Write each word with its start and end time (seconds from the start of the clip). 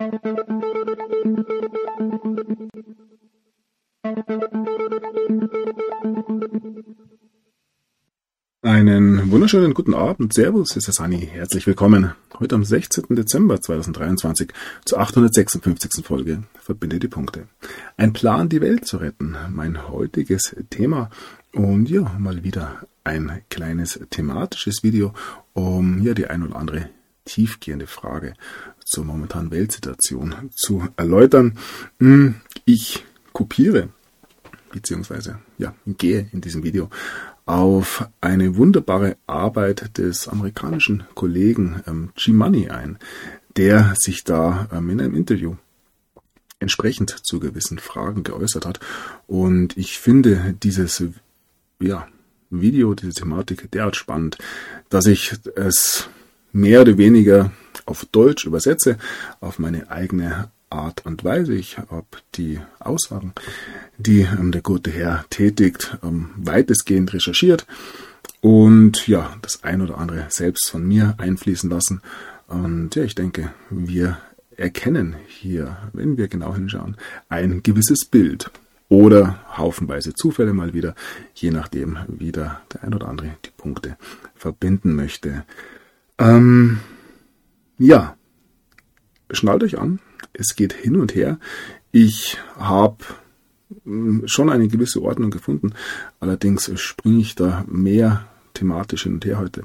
Einen 0.00 0.10
wunderschönen 9.32 9.74
guten 9.74 9.94
Abend. 9.94 10.32
Servus, 10.32 10.76
ist 10.76 10.86
der 10.86 10.94
Sani. 10.94 11.26
Herzlich 11.26 11.66
willkommen. 11.66 12.12
Heute 12.38 12.54
am 12.54 12.62
16. 12.62 13.06
Dezember 13.08 13.60
2023 13.60 14.52
zur 14.84 15.00
856. 15.00 16.06
Folge 16.06 16.44
Verbinde 16.60 17.00
die 17.00 17.08
Punkte. 17.08 17.48
Ein 17.96 18.12
Plan, 18.12 18.48
die 18.48 18.60
Welt 18.60 18.86
zu 18.86 18.98
retten. 18.98 19.36
Mein 19.50 19.88
heutiges 19.88 20.54
Thema. 20.70 21.10
Und 21.52 21.90
ja, 21.90 22.14
mal 22.20 22.44
wieder 22.44 22.86
ein 23.02 23.42
kleines 23.50 23.98
thematisches 24.10 24.84
Video, 24.84 25.12
um 25.54 26.00
ja 26.02 26.14
die 26.14 26.28
ein 26.28 26.44
oder 26.44 26.54
andere 26.54 26.88
tiefgehende 27.28 27.86
Frage 27.86 28.34
zur 28.84 29.04
momentanen 29.04 29.50
Weltsituation 29.50 30.34
zu 30.54 30.88
erläutern. 30.96 31.58
Hm, 32.00 32.36
ich 32.64 33.04
kopiere 33.32 33.90
beziehungsweise 34.72 35.38
ja, 35.58 35.74
gehe 35.86 36.28
in 36.32 36.40
diesem 36.40 36.62
Video 36.62 36.90
auf 37.46 38.06
eine 38.20 38.56
wunderbare 38.56 39.16
Arbeit 39.26 39.96
des 39.98 40.28
amerikanischen 40.28 41.04
Kollegen 41.14 41.82
ähm, 41.86 42.10
G-Money 42.16 42.68
ein, 42.70 42.98
der 43.56 43.94
sich 43.98 44.24
da 44.24 44.68
ähm, 44.72 44.90
in 44.90 45.00
einem 45.00 45.14
Interview 45.14 45.56
entsprechend 46.60 47.10
zu 47.10 47.40
gewissen 47.40 47.78
Fragen 47.78 48.24
geäußert 48.24 48.66
hat. 48.66 48.80
Und 49.26 49.76
ich 49.76 49.98
finde 49.98 50.54
dieses 50.62 51.02
ja, 51.80 52.08
Video, 52.50 52.94
diese 52.94 53.12
Thematik 53.12 53.70
derart 53.70 53.96
spannend, 53.96 54.38
dass 54.88 55.06
ich 55.06 55.34
es 55.56 56.08
mehr 56.52 56.82
oder 56.82 56.98
weniger 56.98 57.50
auf 57.86 58.04
Deutsch 58.06 58.44
übersetze, 58.44 58.98
auf 59.40 59.58
meine 59.58 59.90
eigene 59.90 60.50
Art 60.70 61.06
und 61.06 61.24
Weise. 61.24 61.54
Ich 61.54 61.78
habe 61.78 62.06
die 62.34 62.60
Aussagen, 62.78 63.32
die 63.96 64.20
ähm, 64.20 64.52
der 64.52 64.62
gute 64.62 64.90
Herr 64.90 65.24
tätigt, 65.30 65.96
ähm, 66.02 66.30
weitestgehend 66.36 67.12
recherchiert 67.12 67.66
und 68.40 69.06
ja, 69.08 69.36
das 69.42 69.64
ein 69.64 69.80
oder 69.80 69.98
andere 69.98 70.26
selbst 70.28 70.70
von 70.70 70.86
mir 70.86 71.14
einfließen 71.18 71.70
lassen. 71.70 72.02
Und 72.46 72.94
ja, 72.94 73.02
ich 73.02 73.14
denke, 73.14 73.52
wir 73.70 74.18
erkennen 74.56 75.16
hier, 75.26 75.76
wenn 75.92 76.16
wir 76.16 76.28
genau 76.28 76.54
hinschauen, 76.54 76.96
ein 77.28 77.62
gewisses 77.62 78.04
Bild 78.04 78.50
oder 78.88 79.40
haufenweise 79.56 80.14
Zufälle 80.14 80.52
mal 80.52 80.72
wieder, 80.72 80.94
je 81.34 81.50
nachdem, 81.50 81.98
wie 82.08 82.32
der, 82.32 82.62
ein 82.80 82.94
oder 82.94 83.08
andere 83.08 83.36
die 83.44 83.50
Punkte 83.56 83.96
verbinden 84.34 84.94
möchte. 84.94 85.44
Ähm, 86.18 86.80
ja, 87.78 88.16
schnallt 89.30 89.62
euch 89.62 89.78
an, 89.78 90.00
es 90.32 90.56
geht 90.56 90.72
hin 90.72 90.96
und 90.96 91.14
her. 91.14 91.38
Ich 91.92 92.38
habe 92.56 93.04
hm, 93.84 94.22
schon 94.26 94.50
eine 94.50 94.68
gewisse 94.68 95.02
Ordnung 95.02 95.30
gefunden. 95.30 95.74
Allerdings 96.20 96.70
springe 96.80 97.20
ich 97.20 97.34
da 97.34 97.64
mehr 97.68 98.26
thematisch 98.54 99.04
hin 99.04 99.14
und 99.14 99.24
her 99.24 99.38
heute, 99.38 99.62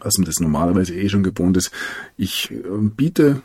als 0.00 0.18
man 0.18 0.26
das 0.26 0.40
normalerweise 0.40 0.94
eh 0.94 1.08
schon 1.08 1.22
gewohnt 1.22 1.56
ist. 1.56 1.70
Ich 2.16 2.50
ähm, 2.50 2.90
biete 2.92 3.42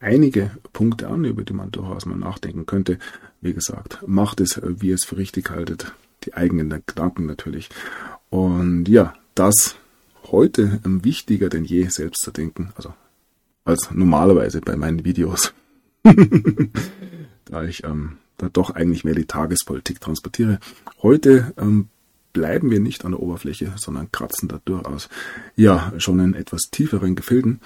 einige 0.00 0.50
Punkte 0.72 1.08
an, 1.08 1.24
über 1.24 1.44
die 1.44 1.52
man 1.52 1.70
durchaus 1.70 2.06
mal 2.06 2.18
nachdenken 2.18 2.66
könnte. 2.66 2.98
Wie 3.40 3.54
gesagt, 3.54 4.02
macht 4.06 4.40
es, 4.40 4.60
wie 4.62 4.88
ihr 4.88 4.94
es 4.94 5.04
für 5.04 5.16
richtig 5.16 5.50
haltet. 5.50 5.94
Die 6.24 6.34
eigenen 6.34 6.82
Gedanken 6.86 7.26
natürlich. 7.26 7.68
Und 8.30 8.88
ja, 8.88 9.14
das 9.34 9.76
heute 10.30 10.80
wichtiger 10.84 11.48
denn 11.48 11.64
je 11.64 11.88
selbst 11.88 12.22
zu 12.22 12.30
denken, 12.30 12.72
also 12.76 12.94
als 13.64 13.90
normalerweise 13.92 14.60
bei 14.60 14.76
meinen 14.76 15.04
Videos. 15.04 15.54
da 17.44 17.64
ich 17.64 17.84
ähm, 17.84 18.18
da 18.38 18.48
doch 18.48 18.70
eigentlich 18.70 19.04
mehr 19.04 19.14
die 19.14 19.26
Tagespolitik 19.26 20.00
transportiere. 20.00 20.58
Heute 21.00 21.52
ähm, 21.56 21.88
bleiben 22.32 22.70
wir 22.70 22.80
nicht 22.80 23.04
an 23.04 23.12
der 23.12 23.20
Oberfläche, 23.20 23.72
sondern 23.76 24.10
kratzen 24.10 24.48
da 24.48 24.60
durchaus 24.64 25.08
ja 25.54 25.92
schon 25.98 26.18
in 26.20 26.34
etwas 26.34 26.62
tieferen 26.70 27.14
Gefilden. 27.14 27.60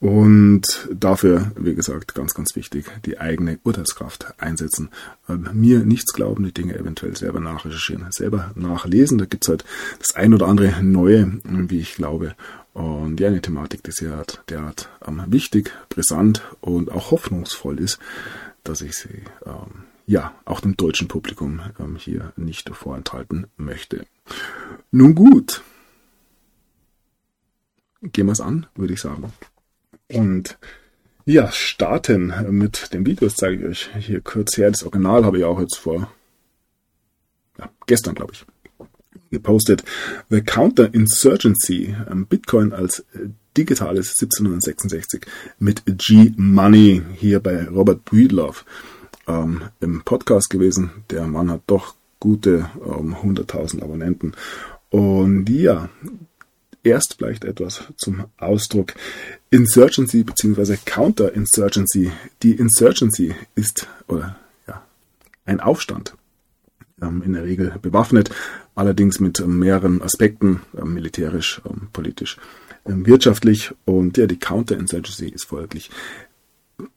Und 0.00 0.88
dafür, 0.94 1.50
wie 1.56 1.74
gesagt, 1.74 2.14
ganz, 2.14 2.32
ganz 2.32 2.54
wichtig, 2.54 2.86
die 3.04 3.18
eigene 3.18 3.58
Urteilskraft 3.64 4.26
einsetzen. 4.38 4.90
Ähm, 5.28 5.48
mir 5.54 5.80
nichts 5.80 6.12
glauben, 6.12 6.44
die 6.44 6.54
Dinge 6.54 6.76
eventuell 6.76 7.16
selber 7.16 7.40
nachrecherchieren, 7.40 8.06
selber 8.10 8.52
nachlesen. 8.54 9.18
Da 9.18 9.24
gibt's 9.24 9.48
halt 9.48 9.64
das 9.98 10.14
ein 10.14 10.34
oder 10.34 10.46
andere 10.46 10.82
Neue, 10.84 11.40
wie 11.44 11.80
ich 11.80 11.96
glaube. 11.96 12.36
Und 12.74 13.18
ja, 13.18 13.26
eine 13.26 13.42
Thematik, 13.42 13.82
die 13.82 13.90
sehr 13.90 14.22
derart 14.48 14.88
ähm, 15.04 15.24
wichtig, 15.26 15.72
brisant 15.88 16.42
und 16.60 16.92
auch 16.92 17.10
hoffnungsvoll 17.10 17.80
ist, 17.80 17.98
dass 18.62 18.82
ich 18.82 18.94
sie 18.94 19.24
ähm, 19.44 19.82
ja 20.06 20.32
auch 20.44 20.60
dem 20.60 20.76
deutschen 20.76 21.08
Publikum 21.08 21.60
ähm, 21.80 21.96
hier 21.96 22.32
nicht 22.36 22.70
vorenthalten 22.70 23.48
möchte. 23.56 24.06
Nun 24.92 25.16
gut, 25.16 25.62
gehen 28.02 28.26
wir 28.26 28.32
es 28.32 28.40
an, 28.40 28.66
würde 28.76 28.94
ich 28.94 29.00
sagen. 29.00 29.32
Und 30.12 30.58
ja, 31.24 31.52
starten 31.52 32.32
mit 32.50 32.92
den 32.94 33.04
Videos 33.04 33.36
zeige 33.36 33.68
ich 33.68 33.94
euch 33.94 34.06
hier 34.06 34.20
kurz 34.20 34.56
her. 34.56 34.70
Das 34.70 34.82
Original 34.82 35.24
habe 35.24 35.38
ich 35.38 35.44
auch 35.44 35.60
jetzt 35.60 35.76
vor 35.76 36.10
ja, 37.58 37.70
gestern, 37.86 38.14
glaube 38.14 38.32
ich, 38.32 38.46
gepostet. 39.30 39.84
The 40.30 40.40
Counterinsurgency, 40.40 41.94
ähm, 42.10 42.26
Bitcoin 42.26 42.72
als 42.72 43.00
äh, 43.14 43.28
digitales 43.56 44.14
1766 44.20 45.26
mit 45.58 45.82
G-Money 45.86 47.02
hier 47.16 47.40
bei 47.40 47.64
Robert 47.64 48.04
Breedlove 48.04 48.64
ähm, 49.26 49.62
im 49.80 50.02
Podcast 50.02 50.48
gewesen. 50.48 50.90
Der 51.10 51.26
Mann 51.26 51.50
hat 51.50 51.62
doch 51.66 51.94
gute 52.20 52.70
ähm, 52.84 53.14
100.000 53.14 53.82
Abonnenten. 53.82 54.32
Und 54.90 55.48
ja, 55.50 55.90
erst 56.82 57.14
vielleicht 57.18 57.44
etwas 57.44 57.84
zum 57.96 58.26
Ausdruck 58.38 58.94
Insurgency 59.50 60.24
bzw. 60.24 60.76
Counterinsurgency. 60.84 62.10
Die 62.42 62.52
Insurgency 62.52 63.34
ist 63.54 63.86
oder 64.06 64.36
ja, 64.66 64.82
ein 65.44 65.60
Aufstand 65.60 66.14
ähm, 67.00 67.22
in 67.22 67.32
der 67.34 67.44
Regel 67.44 67.74
bewaffnet, 67.80 68.30
allerdings 68.74 69.20
mit 69.20 69.40
ähm, 69.40 69.58
mehreren 69.58 70.02
Aspekten, 70.02 70.62
ähm, 70.76 70.94
militärisch, 70.94 71.60
politisch, 71.92 72.36
wirtschaftlich 72.84 73.74
und 73.84 74.16
ja, 74.16 74.26
die 74.26 74.38
Counterinsurgency 74.38 75.28
ist 75.28 75.44
folglich 75.44 75.90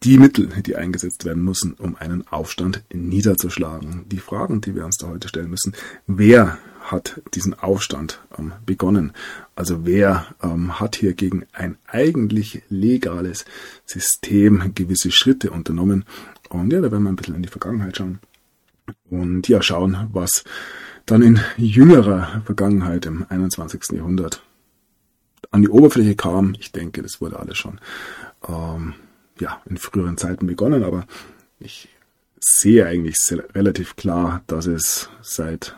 die 0.04 0.18
Mittel, 0.18 0.48
die 0.66 0.76
eingesetzt 0.76 1.26
werden 1.26 1.44
müssen, 1.44 1.74
um 1.74 1.96
einen 1.96 2.28
Aufstand 2.28 2.84
niederzuschlagen. 2.94 4.06
Die 4.10 4.20
Fragen, 4.20 4.62
die 4.62 4.76
wir 4.76 4.86
uns 4.86 4.98
da 4.98 5.08
heute 5.08 5.28
stellen 5.28 5.50
müssen, 5.50 5.74
wer 6.08 6.60
hat 6.92 7.22
diesen 7.34 7.54
Aufstand 7.54 8.22
ähm, 8.38 8.54
begonnen? 8.66 9.14
Also 9.56 9.86
wer 9.86 10.28
ähm, 10.44 10.80
hat 10.80 10.96
hier 10.96 11.14
gegen 11.14 11.46
ein 11.54 11.78
eigentlich 11.88 12.62
legales 12.70 13.46
System 13.86 14.74
gewisse 14.76 15.12
Schritte 15.12 15.52
unternommen? 15.52 16.06
Und 16.50 16.72
ja, 16.74 16.82
da 16.82 16.92
werden 16.92 17.04
wir 17.04 17.10
ein 17.10 17.16
bisschen 17.16 17.36
in 17.36 17.44
die 17.44 17.50
Vergangenheit 17.50 17.98
schauen 17.98 18.20
und 19.10 19.48
ja 19.48 19.62
schauen, 19.62 20.10
was 20.12 20.44
dann 21.06 21.22
in 21.22 21.40
jüngerer 21.58 22.42
Vergangenheit 22.46 23.06
im 23.06 23.26
21. 23.28 23.82
Jahrhundert 23.94 24.44
an 25.50 25.62
die 25.62 25.70
Oberfläche 25.70 26.16
kam. 26.16 26.56
Ich 26.60 26.72
denke, 26.72 27.02
das 27.02 27.22
wurde 27.22 27.40
alles 27.40 27.58
schon 27.58 27.80
ähm, 28.48 28.94
ja, 29.40 29.62
in 29.66 29.78
früheren 29.78 30.18
Zeiten 30.18 30.48
begonnen, 30.48 30.84
aber 30.84 31.06
ich 31.60 31.90
sehe 32.40 32.86
eigentlich 32.86 33.16
relativ 33.54 33.96
klar, 33.96 34.44
dass 34.48 34.66
es 34.66 35.10
seit 35.22 35.76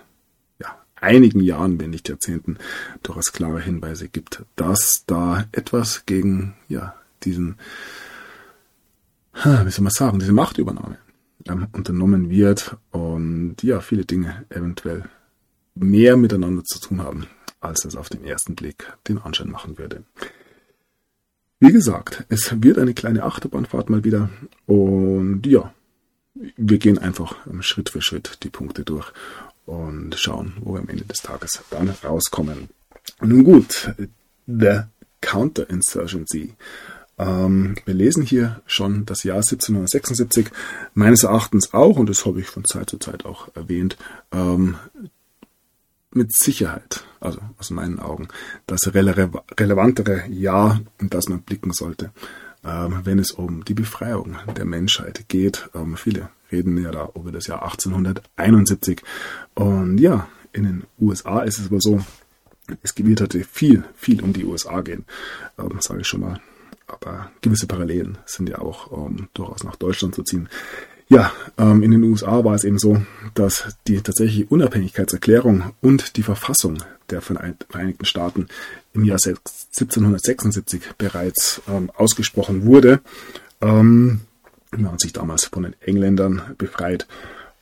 einigen 1.03 1.41
Jahren, 1.41 1.79
wenn 1.79 1.91
nicht 1.91 2.09
Jahrzehnten, 2.09 2.57
durchaus 3.03 3.31
klare 3.31 3.61
Hinweise 3.61 4.07
gibt, 4.07 4.43
dass 4.55 5.03
da 5.05 5.45
etwas 5.51 6.05
gegen 6.05 6.55
ja, 6.69 6.95
diesen, 7.23 7.57
wie 9.43 9.69
soll 9.69 9.83
man 9.83 9.91
sagen, 9.91 10.19
diese 10.19 10.33
Machtübernahme 10.33 10.97
ähm, 11.47 11.67
unternommen 11.73 12.29
wird 12.29 12.77
und 12.91 13.57
ja, 13.61 13.81
viele 13.81 14.05
Dinge 14.05 14.45
eventuell 14.49 15.03
mehr 15.75 16.17
miteinander 16.17 16.63
zu 16.63 16.79
tun 16.79 17.01
haben, 17.01 17.27
als 17.59 17.85
es 17.85 17.95
auf 17.95 18.09
den 18.09 18.23
ersten 18.23 18.55
Blick 18.55 18.91
den 19.07 19.17
Anschein 19.17 19.49
machen 19.49 19.77
würde. 19.77 20.03
Wie 21.59 21.71
gesagt, 21.71 22.25
es 22.29 22.61
wird 22.61 22.77
eine 22.77 22.93
kleine 22.93 23.23
Achterbahnfahrt 23.23 23.89
mal 23.89 24.03
wieder 24.03 24.29
und 24.65 25.45
ja, 25.45 25.73
wir 26.57 26.77
gehen 26.77 26.97
einfach 26.97 27.35
Schritt 27.61 27.89
für 27.89 28.01
Schritt 28.01 28.39
die 28.43 28.49
Punkte 28.49 28.83
durch 28.83 29.13
und 29.65 30.15
schauen, 30.15 30.53
wo 30.61 30.73
wir 30.73 30.81
am 30.81 30.89
Ende 30.89 31.05
des 31.05 31.19
Tages 31.19 31.61
dann 31.69 31.89
rauskommen. 32.03 32.69
Nun 33.21 33.43
gut, 33.43 33.93
The 34.47 34.81
Counterinsurgency 35.21 36.55
ähm, 37.17 37.75
wir 37.85 37.93
lesen 37.93 38.23
hier 38.23 38.61
schon 38.65 39.05
das 39.05 39.23
Jahr 39.23 39.37
1776, 39.37 40.49
meines 40.93 41.23
Erachtens 41.23 41.73
auch, 41.73 41.97
und 41.97 42.09
das 42.09 42.25
habe 42.25 42.39
ich 42.39 42.47
von 42.47 42.65
Zeit 42.65 42.89
zu 42.89 42.97
Zeit 42.97 43.25
auch 43.25 43.55
erwähnt, 43.55 43.97
ähm, 44.31 44.77
mit 46.11 46.35
Sicherheit, 46.35 47.05
also 47.19 47.39
aus 47.57 47.69
meinen 47.71 47.99
Augen, 47.99 48.27
das 48.67 48.93
rele 48.93 49.31
relevantere 49.59 50.27
Jahr, 50.29 50.81
in 50.99 51.09
das 51.09 51.27
man 51.29 51.41
blicken 51.41 51.71
sollte. 51.71 52.11
ähm, 52.65 53.01
wenn 53.03 53.19
es 53.19 53.31
um 53.31 53.65
die 53.65 53.73
Befreiung 53.73 54.37
der 54.55 54.65
Menschheit 54.65 55.25
geht. 55.27 55.69
Ähm, 55.75 55.97
viele 55.97 56.29
reden 56.53 56.77
ja 56.81 56.91
da 56.91 57.09
über 57.15 57.31
das 57.31 57.47
Jahr 57.47 57.63
1871. 57.63 59.01
Und 59.55 59.97
ja, 59.97 60.27
in 60.53 60.63
den 60.63 60.83
USA 60.99 61.41
ist 61.41 61.59
es 61.59 61.67
aber 61.67 61.81
so, 61.81 62.01
es 62.81 62.95
wird 62.95 63.21
heute 63.21 63.43
viel, 63.43 63.83
viel 63.95 64.21
um 64.21 64.31
die 64.31 64.45
USA 64.45 64.81
gehen, 64.81 65.05
ähm, 65.57 65.77
sage 65.79 66.01
ich 66.01 66.07
schon 66.07 66.21
mal. 66.21 66.39
Aber 66.87 67.31
gewisse 67.41 67.67
Parallelen 67.67 68.17
sind 68.25 68.49
ja 68.49 68.59
auch 68.59 68.91
ähm, 68.91 69.27
durchaus 69.33 69.63
nach 69.63 69.75
Deutschland 69.75 70.15
zu 70.15 70.23
ziehen. 70.23 70.47
Ja, 71.09 71.31
ähm, 71.57 71.83
in 71.83 71.91
den 71.91 72.03
USA 72.03 72.43
war 72.43 72.55
es 72.55 72.63
eben 72.63 72.79
so, 72.79 73.01
dass 73.33 73.75
die 73.87 73.99
tatsächliche 74.01 74.45
Unabhängigkeitserklärung 74.47 75.73
und 75.81 76.15
die 76.17 76.23
Verfassung 76.23 76.77
der 77.09 77.21
Vereinigten 77.21 78.05
Staaten 78.05 78.47
im 78.93 79.03
Jahr 79.03 79.19
1776 79.23 80.81
bereits 80.97 81.61
ähm, 81.67 81.91
ausgesprochen 81.95 82.65
wurde. 82.65 83.01
Ähm, 83.61 84.21
wir 84.77 84.87
haben 84.87 84.99
sich 84.99 85.13
damals 85.13 85.45
von 85.45 85.63
den 85.63 85.75
Engländern 85.81 86.41
befreit. 86.57 87.07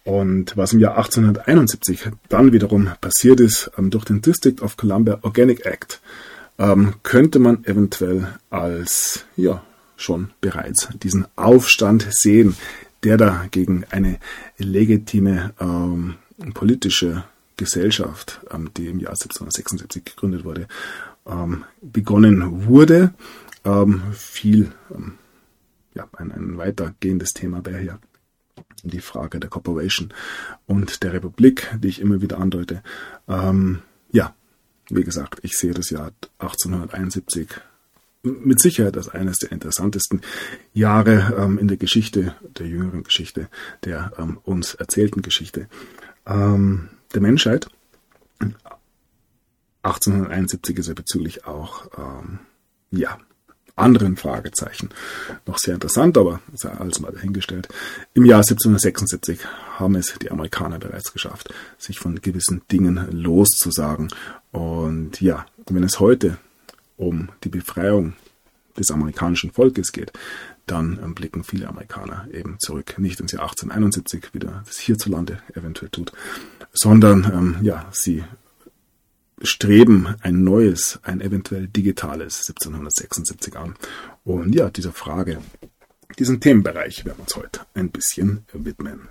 Und 0.04 0.58
was 0.58 0.74
im 0.74 0.80
Jahr 0.80 0.98
1871 0.98 2.10
dann 2.28 2.54
wiederum 2.54 2.90
passiert 3.02 3.40
ist, 3.40 3.72
ähm, 3.78 3.92
durch 3.92 4.06
den 4.06 4.22
District 4.22 4.62
of 4.62 4.78
Columbia 4.78 5.20
Organic 5.22 5.66
Act, 5.66 6.02
ähm, 6.58 6.96
könnte 7.04 7.40
man 7.40 7.64
eventuell 7.66 8.28
als, 8.50 9.26
ja, 9.36 9.64
schon 9.98 10.32
bereits 10.42 10.90
diesen 11.04 11.28
Aufstand 11.36 12.08
sehen, 12.10 12.56
der 13.04 13.18
da 13.18 13.46
gegen 13.52 13.86
eine 13.92 14.18
legitime 14.58 15.54
ähm, 15.60 16.16
politische 16.54 17.24
Gesellschaft, 17.58 18.42
ähm, 18.52 18.72
die 18.76 18.88
im 18.88 19.00
Jahr 19.00 19.12
1776 19.12 20.04
gegründet 20.04 20.44
wurde, 20.44 20.68
ähm, 21.28 21.66
begonnen 21.82 22.66
wurde. 22.68 23.14
Ähm, 23.64 24.02
viel, 24.14 24.72
ja, 25.94 26.08
ein, 26.18 26.32
ein 26.32 26.58
weitergehendes 26.58 27.34
Thema 27.34 27.66
wäre 27.66 27.80
hier 27.80 28.00
die 28.84 29.02
Frage 29.02 29.40
der 29.40 29.50
Corporation 29.50 30.14
und 30.66 31.04
der 31.04 31.14
Republik, 31.14 31.70
die 31.80 31.90
ich 31.90 32.02
immer 32.02 32.22
wieder 32.22 32.40
andeute. 32.40 32.82
Ähm, 33.28 33.82
ja, 34.12 34.36
wie 34.90 35.04
gesagt, 35.04 35.40
ich 35.44 35.58
sehe 35.58 35.74
das 35.74 35.90
Jahr 35.90 36.12
1871 36.40 37.48
mit 38.24 38.60
Sicherheit 38.60 38.98
als 38.98 39.10
eines 39.10 39.38
der 39.38 39.52
interessantesten 39.52 40.22
Jahre 40.74 41.36
ähm, 41.38 41.58
in 41.58 41.68
der 41.68 41.78
Geschichte, 41.78 42.36
der 42.42 42.68
jüngeren 42.68 43.04
Geschichte, 43.04 43.50
der 43.84 44.12
ähm, 44.18 44.38
uns 44.44 44.76
erzählten 44.76 45.22
Geschichte 45.22 45.68
ähm, 46.26 46.90
der 47.14 47.22
Menschheit. 47.22 47.68
1871 49.84 50.78
ist 50.78 50.88
er 50.90 50.96
bezüglich 50.96 51.46
auch, 51.46 51.88
ähm, 51.98 52.40
ja, 52.92 53.18
anderen 53.82 54.18
Fragezeichen 54.18 54.90
noch 55.46 55.58
sehr 55.58 55.76
interessant, 55.76 56.18
aber 56.18 56.40
sei 56.54 56.70
alles 56.70 57.00
mal 57.00 57.12
dahingestellt. 57.12 57.68
Im 58.14 58.26
Jahr 58.26 58.40
1776 58.40 59.40
haben 59.78 59.96
es 59.96 60.14
die 60.22 60.32
Amerikaner 60.32 60.80
bereits 60.80 61.12
geschafft, 61.12 61.54
sich 61.78 62.00
von 62.00 62.22
gewissen 62.22 62.62
Dingen 62.72 63.08
loszusagen. 63.12 64.10
Und 64.52 65.22
ja, 65.22 65.46
wenn 65.70 65.84
es 65.84 66.00
heute 66.00 66.38
um 66.98 67.30
die 67.44 67.50
Befreiung 67.50 68.14
des 68.78 68.92
amerikanischen 68.92 69.52
Volkes 69.52 69.92
geht, 69.92 70.12
dann 70.68 71.14
blicken 71.16 71.44
viele 71.44 71.68
Amerikaner 71.68 72.28
eben 72.32 72.58
zurück, 72.60 72.96
nicht 72.98 73.20
ins 73.20 73.34
Jahr 73.34 73.44
1871, 73.44 74.30
wie 74.34 74.40
das 74.40 74.78
hierzulande 74.78 75.40
eventuell 75.54 75.90
tut, 75.90 76.14
sondern 76.72 77.26
ähm, 77.26 77.58
ja, 77.62 77.88
sie 77.92 78.24
streben 79.44 80.16
ein 80.22 80.44
neues, 80.44 81.00
ein 81.04 81.22
eventuell 81.22 81.68
digitales 81.68 82.48
1776 82.50 83.56
an. 83.56 83.76
Und 84.24 84.54
ja, 84.54 84.70
dieser 84.70 84.92
Frage, 84.92 85.40
diesen 86.20 86.40
Themenbereich 86.40 87.06
werden 87.06 87.18
wir 87.18 87.24
uns 87.24 87.36
heute 87.36 87.62
ein 87.74 87.90
bisschen 87.90 88.46
widmen. 88.54 89.10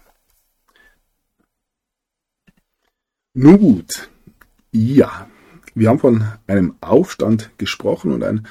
Nun 3.33 3.59
gut, 3.59 4.11
ja, 4.73 5.29
wir 5.75 5.89
haben 5.89 6.01
von 6.01 6.25
einem 6.47 6.75
Aufstand 6.81 7.51
gesprochen 7.59 8.13
und 8.13 8.25
ein 8.25 8.47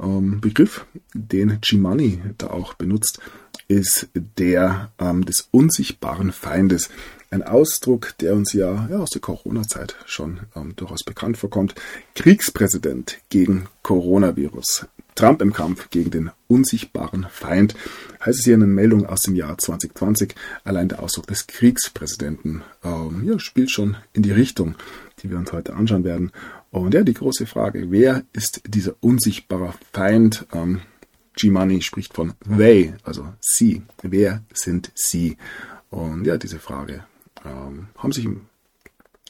ähm, 0.00 0.40
Begriff, 0.40 0.86
den 1.14 1.60
Chimani 1.60 2.20
da 2.38 2.48
auch 2.48 2.74
benutzt, 2.74 3.20
ist 3.68 4.08
der 4.14 4.92
ähm, 4.98 5.24
des 5.24 5.48
unsichtbaren 5.50 6.32
Feindes. 6.32 6.90
Ein 7.32 7.44
Ausdruck, 7.44 8.18
der 8.18 8.34
uns 8.34 8.52
ja, 8.54 8.88
ja 8.90 8.98
aus 8.98 9.10
der 9.10 9.20
Corona-Zeit 9.20 9.94
schon 10.04 10.40
ähm, 10.56 10.74
durchaus 10.74 11.04
bekannt 11.04 11.36
vorkommt. 11.36 11.76
Kriegspräsident 12.16 13.18
gegen 13.28 13.68
Coronavirus. 13.84 14.86
Trump 15.14 15.40
im 15.40 15.52
Kampf 15.52 15.90
gegen 15.90 16.10
den 16.10 16.30
unsichtbaren 16.48 17.28
Feind. 17.30 17.76
Heißt 18.24 18.40
es 18.40 18.44
hier 18.44 18.54
in 18.54 18.64
einer 18.64 18.72
Meldung 18.72 19.06
aus 19.06 19.20
dem 19.20 19.36
Jahr 19.36 19.56
2020. 19.56 20.34
Allein 20.64 20.88
der 20.88 21.00
Ausdruck 21.00 21.28
des 21.28 21.46
Kriegspräsidenten 21.46 22.62
ähm, 22.82 23.22
ja, 23.24 23.38
spielt 23.38 23.70
schon 23.70 23.96
in 24.12 24.24
die 24.24 24.32
Richtung, 24.32 24.74
die 25.22 25.30
wir 25.30 25.38
uns 25.38 25.52
heute 25.52 25.74
anschauen 25.74 26.02
werden. 26.02 26.32
Und 26.72 26.94
ja, 26.94 27.04
die 27.04 27.14
große 27.14 27.46
Frage, 27.46 27.92
wer 27.92 28.24
ist 28.32 28.60
dieser 28.66 28.94
unsichtbare 28.98 29.74
Feind? 29.92 30.46
Ähm, 30.52 30.80
G-Money 31.36 31.80
spricht 31.82 32.12
von 32.12 32.32
they, 32.44 32.92
also 33.04 33.28
sie. 33.40 33.82
Wer 34.02 34.42
sind 34.52 34.90
sie? 34.96 35.36
Und 35.90 36.26
ja, 36.26 36.36
diese 36.36 36.58
Frage 36.58 37.04
ähm, 37.44 37.88
haben 37.96 38.12
sich 38.12 38.28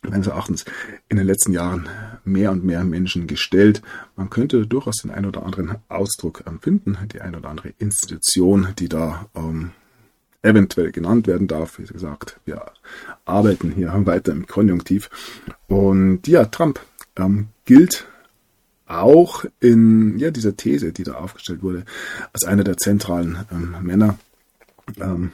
meines 0.02 0.26
Erachtens 0.26 0.64
in 1.08 1.16
den 1.16 1.26
letzten 1.26 1.52
Jahren 1.52 1.88
mehr 2.24 2.50
und 2.52 2.64
mehr 2.64 2.84
Menschen 2.84 3.26
gestellt. 3.26 3.82
Man 4.16 4.30
könnte 4.30 4.66
durchaus 4.66 4.96
den 5.02 5.10
ein 5.10 5.26
oder 5.26 5.44
anderen 5.44 5.76
Ausdruck 5.88 6.42
finden, 6.60 6.96
die 7.12 7.20
ein 7.20 7.34
oder 7.34 7.50
andere 7.50 7.74
Institution, 7.78 8.68
die 8.78 8.88
da 8.88 9.26
ähm, 9.34 9.72
eventuell 10.42 10.90
genannt 10.90 11.26
werden 11.26 11.48
darf. 11.48 11.78
Wie 11.78 11.84
gesagt, 11.84 12.40
wir 12.44 12.72
arbeiten 13.24 13.72
hier 13.72 13.92
weiter 14.06 14.32
im 14.32 14.46
Konjunktiv. 14.46 15.10
Und 15.66 16.26
ja, 16.26 16.46
Trump 16.46 16.80
ähm, 17.16 17.48
gilt 17.66 18.06
auch 18.86 19.44
in 19.60 20.18
ja, 20.18 20.30
dieser 20.30 20.56
These, 20.56 20.92
die 20.92 21.04
da 21.04 21.14
aufgestellt 21.14 21.62
wurde, 21.62 21.84
als 22.32 22.44
einer 22.44 22.64
der 22.64 22.76
zentralen 22.76 23.44
ähm, 23.52 23.76
Männer. 23.82 24.18
Ähm, 24.98 25.32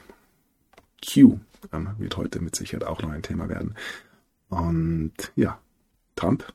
Q 1.02 1.38
ähm, 1.72 1.90
wird 1.98 2.16
heute 2.16 2.40
mit 2.40 2.56
Sicherheit 2.56 2.86
auch 2.86 3.02
noch 3.02 3.10
ein 3.10 3.22
Thema 3.22 3.48
werden. 3.48 3.74
Und 4.48 5.12
ja, 5.34 5.58
Trump 6.14 6.52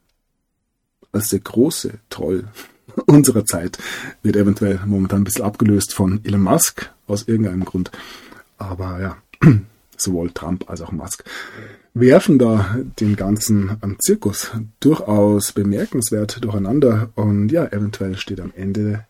als 1.12 1.30
der 1.30 1.40
große 1.40 2.00
Troll 2.10 2.48
unserer 3.06 3.46
Zeit 3.46 3.78
wird 4.24 4.36
eventuell 4.36 4.80
momentan 4.86 5.22
ein 5.22 5.24
bisschen 5.26 5.46
abgelöst 5.46 5.94
von 5.94 6.24
Elon 6.24 6.42
Musk 6.42 6.92
aus 7.08 7.28
irgendeinem 7.28 7.66
Grund. 7.66 7.92
Aber 8.58 9.02
ja, 9.02 9.18
sowohl 9.98 10.32
Trump 10.32 10.70
als 10.70 10.82
auch 10.82 10.92
Musk 10.92 11.24
werfen 11.94 12.40
da 12.40 12.78
den 13.00 13.16
ganzen 13.16 13.78
Zirkus 14.00 14.52
durchaus 14.80 15.52
bemerkenswert 15.52 16.44
durcheinander 16.44 17.10
und 17.16 17.50
ja, 17.50 17.66
eventuell 17.66 18.18
steht 18.18 18.40
am 18.40 18.54
Ende 18.56 19.06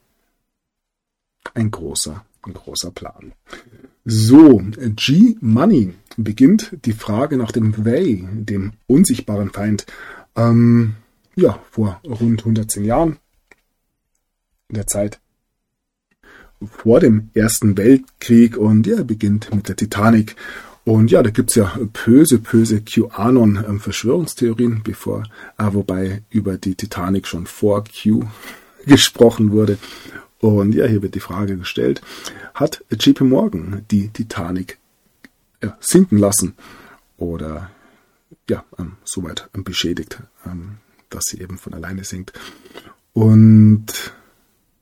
ein 1.53 1.69
großer, 1.69 2.25
ein 2.43 2.53
großer 2.53 2.91
Plan. 2.91 3.33
So, 4.03 4.61
G-Money 4.77 5.93
beginnt 6.17 6.75
die 6.85 6.93
Frage 6.93 7.37
nach 7.37 7.51
dem 7.51 7.85
Way, 7.85 8.27
dem 8.33 8.73
unsichtbaren 8.87 9.51
Feind. 9.51 9.85
Ähm, 10.35 10.95
ja, 11.35 11.59
vor 11.71 12.01
rund 12.03 12.39
110 12.39 12.83
Jahren, 12.83 13.17
in 14.69 14.75
der 14.75 14.87
Zeit 14.87 15.19
vor 16.65 16.99
dem 16.99 17.29
Ersten 17.33 17.77
Weltkrieg 17.77 18.57
und 18.57 18.85
ja, 18.85 19.03
beginnt 19.03 19.53
mit 19.53 19.67
der 19.67 19.75
Titanic 19.75 20.35
und 20.83 21.11
ja, 21.11 21.21
da 21.21 21.29
gibt's 21.29 21.55
ja 21.55 21.77
böse, 22.05 22.39
böse 22.39 22.81
QAnon-Verschwörungstheorien, 22.81 24.81
bevor, 24.83 25.23
äh, 25.57 25.67
wobei 25.71 26.23
über 26.31 26.57
die 26.57 26.75
Titanic 26.75 27.27
schon 27.27 27.45
vor 27.45 27.83
Q 27.83 28.23
gesprochen 28.85 29.51
wurde. 29.51 29.77
Und 30.41 30.73
ja, 30.73 30.85
hier 30.87 31.03
wird 31.03 31.15
die 31.15 31.19
Frage 31.19 31.55
gestellt, 31.55 32.01
hat 32.55 32.83
JP 32.89 33.23
Morgan 33.25 33.85
die 33.91 34.09
Titanic 34.09 34.79
äh, 35.61 35.69
sinken 35.79 36.17
lassen 36.17 36.55
oder 37.17 37.69
ja, 38.49 38.65
ähm, 38.79 38.93
soweit 39.03 39.49
ähm, 39.55 39.63
beschädigt, 39.63 40.17
ähm, 40.45 40.77
dass 41.11 41.25
sie 41.27 41.39
eben 41.39 41.59
von 41.59 41.75
alleine 41.75 42.03
sinkt. 42.03 42.33
Und 43.13 43.85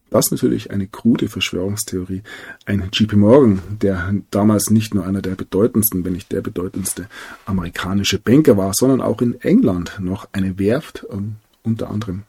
das 0.09 0.27
ist 0.27 0.31
natürlich 0.31 0.71
eine 0.71 0.87
krude 0.87 1.27
Verschwörungstheorie. 1.27 2.23
Ein 2.65 2.89
JP 2.93 3.17
Morgan, 3.17 3.61
der 3.81 4.15
damals 4.31 4.69
nicht 4.69 4.95
nur 4.95 5.05
einer 5.05 5.21
der 5.21 5.35
bedeutendsten, 5.35 6.05
wenn 6.05 6.13
nicht 6.13 6.31
der 6.31 6.41
bedeutendste 6.41 7.07
amerikanische 7.45 8.17
Banker 8.17 8.55
war, 8.55 8.71
sondern 8.73 9.01
auch 9.01 9.21
in 9.21 9.39
England 9.41 9.97
noch 9.99 10.29
eine 10.31 10.57
Werft, 10.57 11.05
ähm, 11.11 11.35
unter 11.63 11.89
anderem 11.89 12.23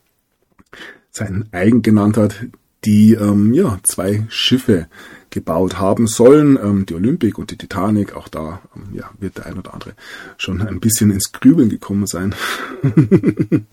seinen 1.12 1.48
eigen 1.52 1.82
genannt 1.82 2.16
hat, 2.16 2.46
die 2.84 3.14
ähm, 3.14 3.52
ja 3.52 3.78
zwei 3.82 4.24
Schiffe 4.28 4.88
gebaut 5.30 5.78
haben 5.78 6.06
sollen, 6.06 6.58
ähm, 6.62 6.86
die 6.86 6.94
Olympic 6.94 7.38
und 7.38 7.50
die 7.50 7.58
Titanic. 7.58 8.14
Auch 8.14 8.28
da 8.28 8.60
ähm, 8.74 8.94
ja, 8.94 9.10
wird 9.18 9.38
der 9.38 9.46
ein 9.46 9.58
oder 9.58 9.74
andere 9.74 9.94
schon 10.36 10.60
ein 10.62 10.80
bisschen 10.80 11.10
ins 11.10 11.32
Grübeln 11.32 11.68
gekommen 11.68 12.06
sein. 12.06 12.34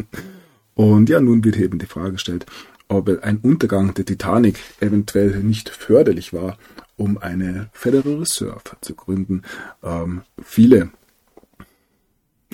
und 0.76 1.10
ja, 1.10 1.20
nun 1.20 1.44
wird 1.44 1.58
eben 1.58 1.80
die 1.80 1.86
Frage 1.86 2.14
gestellt, 2.14 2.46
ob 2.88 3.10
ein 3.24 3.38
Untergang 3.38 3.94
der 3.94 4.06
Titanic 4.06 4.60
eventuell 4.80 5.40
nicht 5.44 5.70
förderlich 5.70 6.34
war, 6.34 6.58
um 6.96 7.18
eine 7.18 7.70
Federal 7.74 8.16
Reserve 8.16 8.62
zu 8.82 8.96
gründen. 8.96 9.44
Ähm, 9.84 10.22
viele 10.42 10.90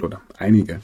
oder 0.01 0.21
einige 0.37 0.81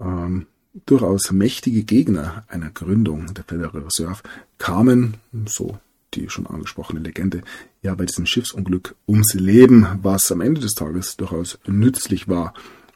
ähm, 0.00 0.46
durchaus 0.86 1.30
mächtige 1.32 1.84
Gegner 1.84 2.44
einer 2.48 2.70
Gründung 2.70 3.32
der 3.34 3.44
Federal 3.44 3.82
Reserve 3.82 4.22
kamen, 4.58 5.14
so 5.46 5.78
die 6.14 6.28
schon 6.30 6.46
angesprochene 6.46 7.00
Legende, 7.00 7.42
ja 7.82 7.94
bei 7.94 8.06
diesem 8.06 8.26
Schiffsunglück 8.26 8.94
ums 9.06 9.34
Leben, 9.34 9.86
was 10.02 10.32
am 10.32 10.40
Ende 10.40 10.60
des 10.60 10.74
Tages 10.74 11.16
durchaus 11.16 11.58
nützlich 11.66 12.28
war, 12.28 12.54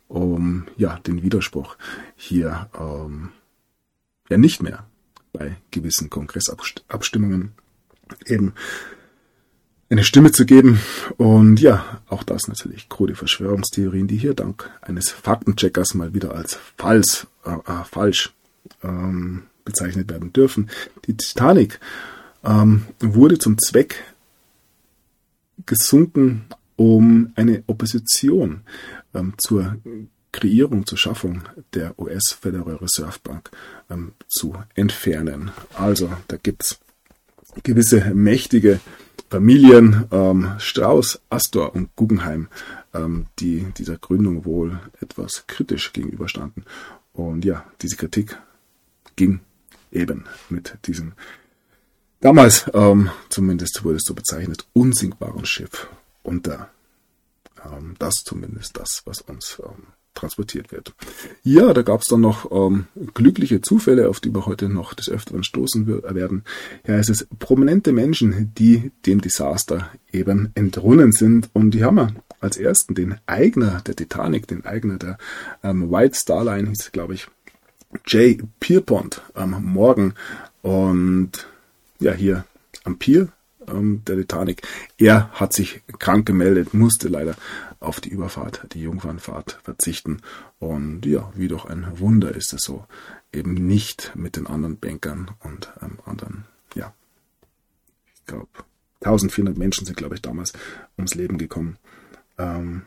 um 0.08 0.66
ja 0.76 0.98
den 1.00 1.22
Widerspruch 1.22 1.76
hier 2.16 2.68
ähm, 2.78 3.30
ja 4.28 4.38
nicht 4.38 4.62
mehr 4.62 4.86
bei 5.32 5.56
gewissen 5.70 6.10
Kongressabstimmungen 6.10 7.52
eben 8.26 8.54
eine 9.92 10.04
Stimme 10.04 10.32
zu 10.32 10.46
geben. 10.46 10.80
Und 11.18 11.60
ja, 11.60 12.00
auch 12.08 12.22
das 12.22 12.48
natürlich 12.48 12.88
krude 12.88 13.14
Verschwörungstheorien, 13.14 14.08
die 14.08 14.16
hier 14.16 14.34
dank 14.34 14.70
eines 14.80 15.10
Faktencheckers 15.10 15.94
mal 15.94 16.14
wieder 16.14 16.34
als 16.34 16.58
falsch, 16.76 17.26
äh, 17.44 17.50
äh, 17.50 17.84
falsch 17.84 18.32
ähm, 18.82 19.44
bezeichnet 19.64 20.10
werden 20.10 20.32
dürfen. 20.32 20.70
Die 21.06 21.16
Titanic 21.16 21.78
ähm, 22.42 22.86
wurde 23.00 23.38
zum 23.38 23.58
Zweck 23.58 24.02
gesunken, 25.66 26.46
um 26.76 27.32
eine 27.36 27.62
Opposition 27.66 28.62
ähm, 29.14 29.34
zur 29.36 29.76
Kreierung, 30.32 30.86
zur 30.86 30.96
Schaffung 30.96 31.42
der 31.74 31.98
US 31.98 32.32
Federal 32.40 32.76
Reserve 32.76 33.18
Bank 33.22 33.50
ähm, 33.90 34.12
zu 34.26 34.54
entfernen. 34.74 35.50
Also 35.74 36.10
da 36.28 36.38
gibt's 36.42 36.80
gewisse 37.62 38.14
mächtige 38.14 38.80
Familien, 39.32 40.04
ähm, 40.12 40.52
Strauß, 40.58 41.22
Astor 41.30 41.74
und 41.74 41.96
Guggenheim, 41.96 42.48
ähm, 42.92 43.28
die 43.38 43.66
dieser 43.78 43.96
Gründung 43.96 44.44
wohl 44.44 44.78
etwas 45.00 45.44
kritisch 45.46 45.94
gegenüberstanden. 45.94 46.66
Und 47.14 47.42
ja, 47.42 47.64
diese 47.80 47.96
Kritik 47.96 48.38
ging 49.16 49.40
eben 49.90 50.26
mit 50.50 50.76
diesem 50.84 51.14
damals, 52.20 52.70
ähm, 52.74 53.10
zumindest 53.30 53.82
wurde 53.84 53.96
es 53.96 54.04
so 54.04 54.12
bezeichnet, 54.12 54.66
unsinkbaren 54.74 55.46
Schiff 55.46 55.88
unter. 56.22 56.68
Ähm, 57.64 57.94
das 57.98 58.16
zumindest 58.26 58.76
das, 58.76 59.00
was 59.06 59.22
uns 59.22 59.62
ähm, 59.64 59.86
transportiert 60.14 60.72
wird. 60.72 60.92
Ja, 61.42 61.72
da 61.72 61.82
gab 61.82 62.02
es 62.02 62.08
dann 62.08 62.20
noch 62.20 62.50
ähm, 62.52 62.86
glückliche 63.14 63.60
Zufälle, 63.60 64.08
auf 64.08 64.20
die 64.20 64.34
wir 64.34 64.46
heute 64.46 64.68
noch 64.68 64.94
des 64.94 65.08
Öfteren 65.08 65.44
stoßen 65.44 65.86
werden. 65.86 66.44
Ja, 66.86 66.96
es 66.96 67.08
ist 67.08 67.26
prominente 67.38 67.92
Menschen, 67.92 68.52
die 68.56 68.92
dem 69.06 69.20
Desaster 69.20 69.90
eben 70.12 70.50
entrunnen 70.54 71.12
sind. 71.12 71.48
Und 71.52 71.72
die 71.72 71.84
haben 71.84 71.96
wir 71.96 72.14
als 72.40 72.56
ersten 72.56 72.94
den 72.94 73.16
Eigner 73.26 73.80
der 73.86 73.96
Titanic, 73.96 74.46
den 74.46 74.64
Eigner 74.64 74.98
der 74.98 75.18
ähm, 75.62 75.90
White 75.90 76.16
Star 76.16 76.44
Line, 76.44 76.68
hieß 76.68 76.92
glaube 76.92 77.14
ich, 77.14 77.28
Jay 78.06 78.38
Pierpont 78.60 79.22
am 79.34 79.64
Morgen. 79.64 80.14
Und 80.62 81.46
ja, 82.00 82.12
hier 82.12 82.44
am 82.84 82.98
Pier 82.98 83.28
ähm, 83.68 84.02
der 84.06 84.16
Titanic. 84.16 84.62
Er 84.98 85.30
hat 85.32 85.52
sich 85.52 85.82
krank 85.98 86.26
gemeldet, 86.26 86.74
musste 86.74 87.08
leider 87.08 87.36
auf 87.80 88.00
die 88.00 88.10
Überfahrt, 88.10 88.66
die 88.72 88.82
Jungfernfahrt 88.82 89.58
verzichten. 89.62 90.22
Und 90.58 91.04
ja, 91.06 91.32
wie 91.34 91.48
doch 91.48 91.66
ein 91.66 91.98
Wunder 91.98 92.34
ist 92.34 92.52
es 92.52 92.62
so, 92.62 92.86
eben 93.32 93.54
nicht 93.54 94.12
mit 94.14 94.36
den 94.36 94.46
anderen 94.46 94.78
Bankern 94.78 95.30
und 95.40 95.72
ähm, 95.82 95.98
anderen, 96.04 96.44
ja, 96.74 96.92
ich 98.14 98.26
glaube, 98.26 98.48
1400 99.00 99.56
Menschen 99.58 99.84
sind, 99.84 99.96
glaube 99.96 100.14
ich, 100.14 100.22
damals 100.22 100.52
ums 100.96 101.14
Leben 101.14 101.38
gekommen. 101.38 101.76
Ähm, 102.38 102.82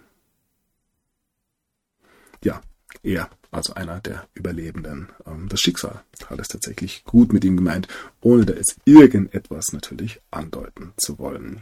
ja, 2.43 2.61
er, 3.03 3.29
also 3.55 3.73
einer 3.73 3.99
der 4.01 4.25
Überlebenden. 4.33 5.09
Ähm, 5.25 5.47
das 5.49 5.59
Schicksal 5.59 6.01
hat 6.29 6.39
es 6.39 6.47
tatsächlich 6.47 7.03
gut 7.05 7.33
mit 7.33 7.43
ihm 7.45 7.55
gemeint, 7.55 7.87
ohne 8.21 8.45
da 8.45 8.53
jetzt 8.53 8.75
irgendetwas 8.85 9.73
natürlich 9.73 10.21
andeuten 10.31 10.93
zu 10.97 11.17
wollen. 11.19 11.61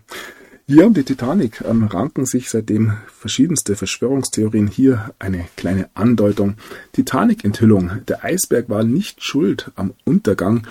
Hier 0.66 0.88
um 0.88 0.94
die 0.94 1.04
Titanic 1.04 1.62
ähm, 1.62 1.84
ranken 1.84 2.26
sich 2.26 2.50
seitdem 2.50 2.94
verschiedenste 3.08 3.76
Verschwörungstheorien. 3.76 4.68
Hier 4.68 5.14
eine 5.20 5.46
kleine 5.58 5.90
Andeutung. 5.94 6.56
Titanic-Enthüllung. 6.94 8.06
Der 8.08 8.24
Eisberg 8.24 8.70
war 8.70 8.84
nicht 8.84 9.24
schuld 9.24 9.72
am 9.76 9.94
Untergang. 10.06 10.66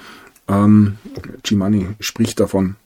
Ähm, 0.49 0.97
Gimani 1.43 1.88
spricht 2.00 2.41
davon, 2.41 2.76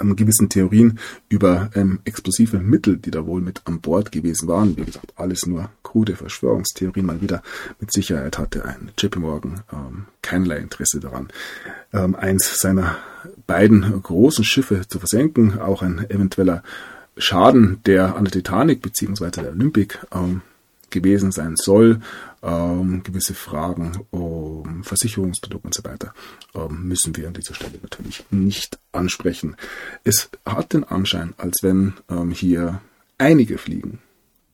ähm, 0.00 0.16
gewissen 0.16 0.48
Theorien 0.48 0.98
über 1.28 1.70
ähm, 1.74 2.00
explosive 2.04 2.58
Mittel, 2.58 2.96
die 2.96 3.10
da 3.10 3.26
wohl 3.26 3.40
mit 3.40 3.62
an 3.64 3.80
Bord 3.80 4.12
gewesen 4.12 4.48
waren. 4.48 4.76
Wie 4.76 4.84
gesagt, 4.84 5.12
alles 5.16 5.46
nur 5.46 5.70
krude 5.82 6.16
Verschwörungstheorien. 6.16 7.06
Mal 7.06 7.20
wieder 7.20 7.42
mit 7.80 7.92
Sicherheit 7.92 8.38
hatte 8.38 8.64
ein 8.64 8.90
JP 8.98 9.18
Morgan 9.18 9.60
ähm, 9.72 10.06
keinerlei 10.22 10.58
Interesse 10.58 11.00
daran, 11.00 11.28
ähm, 11.92 12.14
eins 12.14 12.58
seiner 12.58 12.96
beiden 13.46 14.02
großen 14.02 14.44
Schiffe 14.44 14.86
zu 14.88 14.98
versenken. 14.98 15.58
Auch 15.58 15.82
ein 15.82 16.08
eventueller 16.10 16.62
Schaden, 17.16 17.80
der 17.86 18.16
an 18.16 18.24
der 18.24 18.32
Titanic 18.32 18.82
bzw. 18.82 19.30
der 19.30 19.50
Olympic 19.50 19.98
ähm, 20.14 20.42
gewesen 20.90 21.32
sein 21.32 21.56
soll, 21.56 22.00
ähm, 22.46 23.02
gewisse 23.02 23.34
Fragen 23.34 23.98
um 24.10 24.84
Versicherungsprodukte 24.84 25.66
und 25.66 25.74
so 25.74 25.84
weiter, 25.84 26.14
ähm, 26.54 26.84
müssen 26.86 27.16
wir 27.16 27.26
an 27.26 27.34
dieser 27.34 27.54
Stelle 27.54 27.78
natürlich 27.82 28.24
nicht 28.30 28.78
ansprechen. 28.92 29.56
Es 30.04 30.30
hat 30.46 30.72
den 30.72 30.84
Anschein, 30.84 31.34
als 31.38 31.62
wenn 31.62 31.94
ähm, 32.08 32.30
hier 32.30 32.80
einige 33.18 33.58
Fliegen, 33.58 33.98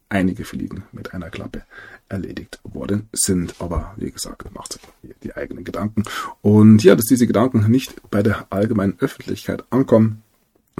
einige 0.09 0.45
Fliegen 0.45 0.85
mit 0.93 1.13
einer 1.13 1.29
Klappe 1.31 1.63
erledigt 2.09 2.61
worden 2.65 3.09
sind. 3.13 3.57
Aber 3.59 3.95
wie 3.97 4.11
gesagt, 4.11 4.53
macht 4.55 4.81
die 5.23 5.37
eigenen 5.37 5.65
Gedanken. 5.65 6.05
Und 6.41 6.83
ja, 6.83 6.97
dass 6.97 7.07
diese 7.07 7.27
Gedanken 7.27 7.71
nicht 7.71 8.11
bei 8.11 8.23
der 8.23 8.47
allgemeinen 8.51 8.99
Öffentlichkeit 9.01 9.65
ankommen, 9.71 10.23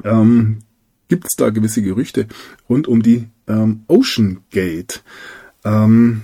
ähm, 0.03 0.61
gibt 1.09 1.25
es 1.25 1.37
da 1.37 1.51
gewisse 1.51 1.83
Gerüchte 1.83 2.27
rund 2.71 2.89
um 2.89 3.03
die 3.03 3.29
ähm, 3.47 3.85
Ocean 3.87 4.41
Gate. 4.51 5.03
Ähm, 5.65 6.23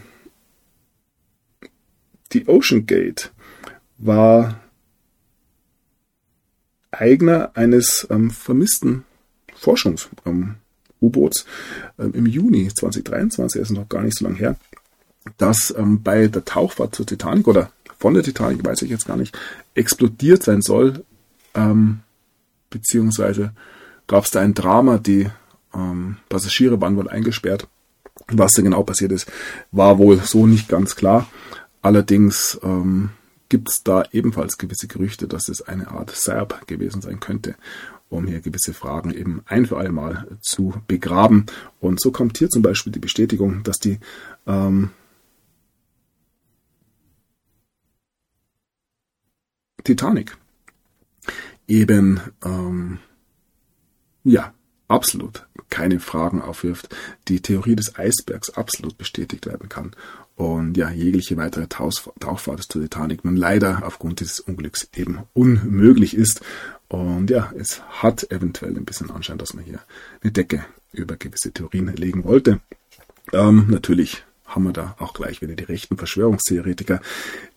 die 2.32 2.48
Ocean 2.48 2.86
Gate 2.86 3.32
war 3.98 4.60
Eigner 6.90 7.50
eines 7.54 8.06
ähm, 8.10 8.30
vermissten 8.30 9.04
Forschungs-U-Boots 9.54 11.46
ähm, 11.98 12.14
im 12.14 12.26
Juni 12.26 12.68
2023, 12.72 13.60
ist 13.60 13.70
noch 13.70 13.88
gar 13.88 14.02
nicht 14.02 14.16
so 14.16 14.24
lange 14.24 14.38
her, 14.38 14.56
das 15.36 15.74
ähm, 15.76 16.02
bei 16.02 16.28
der 16.28 16.44
Tauchfahrt 16.44 16.94
zur 16.94 17.06
Titanic 17.06 17.46
oder 17.46 17.70
von 17.98 18.14
der 18.14 18.22
Titanic, 18.22 18.64
weiß 18.64 18.82
ich 18.82 18.90
jetzt 18.90 19.06
gar 19.06 19.16
nicht, 19.16 19.36
explodiert 19.74 20.42
sein 20.42 20.62
soll, 20.62 21.04
ähm, 21.54 22.00
beziehungsweise 22.70 23.52
gab 24.06 24.24
es 24.24 24.30
da 24.30 24.40
ein 24.40 24.54
Drama, 24.54 24.98
die 24.98 25.28
ähm, 25.74 26.16
Passagiere 26.28 26.80
waren 26.80 26.96
wohl 26.96 27.08
eingesperrt 27.08 27.68
was 28.28 28.52
da 28.52 28.62
genau 28.62 28.82
passiert 28.82 29.12
ist, 29.12 29.30
war 29.72 29.98
wohl 29.98 30.18
so 30.18 30.46
nicht 30.46 30.68
ganz 30.68 30.96
klar. 30.96 31.28
Allerdings 31.88 32.60
ähm, 32.62 33.08
gibt 33.48 33.70
es 33.70 33.82
da 33.82 34.04
ebenfalls 34.12 34.58
gewisse 34.58 34.88
Gerüchte, 34.88 35.26
dass 35.26 35.48
es 35.48 35.62
eine 35.62 35.88
Art 35.88 36.10
Serb 36.10 36.66
gewesen 36.66 37.00
sein 37.00 37.18
könnte, 37.18 37.56
um 38.10 38.26
hier 38.26 38.42
gewisse 38.42 38.74
Fragen 38.74 39.10
eben 39.10 39.40
ein 39.46 39.64
für 39.64 39.78
alle 39.78 39.90
Mal 39.90 40.28
zu 40.42 40.74
begraben. 40.86 41.46
Und 41.80 41.98
so 41.98 42.12
kommt 42.12 42.36
hier 42.36 42.50
zum 42.50 42.60
Beispiel 42.60 42.92
die 42.92 42.98
Bestätigung, 42.98 43.62
dass 43.62 43.78
die 43.78 44.00
ähm, 44.46 44.90
Titanic 49.82 50.36
eben 51.66 52.20
ähm, 52.44 52.98
ja 54.24 54.52
absolut 54.88 55.46
keine 55.70 56.00
Fragen 56.00 56.40
aufwirft, 56.40 56.94
die 57.28 57.40
Theorie 57.40 57.76
des 57.76 57.96
Eisbergs 57.96 58.50
absolut 58.50 58.96
bestätigt 58.96 59.46
werden 59.46 59.68
kann 59.68 59.92
und 60.38 60.76
ja, 60.76 60.88
jegliche 60.90 61.36
weitere 61.36 61.66
Tauchfahrt 61.66 62.62
zur 62.62 62.82
Titanic 62.82 63.24
nun 63.24 63.36
leider 63.36 63.82
aufgrund 63.84 64.20
dieses 64.20 64.38
Unglücks 64.38 64.88
eben 64.94 65.18
unmöglich 65.34 66.16
ist. 66.16 66.42
Und 66.86 67.28
ja, 67.28 67.52
es 67.58 67.82
hat 67.88 68.30
eventuell 68.30 68.76
ein 68.76 68.84
bisschen 68.84 69.10
Anschein, 69.10 69.38
dass 69.38 69.52
man 69.52 69.64
hier 69.64 69.80
eine 70.22 70.30
Decke 70.30 70.64
über 70.92 71.16
gewisse 71.16 71.50
Theorien 71.50 71.88
legen 71.88 72.22
wollte. 72.22 72.60
Ähm, 73.32 73.66
natürlich 73.68 74.24
haben 74.46 74.62
wir 74.62 74.72
da 74.72 74.94
auch 75.00 75.12
gleich 75.12 75.42
wieder 75.42 75.56
die 75.56 75.64
rechten 75.64 75.98
Verschwörungstheoretiker, 75.98 77.00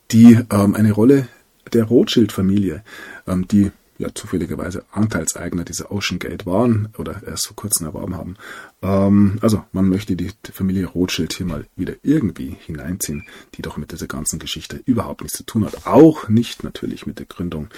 die 0.09 0.39
ähm, 0.49 0.73
eine 0.73 0.91
Rolle 0.91 1.27
der 1.73 1.83
Rothschild-Familie, 1.83 2.83
ähm, 3.27 3.47
die 3.47 3.71
ja 4.01 4.09
zufälligerweise 4.13 4.83
Anteilseigner 4.91 5.63
dieser 5.63 5.91
Ocean 5.91 6.19
Gate 6.19 6.45
waren 6.45 6.89
oder 6.97 7.21
erst 7.25 7.47
vor 7.47 7.55
kurzem 7.55 7.85
erworben 7.85 8.15
haben. 8.15 8.35
Ähm, 8.81 9.37
also 9.41 9.63
man 9.71 9.87
möchte 9.87 10.15
die 10.15 10.31
Familie 10.51 10.87
Rothschild 10.87 11.33
hier 11.33 11.45
mal 11.45 11.65
wieder 11.75 11.93
irgendwie 12.01 12.57
hineinziehen, 12.59 13.27
die 13.55 13.61
doch 13.61 13.77
mit 13.77 13.91
dieser 13.91 14.07
ganzen 14.07 14.39
Geschichte 14.39 14.81
überhaupt 14.85 15.21
nichts 15.21 15.37
zu 15.37 15.45
tun 15.45 15.65
hat. 15.65 15.85
Auch 15.85 16.27
nicht 16.27 16.63
natürlich 16.63 17.05
mit 17.05 17.19
der 17.19 17.27
Gründung 17.27 17.69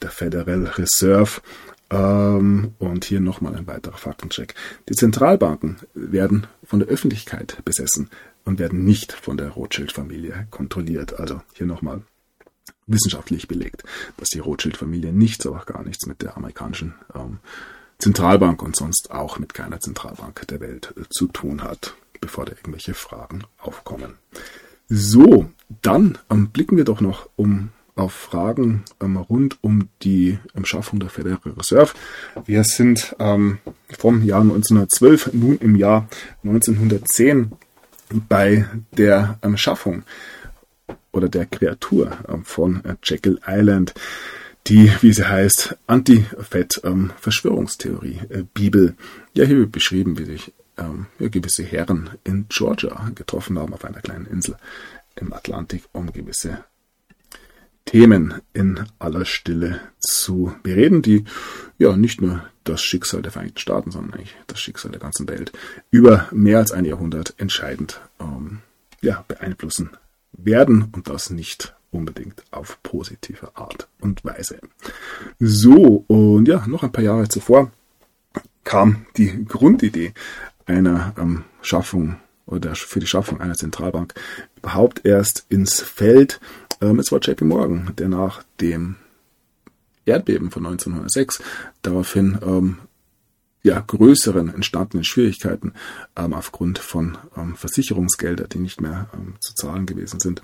der 0.00 0.10
Federal 0.10 0.64
Reserve. 0.64 1.40
Ähm, 1.90 2.72
und 2.78 3.04
hier 3.04 3.20
nochmal 3.20 3.54
ein 3.54 3.66
weiterer 3.66 3.98
Faktencheck. 3.98 4.54
Die 4.88 4.94
Zentralbanken 4.94 5.76
werden 5.92 6.46
von 6.64 6.78
der 6.78 6.88
Öffentlichkeit 6.88 7.58
besessen 7.64 8.08
und 8.44 8.58
werden 8.58 8.84
nicht 8.84 9.12
von 9.12 9.36
der 9.36 9.50
Rothschild-Familie 9.50 10.46
kontrolliert. 10.50 11.20
Also 11.20 11.42
hier 11.52 11.66
nochmal 11.66 12.02
wissenschaftlich 12.92 13.48
belegt, 13.48 13.82
dass 14.16 14.28
die 14.28 14.38
Rothschild-Familie 14.38 15.12
nichts, 15.12 15.46
aber 15.46 15.58
auch 15.58 15.66
gar 15.66 15.82
nichts 15.82 16.06
mit 16.06 16.22
der 16.22 16.36
amerikanischen 16.36 16.94
ähm, 17.14 17.38
Zentralbank 17.98 18.62
und 18.62 18.76
sonst 18.76 19.10
auch 19.10 19.38
mit 19.38 19.54
keiner 19.54 19.80
Zentralbank 19.80 20.46
der 20.48 20.60
Welt 20.60 20.92
äh, 20.96 21.02
zu 21.10 21.28
tun 21.28 21.62
hat, 21.62 21.94
bevor 22.20 22.44
da 22.44 22.52
irgendwelche 22.52 22.94
Fragen 22.94 23.44
aufkommen. 23.58 24.14
So, 24.88 25.50
dann 25.80 26.18
ähm, 26.30 26.50
blicken 26.50 26.76
wir 26.76 26.84
doch 26.84 27.00
noch 27.00 27.28
um 27.36 27.70
auf 27.94 28.12
Fragen 28.12 28.84
ähm, 29.00 29.16
rund 29.16 29.58
um 29.62 29.88
die 30.02 30.38
ähm, 30.54 30.64
Schaffung 30.64 30.98
der 30.98 31.10
Federal 31.10 31.38
Reserve. 31.44 31.92
Wir 32.44 32.64
sind 32.64 33.14
ähm, 33.18 33.58
vom 33.98 34.22
Jahr 34.22 34.40
1912 34.40 35.30
nun 35.32 35.58
im 35.58 35.76
Jahr 35.76 36.08
1910 36.42 37.52
bei 38.28 38.66
der 38.96 39.38
ähm, 39.42 39.56
Schaffung 39.56 40.04
oder 41.12 41.28
der 41.28 41.46
Kreatur 41.46 42.18
ähm, 42.28 42.44
von 42.44 42.84
äh, 42.84 42.96
Jekyll 43.02 43.40
Island, 43.46 43.94
die, 44.66 44.92
wie 45.00 45.12
sie 45.12 45.28
heißt, 45.28 45.76
Anti-Fett-Verschwörungstheorie 45.86 48.20
ähm, 48.30 48.48
Bibel. 48.52 48.96
Ja, 49.34 49.44
hier 49.44 49.58
wird 49.58 49.70
beschrieben, 49.72 50.18
wie 50.18 50.24
sich 50.24 50.52
ähm, 50.78 51.06
gewisse 51.18 51.62
Herren 51.62 52.10
in 52.24 52.46
Georgia 52.48 53.10
getroffen 53.14 53.58
haben 53.58 53.74
auf 53.74 53.84
einer 53.84 54.00
kleinen 54.00 54.26
Insel 54.26 54.56
im 55.16 55.32
Atlantik, 55.32 55.84
um 55.92 56.12
gewisse 56.12 56.64
Themen 57.84 58.34
in 58.52 58.84
aller 58.98 59.24
Stille 59.24 59.80
zu 59.98 60.54
bereden, 60.62 61.02
die 61.02 61.24
ja 61.78 61.96
nicht 61.96 62.22
nur 62.22 62.46
das 62.64 62.80
Schicksal 62.80 63.22
der 63.22 63.32
Vereinigten 63.32 63.58
Staaten, 63.58 63.90
sondern 63.90 64.14
eigentlich 64.14 64.36
das 64.46 64.60
Schicksal 64.60 64.92
der 64.92 65.00
ganzen 65.00 65.28
Welt 65.28 65.50
über 65.90 66.28
mehr 66.30 66.58
als 66.58 66.70
ein 66.70 66.84
Jahrhundert 66.84 67.34
entscheidend 67.38 68.00
ähm, 68.20 68.60
ja, 69.00 69.24
beeinflussen 69.26 69.90
werden 70.32 70.88
und 70.92 71.08
das 71.08 71.30
nicht 71.30 71.74
unbedingt 71.90 72.42
auf 72.50 72.82
positive 72.82 73.56
Art 73.56 73.88
und 74.00 74.24
Weise. 74.24 74.58
So, 75.38 76.04
und 76.08 76.48
ja, 76.48 76.66
noch 76.66 76.82
ein 76.82 76.92
paar 76.92 77.04
Jahre 77.04 77.28
zuvor 77.28 77.70
kam 78.64 79.06
die 79.16 79.44
Grundidee 79.44 80.14
einer 80.66 81.14
ähm, 81.18 81.44
Schaffung 81.60 82.16
oder 82.46 82.74
für 82.74 83.00
die 83.00 83.06
Schaffung 83.06 83.40
einer 83.40 83.54
Zentralbank 83.54 84.14
überhaupt 84.56 85.04
erst 85.04 85.46
ins 85.48 85.80
Feld. 85.80 86.40
Ähm, 86.80 86.98
es 86.98 87.12
war 87.12 87.20
JP 87.20 87.44
Morgan, 87.44 87.92
der 87.98 88.08
nach 88.08 88.42
dem 88.60 88.96
Erdbeben 90.04 90.50
von 90.50 90.66
1906 90.66 91.42
daraufhin 91.82 92.38
ähm, 92.42 92.78
ja, 93.62 93.80
größeren 93.80 94.52
entstandenen 94.52 95.04
Schwierigkeiten 95.04 95.72
ähm, 96.16 96.34
aufgrund 96.34 96.78
von 96.78 97.18
ähm, 97.36 97.54
Versicherungsgelder, 97.54 98.48
die 98.48 98.58
nicht 98.58 98.80
mehr 98.80 99.08
ähm, 99.14 99.34
zu 99.40 99.54
zahlen 99.54 99.86
gewesen 99.86 100.20
sind. 100.20 100.42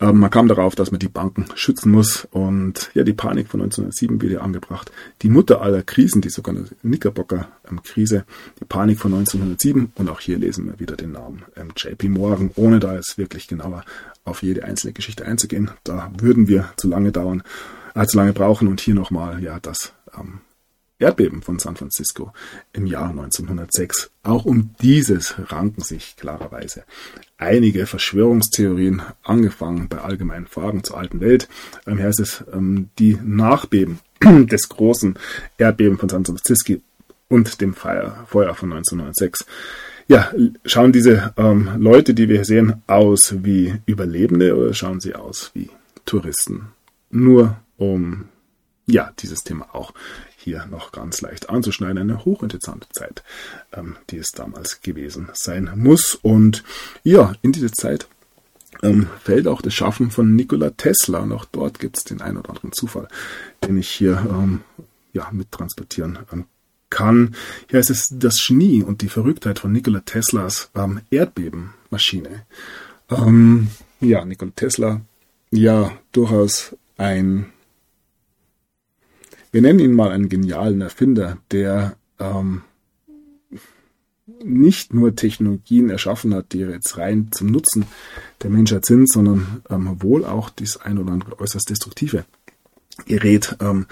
Ähm, 0.00 0.18
man 0.18 0.30
kam 0.30 0.48
darauf, 0.48 0.74
dass 0.74 0.90
man 0.90 0.98
die 0.98 1.08
Banken 1.08 1.46
schützen 1.54 1.92
muss 1.92 2.26
und 2.30 2.90
ja, 2.94 3.04
die 3.04 3.12
Panik 3.12 3.48
von 3.48 3.60
1907 3.60 4.20
wieder 4.22 4.42
angebracht. 4.42 4.90
Die 5.22 5.28
Mutter 5.28 5.60
aller 5.60 5.82
Krisen, 5.82 6.20
die 6.20 6.30
sogenannte 6.30 6.74
Knickerbocker-Krise, 6.76 8.24
die 8.60 8.64
Panik 8.64 8.98
von 8.98 9.14
1907 9.14 9.92
und 9.94 10.10
auch 10.10 10.20
hier 10.20 10.38
lesen 10.38 10.66
wir 10.66 10.80
wieder 10.80 10.96
den 10.96 11.12
Namen 11.12 11.44
ähm, 11.56 11.72
JP 11.76 12.08
Morgan, 12.08 12.50
ohne 12.56 12.80
da 12.80 12.94
jetzt 12.94 13.18
wirklich 13.18 13.46
genauer 13.46 13.84
auf 14.24 14.42
jede 14.42 14.64
einzelne 14.64 14.92
Geschichte 14.92 15.24
einzugehen. 15.26 15.70
Da 15.84 16.10
würden 16.18 16.48
wir 16.48 16.72
zu 16.76 16.88
lange 16.88 17.12
dauern, 17.12 17.42
äh, 17.94 18.06
zu 18.06 18.16
lange 18.16 18.32
brauchen 18.32 18.68
und 18.68 18.80
hier 18.80 18.94
nochmal 18.94 19.42
ja 19.42 19.60
das 19.60 19.92
ähm, 20.18 20.40
Erdbeben 20.98 21.42
von 21.42 21.58
San 21.58 21.76
Francisco 21.76 22.32
im 22.72 22.86
Jahr 22.86 23.10
1906. 23.10 24.10
Auch 24.22 24.44
um 24.44 24.70
dieses 24.80 25.34
ranken 25.50 25.82
sich 25.82 26.16
klarerweise 26.16 26.84
einige 27.36 27.86
Verschwörungstheorien, 27.86 29.02
angefangen 29.22 29.88
bei 29.88 29.98
allgemeinen 29.98 30.46
Fragen 30.46 30.84
zur 30.84 30.96
alten 30.96 31.20
Welt. 31.20 31.48
Ähm, 31.86 31.96
hier 31.96 32.06
heißt 32.06 32.20
es, 32.20 32.44
ähm, 32.52 32.90
die 32.98 33.18
Nachbeben 33.22 33.98
des 34.22 34.68
großen 34.68 35.18
Erdbeben 35.58 35.98
von 35.98 36.08
San 36.08 36.24
Francisco 36.24 36.74
und 37.28 37.60
dem 37.60 37.74
Feuer, 37.74 38.24
Feuer 38.28 38.54
von 38.54 38.72
1906. 38.72 39.46
Ja, 40.06 40.32
schauen 40.64 40.92
diese 40.92 41.32
ähm, 41.36 41.70
Leute, 41.78 42.14
die 42.14 42.28
wir 42.28 42.36
hier 42.36 42.44
sehen, 42.44 42.82
aus 42.86 43.34
wie 43.42 43.74
Überlebende 43.86 44.54
oder 44.56 44.74
schauen 44.74 45.00
sie 45.00 45.14
aus 45.14 45.50
wie 45.54 45.70
Touristen? 46.04 46.68
Nur 47.10 47.56
um 47.78 48.26
ja, 48.86 49.12
dieses 49.18 49.40
Thema 49.40 49.74
auch 49.74 49.94
hier 50.44 50.66
noch 50.66 50.92
ganz 50.92 51.20
leicht 51.22 51.48
anzuschneiden. 51.48 51.98
Eine 51.98 52.24
hochinteressante 52.24 52.88
Zeit, 52.90 53.24
ähm, 53.72 53.96
die 54.10 54.18
es 54.18 54.30
damals 54.32 54.82
gewesen 54.82 55.30
sein 55.32 55.70
muss. 55.74 56.14
Und 56.14 56.62
ja, 57.02 57.32
in 57.42 57.52
diese 57.52 57.72
Zeit 57.72 58.06
ähm, 58.82 59.08
fällt 59.22 59.46
auch 59.46 59.62
das 59.62 59.74
Schaffen 59.74 60.10
von 60.10 60.36
Nikola 60.36 60.70
Tesla. 60.70 61.20
Und 61.20 61.32
auch 61.32 61.46
dort 61.46 61.78
gibt 61.78 61.96
es 61.96 62.04
den 62.04 62.20
einen 62.20 62.36
oder 62.36 62.50
anderen 62.50 62.72
Zufall, 62.72 63.08
den 63.64 63.78
ich 63.78 63.88
hier 63.88 64.24
ähm, 64.28 64.60
ja, 65.12 65.28
mittransportieren 65.32 66.18
ähm, 66.32 66.44
kann. 66.90 67.34
Hier 67.70 67.80
ist 67.80 67.90
es 67.90 68.10
das 68.12 68.44
Genie 68.46 68.82
und 68.82 69.00
die 69.00 69.08
Verrücktheit 69.08 69.58
von 69.58 69.72
Nikola 69.72 70.00
Teslas 70.00 70.70
ähm, 70.74 71.00
Erdbebenmaschine. 71.10 72.44
Ähm, 73.10 73.68
ja, 74.00 74.24
Nikola 74.24 74.52
Tesla, 74.54 75.00
ja, 75.50 75.92
durchaus 76.12 76.76
ein 76.96 77.46
wir 79.54 79.62
nennen 79.62 79.78
ihn 79.78 79.92
mal 79.92 80.10
einen 80.10 80.28
genialen 80.28 80.80
Erfinder, 80.80 81.38
der 81.52 81.96
ähm, 82.18 82.62
nicht 84.42 84.92
nur 84.92 85.14
Technologien 85.14 85.90
erschaffen 85.90 86.34
hat, 86.34 86.52
die 86.52 86.58
jetzt 86.58 86.98
rein 86.98 87.28
zum 87.30 87.52
Nutzen 87.52 87.86
der 88.42 88.50
Menschheit 88.50 88.84
sind, 88.84 89.08
sondern 89.08 89.62
ähm, 89.70 90.02
wohl 90.02 90.24
auch 90.24 90.50
dies 90.50 90.76
ein 90.76 90.98
oder 90.98 91.12
andere 91.12 91.38
äußerst 91.38 91.70
destruktive 91.70 92.24
Gerät 93.06 93.56
ähm, 93.60 93.86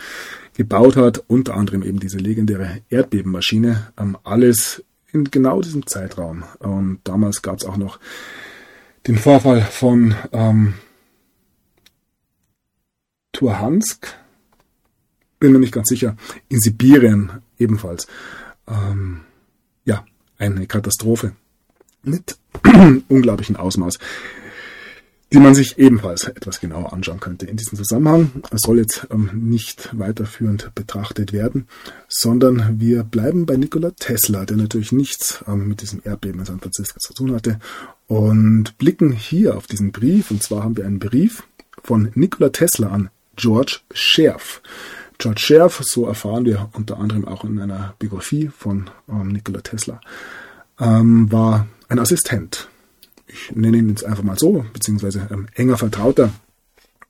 gebaut 0.57 0.97
hat, 0.97 1.23
unter 1.29 1.55
anderem 1.55 1.85
eben 1.85 2.01
diese 2.01 2.19
legendäre 2.19 2.81
Erdbebenmaschine, 2.91 3.93
ähm, 3.97 4.19
alles 4.25 4.83
in 5.13 5.31
genau 5.31 5.61
diesem 5.61 5.87
Zeitraum. 5.87 6.43
Und 6.59 7.03
damals 7.05 7.41
gab 7.41 7.59
es 7.59 7.65
auch 7.65 7.77
noch 7.77 8.01
den 9.07 9.17
Vorfall 9.17 9.61
von 9.63 10.17
ähm, 10.33 10.75
Turhansk, 13.31 14.22
bin 15.43 15.53
mir 15.53 15.59
nicht 15.59 15.75
ganz 15.75 15.89
sicher. 15.89 16.17
In 16.49 16.61
Sibirien 16.61 17.31
ebenfalls. 17.59 18.07
Ähm, 18.69 19.23
ja, 19.85 20.05
eine 20.39 20.69
Katastrophe 20.69 21.33
mit 22.05 22.39
unglaublichen 23.09 23.57
Ausmaß, 23.57 23.99
die 25.33 25.41
man 25.41 25.57
sich 25.57 25.79
ebenfalls 25.79 26.29
etwas 26.29 26.61
genauer 26.61 26.93
anschauen 26.93 27.19
könnte. 27.19 27.47
In 27.47 27.57
diesem 27.57 27.77
Zusammenhang 27.77 28.31
soll 28.53 28.79
jetzt 28.79 29.09
ähm, 29.11 29.31
nicht 29.35 29.91
weiterführend 29.99 30.73
betrachtet 30.77 31.33
werden, 31.33 31.67
sondern 32.09 32.79
wir 32.79 33.03
bleiben 33.03 33.45
bei 33.45 33.57
Nikola 33.57 33.91
Tesla, 33.99 34.45
der 34.45 34.59
natürlich 34.59 34.93
nichts 34.93 35.43
ähm, 35.49 35.67
mit 35.67 35.83
diesem 35.83 36.03
Erdbeben 36.05 36.39
in 36.39 36.47
San 36.47 36.61
Francisco 36.61 37.01
zu 37.01 37.15
tun 37.15 37.35
hatte, 37.35 37.59
und 38.07 38.79
blicken 38.79 39.11
hier 39.11 39.57
auf 39.57 39.67
diesen 39.67 39.91
Brief. 39.91 40.31
Und 40.31 40.41
zwar 40.41 40.63
haben 40.63 40.77
wir 40.77 40.87
einen 40.87 41.01
Brief 41.01 41.43
von 41.83 42.13
Nikola 42.15 42.51
Tesla 42.51 42.91
an 42.91 43.11
George 43.35 43.81
Scherf. 43.93 44.63
George 45.23 45.41
Scherf, 45.41 45.81
so 45.85 46.07
erfahren 46.07 46.45
wir 46.45 46.69
unter 46.73 46.99
anderem 46.99 47.29
auch 47.29 47.45
in 47.45 47.61
einer 47.61 47.95
Biografie 48.01 48.49
von 48.49 48.91
ähm, 49.09 49.29
Nikola 49.29 49.61
Tesla, 49.61 50.01
ähm, 50.81 51.31
war 51.31 51.69
ein 51.89 52.01
Assistent. 52.01 52.69
Ich 53.29 53.55
nenne 53.55 53.77
ihn 53.77 53.89
jetzt 53.89 54.05
einfach 54.05 54.25
mal 54.25 54.37
so, 54.37 54.67
beziehungsweise 54.73 55.29
ähm, 55.31 55.47
enger 55.55 55.79
Vertrauter. 55.79 56.33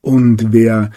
Und 0.03 0.53
wer 0.53 0.90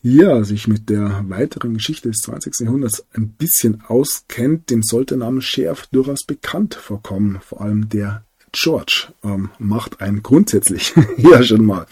ja, 0.00 0.44
sich 0.44 0.66
mit 0.66 0.88
der 0.88 1.24
weiteren 1.28 1.74
Geschichte 1.74 2.08
des 2.08 2.22
20. 2.22 2.60
Jahrhunderts 2.60 3.04
ein 3.12 3.28
bisschen 3.28 3.82
auskennt, 3.86 4.70
dem 4.70 4.82
sollte 4.82 5.18
der 5.18 5.26
Name 5.26 5.42
Scherf 5.42 5.88
durchaus 5.88 6.24
bekannt 6.24 6.74
vorkommen. 6.74 7.38
Vor 7.44 7.60
allem 7.60 7.90
der 7.90 8.24
George 8.52 9.08
ähm, 9.22 9.50
macht 9.58 10.00
einen 10.00 10.22
grundsätzlich 10.22 10.94
ja 11.18 11.42
schon 11.42 11.66
mal 11.66 11.86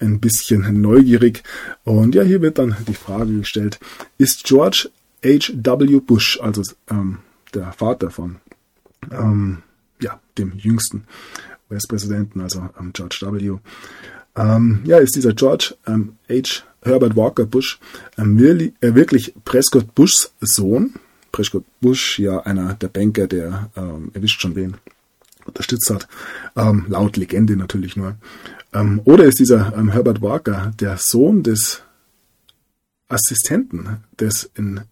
ein 0.00 0.20
bisschen 0.20 0.80
neugierig. 0.80 1.42
Und 1.84 2.14
ja, 2.14 2.22
hier 2.22 2.40
wird 2.42 2.58
dann 2.58 2.76
die 2.88 2.94
Frage 2.94 3.38
gestellt, 3.38 3.78
ist 4.18 4.44
George 4.44 4.90
H.W. 5.24 6.00
Bush, 6.00 6.40
also 6.40 6.62
ähm, 6.90 7.18
der 7.54 7.72
Vater 7.72 8.10
von 8.10 8.36
ähm, 9.10 9.62
ja, 10.00 10.20
dem 10.38 10.52
jüngsten 10.56 11.04
US-Präsidenten, 11.70 12.40
also 12.40 12.68
ähm, 12.78 12.92
George 12.92 13.18
W., 13.22 13.58
ähm, 14.36 14.80
ja, 14.84 14.98
ist 14.98 15.16
dieser 15.16 15.34
George 15.34 15.74
ähm, 15.86 16.16
H. 16.28 16.62
Herbert 16.82 17.16
Walker 17.16 17.44
Bush 17.44 17.78
ähm, 18.16 18.38
äh, 18.38 18.94
wirklich 18.94 19.34
Prescott 19.44 19.94
Bushs 19.94 20.32
Sohn. 20.40 20.94
Prescott 21.32 21.64
Bush, 21.80 22.18
ja 22.18 22.40
einer 22.40 22.74
der 22.74 22.88
Banker, 22.88 23.28
der 23.28 23.70
erwischt 24.12 24.40
schon 24.40 24.56
wen 24.56 24.76
unterstützt 25.46 25.90
hat, 25.90 26.08
ähm, 26.56 26.86
laut 26.88 27.16
Legende 27.16 27.56
natürlich 27.56 27.96
nur. 27.96 28.16
Ähm, 28.72 29.00
oder 29.04 29.24
ist 29.24 29.38
dieser 29.38 29.76
ähm, 29.76 29.90
Herbert 29.90 30.22
Walker 30.22 30.72
der 30.78 30.96
Sohn 30.98 31.42
des 31.42 31.82
Assistenten 33.08 33.98
des, 34.18 34.50
in, 34.54 34.82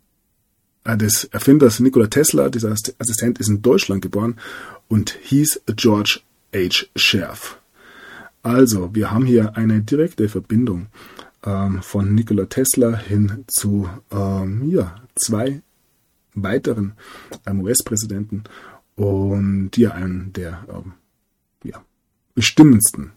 äh, 0.84 0.96
des 0.96 1.24
Erfinders 1.24 1.80
Nikola 1.80 2.08
Tesla? 2.08 2.48
Dieser 2.48 2.72
Assistent 2.72 3.38
ist 3.38 3.48
in 3.48 3.62
Deutschland 3.62 4.02
geboren 4.02 4.37
und 4.88 5.16
hieß 5.22 5.62
George 5.76 6.20
H. 6.54 6.87
Scherf. 6.96 7.58
Also, 8.42 8.94
wir 8.94 9.11
haben 9.11 9.26
hier 9.26 9.56
eine 9.56 9.82
direkte 9.82 10.28
Verbindung 10.28 10.87
ähm, 11.44 11.82
von 11.82 12.14
Nikola 12.14 12.46
Tesla 12.46 12.96
hin 12.96 13.44
zu 13.46 13.88
ähm, 14.11 14.68
ja, 14.70 14.96
zwei 15.14 15.62
weiteren 16.34 16.92
ähm, 17.46 17.61
US-Präsidenten 17.61 18.44
und 18.98 19.76
ja, 19.76 19.92
einen 19.92 20.32
der 20.32 20.64
ähm, 20.68 20.94
ja, 21.62 21.80
bestimmendsten 22.34 23.12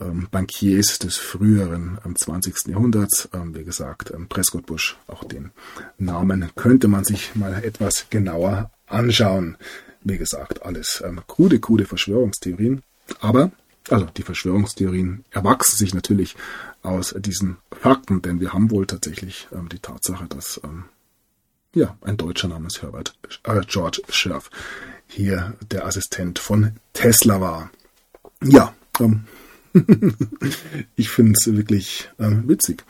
ähm, 0.00 0.26
Bankiers 0.32 0.98
des 0.98 1.16
früheren 1.16 1.98
ähm, 2.04 2.16
20. 2.16 2.66
Jahrhunderts. 2.66 3.28
Ähm, 3.32 3.54
wie 3.54 3.62
gesagt, 3.62 4.10
ähm, 4.12 4.26
Prescott 4.28 4.66
Bush, 4.66 4.96
auch 5.06 5.22
den 5.22 5.52
Namen 5.96 6.50
könnte 6.56 6.88
man 6.88 7.04
sich 7.04 7.36
mal 7.36 7.62
etwas 7.62 8.06
genauer 8.10 8.72
anschauen. 8.88 9.56
Wie 10.02 10.18
gesagt, 10.18 10.64
alles 10.64 11.02
ähm, 11.06 11.20
krude, 11.28 11.60
krude 11.60 11.84
Verschwörungstheorien. 11.84 12.82
Aber, 13.20 13.52
also 13.88 14.06
die 14.16 14.22
Verschwörungstheorien 14.22 15.24
erwachsen 15.30 15.76
sich 15.76 15.94
natürlich 15.94 16.34
aus 16.82 17.14
diesen 17.16 17.58
Fakten, 17.70 18.22
denn 18.22 18.40
wir 18.40 18.52
haben 18.52 18.72
wohl 18.72 18.88
tatsächlich 18.88 19.46
ähm, 19.52 19.68
die 19.68 19.78
Tatsache, 19.78 20.26
dass 20.26 20.60
ähm, 20.64 20.86
ja, 21.74 21.96
ein 22.00 22.16
Deutscher 22.16 22.48
namens 22.48 22.82
Herbert 22.82 23.16
äh, 23.44 23.60
George 23.66 24.02
Scherf 24.08 24.50
hier 25.06 25.54
der 25.70 25.86
Assistent 25.86 26.38
von 26.38 26.72
Tesla 26.92 27.40
war. 27.40 27.70
Ja, 28.42 28.74
ähm, 29.00 29.24
ich 30.96 31.10
finde 31.10 31.34
es 31.38 31.46
wirklich 31.52 32.10
ähm, 32.18 32.48
witzig, 32.48 32.84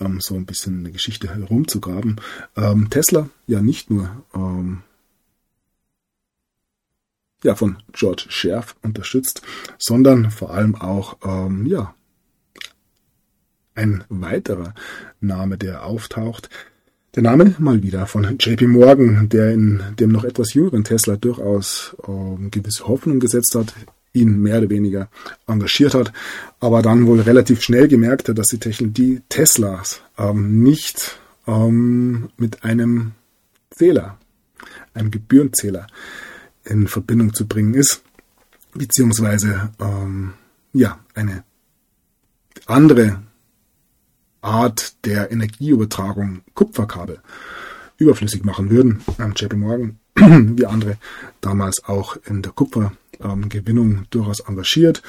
ähm, 0.00 0.20
so 0.20 0.34
ein 0.34 0.46
bisschen 0.46 0.80
eine 0.80 0.92
Geschichte 0.92 1.32
herumzugraben. 1.34 2.20
Ähm, 2.56 2.90
Tesla 2.90 3.28
ja 3.46 3.60
nicht 3.60 3.90
nur 3.90 4.24
ähm, 4.34 4.82
ja, 7.44 7.54
von 7.54 7.82
George 7.92 8.24
Scherf 8.28 8.74
unterstützt, 8.82 9.42
sondern 9.78 10.30
vor 10.30 10.50
allem 10.50 10.74
auch 10.74 11.18
ähm, 11.22 11.66
ja, 11.66 11.94
ein 13.74 14.04
weiterer 14.08 14.74
Name, 15.20 15.58
der 15.58 15.84
auftaucht. 15.84 16.48
Der 17.14 17.22
Name 17.22 17.54
mal 17.60 17.80
wieder 17.80 18.08
von 18.08 18.24
JP 18.40 18.66
Morgan, 18.66 19.28
der 19.28 19.52
in 19.52 19.80
dem 20.00 20.10
noch 20.10 20.24
etwas 20.24 20.54
jüngeren 20.54 20.82
Tesla 20.82 21.14
durchaus 21.14 21.96
ähm, 22.08 22.50
gewisse 22.50 22.88
Hoffnung 22.88 23.20
gesetzt 23.20 23.54
hat, 23.54 23.72
ihn 24.12 24.42
mehr 24.42 24.58
oder 24.58 24.70
weniger 24.70 25.08
engagiert 25.46 25.94
hat, 25.94 26.12
aber 26.58 26.82
dann 26.82 27.06
wohl 27.06 27.20
relativ 27.20 27.62
schnell 27.62 27.86
gemerkt 27.86 28.28
hat, 28.28 28.38
dass 28.38 28.48
die 28.48 28.58
Technologie 28.58 29.22
Teslas 29.28 30.02
ähm, 30.18 30.64
nicht 30.64 31.20
ähm, 31.46 32.30
mit 32.36 32.64
einem 32.64 33.12
Zähler, 33.70 34.18
einem 34.92 35.12
Gebührenzähler 35.12 35.86
in 36.64 36.88
Verbindung 36.88 37.32
zu 37.32 37.46
bringen 37.46 37.74
ist, 37.74 38.02
beziehungsweise 38.72 39.70
ähm, 39.80 40.32
ja 40.72 40.98
eine 41.14 41.44
andere 42.66 43.22
Art 44.44 45.04
der 45.04 45.30
Energieübertragung 45.30 46.42
Kupferkabel 46.54 47.20
überflüssig 47.98 48.44
machen 48.44 48.70
würden. 48.70 49.00
Ähm, 49.18 49.32
JP 49.36 49.56
Morgan, 49.56 49.98
wie 50.56 50.66
andere, 50.66 50.96
damals 51.40 51.84
auch 51.84 52.16
in 52.26 52.42
der 52.42 52.52
Kupfergewinnung 52.52 54.04
durchaus 54.10 54.40
engagiert. 54.40 55.02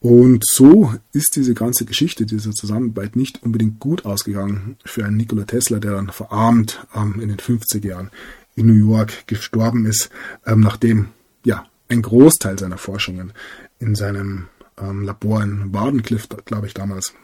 Und 0.00 0.44
so 0.46 0.94
ist 1.12 1.36
diese 1.36 1.54
ganze 1.54 1.84
Geschichte 1.84 2.26
dieser 2.26 2.52
Zusammenarbeit 2.52 3.16
nicht 3.16 3.42
unbedingt 3.42 3.80
gut 3.80 4.04
ausgegangen 4.04 4.76
für 4.84 5.04
einen 5.04 5.16
Nikola 5.16 5.44
Tesla, 5.44 5.78
der 5.78 5.92
dann 5.92 6.10
verarmt 6.10 6.86
ähm, 6.94 7.20
in 7.20 7.28
den 7.28 7.38
50er 7.38 7.86
Jahren 7.86 8.10
in 8.54 8.66
New 8.66 8.90
York 8.90 9.26
gestorben 9.26 9.86
ist, 9.86 10.10
ähm, 10.46 10.60
nachdem 10.60 11.08
ja 11.44 11.66
ein 11.88 12.02
Großteil 12.02 12.58
seiner 12.58 12.78
Forschungen 12.78 13.32
in 13.78 13.94
seinem 13.94 14.48
ähm, 14.78 15.02
Labor 15.02 15.42
in 15.42 15.72
Wardenclyffe, 15.72 16.28
glaube 16.44 16.66
ich 16.66 16.74
damals, 16.74 17.14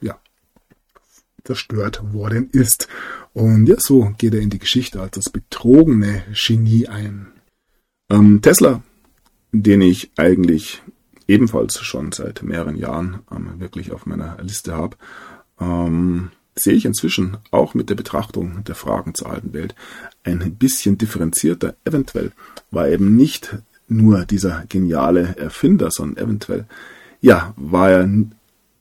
ja, 0.00 0.16
zerstört 1.44 2.12
worden 2.12 2.48
ist. 2.50 2.88
Und 3.32 3.66
ja, 3.66 3.76
so 3.78 4.12
geht 4.18 4.34
er 4.34 4.40
in 4.40 4.50
die 4.50 4.58
Geschichte 4.58 5.00
als 5.00 5.12
das 5.12 5.30
betrogene 5.30 6.24
Genie 6.34 6.88
ein. 6.88 7.28
Ähm, 8.10 8.42
Tesla, 8.42 8.82
den 9.52 9.80
ich 9.80 10.10
eigentlich 10.16 10.82
ebenfalls 11.28 11.78
schon 11.80 12.12
seit 12.12 12.42
mehreren 12.42 12.76
Jahren 12.76 13.20
ähm, 13.30 13.58
wirklich 13.58 13.92
auf 13.92 14.06
meiner 14.06 14.36
Liste 14.42 14.74
habe, 14.74 14.96
ähm, 15.60 16.30
sehe 16.56 16.74
ich 16.74 16.84
inzwischen 16.84 17.38
auch 17.50 17.74
mit 17.74 17.88
der 17.88 17.94
Betrachtung 17.94 18.64
der 18.64 18.74
Fragen 18.74 19.14
zur 19.14 19.30
alten 19.30 19.52
Welt 19.52 19.74
ein 20.24 20.56
bisschen 20.56 20.98
differenzierter. 20.98 21.76
Eventuell 21.84 22.32
war 22.70 22.88
eben 22.88 23.16
nicht 23.16 23.56
nur 23.88 24.24
dieser 24.24 24.64
geniale 24.68 25.36
Erfinder, 25.36 25.90
sondern 25.90 26.24
eventuell, 26.24 26.66
ja, 27.20 27.54
war 27.56 27.90
er 27.90 28.08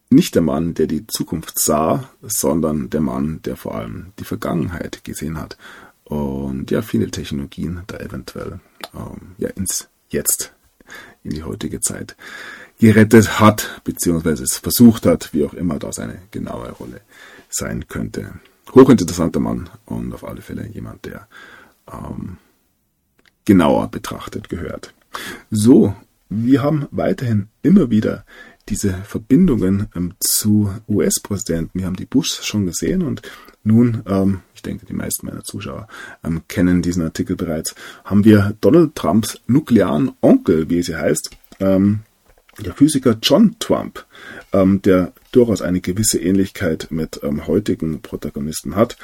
nicht 0.09 0.35
der 0.35 0.41
Mann, 0.41 0.73
der 0.73 0.87
die 0.87 1.05
Zukunft 1.07 1.59
sah, 1.59 2.09
sondern 2.21 2.89
der 2.89 3.01
Mann, 3.01 3.41
der 3.43 3.55
vor 3.55 3.75
allem 3.75 4.07
die 4.19 4.23
Vergangenheit 4.23 5.03
gesehen 5.03 5.39
hat 5.39 5.57
und 6.03 6.71
ja 6.71 6.81
viele 6.81 7.11
Technologien 7.11 7.83
da 7.87 7.97
eventuell 7.97 8.59
ähm, 8.93 9.35
ja 9.37 9.49
ins 9.49 9.87
Jetzt, 10.09 10.53
in 11.23 11.31
die 11.31 11.43
heutige 11.43 11.81
Zeit 11.81 12.15
gerettet 12.79 13.39
hat, 13.39 13.81
beziehungsweise 13.83 14.43
es 14.43 14.57
versucht 14.57 15.05
hat, 15.05 15.33
wie 15.33 15.45
auch 15.45 15.53
immer 15.53 15.77
das 15.77 15.99
eine 15.99 16.19
genaue 16.31 16.71
Rolle 16.71 17.01
sein 17.49 17.87
könnte. 17.87 18.33
Hochinteressanter 18.73 19.39
Mann 19.39 19.69
und 19.85 20.13
auf 20.13 20.23
alle 20.23 20.41
Fälle 20.41 20.67
jemand, 20.67 21.05
der 21.05 21.27
ähm, 21.91 22.37
genauer 23.45 23.89
betrachtet 23.89 24.49
gehört. 24.49 24.93
So, 25.51 25.95
wir 26.29 26.63
haben 26.63 26.87
weiterhin 26.91 27.49
immer 27.61 27.89
wieder 27.89 28.25
diese 28.69 28.93
Verbindungen 28.93 29.87
ähm, 29.95 30.13
zu 30.19 30.73
US-Präsidenten. 30.87 31.79
Wir 31.79 31.85
haben 31.85 31.95
die 31.95 32.05
Bushs 32.05 32.45
schon 32.45 32.65
gesehen 32.65 33.01
und 33.01 33.21
nun, 33.63 34.03
ähm, 34.07 34.41
ich 34.55 34.61
denke, 34.61 34.85
die 34.85 34.93
meisten 34.93 35.25
meiner 35.25 35.43
Zuschauer 35.43 35.87
ähm, 36.23 36.41
kennen 36.47 36.81
diesen 36.81 37.03
Artikel 37.03 37.35
bereits, 37.35 37.75
haben 38.05 38.23
wir 38.23 38.55
Donald 38.61 38.95
Trumps 38.95 39.41
nuklearen 39.47 40.11
Onkel, 40.21 40.69
wie 40.69 40.81
sie 40.81 40.95
heißt, 40.95 41.31
ähm, 41.59 42.01
der 42.57 42.73
Physiker 42.73 43.17
John 43.21 43.55
Trump, 43.59 44.05
ähm, 44.53 44.81
der 44.81 45.13
durchaus 45.31 45.61
eine 45.61 45.81
gewisse 45.81 46.19
Ähnlichkeit 46.19 46.87
mit 46.89 47.19
ähm, 47.23 47.47
heutigen 47.47 48.01
Protagonisten 48.01 48.75
hat, 48.75 48.97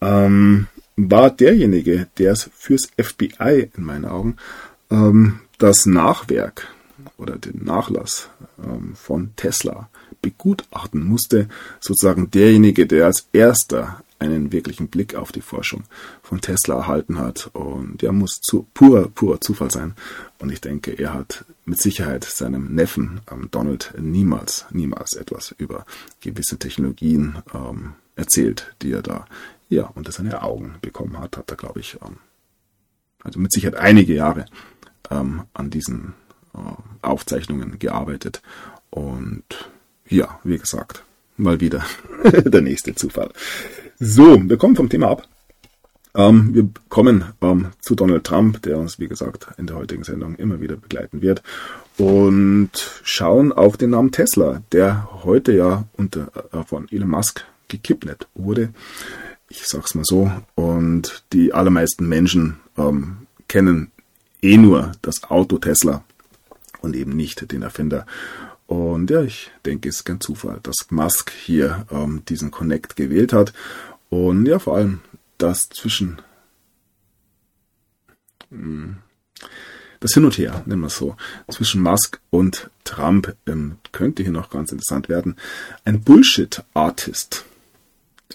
war 0.00 1.30
derjenige, 1.30 2.06
der 2.18 2.32
es 2.32 2.50
fürs 2.54 2.88
FBI 2.96 3.70
in 3.76 3.82
meinen 3.82 4.04
Augen 4.04 4.36
das 5.58 5.86
Nachwerk 5.86 6.68
oder 7.18 7.36
den 7.36 7.64
Nachlass 7.64 8.30
ähm, 8.64 8.94
von 8.94 9.32
Tesla 9.36 9.90
begutachten 10.22 11.04
musste, 11.04 11.48
sozusagen 11.80 12.30
derjenige, 12.30 12.86
der 12.86 13.06
als 13.06 13.28
erster 13.32 14.02
einen 14.18 14.50
wirklichen 14.52 14.88
Blick 14.88 15.14
auf 15.14 15.30
die 15.30 15.40
Forschung 15.40 15.84
von 16.22 16.40
Tesla 16.40 16.76
erhalten 16.76 17.18
hat. 17.18 17.50
Und 17.52 18.02
der 18.02 18.12
muss 18.12 18.40
zu, 18.40 18.66
purer, 18.74 19.08
purer 19.08 19.40
Zufall 19.40 19.70
sein. 19.70 19.94
Und 20.38 20.50
ich 20.50 20.60
denke, 20.60 20.92
er 20.92 21.14
hat 21.14 21.44
mit 21.64 21.80
Sicherheit 21.80 22.24
seinem 22.24 22.74
Neffen 22.74 23.20
ähm, 23.30 23.48
Donald 23.50 23.94
niemals, 23.98 24.66
niemals 24.70 25.14
etwas 25.14 25.54
über 25.58 25.86
gewisse 26.20 26.58
Technologien 26.58 27.38
ähm, 27.54 27.92
erzählt, 28.16 28.74
die 28.82 28.92
er 28.92 29.02
da 29.02 29.26
ja 29.68 29.84
unter 29.94 30.12
seine 30.12 30.42
Augen 30.42 30.76
bekommen 30.80 31.18
hat. 31.18 31.36
Hat 31.36 31.50
er, 31.50 31.56
glaube 31.56 31.80
ich, 31.80 31.98
ähm, 32.04 32.16
also 33.22 33.38
mit 33.38 33.52
Sicherheit 33.52 33.76
einige 33.76 34.14
Jahre 34.14 34.46
ähm, 35.10 35.42
an 35.52 35.70
diesen 35.70 36.14
Aufzeichnungen 37.02 37.78
gearbeitet. 37.78 38.42
Und 38.90 39.44
ja, 40.08 40.38
wie 40.44 40.58
gesagt, 40.58 41.04
mal 41.36 41.60
wieder 41.60 41.84
der 42.24 42.60
nächste 42.60 42.94
Zufall. 42.94 43.30
So, 43.98 44.38
wir 44.48 44.56
kommen 44.56 44.76
vom 44.76 44.88
Thema 44.88 45.08
ab. 45.08 45.28
Ähm, 46.14 46.54
wir 46.54 46.68
kommen 46.88 47.24
ähm, 47.42 47.68
zu 47.80 47.94
Donald 47.94 48.24
Trump, 48.24 48.62
der 48.62 48.78
uns, 48.78 48.98
wie 48.98 49.08
gesagt, 49.08 49.48
in 49.58 49.66
der 49.66 49.76
heutigen 49.76 50.04
Sendung 50.04 50.36
immer 50.36 50.60
wieder 50.60 50.76
begleiten 50.76 51.20
wird. 51.22 51.42
Und 51.96 52.70
schauen 53.02 53.52
auf 53.52 53.76
den 53.76 53.90
Namen 53.90 54.12
Tesla, 54.12 54.62
der 54.72 55.08
heute 55.24 55.52
ja 55.52 55.84
unter, 55.96 56.30
äh, 56.52 56.64
von 56.64 56.88
Elon 56.90 57.10
Musk 57.10 57.44
gekidnappt 57.68 58.26
wurde. 58.34 58.70
Ich 59.48 59.66
sag's 59.66 59.94
mal 59.94 60.04
so. 60.04 60.30
Und 60.54 61.24
die 61.32 61.52
allermeisten 61.52 62.08
Menschen 62.08 62.58
ähm, 62.76 63.18
kennen 63.48 63.90
eh 64.42 64.56
nur 64.56 64.92
das 65.02 65.24
Auto 65.24 65.58
Tesla 65.58 66.04
und 66.80 66.96
eben 66.96 67.16
nicht 67.16 67.50
den 67.52 67.62
Erfinder. 67.62 68.06
Und 68.66 69.10
ja, 69.10 69.22
ich 69.22 69.50
denke, 69.64 69.88
es 69.88 69.96
ist 69.96 70.04
kein 70.04 70.20
Zufall, 70.20 70.60
dass 70.62 70.90
Musk 70.90 71.30
hier 71.30 71.86
ähm, 71.90 72.22
diesen 72.28 72.50
Connect 72.50 72.96
gewählt 72.96 73.32
hat. 73.32 73.52
Und 74.10 74.46
ja, 74.46 74.58
vor 74.58 74.76
allem 74.76 75.00
das 75.38 75.68
zwischen 75.70 76.20
hm, 78.50 78.96
das 80.00 80.14
Hin 80.14 80.24
und 80.24 80.38
Her, 80.38 80.62
nennen 80.66 80.82
wir 80.82 80.86
es 80.86 80.96
so, 80.96 81.16
zwischen 81.48 81.82
Musk 81.82 82.20
und 82.30 82.70
Trump 82.84 83.34
ähm, 83.46 83.78
könnte 83.92 84.22
hier 84.22 84.32
noch 84.32 84.50
ganz 84.50 84.70
interessant 84.70 85.08
werden. 85.08 85.36
Ein 85.84 86.02
Bullshit-Artist, 86.02 87.44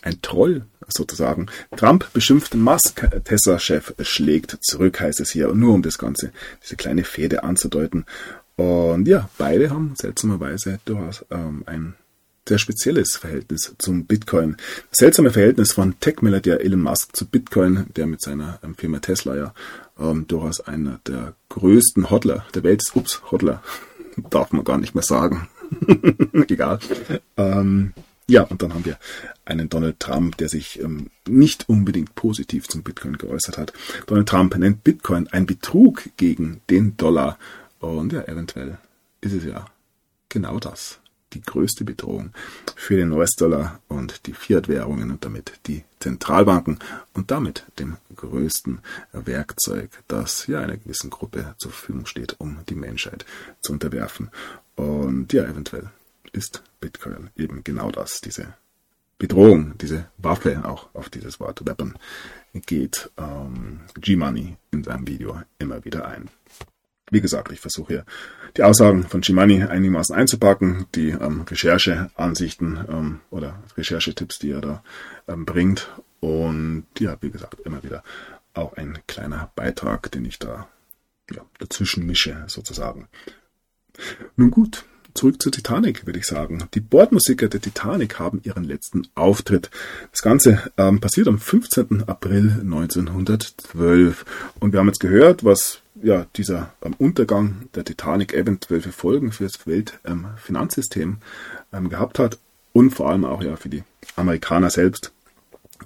ein 0.01 0.21
Troll 0.21 0.65
sozusagen. 0.87 1.47
Trump 1.75 2.11
beschimpft 2.13 2.55
Musk, 2.55 3.07
Tesla-Chef 3.23 3.93
schlägt 4.01 4.57
zurück, 4.61 4.99
heißt 4.99 5.19
es 5.19 5.31
hier, 5.31 5.53
nur 5.53 5.73
um 5.73 5.81
das 5.81 5.97
Ganze, 5.97 6.31
diese 6.63 6.75
kleine 6.75 7.03
Fehde 7.03 7.43
anzudeuten. 7.43 8.05
Und 8.55 9.07
ja, 9.07 9.29
beide 9.37 9.69
haben 9.69 9.93
seltsamerweise 9.97 10.79
durchaus 10.85 11.25
ähm, 11.31 11.63
ein 11.65 11.95
sehr 12.47 12.59
spezielles 12.59 13.15
Verhältnis 13.15 13.73
zum 13.77 14.05
Bitcoin. 14.05 14.57
Das 14.89 14.99
seltsame 14.99 15.31
Verhältnis 15.31 15.71
von 15.71 15.99
Tech-Milliardär 15.99 16.61
Elon 16.61 16.81
Musk 16.81 17.15
zu 17.15 17.25
Bitcoin, 17.25 17.85
der 17.95 18.05
mit 18.05 18.21
seiner 18.21 18.59
ähm, 18.63 18.75
Firma 18.75 18.99
Tesla 18.99 19.35
ja 19.35 19.53
ähm, 19.97 20.27
durchaus 20.27 20.59
einer 20.59 20.99
der 21.07 21.35
größten 21.49 22.09
Hodler 22.09 22.45
der 22.53 22.63
Welt 22.63 22.81
ist. 22.81 22.95
Ups, 22.95 23.21
Hodler. 23.31 23.63
Darf 24.29 24.51
man 24.51 24.63
gar 24.63 24.77
nicht 24.77 24.93
mehr 24.93 25.03
sagen. 25.03 25.47
Egal. 26.33 26.79
Ähm, 27.37 27.93
ja, 28.27 28.43
und 28.43 28.61
dann 28.61 28.73
haben 28.73 28.85
wir 28.85 28.97
einen 29.45 29.69
Donald 29.69 29.99
Trump, 29.99 30.37
der 30.37 30.49
sich 30.49 30.79
ähm, 30.79 31.09
nicht 31.27 31.67
unbedingt 31.67 32.15
positiv 32.15 32.67
zum 32.67 32.83
Bitcoin 32.83 33.17
geäußert 33.17 33.57
hat. 33.57 33.73
Donald 34.07 34.29
Trump 34.29 34.57
nennt 34.57 34.83
Bitcoin 34.83 35.27
ein 35.27 35.45
Betrug 35.45 36.09
gegen 36.17 36.61
den 36.69 36.95
Dollar. 36.95 37.37
Und 37.79 38.13
ja, 38.13 38.21
eventuell 38.21 38.77
ist 39.21 39.33
es 39.33 39.43
ja 39.43 39.65
genau 40.29 40.59
das 40.59 40.99
die 41.33 41.41
größte 41.41 41.83
Bedrohung 41.83 42.31
für 42.75 42.95
den 42.95 43.11
US-Dollar 43.11 43.79
und 43.87 44.27
die 44.27 44.33
Fiat-Währungen 44.33 45.11
und 45.11 45.25
damit 45.25 45.53
die 45.67 45.83
Zentralbanken 45.99 46.79
und 47.13 47.31
damit 47.31 47.65
dem 47.79 47.97
größten 48.15 48.79
Werkzeug, 49.13 49.89
das 50.07 50.47
ja 50.47 50.59
einer 50.59 50.77
gewissen 50.77 51.09
Gruppe 51.09 51.55
zur 51.57 51.71
Verfügung 51.71 52.05
steht, 52.05 52.39
um 52.39 52.59
die 52.69 52.75
Menschheit 52.75 53.25
zu 53.61 53.73
unterwerfen. 53.73 54.29
Und 54.75 55.33
ja, 55.33 55.43
eventuell 55.43 55.89
ist 56.33 56.63
Bitcoin 56.81 57.29
eben 57.37 57.63
genau 57.63 57.91
das, 57.91 58.19
diese 58.21 58.53
Bedrohung, 59.17 59.77
diese 59.77 60.09
Waffe, 60.17 60.65
auch 60.65 60.89
auf 60.93 61.09
dieses 61.09 61.39
Wort 61.39 61.65
Weapon 61.65 61.97
geht 62.65 63.09
ähm, 63.17 63.79
G-Money 63.95 64.57
in 64.71 64.83
seinem 64.83 65.07
Video 65.07 65.41
immer 65.59 65.85
wieder 65.85 66.05
ein. 66.07 66.29
Wie 67.09 67.21
gesagt, 67.21 67.51
ich 67.51 67.59
versuche 67.59 67.93
hier 67.93 68.05
die 68.57 68.63
Aussagen 68.63 69.03
von 69.03 69.23
Shimani 69.23 69.63
einigermaßen 69.63 70.15
einzupacken, 70.15 70.87
die 70.95 71.09
ähm, 71.09 71.41
Rechercheansichten 71.41 72.85
ähm, 72.89 73.19
oder 73.29 73.61
Recherchetipps, 73.77 74.39
die 74.39 74.51
er 74.51 74.61
da 74.61 74.83
ähm, 75.27 75.45
bringt. 75.45 75.89
Und 76.19 76.85
ja, 76.99 77.17
wie 77.21 77.29
gesagt, 77.29 77.59
immer 77.65 77.83
wieder 77.83 78.03
auch 78.53 78.73
ein 78.73 78.99
kleiner 79.07 79.51
Beitrag, 79.55 80.11
den 80.11 80.25
ich 80.25 80.39
da 80.39 80.67
ja, 81.31 81.43
dazwischen 81.59 82.05
mische, 82.05 82.43
sozusagen. 82.47 83.07
Nun 84.35 84.51
gut, 84.51 84.85
zurück 85.13 85.41
zur 85.41 85.51
Titanic, 85.51 86.05
würde 86.05 86.19
ich 86.19 86.25
sagen. 86.25 86.63
Die 86.73 86.79
Bordmusiker 86.79 87.47
der 87.47 87.61
Titanic 87.61 88.19
haben 88.19 88.41
ihren 88.43 88.63
letzten 88.63 89.07
Auftritt. 89.15 89.69
Das 90.11 90.21
Ganze 90.21 90.71
ähm, 90.77 90.99
passiert 90.99 91.27
am 91.27 91.39
15. 91.39 92.03
April 92.07 92.59
1912. 92.61 94.25
Und 94.59 94.73
wir 94.73 94.79
haben 94.79 94.87
jetzt 94.87 94.99
gehört, 94.99 95.43
was 95.43 95.81
ja, 96.01 96.25
dieser 96.35 96.73
ähm, 96.83 96.95
Untergang 96.97 97.69
der 97.75 97.85
Titanic 97.85 98.33
eventuell 98.33 98.81
für 98.81 98.91
Folgen 98.91 99.31
für 99.31 99.43
das 99.43 99.65
Weltfinanzsystem 99.65 101.17
ähm, 101.71 101.89
gehabt 101.89 102.19
hat 102.19 102.39
und 102.73 102.91
vor 102.91 103.09
allem 103.09 103.25
auch 103.25 103.43
ja 103.43 103.55
für 103.55 103.69
die 103.69 103.83
Amerikaner 104.15 104.69
selbst, 104.69 105.13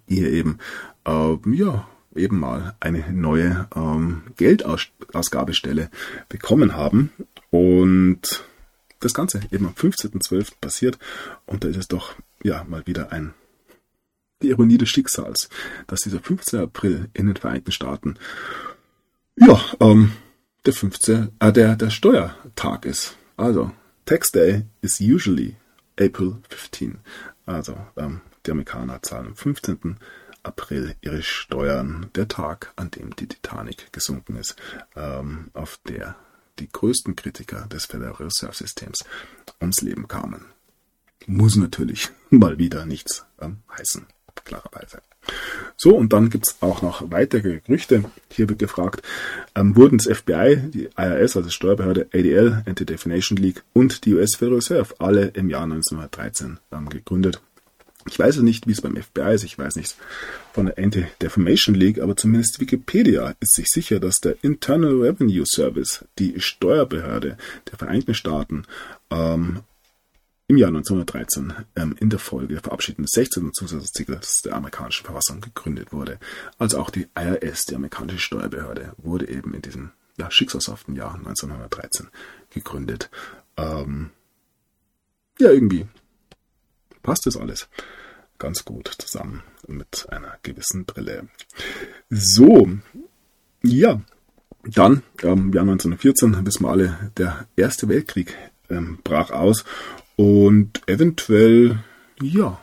die 0.10 0.16
hier 0.16 0.32
eben 0.32 0.60
äh, 1.06 1.38
ja, 1.52 1.88
eben 2.16 2.40
mal 2.40 2.76
eine 2.80 3.12
neue 3.12 3.68
ähm, 3.76 4.24
Geldausgabestelle 4.38 5.90
bekommen 6.30 6.76
haben. 6.76 7.12
Und 7.52 8.44
das 9.00 9.14
Ganze 9.14 9.42
eben 9.52 9.66
am 9.68 9.74
15.12. 9.74 10.54
passiert. 10.60 10.98
Und 11.46 11.64
da 11.64 11.68
ist 11.68 11.78
es 11.78 11.88
doch 11.88 12.16
ja 12.44 12.64
mal 12.64 12.86
wieder 12.86 13.12
ein 13.12 13.34
die 14.42 14.50
Ironie 14.50 14.78
des 14.78 14.90
Schicksals, 14.90 15.50
dass 15.88 16.02
dieser 16.02 16.20
15. 16.20 16.60
April 16.60 17.10
in 17.14 17.26
den 17.26 17.36
Vereinigten 17.36 17.72
Staaten 17.72 18.20
ja, 19.36 19.60
ähm, 19.80 20.14
der 20.66 20.74
15. 20.74 21.32
Äh, 21.40 21.54
der, 21.54 21.76
der 21.76 21.90
Steuertag 21.90 22.86
ist. 22.86 23.16
Also, 23.36 23.72
Tax 24.06 24.32
Day 24.32 24.64
is 24.82 25.00
usually 25.00 25.56
April 26.00 26.38
15. 26.50 27.00
Also, 27.46 27.78
ähm, 27.96 28.22
die 28.46 28.52
Amerikaner 28.52 29.02
zahlen 29.02 29.28
am 29.28 29.36
15. 29.36 29.98
April 30.44 30.96
ihre 31.02 31.22
Steuern. 31.22 32.10
Der 32.16 32.28
Tag, 32.28 32.74
an 32.76 32.90
dem 32.92 33.16
die 33.16 33.28
Titanic 33.28 33.92
gesunken 33.92 34.38
ist, 34.38 34.56
ähm, 34.96 35.52
auf 35.54 35.80
der 35.88 36.16
die 36.60 36.70
größten 36.72 37.16
Kritiker 37.16 37.68
des 37.68 37.86
Federal 37.86 38.14
Reserve 38.14 38.56
Systems 38.56 39.00
ums 39.62 39.82
Leben 39.82 40.08
kamen. 40.08 40.46
Muss 41.26 41.56
natürlich 41.56 42.10
mal 42.30 42.58
wieder 42.58 42.86
nichts 42.86 43.26
ähm, 43.40 43.58
heißen, 43.78 44.06
klarerweise. 44.46 45.02
So, 45.76 45.96
und 45.96 46.14
dann 46.14 46.30
gibt 46.30 46.48
es 46.48 46.58
auch 46.62 46.82
noch 46.82 47.12
weitere 47.12 47.60
Gerüchte. 47.60 48.06
Hier 48.32 48.48
wird 48.50 48.60
gefragt, 48.60 49.02
ähm, 49.56 49.76
wurden 49.76 49.98
das 49.98 50.08
FBI, 50.08 50.58
die 50.70 50.90
IRS, 50.98 51.36
also 51.36 51.50
Steuerbehörde, 51.50 52.08
ADL, 52.14 52.64
Anti-Defamation 52.66 53.38
League 53.38 53.64
und 53.74 54.06
die 54.06 54.14
US 54.14 54.36
Federal 54.36 54.56
Reserve 54.56 54.96
alle 55.00 55.28
im 55.28 55.50
Jahr 55.50 55.64
1913 55.64 56.60
ähm, 56.72 56.90
gegründet. 56.90 57.42
Ich 58.10 58.18
weiß 58.18 58.38
nicht, 58.38 58.68
wie 58.68 58.72
es 58.72 58.82
beim 58.82 58.96
FBI 58.96 59.34
ist, 59.34 59.44
ich 59.44 59.58
weiß 59.58 59.76
nichts 59.76 59.96
von 60.54 60.68
der 60.68 60.78
Anti-Defamation 60.78 61.76
League, 61.76 62.00
aber 62.00 62.16
zumindest 62.16 62.60
Wikipedia 62.60 63.36
ist 63.40 63.56
sich 63.56 63.68
sicher, 63.68 64.00
dass 64.00 64.16
der 64.16 64.36
Internal 64.44 65.02
Revenue 65.02 65.46
Service, 65.46 66.06
die 66.18 66.40
Steuerbehörde 66.40 67.38
der 67.70 67.78
Vereinigten 67.78 68.14
Staaten, 68.14 68.64
ähm, 69.10 69.62
im 70.50 70.58
Jahr 70.58 70.70
1913 70.70 71.54
ähm, 71.76 71.96
in 72.00 72.10
der 72.10 72.20
Folge 72.20 72.56
des 72.56 73.10
16. 73.12 73.52
Zusatzartikels 73.54 74.42
der 74.46 74.56
amerikanischen 74.56 75.06
Verfassung 75.06 75.42
gegründet 75.42 75.92
wurde. 75.92 76.20
Also 76.58 76.80
auch 76.80 76.90
die 76.90 77.08
IRS, 77.16 77.66
die 77.66 77.76
amerikanische 77.76 78.20
Steuerbehörde, 78.20 78.94
wurde 78.98 79.28
eben 79.28 79.54
in 79.54 79.62
diesem 79.62 79.92
ja, 80.18 80.32
schicksalshaften 80.32 80.96
Jahr 80.96 81.16
1913 81.16 82.08
gegründet. 82.50 83.10
Ähm, 83.58 84.12
ja, 85.38 85.52
irgendwie 85.52 85.86
passt 87.04 87.26
das 87.26 87.36
alles 87.36 87.68
ganz 88.40 88.66
gut 88.66 88.92
zusammen 88.98 89.44
mit 89.68 90.08
einer 90.10 90.38
gewissen 90.44 90.86
Brille. 90.86 91.28
So, 92.10 92.68
ja, 93.64 94.02
dann, 94.64 95.04
ähm, 95.24 95.54
Jahr 95.54 95.64
1914, 95.64 96.46
wissen 96.46 96.64
wir 96.64 96.70
alle, 96.70 97.12
der 97.18 97.48
Erste 97.56 97.88
Weltkrieg 97.88 98.36
ähm, 98.70 99.00
brach 99.04 99.32
aus 99.32 99.66
und 100.16 100.82
eventuell, 100.88 101.84
ja, 102.22 102.60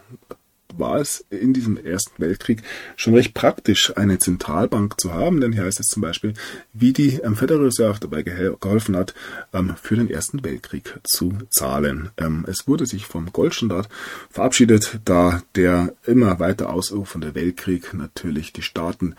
war 0.78 1.00
es 1.00 1.24
in 1.30 1.52
diesem 1.52 1.76
Ersten 1.76 2.22
Weltkrieg 2.22 2.62
schon 2.96 3.14
recht 3.14 3.34
praktisch, 3.34 3.96
eine 3.96 4.18
Zentralbank 4.18 5.00
zu 5.00 5.12
haben, 5.12 5.40
denn 5.40 5.52
hier 5.52 5.64
heißt 5.64 5.80
es 5.80 5.86
zum 5.86 6.02
Beispiel, 6.02 6.34
wie 6.72 6.92
die 6.92 7.16
ähm, 7.16 7.36
Federal 7.36 7.64
Reserve 7.64 8.00
dabei 8.00 8.22
geholfen 8.22 8.96
hat, 8.96 9.14
ähm, 9.52 9.74
für 9.80 9.96
den 9.96 10.10
Ersten 10.10 10.44
Weltkrieg 10.44 10.98
zu 11.04 11.38
zahlen. 11.50 12.10
Ähm, 12.16 12.44
es 12.48 12.66
wurde 12.66 12.86
sich 12.86 13.06
vom 13.06 13.32
Goldstandard 13.32 13.88
verabschiedet, 14.30 15.00
da 15.04 15.42
der 15.54 15.94
immer 16.04 16.38
weiter 16.38 16.70
ausufernde 16.70 17.34
Weltkrieg 17.34 17.94
natürlich 17.94 18.52
die 18.52 18.62
Staaten 18.62 19.14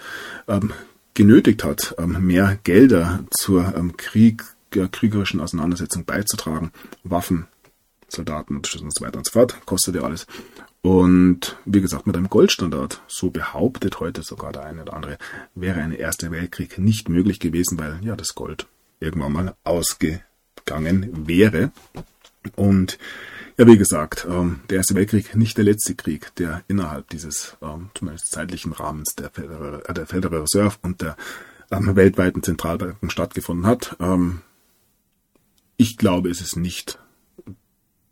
genötigt 1.13 1.63
hat, 1.63 1.95
mehr 2.05 2.59
Gelder 2.63 3.23
zur 3.31 3.73
Krieg, 3.97 4.43
kriegerischen 4.91 5.39
Auseinandersetzung 5.39 6.05
beizutragen, 6.05 6.71
Waffen 7.03 7.47
Soldaten 8.15 8.57
und 8.57 8.65
so 8.67 9.05
weiter 9.05 9.17
und 9.17 9.25
so 9.25 9.31
fort. 9.31 9.55
Kostet 9.65 9.95
ja 9.95 10.01
alles. 10.01 10.25
Und 10.85 11.57
wie 11.65 11.81
gesagt, 11.81 12.05
mit 12.05 12.15
einem 12.15 12.29
Goldstandard, 12.29 13.01
so 13.07 13.31
behauptet 13.31 13.99
heute 13.99 14.21
sogar 14.21 14.51
der 14.51 14.65
eine 14.65 14.83
oder 14.83 14.93
andere, 14.93 15.17
wäre 15.55 15.79
ein 15.81 15.91
Erster 15.91 16.29
Weltkrieg 16.29 16.77
nicht 16.77 17.09
möglich 17.09 17.39
gewesen, 17.39 17.79
weil 17.79 17.97
ja 18.03 18.15
das 18.15 18.35
Gold 18.35 18.67
irgendwann 18.99 19.33
mal 19.33 19.55
ausgegangen 19.63 21.25
wäre. 21.27 21.71
Und 22.55 22.99
ja, 23.57 23.65
wie 23.65 23.79
gesagt, 23.79 24.27
ähm, 24.29 24.59
der 24.69 24.77
Erste 24.77 24.93
Weltkrieg 24.93 25.35
nicht 25.35 25.57
der 25.57 25.63
letzte 25.63 25.95
Krieg, 25.95 26.35
der 26.35 26.61
innerhalb 26.67 27.09
dieses 27.09 27.57
ähm, 27.63 27.89
zumindest 27.95 28.29
zeitlichen 28.29 28.71
Rahmens 28.71 29.15
der 29.15 29.31
Federal, 29.31 29.81
äh, 29.87 29.93
der 29.95 30.05
Federal 30.05 30.41
Reserve 30.41 30.75
und 30.83 31.01
der 31.01 31.17
ähm, 31.71 31.95
weltweiten 31.95 32.43
Zentralbanken 32.43 33.09
stattgefunden 33.09 33.65
hat. 33.65 33.95
Ähm, 33.99 34.41
ich 35.77 35.97
glaube, 35.97 36.29
es 36.29 36.41
ist 36.41 36.57
nicht 36.57 36.99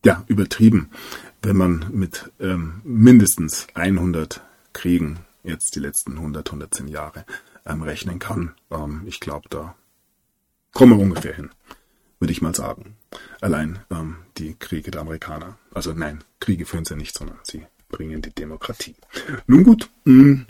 ja, 0.03 0.23
übertrieben, 0.27 0.89
wenn 1.43 1.57
man 1.57 1.85
mit 1.91 2.31
ähm, 2.39 2.81
mindestens 2.83 3.67
100 3.73 4.41
Kriegen 4.71 5.19
jetzt 5.43 5.75
die 5.75 5.79
letzten 5.79 6.13
100, 6.13 6.47
110 6.47 6.87
Jahre 6.87 7.25
ähm, 7.65 7.83
rechnen 7.83 8.19
kann. 8.19 8.55
Ähm, 8.71 9.03
ich 9.05 9.19
glaube, 9.19 9.49
da 9.49 9.75
kommen 10.73 10.97
wir 10.97 11.03
ungefähr 11.03 11.35
hin. 11.35 11.51
würde 12.19 12.31
ich 12.31 12.41
mal 12.41 12.55
sagen. 12.55 12.95
Allein 13.41 13.79
ähm, 13.91 14.15
die 14.37 14.55
Kriege 14.55 14.89
der 14.91 15.01
Amerikaner. 15.01 15.57
Also 15.73 15.91
nein, 15.93 16.23
Kriege 16.39 16.65
führen 16.65 16.85
sie 16.85 16.95
nicht, 16.95 17.17
sondern 17.17 17.37
sie 17.43 17.65
bringen 17.89 18.21
die 18.21 18.33
Demokratie. 18.33 18.95
Nun 19.45 19.65
gut, 19.65 19.89
mh, 20.05 20.23
mm, 20.23 20.45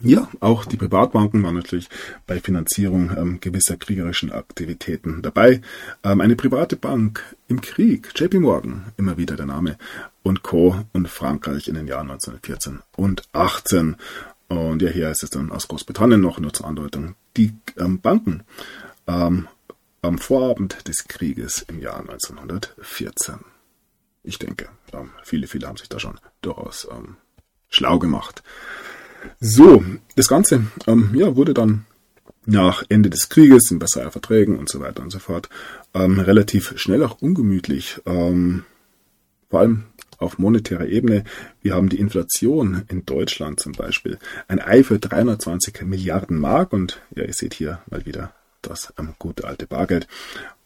ja, 0.00 0.28
auch 0.40 0.64
die 0.64 0.76
Privatbanken 0.76 1.42
waren 1.42 1.54
natürlich 1.54 1.88
bei 2.26 2.40
Finanzierung 2.40 3.10
ähm, 3.16 3.40
gewisser 3.40 3.76
kriegerischen 3.76 4.32
Aktivitäten 4.32 5.22
dabei. 5.22 5.60
Ähm, 6.02 6.20
eine 6.20 6.36
private 6.36 6.76
Bank 6.76 7.22
im 7.48 7.60
Krieg, 7.60 8.12
JP 8.14 8.40
Morgan, 8.40 8.92
immer 8.96 9.16
wieder 9.18 9.36
der 9.36 9.46
Name, 9.46 9.76
und 10.22 10.42
Co. 10.42 10.76
und 10.92 11.08
Frankreich 11.08 11.68
in 11.68 11.74
den 11.74 11.86
Jahren 11.86 12.10
1914 12.10 12.80
und 12.96 13.22
18. 13.32 13.96
Und 14.48 14.82
ja, 14.82 14.90
hier 14.90 15.10
ist 15.10 15.22
es 15.22 15.30
dann 15.30 15.52
aus 15.52 15.68
Großbritannien 15.68 16.20
noch 16.20 16.38
nur 16.40 16.52
zur 16.52 16.66
Andeutung. 16.66 17.14
Die 17.36 17.52
ähm, 17.78 18.00
Banken 18.00 18.42
ähm, 19.06 19.48
am 20.02 20.18
Vorabend 20.18 20.88
des 20.88 21.08
Krieges 21.08 21.62
im 21.68 21.78
Jahr 21.78 22.00
1914. 22.00 23.36
Ich 24.22 24.38
denke, 24.38 24.68
ähm, 24.92 25.10
viele, 25.22 25.46
viele 25.46 25.66
haben 25.66 25.76
sich 25.76 25.88
da 25.88 25.98
schon 25.98 26.18
durchaus 26.42 26.88
ähm, 26.90 27.16
schlau 27.68 27.98
gemacht. 27.98 28.42
So, 29.40 29.84
das 30.16 30.28
Ganze 30.28 30.64
ähm, 30.86 31.10
ja, 31.14 31.36
wurde 31.36 31.54
dann 31.54 31.86
nach 32.46 32.82
Ende 32.88 33.10
des 33.10 33.28
Krieges, 33.28 33.70
in 33.70 33.78
Versailler 33.78 34.10
Verträgen 34.10 34.58
und 34.58 34.68
so 34.68 34.80
weiter 34.80 35.02
und 35.02 35.10
so 35.10 35.18
fort, 35.18 35.48
ähm, 35.94 36.18
relativ 36.18 36.74
schnell 36.76 37.02
auch 37.02 37.20
ungemütlich. 37.20 38.00
Ähm, 38.06 38.64
vor 39.48 39.60
allem 39.60 39.84
auf 40.18 40.38
monetärer 40.38 40.86
Ebene. 40.86 41.24
Wir 41.62 41.74
haben 41.74 41.88
die 41.88 41.98
Inflation 41.98 42.84
in 42.88 43.04
Deutschland 43.06 43.58
zum 43.58 43.72
Beispiel. 43.72 44.18
Ein 44.48 44.60
Ei 44.60 44.84
für 44.84 44.98
320 44.98 45.82
Milliarden 45.82 46.38
Mark 46.38 46.72
und 46.72 47.00
ja, 47.14 47.24
ihr 47.24 47.32
seht 47.32 47.54
hier 47.54 47.80
mal 47.90 48.04
wieder 48.06 48.32
das 48.62 48.92
ähm, 48.98 49.14
gute 49.18 49.44
alte 49.44 49.66
Bargeld. 49.66 50.06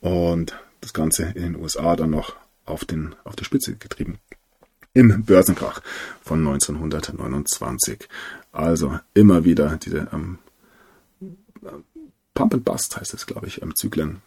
Und 0.00 0.58
das 0.80 0.92
Ganze 0.92 1.22
in 1.34 1.42
den 1.42 1.56
USA 1.56 1.96
dann 1.96 2.10
noch 2.10 2.36
auf, 2.64 2.84
den, 2.84 3.14
auf 3.24 3.36
die 3.36 3.44
Spitze 3.44 3.76
getrieben. 3.76 4.18
Im 4.94 5.24
Börsenkrach 5.24 5.83
von 6.22 6.38
1929. 6.46 8.09
Also 8.52 8.98
immer 9.12 9.44
wieder 9.44 9.76
diese 9.76 10.09
ähm, 10.12 10.38
Pump 12.35 12.54
and 12.54 12.64
Bust 12.64 12.96
heißt 12.96 13.12
es, 13.12 13.26
glaube 13.26 13.48
ich, 13.48 13.61
im 13.61 13.74
Zyklen. 13.74 14.22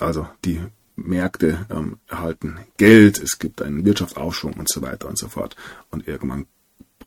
Also 0.00 0.28
die 0.44 0.60
Märkte 0.96 1.66
ähm, 1.70 1.98
erhalten 2.08 2.58
Geld, 2.76 3.20
es 3.22 3.38
gibt 3.38 3.62
einen 3.62 3.84
Wirtschaftsaufschwung 3.84 4.54
und 4.54 4.68
so 4.68 4.82
weiter 4.82 5.08
und 5.08 5.18
so 5.18 5.28
fort. 5.28 5.56
Und 5.90 6.06
irgendwann 6.08 6.46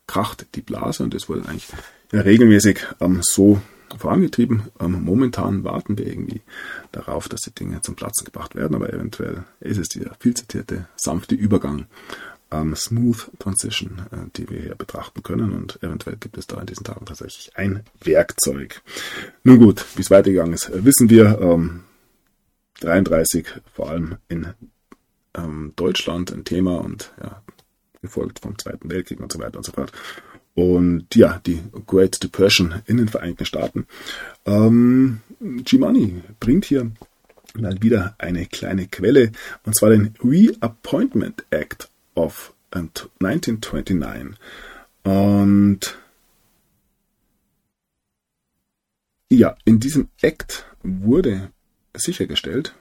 kracht 0.08 0.48
die 0.56 0.62
Blase 0.62 1.04
und 1.04 1.14
das 1.14 1.30
wurde 1.30 1.48
eigentlich 1.48 1.68
ja, 2.12 2.22
regelmäßig 2.22 2.80
ähm, 3.00 3.20
so 3.22 3.62
vorangetrieben. 3.98 4.64
Ähm, 4.80 5.04
momentan 5.04 5.64
warten 5.64 5.98
wir 5.98 6.08
irgendwie 6.08 6.42
darauf, 6.92 7.30
dass 7.30 7.42
die 7.42 7.54
Dinge 7.54 7.82
zum 7.82 7.96
Platzen 7.96 8.26
gebracht 8.26 8.56
werden, 8.56 8.76
aber 8.76 8.94
eventuell 8.94 9.44
ist 9.60 9.78
es 9.78 9.90
dieser 9.90 10.16
viel 10.20 10.34
zitierte 10.34 10.88
sanfte 10.96 11.36
Übergang, 11.36 11.86
ähm, 12.52 12.76
Smooth 12.76 13.32
Transition, 13.40 14.02
äh, 14.12 14.30
die 14.36 14.50
wir 14.50 14.60
hier 14.60 14.76
betrachten 14.76 15.24
können 15.24 15.54
und 15.54 15.82
eventuell 15.84 16.18
gibt 16.18 16.38
es 16.38 16.48
da 16.48 16.60
in 16.60 16.66
diesen 16.66 16.84
Tagen 16.84 17.06
tatsächlich 17.06 17.52
ein 17.56 17.84
Werkzeug. 18.04 18.82
Nun 19.44 19.60
gut, 19.60 19.86
wie 19.96 20.02
es 20.02 20.12
weitergegangen 20.12 20.54
ist, 20.54 20.70
äh, 20.70 20.86
wissen 20.86 21.10
wir. 21.10 21.40
Ähm, 21.42 21.84
33 22.82 23.48
vor 23.74 23.90
allem 23.90 24.18
in 24.30 24.54
ähm, 25.36 25.74
Deutschland 25.76 26.32
ein 26.32 26.44
Thema 26.44 26.78
und 26.78 27.12
ja, 27.22 27.42
gefolgt 28.02 28.40
vom 28.40 28.58
Zweiten 28.58 28.90
Weltkrieg 28.90 29.20
und 29.20 29.32
so 29.32 29.40
weiter 29.40 29.58
und 29.58 29.66
so 29.66 29.72
fort. 29.72 29.92
Und 30.54 31.14
ja, 31.16 31.40
die 31.46 31.62
Great 31.86 32.22
Depression 32.24 32.82
in 32.86 32.98
den 32.98 33.08
Vereinigten 33.08 33.46
Staaten. 33.46 33.86
Ähm, 34.46 35.22
G-Money 35.40 36.22
bringt 36.40 36.66
hier 36.66 36.92
mal 37.54 37.82
wieder 37.82 38.16
eine 38.18 38.46
kleine 38.48 38.88
Quelle, 38.88 39.32
und 39.66 39.76
zwar 39.76 39.92
den 39.92 40.16
Reappointment 40.24 41.46
Act 41.52 41.90
of 42.18 42.54
1929. 42.72 44.38
Und 45.04 45.98
ja, 49.30 49.56
in 49.66 49.80
diesem 49.80 50.10
Act 50.22 50.66
wurde 50.84 51.52
sichergestellt, 51.96 52.76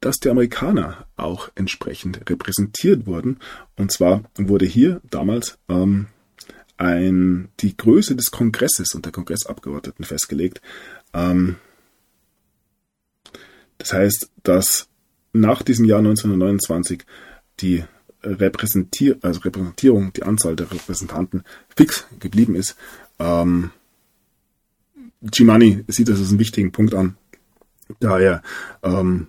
dass 0.00 0.18
die 0.18 0.28
Amerikaner 0.28 1.06
auch 1.16 1.50
entsprechend 1.54 2.28
repräsentiert 2.28 3.06
wurden. 3.06 3.38
Und 3.76 3.90
zwar 3.90 4.22
wurde 4.36 4.66
hier 4.66 5.00
damals 5.10 5.58
ähm, 5.68 6.08
ein, 6.76 7.48
die 7.60 7.76
Größe 7.76 8.16
des 8.16 8.30
Kongresses 8.30 8.94
und 8.94 9.04
der 9.04 9.12
Kongressabgeordneten 9.12 10.04
festgelegt. 10.04 10.60
Ähm, 11.12 11.56
das 13.78 13.92
heißt, 13.92 14.30
dass 14.42 14.88
nach 15.32 15.62
diesem 15.62 15.84
Jahr 15.84 15.98
1929 15.98 17.04
die 17.60 17.84
Repräsentier 18.24 19.18
also 19.22 19.40
Repräsentierung, 19.40 20.12
die 20.12 20.22
Anzahl 20.22 20.56
der 20.56 20.70
Repräsentanten 20.70 21.44
fix 21.76 22.06
geblieben 22.18 22.54
ist. 22.54 22.76
Ähm, 23.18 23.70
Gimani 25.22 25.84
sieht 25.88 26.08
das 26.08 26.18
als 26.18 26.30
einen 26.30 26.38
wichtigen 26.38 26.72
Punkt 26.72 26.94
an, 26.94 27.16
da 28.00 28.18
er 28.18 28.42
ähm, 28.82 29.28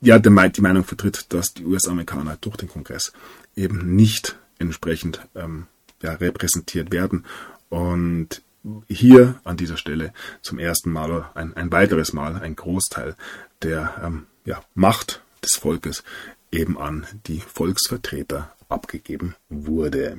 ja 0.00 0.18
die 0.18 0.30
Meinung 0.30 0.84
vertritt, 0.84 1.26
dass 1.32 1.54
die 1.54 1.64
US-Amerikaner 1.64 2.36
durch 2.40 2.56
den 2.56 2.68
Kongress 2.68 3.12
eben 3.54 3.94
nicht 3.94 4.38
entsprechend 4.58 5.20
ähm, 5.34 5.66
ja, 6.02 6.12
repräsentiert 6.14 6.92
werden. 6.92 7.24
Und 7.68 8.42
hier 8.88 9.40
an 9.44 9.56
dieser 9.56 9.76
Stelle 9.76 10.12
zum 10.40 10.58
ersten 10.58 10.90
Mal 10.90 11.10
oder 11.10 11.30
ein, 11.34 11.56
ein 11.56 11.72
weiteres 11.72 12.12
Mal 12.12 12.36
ein 12.36 12.54
Großteil 12.54 13.16
der 13.62 14.00
ähm, 14.04 14.26
ja, 14.44 14.62
Macht 14.74 15.22
des 15.42 15.54
Volkes 15.54 16.04
eben 16.52 16.78
an 16.78 17.06
die 17.26 17.40
Volksvertreter 17.40 18.52
abgegeben 18.68 19.34
wurde. 19.48 20.18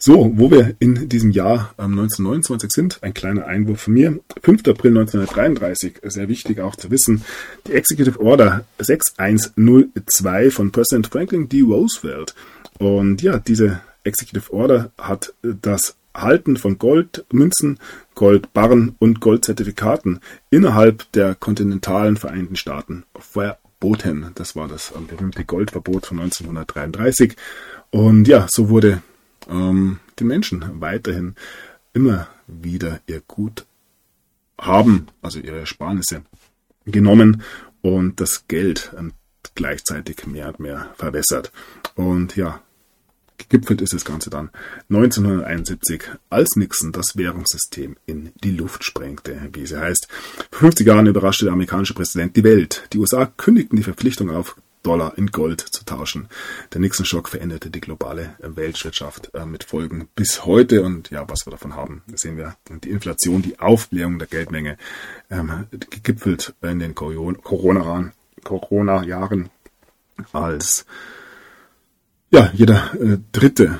So, 0.00 0.32
wo 0.36 0.48
wir 0.52 0.76
in 0.78 1.08
diesem 1.08 1.32
Jahr 1.32 1.74
ähm, 1.76 1.98
1929 1.98 2.70
sind, 2.70 2.98
ein 3.02 3.14
kleiner 3.14 3.46
Einwurf 3.46 3.82
von 3.82 3.94
mir. 3.94 4.20
5. 4.42 4.60
April 4.68 4.96
1933, 4.96 5.94
sehr 6.04 6.28
wichtig 6.28 6.60
auch 6.60 6.76
zu 6.76 6.92
wissen, 6.92 7.24
die 7.66 7.72
Executive 7.72 8.20
Order 8.20 8.64
6102 8.78 10.52
von 10.52 10.70
Präsident 10.70 11.08
Franklin 11.08 11.48
D. 11.48 11.62
Roosevelt. 11.62 12.36
Und 12.78 13.22
ja, 13.22 13.40
diese 13.40 13.80
Executive 14.04 14.52
Order 14.52 14.92
hat 14.98 15.34
das 15.42 15.96
Halten 16.14 16.56
von 16.56 16.78
Goldmünzen, 16.78 17.80
Goldbarren 18.14 18.94
und 19.00 19.20
Goldzertifikaten 19.20 20.20
innerhalb 20.50 21.10
der 21.12 21.34
kontinentalen 21.34 22.16
Vereinigten 22.16 22.56
Staaten 22.56 23.04
verboten. 23.78 24.32
Das 24.34 24.56
war 24.56 24.68
das 24.68 24.92
ähm, 24.96 25.06
berühmte 25.06 25.44
Goldverbot 25.44 26.06
von 26.06 26.20
1933. 26.20 27.36
Und 27.90 28.28
ja, 28.28 28.46
so 28.50 28.68
wurde 28.68 29.02
ähm, 29.48 30.00
die 30.18 30.24
Menschen 30.24 30.80
weiterhin 30.80 31.34
immer 31.92 32.28
wieder 32.46 33.00
ihr 33.06 33.20
Gut 33.20 33.66
haben, 34.60 35.06
also 35.22 35.38
ihre 35.38 35.60
Ersparnisse 35.60 36.22
genommen 36.84 37.42
und 37.82 38.20
das 38.20 38.48
Geld 38.48 38.92
ähm, 38.98 39.12
gleichzeitig 39.54 40.26
mehr 40.26 40.48
und 40.48 40.60
mehr 40.60 40.90
verwässert. 40.96 41.52
Und 41.94 42.36
ja, 42.36 42.60
gegipfelt 43.38 43.80
ist 43.80 43.94
das 43.94 44.04
Ganze 44.04 44.30
dann 44.30 44.50
1971, 44.90 46.02
als 46.30 46.56
Nixon 46.56 46.92
das 46.92 47.16
Währungssystem 47.16 47.96
in 48.06 48.32
die 48.42 48.50
Luft 48.50 48.84
sprengte, 48.84 49.40
wie 49.52 49.66
sie 49.66 49.80
heißt. 49.80 50.08
Vor 50.50 50.60
50 50.60 50.86
Jahren 50.86 51.06
überraschte 51.06 51.44
der 51.44 51.52
amerikanische 51.52 51.94
Präsident 51.94 52.36
die 52.36 52.44
Welt. 52.44 52.88
Die 52.92 52.98
USA 52.98 53.26
kündigten 53.26 53.76
die 53.76 53.82
Verpflichtung 53.82 54.30
auf, 54.30 54.56
Dollar 54.82 55.18
in 55.18 55.28
Gold 55.28 55.60
zu 55.60 55.84
tauschen. 55.84 56.28
Der 56.72 56.80
Nixon-Schock 56.80 57.28
veränderte 57.28 57.70
die 57.70 57.80
globale 57.80 58.36
Weltwirtschaft 58.38 59.34
äh, 59.34 59.44
mit 59.44 59.64
Folgen 59.64 60.08
bis 60.14 60.44
heute. 60.44 60.82
Und 60.82 61.10
ja, 61.10 61.28
was 61.28 61.46
wir 61.46 61.50
davon 61.50 61.74
haben, 61.74 62.02
sehen 62.14 62.36
wir. 62.36 62.56
Die 62.84 62.90
Inflation, 62.90 63.42
die 63.42 63.58
Aufblähung 63.58 64.18
der 64.18 64.28
Geldmenge, 64.28 64.78
ähm, 65.30 65.66
gegipfelt 65.70 66.54
in 66.62 66.78
den 66.78 66.94
Corona-Jahren 66.94 68.12
Corona 68.44 69.04
als 70.32 70.86
ja, 72.30 72.50
jeder 72.54 72.94
äh, 72.94 73.18
dritte 73.32 73.78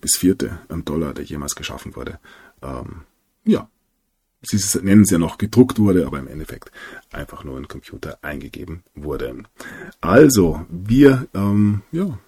bis 0.00 0.16
vierte 0.18 0.58
Dollar, 0.84 1.14
der 1.14 1.24
jemals 1.24 1.54
geschaffen 1.54 1.94
wurde, 1.94 2.18
ähm, 2.62 3.02
ja, 3.44 3.68
Sie 4.44 4.58
nennen 4.82 5.02
es 5.02 5.10
ja 5.10 5.18
noch 5.18 5.38
gedruckt 5.38 5.78
wurde, 5.78 6.04
aber 6.04 6.18
im 6.18 6.26
Endeffekt 6.26 6.72
einfach 7.12 7.44
nur 7.44 7.58
in 7.58 7.68
Computer 7.68 8.18
eingegeben 8.22 8.82
wurde. 8.94 9.44
Also, 10.00 10.66
wir 10.68 11.28
ähm, 11.32 11.82
ja, 11.92 12.18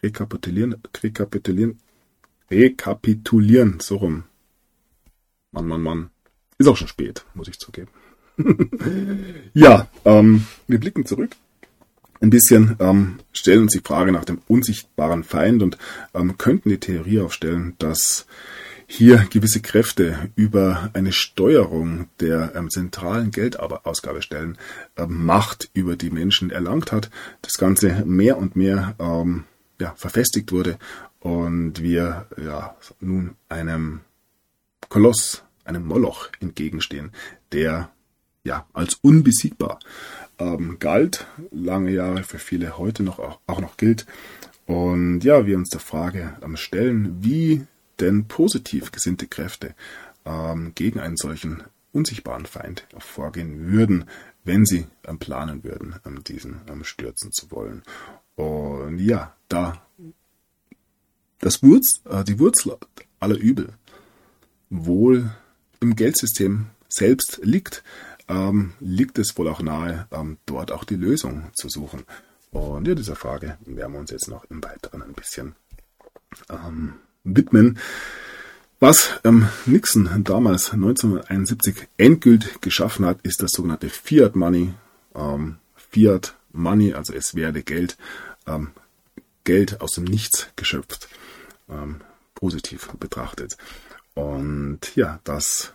rekapitulieren, 0.00 0.76
rekapitulieren, 1.02 1.80
rekapitulieren, 2.50 3.80
so 3.80 3.96
rum. 3.96 4.24
Mann, 5.50 5.66
Mann, 5.66 5.82
Mann. 5.82 6.10
Ist 6.56 6.68
auch 6.68 6.76
schon 6.76 6.88
spät, 6.88 7.24
muss 7.34 7.48
ich 7.48 7.58
zugeben. 7.58 7.90
ja, 9.54 9.88
ähm, 10.04 10.46
wir 10.68 10.78
blicken 10.78 11.04
zurück 11.04 11.30
ein 12.20 12.30
bisschen, 12.30 12.76
ähm, 12.80 13.20
stellen 13.32 13.62
uns 13.62 13.72
die 13.72 13.82
Frage 13.84 14.12
nach 14.12 14.24
dem 14.24 14.40
unsichtbaren 14.48 15.24
Feind 15.24 15.62
und 15.62 15.78
ähm, 16.14 16.38
könnten 16.38 16.68
die 16.70 16.80
Theorie 16.80 17.20
aufstellen, 17.20 17.74
dass 17.78 18.26
hier 18.90 19.26
gewisse 19.30 19.60
Kräfte 19.60 20.30
über 20.34 20.90
eine 20.94 21.12
Steuerung 21.12 22.08
der 22.20 22.54
ähm, 22.54 22.70
zentralen 22.70 23.30
Geldausgabestellen 23.30 24.56
ähm, 24.96 25.26
Macht 25.26 25.68
über 25.74 25.94
die 25.94 26.10
Menschen 26.10 26.50
erlangt 26.50 26.90
hat, 26.90 27.10
das 27.42 27.54
Ganze 27.54 28.04
mehr 28.06 28.38
und 28.38 28.56
mehr 28.56 28.96
ähm, 28.98 29.44
ja, 29.78 29.94
verfestigt 29.94 30.52
wurde 30.52 30.78
und 31.20 31.82
wir 31.82 32.26
ja 32.42 32.76
nun 33.00 33.36
einem 33.50 34.00
Koloss, 34.88 35.44
einem 35.64 35.86
Moloch 35.86 36.30
entgegenstehen, 36.40 37.12
der 37.52 37.90
ja 38.42 38.66
als 38.72 38.94
unbesiegbar 39.02 39.78
ähm, 40.38 40.78
galt, 40.78 41.26
lange 41.50 41.90
Jahre 41.90 42.22
für 42.22 42.38
viele 42.38 42.78
heute 42.78 43.02
noch 43.02 43.18
auch, 43.18 43.40
auch 43.46 43.60
noch 43.60 43.76
gilt. 43.76 44.06
Und 44.66 45.20
ja, 45.20 45.46
wir 45.46 45.56
uns 45.56 45.70
der 45.70 45.80
Frage 45.80 46.36
ähm, 46.42 46.56
stellen, 46.56 47.16
wie 47.20 47.66
denn 48.00 48.26
positiv 48.26 48.92
gesinnte 48.92 49.26
Kräfte 49.26 49.74
ähm, 50.24 50.72
gegen 50.74 51.00
einen 51.00 51.16
solchen 51.16 51.62
unsichtbaren 51.92 52.46
Feind 52.46 52.86
vorgehen 52.98 53.72
würden, 53.72 54.04
wenn 54.44 54.66
sie 54.66 54.86
ähm, 55.04 55.18
planen 55.18 55.64
würden, 55.64 55.96
ähm, 56.06 56.22
diesen 56.22 56.60
ähm, 56.68 56.84
stürzen 56.84 57.32
zu 57.32 57.50
wollen. 57.50 57.82
Und 58.36 58.98
ja, 58.98 59.34
da 59.48 59.82
das 61.40 61.62
Wurz, 61.62 62.00
äh, 62.04 62.24
die 62.24 62.38
Wurzel 62.38 62.76
aller 63.20 63.36
Übel 63.36 63.72
wohl 64.70 65.30
im 65.80 65.96
Geldsystem 65.96 66.66
selbst 66.88 67.40
liegt, 67.42 67.82
ähm, 68.28 68.72
liegt 68.80 69.18
es 69.18 69.36
wohl 69.36 69.48
auch 69.48 69.62
nahe, 69.62 70.06
ähm, 70.10 70.38
dort 70.46 70.72
auch 70.72 70.84
die 70.84 70.96
Lösung 70.96 71.50
zu 71.54 71.68
suchen. 71.68 72.04
Und 72.50 72.86
ja, 72.86 72.94
dieser 72.94 73.16
Frage 73.16 73.58
werden 73.64 73.92
wir 73.92 74.00
uns 74.00 74.10
jetzt 74.10 74.28
noch 74.28 74.44
im 74.50 74.62
Weiteren 74.62 75.02
ein 75.02 75.12
bisschen 75.12 75.54
ähm, 76.50 76.94
widmen. 77.24 77.78
Was 78.80 79.20
ähm, 79.24 79.48
Nixon 79.66 80.08
damals 80.24 80.72
1971 80.72 81.88
endgültig 81.96 82.60
geschaffen 82.60 83.04
hat, 83.04 83.20
ist 83.22 83.42
das 83.42 83.50
sogenannte 83.50 83.88
Fiat 83.88 84.36
Money. 84.36 84.72
Ähm, 85.14 85.56
Fiat 85.74 86.34
Money, 86.52 86.94
also 86.94 87.12
es 87.12 87.34
werde 87.34 87.62
Geld, 87.62 87.96
ähm, 88.46 88.70
Geld 89.44 89.80
aus 89.80 89.92
dem 89.92 90.04
Nichts 90.04 90.48
geschöpft, 90.56 91.08
positiv 92.34 92.88
betrachtet. 93.00 93.56
Und 94.12 94.94
ja, 94.94 95.20
das 95.24 95.72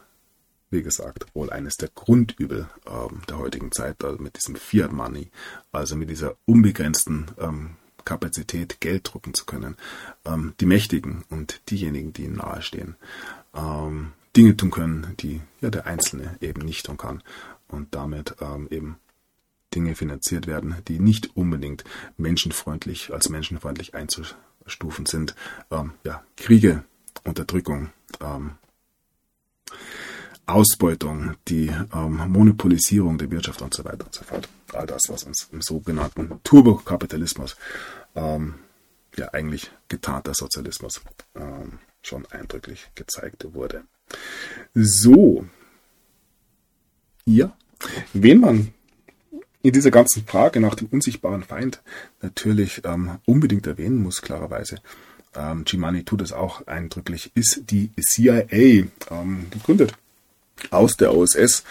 wie 0.73 0.83
gesagt, 0.83 1.25
wohl 1.33 1.49
eines 1.51 1.77
der 1.77 1.89
Grundübel 1.93 2.67
ähm, 2.87 3.21
der 3.29 3.37
heutigen 3.37 3.71
Zeit, 3.71 4.03
also 4.03 4.21
mit 4.21 4.35
diesem 4.35 4.55
Fiat 4.55 4.91
Money, 4.91 5.29
also 5.71 5.95
mit 5.95 6.09
dieser 6.09 6.35
unbegrenzten 6.45 7.27
ähm, 7.39 7.75
Kapazität, 8.03 8.81
Geld 8.81 9.13
drucken 9.13 9.33
zu 9.33 9.45
können, 9.45 9.77
ähm, 10.25 10.53
die 10.59 10.65
Mächtigen 10.65 11.23
und 11.29 11.61
diejenigen, 11.69 12.11
die 12.11 12.25
ihnen 12.25 12.37
nahestehen, 12.37 12.95
ähm, 13.53 14.11
Dinge 14.35 14.57
tun 14.57 14.71
können, 14.71 15.13
die 15.19 15.41
ja 15.61 15.69
der 15.69 15.85
Einzelne 15.85 16.35
eben 16.41 16.61
nicht 16.61 16.87
tun 16.87 16.97
kann 16.97 17.23
und 17.67 17.93
damit 17.93 18.35
ähm, 18.41 18.67
eben 18.71 18.97
Dinge 19.75 19.95
finanziert 19.95 20.47
werden, 20.47 20.75
die 20.87 20.99
nicht 20.99 21.35
unbedingt 21.37 21.83
menschenfreundlich 22.17 23.13
als 23.13 23.29
menschenfreundlich 23.29 23.93
einzustufen 23.93 25.05
sind. 25.05 25.35
Ähm, 25.71 25.93
ja, 26.03 26.23
Kriege, 26.35 26.83
Unterdrückung, 27.23 27.91
Ausbeutung, 30.53 31.35
die 31.47 31.71
ähm, 31.93 32.21
Monopolisierung 32.29 33.17
der 33.17 33.31
Wirtschaft 33.31 33.61
und 33.61 33.73
so 33.73 33.83
weiter 33.83 34.05
und 34.05 34.13
so 34.13 34.23
fort. 34.23 34.47
All 34.71 34.85
das, 34.85 35.01
was 35.09 35.23
uns 35.23 35.49
im 35.51 35.61
sogenannten 35.61 36.39
Turbokapitalismus, 36.43 37.55
ähm, 38.15 38.55
ja 39.17 39.33
eigentlich 39.33 39.71
getarnter 39.89 40.33
Sozialismus, 40.33 41.01
ähm, 41.35 41.79
schon 42.01 42.25
eindrücklich 42.27 42.89
gezeigt 42.95 43.53
wurde. 43.53 43.83
So, 44.73 45.45
ja, 47.25 47.55
wen 48.13 48.39
man 48.39 48.73
in 49.61 49.71
dieser 49.71 49.91
ganzen 49.91 50.25
Frage 50.25 50.59
nach 50.59 50.75
dem 50.75 50.87
unsichtbaren 50.87 51.43
Feind 51.43 51.81
natürlich 52.21 52.81
ähm, 52.83 53.19
unbedingt 53.25 53.65
erwähnen 53.65 54.01
muss, 54.03 54.21
klarerweise, 54.21 54.77
ähm, 55.35 55.63
Gimani 55.63 56.03
tut 56.03 56.21
es 56.21 56.31
auch 56.31 56.67
eindrücklich, 56.67 57.31
ist 57.33 57.71
die 57.71 57.91
CIA, 57.99 58.43
ähm, 59.09 59.47
gegründet 59.49 59.93
aus 60.71 60.95
der 60.97 61.15
OSS, 61.15 61.63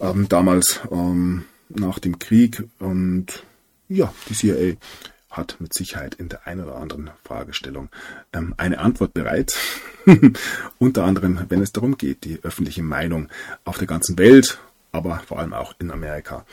ähm, 0.00 0.28
damals 0.28 0.80
ähm, 0.90 1.44
nach 1.68 1.98
dem 1.98 2.18
Krieg. 2.18 2.64
Und 2.78 3.42
ja, 3.88 4.12
die 4.28 4.34
CIA 4.34 4.76
hat 5.30 5.56
mit 5.60 5.74
Sicherheit 5.74 6.14
in 6.14 6.28
der 6.28 6.46
einen 6.46 6.64
oder 6.64 6.76
anderen 6.76 7.10
Fragestellung 7.24 7.88
ähm, 8.32 8.54
eine 8.56 8.78
Antwort 8.78 9.14
bereit. 9.14 9.56
Unter 10.78 11.04
anderem, 11.04 11.46
wenn 11.48 11.62
es 11.62 11.72
darum 11.72 11.96
geht, 11.96 12.24
die 12.24 12.42
öffentliche 12.42 12.82
Meinung 12.82 13.28
auf 13.64 13.78
der 13.78 13.86
ganzen 13.86 14.18
Welt, 14.18 14.58
aber 14.92 15.20
vor 15.26 15.38
allem 15.38 15.52
auch 15.52 15.74
in 15.78 15.90
Amerika 15.90 16.46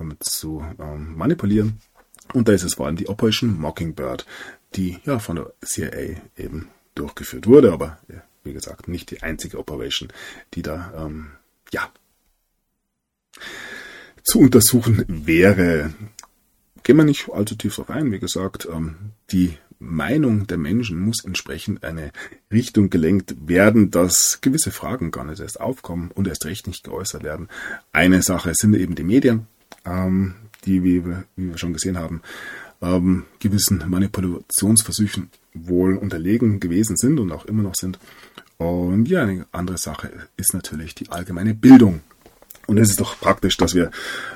ähm, 0.00 0.16
zu 0.20 0.64
ähm, 0.78 1.16
manipulieren. 1.16 1.78
Und 2.32 2.48
da 2.48 2.52
ist 2.52 2.62
es 2.62 2.74
vor 2.74 2.86
allem 2.86 2.96
die 2.96 3.08
Operation 3.08 3.60
Mockingbird, 3.60 4.26
die 4.74 4.98
ja 5.04 5.18
von 5.18 5.36
der 5.36 5.52
CIA 5.64 6.16
eben 6.36 6.68
durchgeführt 6.94 7.46
wurde, 7.46 7.72
aber 7.72 7.98
wie 8.44 8.52
gesagt, 8.52 8.88
nicht 8.88 9.10
die 9.10 9.22
einzige 9.22 9.58
Operation, 9.58 10.08
die 10.54 10.62
da, 10.62 10.92
ähm, 10.96 11.32
ja, 11.72 11.90
zu 14.22 14.40
untersuchen 14.40 15.04
wäre. 15.08 15.92
Gehen 16.82 16.96
wir 16.96 17.04
nicht 17.04 17.30
allzu 17.30 17.54
tief 17.54 17.76
darauf 17.76 17.90
ein. 17.90 18.12
Wie 18.12 18.18
gesagt, 18.18 18.68
ähm, 18.70 18.96
die 19.30 19.56
Meinung 19.78 20.46
der 20.46 20.58
Menschen 20.58 21.00
muss 21.00 21.24
entsprechend 21.24 21.84
eine 21.84 22.12
Richtung 22.52 22.88
gelenkt 22.88 23.34
werden, 23.46 23.90
dass 23.90 24.40
gewisse 24.40 24.70
Fragen 24.70 25.10
gar 25.10 25.24
nicht 25.24 25.40
erst 25.40 25.60
aufkommen 25.60 26.10
und 26.12 26.28
erst 26.28 26.44
recht 26.44 26.66
nicht 26.66 26.84
geäußert 26.84 27.24
werden. 27.24 27.48
Eine 27.92 28.22
Sache 28.22 28.52
sind 28.54 28.74
eben 28.74 28.94
die 28.94 29.02
Medien, 29.02 29.46
ähm, 29.84 30.34
die, 30.64 30.84
wie 30.84 31.04
wir, 31.04 31.24
wie 31.36 31.48
wir 31.50 31.58
schon 31.58 31.72
gesehen 31.72 31.98
haben, 31.98 32.22
ähm, 32.82 33.24
gewissen 33.38 33.82
Manipulationsversuchen 33.88 35.30
wohl 35.54 35.96
unterlegen 35.96 36.60
gewesen 36.60 36.96
sind 36.96 37.20
und 37.20 37.32
auch 37.32 37.44
immer 37.46 37.62
noch 37.62 37.74
sind. 37.74 37.98
Und 38.58 39.08
ja, 39.08 39.22
eine 39.22 39.46
andere 39.52 39.78
Sache 39.78 40.10
ist 40.36 40.54
natürlich 40.54 40.94
die 40.94 41.10
allgemeine 41.10 41.54
Bildung. 41.54 42.00
Und 42.66 42.78
es 42.78 42.90
ist 42.90 43.00
doch 43.00 43.18
praktisch, 43.18 43.56
dass 43.56 43.74
wir 43.74 43.90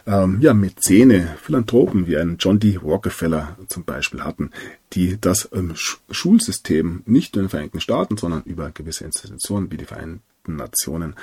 ähm, 0.07 0.38
ja 0.40 0.53
Mäzene, 0.53 1.36
Philanthropen 1.42 2.07
wie 2.07 2.16
einen 2.16 2.38
John 2.38 2.59
D. 2.59 2.76
Rockefeller 2.76 3.57
zum 3.68 3.84
Beispiel 3.84 4.24
hatten, 4.24 4.51
die 4.92 5.16
das 5.20 5.49
ähm, 5.53 5.74
Schulsystem 6.11 7.03
nicht 7.07 7.34
nur 7.34 7.42
in 7.42 7.47
den 7.47 7.51
Vereinigten 7.51 7.80
Staaten, 7.80 8.16
sondern 8.16 8.42
über 8.42 8.70
gewisse 8.72 9.05
Institutionen 9.05 9.70
wie 9.70 9.76
die 9.76 9.84
Vereinten 9.84 10.22
Nationen 10.47 11.14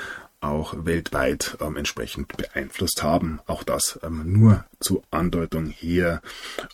auch 0.44 0.86
weltweit 0.86 1.58
ähm, 1.62 1.78
entsprechend 1.78 2.36
beeinflusst 2.36 3.04
haben. 3.04 3.40
Auch 3.48 3.64
das 3.64 4.00
ähm, 4.04 4.32
nur 4.32 4.66
zur 4.80 5.04
Andeutung 5.12 5.68
hier. 5.68 6.22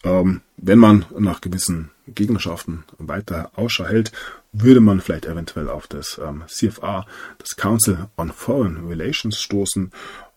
Ähm, 0.03 0.41
wenn 0.57 0.79
man 0.79 1.05
nach 1.17 1.41
gewissen 1.41 1.91
Gegnerschaften 2.07 2.83
weiter 2.97 3.51
Ausschau 3.55 3.85
hält, 3.85 4.11
würde 4.51 4.79
man 4.79 5.01
vielleicht 5.01 5.25
eventuell 5.25 5.69
auf 5.69 5.87
das 5.87 6.19
ähm, 6.23 6.43
CFA, 6.47 7.05
das 7.37 7.55
Council 7.55 8.07
on 8.17 8.31
Foreign 8.31 8.87
Relations 8.87 9.39
stoßen. 9.39 9.91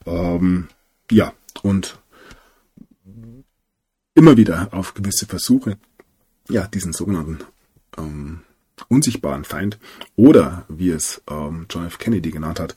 Ähm, 0.06 0.68
ja, 1.10 1.32
und 1.62 1.98
immer 4.14 4.36
wieder 4.36 4.68
auf 4.72 4.94
gewisse 4.94 5.26
Versuche, 5.26 5.78
ja, 6.48 6.66
diesen 6.66 6.92
sogenannten 6.92 7.38
ähm, 7.96 8.42
unsichtbaren 8.88 9.44
Feind 9.44 9.78
oder 10.16 10.64
wie 10.68 10.90
es 10.90 11.22
ähm, 11.30 11.66
John 11.70 11.86
F. 11.86 11.98
Kennedy 11.98 12.30
genannt 12.30 12.60
hat, 12.60 12.74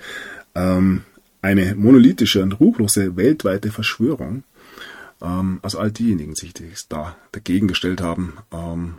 ähm, 0.55 1.03
eine 1.41 1.75
monolithische 1.75 2.41
und 2.41 2.59
ruchlose 2.59 3.15
weltweite 3.15 3.71
Verschwörung. 3.71 4.43
Ähm, 5.21 5.59
also 5.61 5.79
all 5.79 5.91
diejenigen, 5.91 6.33
die 6.33 6.47
sich 6.47 6.87
da 6.87 7.15
dagegen 7.31 7.67
gestellt 7.67 8.01
haben, 8.01 8.37
ähm, 8.51 8.95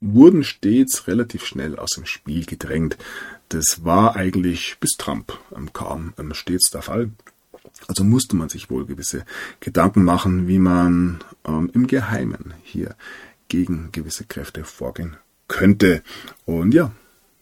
wurden 0.00 0.44
stets 0.44 1.06
relativ 1.06 1.46
schnell 1.46 1.78
aus 1.78 1.90
dem 1.90 2.06
Spiel 2.06 2.44
gedrängt. 2.44 2.96
Das 3.48 3.84
war 3.84 4.16
eigentlich 4.16 4.76
bis 4.80 4.92
Trump 4.98 5.38
ähm, 5.56 5.72
kam 5.72 6.12
ähm, 6.18 6.34
stets 6.34 6.70
der 6.70 6.82
Fall. 6.82 7.10
Also 7.88 8.04
musste 8.04 8.36
man 8.36 8.48
sich 8.48 8.70
wohl 8.70 8.86
gewisse 8.86 9.24
Gedanken 9.60 10.04
machen, 10.04 10.48
wie 10.48 10.58
man 10.58 11.22
ähm, 11.46 11.70
im 11.72 11.86
Geheimen 11.86 12.54
hier 12.62 12.94
gegen 13.48 13.90
gewisse 13.92 14.24
Kräfte 14.24 14.64
vorgehen 14.64 15.16
könnte. 15.48 16.02
Und 16.44 16.74
ja, 16.74 16.92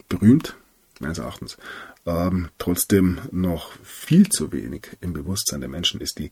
berühmt, 0.09 0.55
meines 0.99 1.17
Erachtens, 1.17 1.57
ähm, 2.05 2.49
trotzdem 2.57 3.19
noch 3.31 3.71
viel 3.83 4.29
zu 4.29 4.51
wenig 4.51 4.89
im 5.01 5.13
Bewusstsein 5.13 5.61
der 5.61 5.69
Menschen 5.69 6.01
ist 6.01 6.19
die 6.19 6.31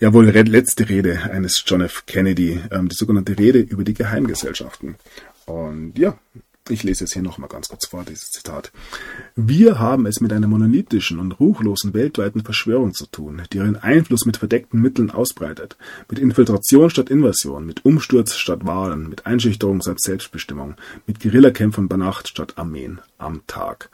ja 0.00 0.12
wohl 0.12 0.26
letzte 0.26 0.88
Rede 0.88 1.30
eines 1.30 1.62
John 1.66 1.80
F. 1.80 2.04
Kennedy, 2.06 2.60
ähm, 2.70 2.88
die 2.88 2.96
sogenannte 2.96 3.38
Rede 3.38 3.60
über 3.60 3.84
die 3.84 3.94
Geheimgesellschaften. 3.94 4.96
Und 5.46 5.98
ja, 5.98 6.18
Ich 6.68 6.84
lese 6.84 7.04
es 7.04 7.12
hier 7.12 7.22
nochmal 7.22 7.48
ganz 7.48 7.68
kurz 7.68 7.88
vor, 7.88 8.04
dieses 8.04 8.30
Zitat. 8.30 8.70
Wir 9.34 9.80
haben 9.80 10.06
es 10.06 10.20
mit 10.20 10.32
einer 10.32 10.46
monolithischen 10.46 11.18
und 11.18 11.32
ruchlosen 11.32 11.92
weltweiten 11.92 12.44
Verschwörung 12.44 12.94
zu 12.94 13.06
tun, 13.06 13.42
die 13.52 13.56
ihren 13.56 13.74
Einfluss 13.74 14.26
mit 14.26 14.36
verdeckten 14.36 14.80
Mitteln 14.80 15.10
ausbreitet, 15.10 15.76
mit 16.08 16.20
Infiltration 16.20 16.88
statt 16.88 17.10
Invasion, 17.10 17.66
mit 17.66 17.84
Umsturz 17.84 18.36
statt 18.36 18.64
Wahlen, 18.64 19.08
mit 19.08 19.26
Einschüchterung 19.26 19.82
statt 19.82 20.00
Selbstbestimmung, 20.00 20.76
mit 21.04 21.18
Guerillakämpfern 21.18 21.88
bei 21.88 21.96
Nacht 21.96 22.28
statt 22.28 22.56
Armeen 22.56 23.00
am 23.18 23.44
Tag. 23.48 23.90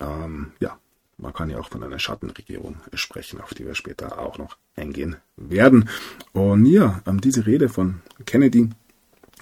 Ähm, 0.00 0.52
ja, 0.60 0.78
man 1.18 1.32
kann 1.32 1.50
ja 1.50 1.58
auch 1.58 1.68
von 1.68 1.82
einer 1.82 1.98
Schattenregierung 1.98 2.76
sprechen, 2.94 3.40
auf 3.40 3.54
die 3.54 3.66
wir 3.66 3.74
später 3.74 4.18
auch 4.18 4.38
noch 4.38 4.56
eingehen 4.76 5.16
werden. 5.36 5.88
Und 6.32 6.66
ja, 6.66 7.02
ähm, 7.06 7.20
diese 7.20 7.46
Rede 7.46 7.68
von 7.68 8.00
Kennedy, 8.26 8.70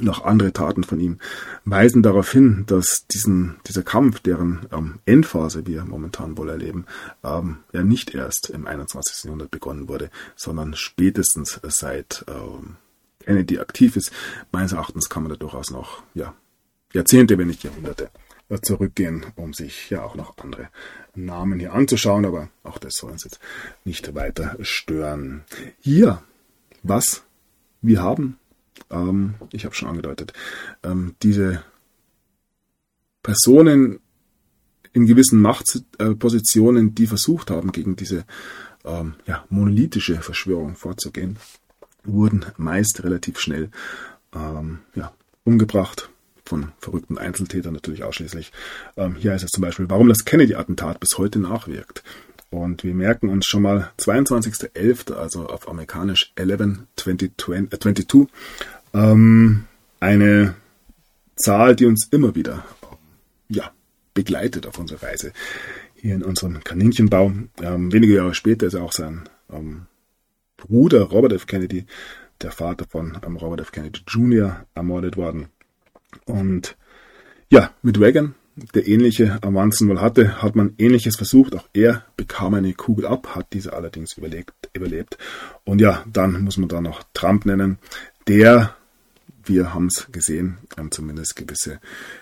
noch 0.01 0.25
andere 0.25 0.53
Taten 0.53 0.85
von 0.85 1.01
ihm, 1.01 1.19
weisen 1.65 2.03
darauf 2.03 2.31
hin, 2.31 2.65
dass 2.67 3.07
diesen, 3.11 3.57
dieser 3.67 3.83
Kampf, 3.83 4.21
deren 4.21 4.67
ähm, 4.73 5.01
Endphase 5.07 5.67
wir 5.67 5.85
momentan 5.85 6.37
wohl 6.37 6.49
erleben, 6.49 6.87
ähm, 7.25 7.59
ja 7.73 7.83
nicht 7.83 8.15
erst 8.15 8.51
im 8.51 8.67
21. 8.67 9.25
Jahrhundert 9.25 9.51
begonnen 9.51 9.89
wurde, 9.89 10.11
sondern 10.37 10.75
spätestens 10.75 11.61
seit 11.63 12.25
ähm, 12.29 12.77
Kennedy 13.21 13.59
aktiv 13.59 13.97
ist. 13.97 14.13
Meines 14.53 14.73
Erachtens 14.73 15.09
kann 15.09 15.25
man 15.25 15.31
da 15.31 15.37
durchaus 15.37 15.71
noch 15.71 16.03
ja, 16.15 16.35
Jahrzehnte, 16.93 17.37
wenn 17.37 17.49
nicht 17.49 17.65
Jahrhunderte 17.65 18.11
zurückgehen, 18.63 19.27
um 19.37 19.53
sich 19.53 19.91
ja 19.91 20.03
auch 20.03 20.15
noch 20.15 20.37
andere 20.39 20.69
Namen 21.15 21.61
hier 21.61 21.75
anzuschauen, 21.75 22.25
aber 22.25 22.49
auch 22.63 22.79
das 22.79 22.95
soll 22.95 23.13
uns 23.13 23.25
jetzt 23.25 23.41
nicht 23.85 24.15
weiter 24.15 24.57
stören. 24.63 25.45
Hier, 25.81 26.23
was 26.83 27.23
wir 27.83 28.03
haben, 28.03 28.39
ähm, 28.91 29.35
ich 29.53 29.65
habe 29.65 29.75
schon 29.75 29.89
angedeutet, 29.89 30.33
ähm, 30.83 31.15
diese 31.23 31.63
Personen 33.23 34.01
in 34.93 35.07
gewissen 35.07 35.41
Machtpositionen, 35.41 36.95
die 36.95 37.07
versucht 37.07 37.51
haben, 37.51 37.73
gegen 37.73 37.97
diese 37.97 38.25
ähm, 38.85 39.15
ja, 39.27 39.45
monolithische 39.51 40.17
Verschwörung 40.17 40.77
vorzugehen, 40.77 41.39
wurden 42.05 42.47
meist 42.57 43.05
relativ 43.05 43.39
schnell 43.39 43.71
ähm, 44.35 44.79
ja, 44.95 45.13
umgebracht, 45.45 46.11
von 46.49 46.73
verrückten 46.81 47.19
Einzeltätern 47.19 47.75
natürlich 47.75 48.03
ausschließlich. 48.03 48.53
Ähm, 48.97 49.17
hier 49.17 49.33
heißt 49.33 49.45
es 49.45 49.51
zum 49.51 49.63
Beispiel, 49.63 49.89
warum 49.89 50.09
das 50.09 50.25
Kennedy-Attentat 50.25 50.99
bis 51.01 51.19
heute 51.19 51.39
nachwirkt. 51.39 52.03
Und 52.51 52.83
wir 52.83 52.95
merken 52.95 53.29
uns 53.29 53.47
schon 53.47 53.63
mal 53.63 53.91
22.11., 53.99 55.13
also 55.13 55.47
auf 55.47 55.69
amerikanisch 55.69 56.33
11.22, 56.37 58.29
äh, 58.95 58.99
ähm, 58.99 59.65
eine 60.01 60.55
Zahl, 61.37 61.77
die 61.77 61.87
uns 61.87 62.09
immer 62.11 62.35
wieder 62.35 62.65
ja, 63.49 63.71
begleitet 64.15 64.67
auf 64.67 64.79
unserer 64.79 65.03
Reise. 65.03 65.33
Hier 65.95 66.15
in 66.15 66.23
unserem 66.23 66.65
Kaninchenbau. 66.65 67.33
Ähm, 67.61 67.93
wenige 67.93 68.15
Jahre 68.15 68.35
später 68.35 68.67
ist 68.67 68.77
auch 68.77 68.93
sein 68.93 69.29
ähm, 69.53 69.87
Bruder 70.57 71.03
Robert 71.03 71.33
F. 71.33 71.47
Kennedy, 71.47 71.87
der 72.41 72.51
Vater 72.51 72.87
von 72.89 73.19
ähm, 73.25 73.37
Robert 73.37 73.61
F. 73.61 73.73
Kennedy 73.73 74.01
Jr., 74.07 74.65
ermordet 74.75 75.17
worden. 75.17 75.49
Und 76.27 76.77
ja, 77.51 77.73
mit 77.83 77.99
Reagan, 77.99 78.35
der 78.75 78.87
ähnliche 78.89 79.43
Avancen 79.43 79.89
wohl 79.89 80.01
hatte, 80.01 80.43
hat 80.43 80.57
man 80.57 80.75
ähnliches 80.79 81.17
versucht. 81.17 81.55
Auch 81.55 81.69
er 81.73 82.05
bekam 82.17 82.55
eine 82.55 82.75
Kugel 82.75 83.07
ab, 83.07 83.35
hat 83.35 83.53
diese 83.53 83.73
allerdings 83.73 84.17
überlebt. 84.17 84.53
überlebt. 84.73 85.19
Und 85.65 85.81
ja, 85.81 86.05
dann 86.13 86.43
muss 86.43 86.57
man 86.57 86.69
da 86.69 86.81
noch 86.81 87.03
Trump 87.15 87.47
nennen, 87.47 87.79
der, 88.27 88.75
wir 89.45 89.73
haben 89.75 89.87
es 89.87 90.09
gesehen, 90.13 90.59
zumindest 90.91 91.37
gewisse 91.37 91.81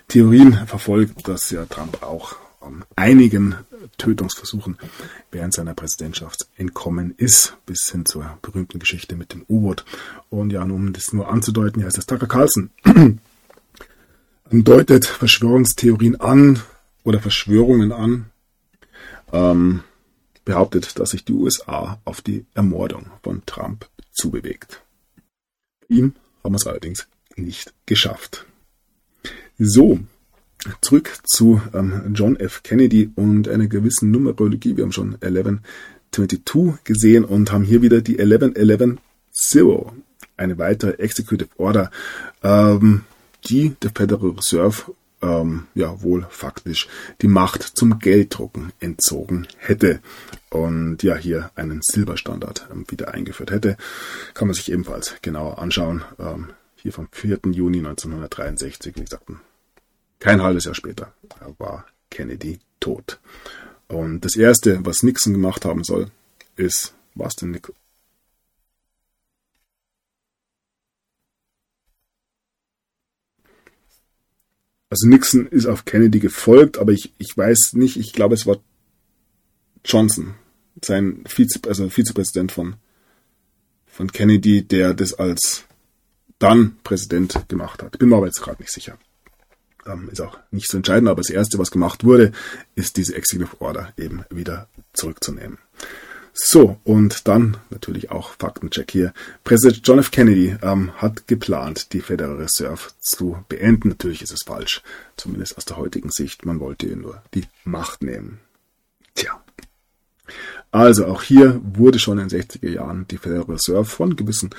Theorien 0.09 0.53
verfolgt, 0.67 1.27
dass 1.27 1.51
ja 1.51 1.65
Trump 1.67 2.03
auch 2.03 2.37
um, 2.61 2.85
einigen 2.97 3.55
Tötungsversuchen 3.99 4.77
während 5.31 5.55
seiner 5.55 5.75
Präsidentschaft 5.75 6.49
entkommen 6.57 7.15
ist, 7.17 7.57
bis 7.67 7.91
hin 7.91 8.05
zur 8.07 8.39
berühmten 8.43 8.79
Geschichte 8.79 9.17
mit 9.17 9.33
dem 9.33 9.45
U-Boot. 9.49 9.85
Und 10.31 10.53
ja, 10.53 10.63
um 10.63 10.93
das 10.93 11.13
nur 11.13 11.29
anzudeuten, 11.29 11.81
hier 11.81 11.87
heißt 11.87 11.99
es 11.99 12.07
Tucker 12.07 12.27
Carlson. 12.27 12.71
deutet 14.51 15.05
Verschwörungstheorien 15.05 16.21
an 16.21 16.61
oder 17.05 17.21
Verschwörungen 17.21 17.93
an, 17.93 18.27
ähm, 19.33 19.83
behauptet, 20.45 20.99
dass 20.99 21.11
sich 21.11 21.25
die 21.25 21.33
USA 21.33 22.01
auf 22.05 22.21
die 22.21 22.47
Ermordung 22.55 23.07
von 23.23 23.43
Trump 23.47 23.89
zubewegt. 24.13 24.83
Ihm 25.89 26.15
haben 26.43 26.53
wir 26.53 26.57
es 26.57 26.67
allerdings 26.67 27.09
nicht 27.37 27.75
geschafft. 27.85 28.47
So, 29.59 29.99
zurück 30.81 31.19
zu 31.25 31.61
ähm, 31.75 32.13
John 32.15 32.37
F. 32.37 32.63
Kennedy 32.63 33.11
und 33.15 33.49
einer 33.49 33.67
gewissen 33.67 34.11
Numerologie. 34.11 34.77
Wir 34.77 34.85
haben 34.85 34.93
schon 34.93 35.17
1122 35.21 36.85
gesehen 36.85 37.25
und 37.25 37.53
haben 37.53 37.65
hier 37.65 37.83
wieder 37.83 38.01
die 38.01 38.19
1111 38.19 38.99
Zero, 39.33 39.93
eine 40.37 40.57
weitere 40.59 40.93
Executive 40.93 41.51
Order. 41.59 41.91
Ähm, 42.43 43.05
die 43.49 43.77
der 43.83 43.91
Federal 43.95 44.31
Reserve 44.31 44.93
ähm, 45.23 45.67
ja 45.75 46.03
wohl 46.03 46.27
faktisch 46.31 46.89
die 47.23 47.29
Macht 47.29 47.63
zum 47.63 47.99
Gelddrucken 47.99 48.73
entzogen 48.81 49.47
hätte 49.57 50.01
und 50.51 51.03
ja 51.03 51.17
hier 51.17 51.51
einen 51.55 51.81
Silberstandard 51.83 52.69
ähm, 52.71 52.85
wieder 52.89 53.15
eingeführt 53.15 53.51
hätte. 53.51 53.77
Kann 54.35 54.49
man 54.49 54.55
sich 54.55 54.71
ebenfalls 54.71 55.17
genauer 55.23 55.59
anschauen. 55.59 56.05
Ähm, 56.19 56.51
hier 56.77 56.93
vom 56.93 57.09
4. 57.11 57.41
Juni 57.53 57.79
1963, 57.79 58.97
wie 58.97 59.05
gesagt, 59.05 59.25
kein 60.19 60.43
halbes 60.43 60.65
Jahr 60.65 60.75
später 60.75 61.13
war 61.59 61.87
Kennedy 62.11 62.61
tot. 62.81 63.19
Und 63.89 64.25
das 64.25 64.37
erste, 64.37 64.85
was 64.85 65.03
Nixon 65.03 65.33
gemacht 65.33 65.65
haben 65.65 65.85
soll, 65.85 66.11
ist, 66.57 66.95
was 67.15 67.35
denn 67.35 67.51
Also 74.89 75.09
Nixon 75.09 75.47
ist 75.47 75.67
auf 75.67 75.85
Kennedy 75.85 76.21
gefolgt, 76.21 76.79
aber 76.79 76.93
ich, 76.93 77.13
ich 77.19 77.37
weiß 77.37 77.73
nicht, 77.75 77.97
ich 77.97 78.13
glaube, 78.13 78.35
es 78.35 78.47
war 78.47 78.59
Johnson, 79.85 80.35
sein 80.85 81.25
Vize, 81.27 81.61
also 81.67 81.89
Vizepräsident 81.89 82.53
von, 82.53 82.77
von 83.87 84.13
Kennedy, 84.13 84.63
der 84.63 84.95
das 84.95 85.15
als 85.15 85.65
dann 86.39 86.77
Präsident 86.85 87.49
gemacht 87.49 87.83
hat. 87.83 87.99
Bin 87.99 88.11
mir 88.11 88.17
aber 88.17 88.27
jetzt 88.27 88.43
gerade 88.43 88.61
nicht 88.63 88.73
sicher. 88.73 88.99
Ähm, 89.87 90.09
ist 90.11 90.21
auch 90.21 90.39
nicht 90.51 90.69
so 90.69 90.77
entscheidend, 90.77 91.09
aber 91.09 91.23
das 91.23 91.31
Erste, 91.31 91.59
was 91.59 91.71
gemacht 91.71 92.05
wurde, 92.05 92.33
ist 92.75 92.97
diese 92.97 93.15
Executive 93.15 93.61
Order 93.61 93.93
eben 93.97 94.25
wieder 94.31 94.69
zurückzunehmen. 94.93 95.59
So, 96.39 96.79
und 96.85 97.29
dann 97.29 97.57
natürlich 97.71 98.11
auch 98.11 98.35
Faktencheck 98.39 98.91
hier. 98.91 99.15
Präsident 99.43 99.81
John 99.89 99.99
F. 100.01 100.11
Kennedy 100.11 100.55
ähm, 100.61 100.93
hat 100.99 101.27
geplant, 101.29 101.95
die 101.95 102.03
Federal 102.03 102.37
Reserve 102.37 102.91
zu 103.01 103.39
beenden. 103.49 103.89
Natürlich 103.89 104.21
ist 104.21 104.33
es 104.33 104.43
falsch, 104.45 104.83
zumindest 105.17 105.57
aus 105.57 105.65
der 105.65 105.79
heutigen 105.79 106.11
Sicht. 106.11 106.45
Man 106.45 106.61
wollte 106.61 106.89
ihr 106.89 106.97
nur 106.97 107.23
die 107.33 107.45
Macht 107.65 108.03
nehmen. 108.03 108.39
Tja. 109.15 109.43
Also 110.71 111.07
auch 111.07 111.23
hier 111.23 111.59
wurde 111.65 111.99
schon 111.99 112.19
in 112.19 112.29
den 112.29 112.43
60er 112.43 112.69
Jahren 112.69 113.07
die 113.09 113.17
Federal 113.17 113.45
Reserve 113.45 113.87
von 113.87 114.15
gewissen, 114.15 114.51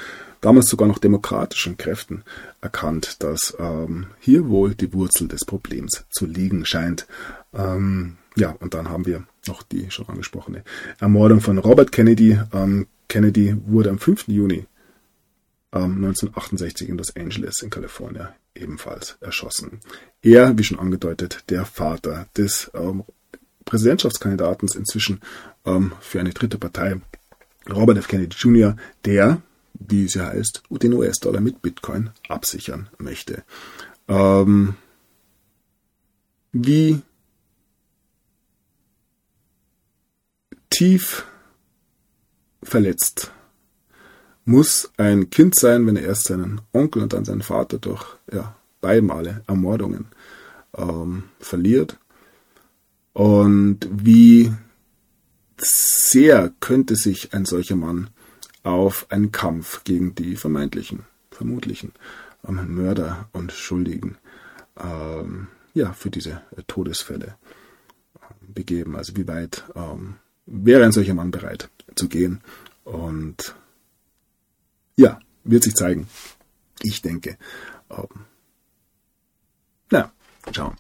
damals 0.42 0.72
sogar 0.72 0.88
noch 0.88 0.98
demokratischen 0.98 1.78
Kräften 1.78 2.24
erkannt, 2.60 3.22
dass 3.22 3.56
ähm, 3.60 4.08
hier 4.20 4.50
wohl 4.50 4.74
die 4.74 4.92
Wurzel 4.94 5.28
des 5.28 5.46
Problems 5.46 6.06
zu 6.10 6.26
liegen 6.26 6.66
scheint. 6.66 7.06
Ähm, 7.58 8.18
ja, 8.36 8.52
und 8.52 8.74
dann 8.74 8.90
haben 8.90 9.06
wir 9.06 9.26
noch 9.48 9.64
die 9.64 9.90
schon 9.90 10.08
angesprochene 10.08 10.64
Ermordung 11.00 11.42
von 11.42 11.58
Robert 11.58 11.92
Kennedy. 11.92 12.40
Ähm, 12.54 12.88
Kennedy 13.10 13.58
wurde 13.66 13.90
am 13.90 14.00
5. 14.00 14.28
Juni 14.28 14.66
ähm, 15.74 15.96
1968 16.04 16.90
in 16.90 16.98
Los 16.98 17.16
Angeles 17.16 17.62
in 17.62 17.70
Kalifornien 17.70 18.30
ebenfalls 18.56 19.18
erschossen. 19.22 19.80
Er, 20.22 20.58
wie 20.58 20.64
schon 20.64 20.80
angedeutet, 20.80 21.44
der 21.50 21.66
Vater 21.66 22.28
des 22.38 22.72
ähm, 22.74 23.04
Präsidentschaftskandidaten 23.66 24.70
inzwischen 24.76 25.22
ähm, 25.66 25.94
für 26.00 26.20
eine 26.20 26.32
dritte 26.32 26.58
Partei, 26.58 27.02
Robert 27.70 27.98
F. 27.98 28.08
Kennedy 28.08 28.36
Jr., 28.38 28.78
der, 29.04 29.42
wie 29.74 30.06
ja 30.06 30.28
heißt, 30.28 30.64
den 30.70 30.94
US-Dollar 30.94 31.42
mit 31.42 31.62
Bitcoin 31.62 32.12
absichern 32.30 32.90
möchte. 32.98 33.44
Ähm, 34.08 34.76
wie 36.54 37.02
tief 40.78 41.26
verletzt 42.62 43.32
muss 44.46 44.92
ein 44.98 45.32
Kind 45.32 45.56
sein, 45.56 45.88
wenn 45.88 45.96
er 45.96 46.04
erst 46.04 46.26
seinen 46.26 46.62
Onkel 46.72 47.02
und 47.02 47.14
dann 47.14 47.26
seinen 47.26 47.42
Vater 47.42 47.80
durch 47.80 48.06
ja, 48.32 48.56
beimale 48.80 49.44
Ermordungen 49.48 50.06
ähm, 50.78 51.24
verliert. 51.40 51.98
Und 53.14 53.90
wie 53.92 54.54
sehr 55.58 56.54
könnte 56.60 56.96
sich 56.96 57.34
ein 57.34 57.46
solcher 57.46 57.76
Mann 57.76 58.12
auf 58.62 59.08
einen 59.10 59.32
Kampf 59.32 59.84
gegen 59.84 60.14
die 60.14 60.36
vermeintlichen, 60.36 61.06
vermutlichen 61.32 61.92
ähm, 62.48 62.76
Mörder 62.76 63.30
und 63.34 63.52
Schuldigen 63.52 64.18
ähm, 64.80 65.48
ja, 65.74 65.92
für 65.94 66.12
diese 66.12 66.44
Todesfälle 66.68 67.36
begeben. 68.42 68.96
Also 68.96 69.18
wie 69.18 69.28
weit 69.28 69.64
ähm, 69.76 70.18
wäre 70.48 70.84
ein 70.84 70.92
solcher 70.92 71.14
Mann 71.14 71.32
bereit 71.32 71.70
zu 71.96 72.10
gehen? 72.10 72.42
Und 72.84 73.56
ja, 74.96 75.20
wird 75.44 75.64
sich 75.64 75.76
zeigen. 75.76 76.08
Ich 76.82 77.02
denke. 77.02 77.38
Ähm, 77.90 78.26
na, 79.92 80.12
schauen. 80.52 80.76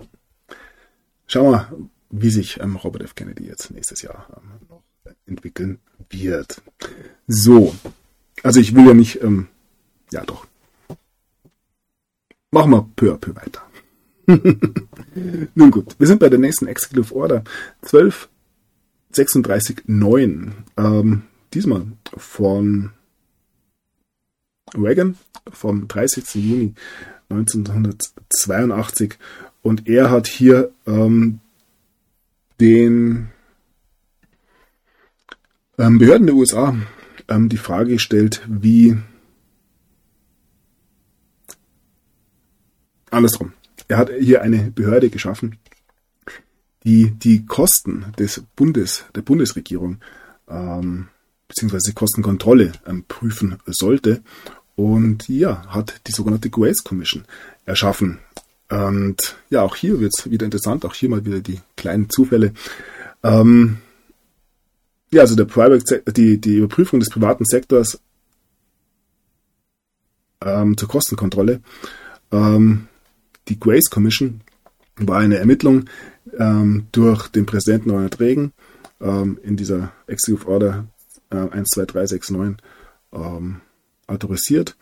Schauen 1.27 1.51
wir, 1.51 1.89
wie 2.09 2.29
sich 2.29 2.59
ähm, 2.59 2.75
Robert 2.75 3.03
F. 3.03 3.15
Kennedy 3.15 3.45
jetzt 3.45 3.71
nächstes 3.71 4.01
Jahr 4.01 4.27
ähm, 4.35 4.67
noch 4.69 4.83
entwickeln 5.25 5.79
wird. 6.09 6.61
So, 7.27 7.75
also 8.43 8.59
ich 8.59 8.75
will 8.75 8.87
ja 8.87 8.93
nicht, 8.93 9.21
ähm, 9.21 9.47
ja 10.11 10.23
doch. 10.25 10.47
Machen 12.51 12.71
wir 12.71 12.89
peu 12.95 13.13
à 13.13 13.17
peu 13.17 13.35
weiter. 13.35 13.61
Nun 15.55 15.71
gut, 15.71 15.95
wir 15.99 16.07
sind 16.07 16.19
bei 16.19 16.29
der 16.29 16.39
nächsten 16.39 16.67
Executive 16.67 17.13
Order 17.13 17.43
1236.9. 19.13 20.51
Ähm, 20.77 21.23
diesmal 21.53 21.85
von 22.15 22.91
Reagan 24.75 25.17
vom 25.51 25.87
30. 25.87 26.35
Juni 26.35 26.73
1982. 27.29 29.17
Und 29.61 29.87
er 29.87 30.09
hat 30.11 30.27
hier 30.27 30.71
ähm, 30.85 31.39
den 32.59 33.29
ähm, 35.77 35.97
Behörden 35.99 36.27
der 36.27 36.35
USA 36.35 36.75
ähm, 37.27 37.49
die 37.49 37.57
Frage 37.57 37.93
gestellt, 37.93 38.41
wie 38.47 38.97
andersrum. 43.09 43.53
Er 43.87 43.97
hat 43.97 44.09
hier 44.19 44.41
eine 44.41 44.71
Behörde 44.71 45.09
geschaffen, 45.09 45.57
die 46.87 47.11
die 47.11 47.45
Kosten 47.45 48.13
des 48.17 48.41
Bundes, 48.55 49.03
der 49.13 49.21
Bundesregierung, 49.21 49.97
ähm, 50.47 51.09
beziehungsweise 51.49 51.93
Kostenkontrolle 51.93 52.71
ähm, 52.85 53.03
prüfen 53.05 53.57
sollte. 53.65 54.21
Und 54.77 55.27
ja, 55.27 55.65
hat 55.67 55.99
die 56.07 56.13
sogenannte 56.13 56.49
Grace 56.49 56.83
Commission 56.85 57.25
erschaffen. 57.65 58.19
Und 58.69 59.35
ja, 59.49 59.63
auch 59.63 59.75
hier 59.75 59.99
wird 59.99 60.13
es 60.17 60.31
wieder 60.31 60.45
interessant, 60.45 60.85
auch 60.85 60.93
hier 60.93 61.09
mal 61.09 61.25
wieder 61.25 61.41
die 61.41 61.59
kleinen 61.75 62.09
Zufälle. 62.09 62.53
Ähm, 63.21 63.79
ja, 65.11 65.21
also 65.21 65.35
der 65.35 65.45
Private, 65.45 66.03
die, 66.13 66.37
die 66.39 66.57
Überprüfung 66.57 67.01
des 67.01 67.09
privaten 67.09 67.43
Sektors 67.43 67.99
ähm, 70.39 70.77
zur 70.77 70.87
Kostenkontrolle. 70.87 71.59
Ähm, 72.31 72.87
die 73.49 73.59
Grace 73.59 73.89
Commission 73.89 74.41
war 74.97 75.19
eine 75.19 75.37
Ermittlung 75.37 75.85
ähm, 76.37 76.87
durch 76.91 77.27
den 77.27 77.45
Präsidenten 77.45 77.91
Ronald 77.91 78.19
Reagan 78.19 78.51
ähm, 79.01 79.39
in 79.43 79.55
dieser 79.57 79.91
Executive 80.07 80.47
Order 80.49 80.87
äh, 81.29 81.35
12369 81.35 82.57
ähm, 83.13 83.61
autorisiert. 84.07 84.75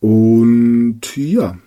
Und 0.00 1.16
ja, 1.16 1.58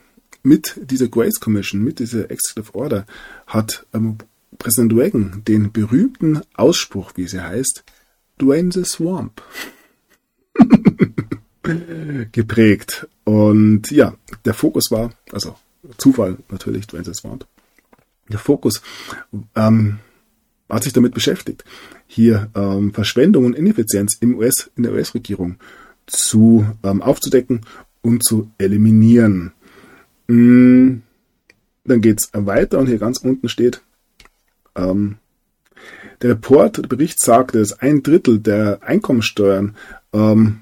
mit 0.43 0.79
dieser 0.89 1.07
Grace 1.07 1.39
Commission, 1.39 1.83
mit 1.83 1.99
dieser 1.99 2.31
Executive 2.31 2.73
Order 2.75 3.05
hat 3.47 3.85
ähm, 3.93 4.17
Präsident 4.57 4.93
Reagan 4.93 5.43
den 5.47 5.71
berühmten 5.71 6.41
Ausspruch, 6.53 7.11
wie 7.15 7.27
sie 7.27 7.41
heißt, 7.41 7.83
Dwayne 8.39 8.71
the 8.71 8.83
Swamp 8.83 9.41
geprägt. 12.31 13.07
Und 13.23 13.91
ja, 13.91 14.15
der 14.45 14.53
Fokus 14.53 14.91
war, 14.91 15.11
also 15.31 15.55
Zufall 15.97 16.37
natürlich, 16.49 16.87
Dwayne 16.87 17.05
the 17.05 17.13
Swamp, 17.13 17.45
der 18.29 18.39
Fokus 18.39 18.81
ähm, 19.55 19.99
hat 20.69 20.83
sich 20.83 20.93
damit 20.93 21.13
beschäftigt, 21.13 21.65
hier 22.07 22.49
ähm, 22.55 22.93
Verschwendung 22.93 23.45
und 23.45 23.55
Ineffizienz 23.55 24.17
im 24.19 24.35
US, 24.37 24.71
in 24.75 24.83
der 24.83 24.93
US-Regierung 24.93 25.57
zu 26.05 26.65
ähm, 26.83 27.01
aufzudecken 27.01 27.61
und 28.01 28.23
zu 28.23 28.51
eliminieren. 28.57 29.53
Mm, 30.27 31.01
dann 31.83 32.01
geht's 32.01 32.29
weiter 32.33 32.79
und 32.79 32.87
hier 32.87 32.99
ganz 32.99 33.19
unten 33.19 33.49
steht, 33.49 33.81
ähm, 34.75 35.17
der 36.21 36.31
Report, 36.31 36.77
der 36.77 36.87
Bericht 36.87 37.19
sagt, 37.19 37.55
dass 37.55 37.79
ein 37.79 38.03
Drittel 38.03 38.39
der 38.39 38.79
Einkommensteuern 38.83 39.75
ähm, 40.13 40.61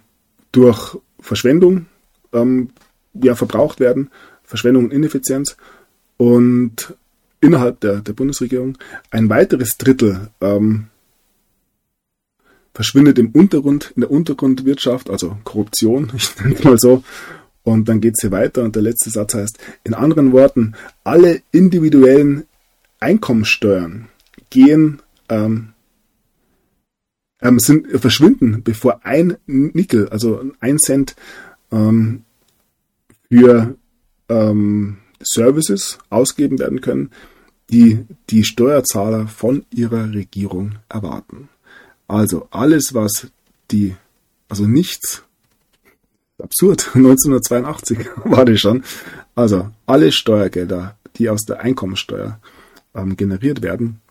durch 0.52 0.98
Verschwendung 1.20 1.88
ähm, 2.32 2.70
ja, 3.14 3.36
verbraucht 3.36 3.80
werden, 3.80 4.10
Verschwendung 4.44 4.86
und 4.86 4.94
Ineffizienz 4.94 5.58
und 6.18 6.96
innerhalb 7.42 7.80
der, 7.80 8.02
der 8.02 8.14
Bundesregierung 8.14 8.78
ein 9.12 9.30
weiteres 9.30 9.78
Drittel 9.78 10.30
ähm, 10.42 10.88
verschwindet 12.74 13.20
im 13.20 13.32
Untergrund, 13.32 13.92
in 13.96 14.02
der 14.02 14.12
Untergrundwirtschaft, 14.12 15.10
also 15.10 15.38
Korruption, 15.44 16.12
ich 16.16 16.36
nenne 16.40 16.56
es 16.56 16.64
mal 16.64 16.78
so. 16.78 17.04
Und 17.64 17.90
dann 17.90 18.02
geht 18.02 18.16
es 18.16 18.22
hier 18.22 18.32
weiter 18.32 18.64
und 18.64 18.76
der 18.76 18.84
letzte 18.84 19.10
Satz 19.10 19.34
heißt, 19.34 19.60
in 19.84 19.94
anderen 19.94 20.32
Worten, 20.32 20.76
alle 21.04 21.42
individuellen 21.52 22.46
Einkommensteuern 23.00 24.08
gehen, 24.50 25.02
ähm, 25.28 25.74
ähm, 27.42 27.60
sind, 27.60 27.88
verschwinden, 28.00 28.64
bevor 28.64 29.06
ein 29.06 29.38
Nickel, 29.46 30.10
also 30.10 30.44
ein 30.60 30.80
Cent 30.80 31.16
ähm, 31.72 32.24
für 33.30 33.76
ähm, 34.30 34.98
Services 35.22 35.98
ausgeben 36.10 36.60
werden 36.60 36.82
können, 36.82 37.12
die 37.70 38.06
die 38.30 38.44
Steuerzahler 38.44 39.28
von 39.28 39.66
ihrer 39.72 40.12
Regierung 40.12 40.76
erwarten. 40.90 41.50
Also 42.08 42.48
alles, 42.52 42.94
was 42.94 43.28
die, 43.72 43.96
also 44.48 44.66
nichts, 44.66 45.24
absurd, 46.42 46.92
1982 46.96 48.00
war 48.24 48.46
das 48.46 48.60
schon, 48.60 48.84
also 49.36 49.70
alle 49.86 50.12
Steuergelder, 50.12 50.98
die 51.16 51.30
aus 51.30 51.42
der 51.42 51.62
Einkommensteuer 51.62 52.40
ähm, 52.96 53.18
generiert 53.18 53.62
werden, 53.62 54.02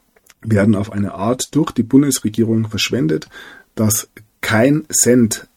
werden 0.40 0.74
auf 0.74 0.92
eine 0.92 1.14
Art 1.14 1.54
durch 1.54 1.72
die 1.72 1.82
Bundesregierung 1.82 2.68
verschwendet, 2.68 3.28
dass 3.74 4.08
kein 4.40 4.86
Cent 4.90 5.48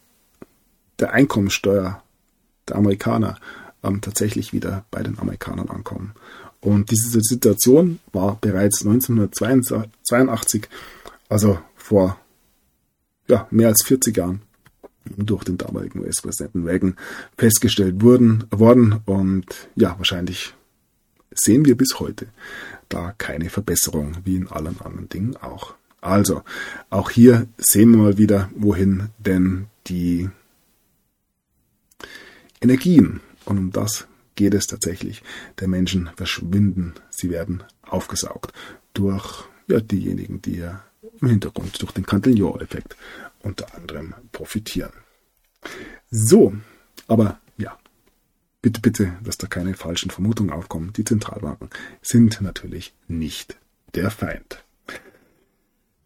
der 1.00 1.14
Einkommensteuer 1.14 2.02
der 2.68 2.76
Amerikaner 2.76 3.38
ähm, 3.84 4.02
tatsächlich 4.02 4.54
wieder 4.54 4.86
bei 4.92 5.04
den 5.04 5.20
Amerikanern 5.20 5.70
ankommen. 5.70 6.14
Und 6.60 6.92
diese 6.92 7.20
Situation 7.22 8.00
war 8.14 8.38
bereits 8.40 8.86
1982, 8.86 10.68
also 11.28 11.60
vor 11.76 12.20
ja, 13.28 13.48
mehr 13.50 13.70
als 13.70 13.84
40 13.84 14.16
Jahren 14.16 14.42
durch 15.06 15.44
den 15.44 15.58
damaligen 15.58 16.00
US-Präsidenten 16.00 16.68
Reagan 16.68 16.96
festgestellt 17.38 18.02
wurden, 18.02 18.44
worden. 18.52 19.02
Und 19.06 19.46
ja, 19.76 19.96
wahrscheinlich 19.98 20.54
sehen 21.34 21.66
wir 21.66 21.76
bis 21.76 22.00
heute 22.00 22.28
da 22.90 23.14
keine 23.18 23.50
Verbesserung, 23.50 24.18
wie 24.26 24.36
in 24.36 24.48
allen 24.48 24.80
anderen 24.82 25.10
Dingen 25.10 25.38
auch. 25.38 25.76
Also, 26.02 26.44
auch 26.90 27.10
hier 27.10 27.48
sehen 27.58 27.92
wir 27.92 27.98
mal 27.98 28.18
wieder, 28.18 28.50
wohin 28.56 29.10
denn 29.20 29.68
die 29.88 30.30
Energien, 32.60 33.22
und 33.46 33.58
um 33.58 33.72
das 33.72 34.08
geht 34.36 34.54
es 34.54 34.68
tatsächlich, 34.68 35.24
der 35.60 35.68
Menschen 35.68 36.10
verschwinden. 36.16 36.94
Sie 37.10 37.30
werden 37.30 37.64
aufgesaugt 37.82 38.54
durch 38.94 39.46
ja, 39.68 39.80
diejenigen, 39.80 40.42
die 40.42 40.58
ja 40.58 40.84
im 41.20 41.30
Hintergrund 41.30 41.82
durch 41.82 41.92
den 41.92 42.06
Cantillon-Effekt 42.06 42.96
unter 43.40 43.76
anderem 43.76 44.14
profitieren. 44.32 44.92
So, 46.10 46.54
aber 47.08 47.40
ja, 47.58 47.78
bitte, 48.62 48.82
bitte, 48.82 49.14
dass 49.24 49.38
da 49.38 49.48
keine 49.48 49.74
falschen 49.74 50.12
Vermutungen 50.12 50.52
aufkommen. 50.52 50.94
Die 50.94 51.04
Zentralbanken 51.04 51.70
sind 52.02 52.42
natürlich 52.42 52.94
nicht 53.08 53.58
der 53.94 54.12
Feind. 54.12 54.64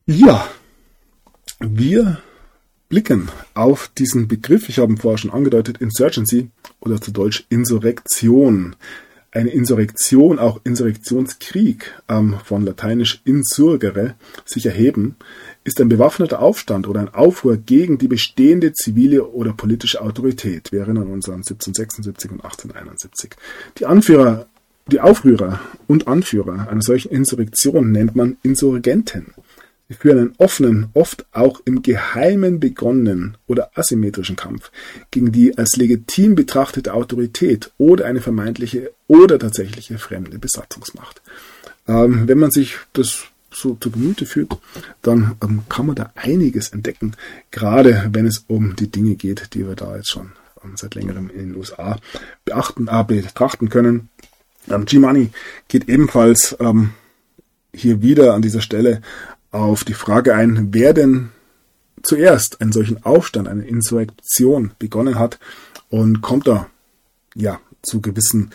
Ja, 0.06 0.48
wir 1.60 2.22
blicken 2.90 3.30
auf 3.54 3.90
diesen 3.98 4.28
Begriff, 4.28 4.70
ich 4.70 4.80
habe 4.80 4.94
ihn 4.94 4.98
vorher 4.98 5.18
schon 5.18 5.32
angedeutet, 5.32 5.80
Insurgency 5.80 6.50
oder 6.80 7.02
zu 7.02 7.12
Deutsch 7.12 7.46
Insurrektion 7.50 8.76
eine 9.36 9.50
Insurrektion, 9.50 10.40
auch 10.40 10.62
Insurrektionskrieg 10.64 11.94
ähm, 12.08 12.38
von 12.44 12.64
lateinisch 12.64 13.22
insurgere, 13.26 14.16
sich 14.46 14.66
erheben, 14.66 15.18
ist 15.66 15.82
ein 15.82 15.90
bewaffneter 15.90 16.42
Aufstand 16.42 16.88
oder 16.88 17.02
ein 17.02 17.14
Aufruhr 17.14 17.58
gegen 17.58 17.98
die 17.98 18.08
bestehende 18.08 18.72
zivile 18.72 19.28
oder 19.28 19.52
politische 19.52 20.02
Autorität. 20.02 20.72
Wir 20.72 20.82
erinnern 20.82 21.10
uns 21.10 21.28
an 21.28 21.44
1776 21.44 22.32
und 22.32 22.46
1871. 22.46 23.32
Die 23.78 23.86
Anführer, 23.86 24.48
die 24.88 25.02
Aufrührer 25.02 25.60
und 25.88 26.08
Anführer 26.08 26.70
einer 26.70 26.82
solchen 26.82 27.12
Insurrektion 27.12 27.92
nennt 27.92 28.16
man 28.16 28.38
Insurgenten. 28.42 29.34
Für 29.90 30.12
einen 30.12 30.34
offenen, 30.38 30.88
oft 30.94 31.26
auch 31.32 31.62
im 31.66 31.84
Geheimen 31.84 32.60
begonnenen 32.60 33.38
oder 33.48 33.72
asymmetrischen 33.76 34.36
Kampf 34.36 34.72
gegen 35.12 35.32
die 35.32 35.58
als 35.58 35.76
legitim 35.76 36.36
betrachtete 36.36 36.94
Autorität 36.94 37.72
oder 37.78 38.06
eine 38.06 38.22
vermeintliche 38.22 38.92
oder 39.08 39.38
tatsächliche 39.38 40.00
fremde 40.00 40.40
Besatzungsmacht. 40.40 41.22
Ähm, 41.88 42.28
wenn 42.28 42.40
man 42.40 42.52
sich 42.52 42.78
das 42.94 43.26
so 43.52 43.76
zu 43.76 43.92
Gemüte 43.92 44.26
führt, 44.26 44.58
dann 45.02 45.36
ähm, 45.44 45.62
kann 45.70 45.86
man 45.86 45.96
da 45.96 46.12
einiges 46.16 46.70
entdecken, 46.70 47.16
gerade 47.52 48.10
wenn 48.12 48.26
es 48.26 48.44
um 48.48 48.76
die 48.76 48.90
Dinge 48.90 49.16
geht, 49.16 49.54
die 49.54 49.68
wir 49.68 49.76
da 49.76 49.96
jetzt 49.96 50.12
schon 50.12 50.32
ähm, 50.64 50.74
seit 50.76 50.96
längerem 50.96 51.30
in 51.30 51.50
den 51.50 51.56
USA 51.56 52.00
beachten, 52.44 52.88
äh, 52.90 53.04
betrachten 53.04 53.70
können. 53.70 54.10
Ähm, 54.70 54.86
G-Money 54.86 55.30
geht 55.68 55.88
ebenfalls 55.88 56.56
ähm, 56.60 56.92
hier 57.74 58.02
wieder 58.02 58.34
an 58.34 58.42
dieser 58.42 58.62
Stelle 58.62 59.02
auf 59.56 59.86
die 59.86 59.94
Frage 59.94 60.36
ein, 60.36 60.74
wer 60.74 60.94
denn 60.94 61.30
zuerst 62.04 62.62
einen 62.62 62.74
solchen 62.74 63.04
Aufstand, 63.04 63.48
eine 63.48 63.66
Insurrektion 63.66 64.72
begonnen 64.80 65.18
hat 65.18 65.40
und 65.90 66.22
kommt 66.22 66.48
da 66.48 66.70
ja 67.36 67.60
zu 67.82 68.02
gewissen 68.02 68.52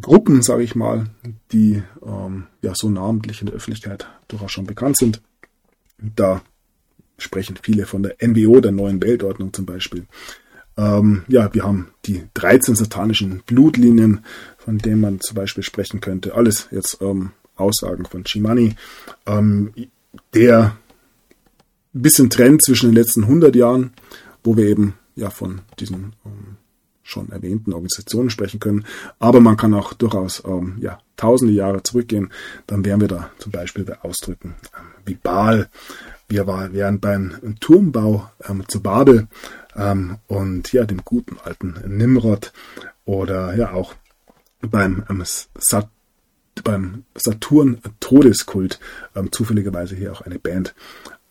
Gruppen, 0.00 0.42
sage 0.42 0.62
ich 0.62 0.74
mal, 0.74 1.06
die 1.50 1.82
ähm, 2.06 2.46
ja 2.62 2.74
so 2.74 2.88
namentlich 2.88 3.40
in 3.40 3.46
der 3.46 3.56
Öffentlichkeit 3.56 4.06
durchaus 4.28 4.52
schon 4.52 4.66
bekannt 4.66 4.96
sind. 4.96 5.22
Da 5.98 6.42
sprechen 7.18 7.58
viele 7.60 7.84
von 7.84 8.02
der 8.04 8.16
NWO, 8.20 8.60
der 8.60 8.72
neuen 8.72 9.02
Weltordnung 9.02 9.52
zum 9.52 9.66
Beispiel. 9.66 10.06
Ähm, 10.76 11.24
ja, 11.26 11.52
wir 11.52 11.64
haben 11.64 11.88
die 12.06 12.28
13 12.34 12.76
satanischen 12.76 13.42
Blutlinien, 13.44 14.24
von 14.58 14.78
denen 14.78 15.00
man 15.00 15.20
zum 15.20 15.34
Beispiel 15.34 15.64
sprechen 15.64 16.00
könnte. 16.00 16.34
Alles 16.34 16.68
jetzt 16.70 16.98
ähm, 17.00 17.32
Aussagen 17.58 18.06
von 18.06 18.24
Chimani, 18.24 18.74
ähm, 19.26 19.72
der 20.34 20.76
ein 21.94 22.02
bisschen 22.02 22.30
trennt 22.30 22.62
zwischen 22.62 22.90
den 22.90 22.96
letzten 22.96 23.24
100 23.24 23.54
Jahren, 23.56 23.92
wo 24.44 24.56
wir 24.56 24.66
eben 24.66 24.94
ja 25.16 25.30
von 25.30 25.60
diesen 25.78 26.14
ähm, 26.24 26.56
schon 27.02 27.30
erwähnten 27.30 27.72
Organisationen 27.72 28.30
sprechen 28.30 28.60
können, 28.60 28.84
aber 29.18 29.40
man 29.40 29.56
kann 29.56 29.74
auch 29.74 29.94
durchaus 29.94 30.42
ähm, 30.46 30.76
ja, 30.80 31.00
tausende 31.16 31.54
Jahre 31.54 31.82
zurückgehen, 31.82 32.30
dann 32.66 32.84
wären 32.84 33.00
wir 33.00 33.08
da 33.08 33.30
zum 33.38 33.50
Beispiel 33.50 33.84
bei 33.84 34.00
Ausdrücken 34.02 34.54
ähm, 34.78 34.86
wie 35.06 35.14
Baal. 35.14 35.68
Wir 36.28 36.46
war, 36.46 36.74
wären 36.74 37.00
beim 37.00 37.56
Turmbau 37.60 38.30
ähm, 38.46 38.64
zu 38.68 38.82
Babel 38.82 39.28
ähm, 39.74 40.18
und 40.26 40.72
ja, 40.72 40.84
dem 40.84 41.02
guten 41.04 41.38
alten 41.42 41.76
Nimrod 41.86 42.52
oder 43.06 43.54
ja 43.54 43.72
auch 43.72 43.94
beim 44.60 45.04
ähm, 45.08 45.22
Sat 45.24 45.88
beim 46.64 47.04
Saturn 47.14 47.78
Todeskult, 48.00 48.78
ähm, 49.14 49.32
zufälligerweise 49.32 49.96
hier 49.96 50.12
auch 50.12 50.22
eine 50.22 50.38
Band. 50.38 50.74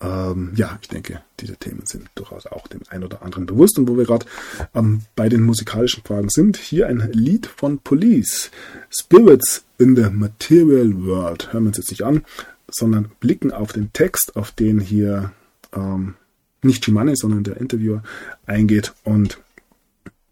Ähm, 0.00 0.52
ja, 0.54 0.78
ich 0.80 0.88
denke, 0.88 1.22
diese 1.40 1.56
Themen 1.56 1.82
sind 1.84 2.08
durchaus 2.14 2.46
auch 2.46 2.68
dem 2.68 2.82
einen 2.88 3.04
oder 3.04 3.22
anderen 3.22 3.46
bewusst. 3.46 3.78
Und 3.78 3.88
wo 3.88 3.96
wir 3.96 4.04
gerade 4.04 4.26
ähm, 4.74 5.02
bei 5.16 5.28
den 5.28 5.42
musikalischen 5.42 6.04
Fragen 6.04 6.28
sind, 6.30 6.56
hier 6.56 6.86
ein 6.86 7.10
Lied 7.12 7.46
von 7.46 7.78
Police, 7.78 8.50
Spirits 8.90 9.64
in 9.78 9.96
the 9.96 10.10
Material 10.10 11.04
World. 11.04 11.52
Hören 11.52 11.64
wir 11.64 11.68
uns 11.68 11.78
jetzt 11.78 11.90
nicht 11.90 12.04
an, 12.04 12.24
sondern 12.70 13.10
blicken 13.20 13.52
auf 13.52 13.72
den 13.72 13.92
Text, 13.92 14.36
auf 14.36 14.52
den 14.52 14.78
hier 14.78 15.32
ähm, 15.74 16.14
nicht 16.62 16.84
Chimane, 16.84 17.16
sondern 17.16 17.44
der 17.44 17.56
Interviewer 17.56 18.02
eingeht 18.46 18.92
und 19.04 19.38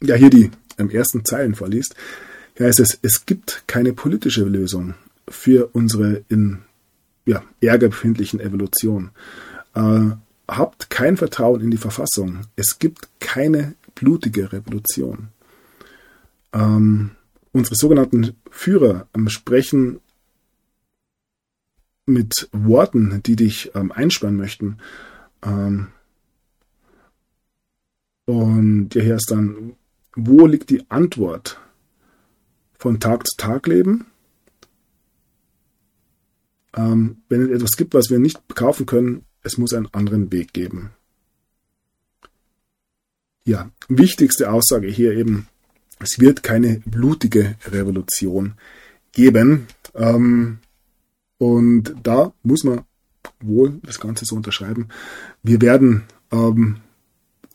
ja, 0.03 0.15
hier 0.15 0.31
die 0.31 0.51
ähm, 0.79 0.91
ersten 0.91 1.25
Zeilen 1.25 1.55
vorliest 1.55 1.95
heißt 2.65 2.81
es, 2.81 2.99
es 3.03 3.27
gibt 3.27 3.65
keine 3.67 3.93
politische 3.93 4.45
Lösung 4.45 4.95
für 5.29 5.69
unsere 5.73 6.25
in 6.29 6.61
ja, 7.27 7.43
Ärger 7.61 7.89
befindlichen 7.89 8.41
Evolution. 8.41 9.11
Äh, 9.75 10.11
habt 10.49 10.91
kein 10.91 11.17
Vertrauen 11.17 11.61
in 11.61 11.71
die 11.71 11.77
Verfassung. 11.77 12.43
Es 12.55 12.79
gibt 12.79 13.09
keine 13.21 13.75
blutige 13.95 14.53
Revolution. 14.53 15.29
Ähm, 16.53 17.11
unsere 17.53 17.75
sogenannten 17.75 18.37
Führer 18.51 19.09
ähm, 19.15 19.29
sprechen 19.29 20.01
mit 22.07 22.49
Worten, 22.53 23.21
die 23.25 23.37
dich 23.37 23.73
ähm, 23.75 23.91
einsperren 23.91 24.37
möchten. 24.37 24.79
Ähm, 25.43 25.89
und 28.25 28.95
ja, 28.95 29.03
hier 29.03 29.17
ist 29.17 29.31
dann, 29.31 29.75
wo 30.15 30.47
liegt 30.47 30.71
die 30.71 30.89
Antwort 30.91 31.61
von 32.79 33.01
Tag 33.01 33.27
zu 33.27 33.37
Tag 33.37 33.66
leben. 33.66 34.07
Ähm, 36.77 37.18
wenn 37.29 37.43
es 37.43 37.51
etwas 37.51 37.77
gibt, 37.77 37.95
was 37.95 38.11
wir 38.11 38.18
nicht 38.18 38.39
kaufen 38.55 38.87
können, 38.87 39.24
es 39.43 39.59
muss 39.59 39.72
einen 39.72 39.93
anderen 39.93 40.33
Weg 40.33 40.53
geben. 40.53 40.91
Ja, 43.45 43.70
wichtigste 43.89 44.51
Aussage 44.51 44.89
hier 44.89 45.12
eben, 45.12 45.49
es 45.99 46.18
wird 46.18 46.43
keine 46.43 46.81
blutige 46.85 47.57
Revolution 47.66 48.55
geben. 49.12 49.68
Ähm, 49.95 50.59
und 51.39 51.95
da 52.03 52.33
muss 52.43 52.64
man 52.64 52.83
wohl 53.41 53.81
das 53.83 54.01
Ganze 54.01 54.24
so 54.24 54.37
unterschreiben. 54.37 54.89
Wir 55.43 55.61
werden 55.61 56.05
ähm, 56.33 56.81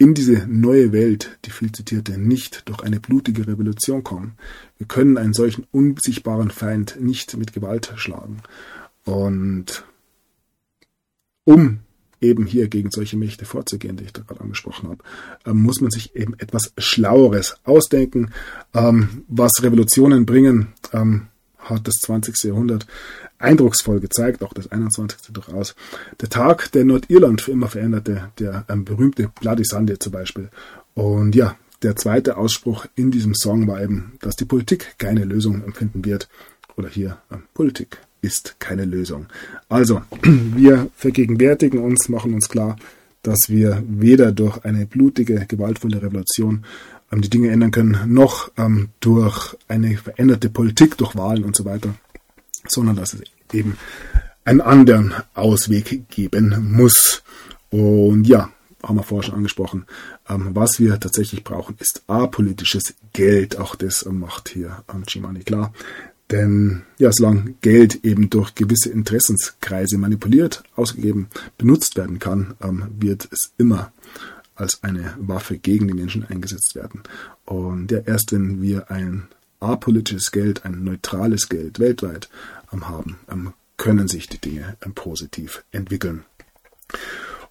in 0.02 0.16
diese 0.16 0.48
neue 0.48 0.94
Welt, 0.94 1.38
die 1.46 1.52
viel 1.52 1.72
zitierte, 1.72 2.18
nicht 2.18 2.68
durch 2.68 2.82
eine 2.82 3.00
blutige 3.00 3.48
Revolution 3.48 4.04
kommen. 4.04 4.34
Wir 4.80 4.88
können 4.88 5.16
einen 5.20 5.34
solchen 5.34 5.68
unsichtbaren 5.72 6.50
Feind 6.50 7.00
nicht 7.00 7.38
mit 7.38 7.54
Gewalt 7.54 7.94
schlagen. 7.98 8.42
Und 9.06 9.86
um 11.44 11.82
eben 12.20 12.48
hier 12.48 12.68
gegen 12.68 12.90
solche 12.90 13.16
Mächte 13.16 13.46
vorzugehen, 13.46 13.98
die 13.98 14.06
ich 14.06 14.14
da 14.14 14.24
gerade 14.24 14.42
angesprochen 14.42 14.90
habe, 14.90 15.04
ähm, 15.46 15.62
muss 15.62 15.82
man 15.82 15.92
sich 15.92 16.16
eben 16.16 16.34
etwas 16.40 16.74
Schlaueres 16.80 17.58
ausdenken. 17.64 18.32
Ähm, 18.74 19.24
was 19.28 19.52
Revolutionen 19.62 20.26
bringen, 20.26 20.70
ähm, 20.94 21.28
hat 21.60 21.88
das 21.88 21.98
20. 22.02 22.44
Jahrhundert 22.46 22.88
eindrucksvoll 23.42 24.00
gezeigt, 24.00 24.44
auch 24.44 24.54
das 24.54 24.72
21. 24.72 25.34
durchaus. 25.34 25.76
Der 26.20 26.30
Tag, 26.30 26.72
der 26.72 26.86
Nordirland 26.86 27.42
für 27.42 27.52
immer 27.52 27.68
veränderte, 27.68 28.30
der 28.40 28.66
ähm, 28.70 28.86
berühmte 28.86 29.32
Bloody 29.40 29.66
Sunday 29.66 29.98
zum 30.00 30.12
Beispiel. 30.12 30.50
Und 30.94 31.36
ja, 31.36 31.56
der 31.84 31.96
zweite 31.96 32.38
Ausspruch 32.38 32.86
in 32.96 33.12
diesem 33.12 33.34
Song 33.34 33.68
war 33.68 33.82
eben, 33.82 34.14
dass 34.22 34.36
die 34.36 34.46
Politik 34.46 34.96
keine 34.98 35.24
Lösung 35.24 35.64
empfinden 35.64 36.06
wird. 36.06 36.30
Oder 36.78 36.90
hier, 36.90 37.18
ähm, 37.32 37.44
Politik 37.54 37.98
ist 38.22 38.56
keine 38.60 38.86
Lösung. 38.86 39.26
Also, 39.68 40.02
wir 40.24 40.90
vergegenwärtigen 40.96 41.80
uns, 41.80 42.08
machen 42.10 42.34
uns 42.34 42.50
klar, 42.50 42.76
dass 43.24 43.50
wir 43.50 43.84
weder 43.88 44.32
durch 44.32 44.64
eine 44.64 44.86
blutige, 44.86 45.46
gewaltvolle 45.48 46.02
Revolution 46.02 46.64
ähm, 47.12 47.22
die 47.22 47.30
Dinge 47.30 47.50
ändern 47.50 47.72
können, 47.72 47.98
noch 48.08 48.52
ähm, 48.58 48.90
durch 49.00 49.56
eine 49.68 49.98
veränderte 49.98 50.50
Politik, 50.50 50.98
durch 50.98 51.16
Wahlen 51.16 51.44
und 51.44 51.56
so 51.56 51.66
weiter 51.66 51.96
sondern 52.68 52.96
dass 52.96 53.14
es 53.14 53.22
eben 53.54 53.78
einen 54.44 54.62
anderen 54.62 55.14
Ausweg 55.34 56.10
geben 56.10 56.72
muss. 56.72 57.24
Und 57.70 58.26
ja, 58.26 58.50
haben 58.84 58.98
wir 58.98 59.04
vorher 59.04 59.24
schon 59.24 59.36
angesprochen, 59.36 59.86
ähm, 60.28 60.50
was 60.54 60.80
wir 60.80 61.00
tatsächlich 61.00 61.44
brauchen, 61.44 61.76
ist 61.80 62.04
apolitisches 62.08 62.96
Geld. 63.14 63.58
Auch 63.58 63.76
das 63.76 64.06
macht 64.06 64.50
hier 64.50 64.84
Chimani 65.08 65.42
klar. 65.42 65.74
Denn 66.32 66.84
ja, 66.98 67.12
solange 67.12 67.56
Geld 67.62 68.06
eben 68.06 68.30
durch 68.30 68.56
gewisse 68.56 68.90
Interessenskreise 68.90 69.98
manipuliert, 69.98 70.64
ausgegeben, 70.76 71.28
benutzt 71.58 71.98
werden 71.98 72.20
kann, 72.20 72.56
ähm, 72.62 72.86
wird 73.00 73.28
es 73.32 73.52
immer 73.58 73.92
als 74.56 74.82
eine 74.84 75.14
Waffe 75.20 75.58
gegen 75.58 75.88
die 75.88 75.94
Menschen 75.94 76.26
eingesetzt 76.26 76.76
werden. 76.76 77.04
Und 77.46 77.92
ja, 77.92 78.00
erst 78.00 78.32
wenn 78.32 78.62
wir 78.62 78.90
ein 78.90 79.28
apolitisches 79.62 80.32
Geld, 80.32 80.66
ein 80.66 80.84
neutrales 80.84 81.50
Geld 81.50 81.80
weltweit 81.80 82.30
haben, 82.72 83.20
ähm, 83.30 83.54
können 83.78 84.08
sich 84.08 84.28
die 84.28 84.40
Dinge 84.40 84.78
ähm, 84.86 84.94
positiv 84.94 85.64
entwickeln. 85.72 86.24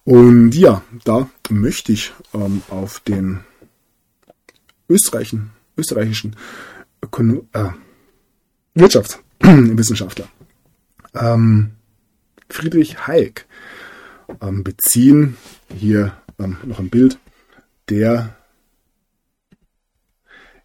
Und 0.03 0.53
ja, 0.55 0.81
da 1.03 1.29
möchte 1.49 1.91
ich 1.91 2.13
ähm, 2.33 2.63
auf 2.69 2.99
den 3.01 3.41
österreichischen, 4.89 5.51
österreichischen 5.77 6.35
Ökono 7.03 7.47
äh, 7.53 7.69
Wirtschaftswissenschaftler 8.73 10.27
ähm, 11.13 11.71
Friedrich 12.49 13.07
Hayek 13.07 13.45
ähm, 14.41 14.63
beziehen. 14.63 15.37
Hier 15.73 16.13
ähm, 16.39 16.57
noch 16.63 16.79
ein 16.79 16.89
Bild, 16.89 17.19
der 17.89 18.35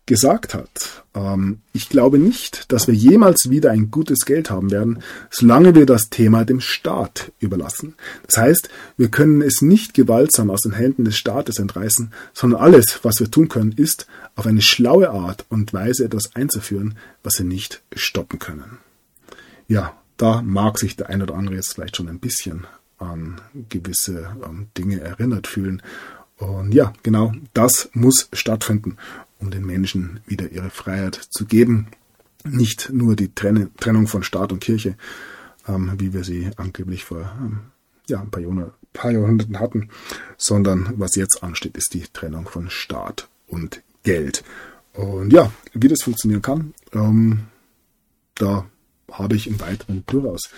gesagt 0.07 0.55
hat. 0.55 1.05
Ähm, 1.15 1.61
ich 1.73 1.89
glaube 1.89 2.19
nicht, 2.19 2.71
dass 2.73 2.87
wir 2.87 2.95
jemals 2.95 3.51
wieder 3.51 3.73
ein 3.73 3.91
gutes 3.91 4.21
Geld 4.25 4.51
haben 4.51 4.71
werden, 4.71 5.03
solange 5.31 5.75
wir 5.75 5.85
das 5.85 6.09
Thema 6.09 6.45
dem 6.45 6.61
Staat 6.61 7.33
überlassen. 7.41 7.95
Das 8.27 8.39
heißt, 8.39 8.69
wir 8.97 9.09
können 9.09 9.43
es 9.43 9.63
nicht 9.63 9.95
gewaltsam 9.95 10.51
aus 10.51 10.63
den 10.63 10.73
Händen 10.73 11.05
des 11.05 11.17
Staates 11.17 11.59
entreißen, 11.59 12.13
sondern 12.33 12.61
alles, 12.61 13.01
was 13.03 13.19
wir 13.19 13.31
tun 13.31 13.49
können, 13.49 13.73
ist, 13.73 14.07
auf 14.37 14.47
eine 14.47 14.63
schlaue 14.63 15.11
Art 15.11 15.45
und 15.49 15.75
Weise 15.75 16.05
etwas 16.05 16.35
einzuführen, 16.35 16.97
was 17.23 17.39
wir 17.39 17.47
nicht 17.47 17.83
stoppen 17.95 18.39
können. 18.39 18.79
Ja, 19.69 19.95
da 20.17 20.41
mag 20.43 20.79
sich 20.79 20.97
der 20.97 21.11
ein 21.11 21.23
oder 21.23 21.35
andere 21.35 21.57
jetzt 21.57 21.75
vielleicht 21.75 21.97
schon 21.97 22.09
ein 22.09 22.21
bisschen 22.21 22.67
an 22.99 23.41
gewisse 23.69 24.31
ähm, 24.45 24.69
Dinge 24.79 25.01
erinnert 25.01 25.47
fühlen. 25.47 25.83
Und 26.39 26.73
ja, 26.73 26.93
genau 27.03 27.33
das 27.55 27.89
muss 27.93 28.29
stattfinden, 28.33 28.97
um 29.39 29.51
den 29.51 29.65
Menschen 29.65 30.21
wieder 30.27 30.51
ihre 30.51 30.71
Freiheit 30.71 31.15
zu 31.31 31.47
geben. 31.47 31.89
Nicht 32.45 32.91
nur 32.93 33.17
die 33.17 33.35
Trennung 33.35 34.07
von 34.07 34.23
Staat 34.23 34.53
und 34.53 34.61
Kirche, 34.61 34.97
ähm, 35.67 35.93
wie 35.99 36.13
wir 36.13 36.25
sie 36.25 36.51
angeblich 36.57 37.05
vor 37.05 37.33
ähm, 37.41 37.61
ja, 38.09 38.21
ein 38.21 38.31
paar, 38.31 38.41
Jahrhundert, 38.41 38.75
paar 38.93 39.11
Jahrhunderten 39.11 39.59
hatten, 39.59 39.89
sondern 40.37 40.95
was 40.97 41.17
jetzt 41.17 41.43
ansteht, 41.43 41.77
ist 41.77 41.93
die 41.95 42.05
Trennung 42.13 42.47
von 42.47 42.71
Staat 42.71 43.29
und 43.49 43.83
Geld. 44.05 44.45
Und 44.93 45.33
ja, 45.33 45.53
wie 45.75 45.89
das 45.89 46.03
funktionieren 46.03 46.43
kann, 46.43 46.73
ähm, 46.93 47.41
da 48.37 48.67
habe 49.11 49.37
ich 49.37 49.47
im 49.47 49.61
Weiteren 49.61 50.05
durchaus 50.07 50.51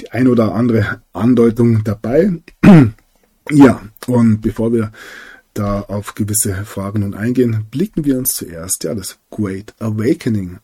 die 0.00 0.10
ein 0.10 0.28
oder 0.28 0.54
andere 0.54 1.02
Andeutung 1.12 1.84
dabei. 1.84 2.42
ja, 3.50 3.82
und 4.06 4.40
bevor 4.40 4.72
wir 4.72 4.92
da 5.54 5.82
auf 5.82 6.14
gewisse 6.14 6.64
Fragen 6.64 7.00
nun 7.00 7.14
eingehen, 7.14 7.66
blicken 7.70 8.04
wir 8.04 8.18
uns 8.18 8.34
zuerst 8.34 8.84
ja 8.84 8.94
das 8.94 9.18
Great 9.30 9.74
Awakening 9.78 10.58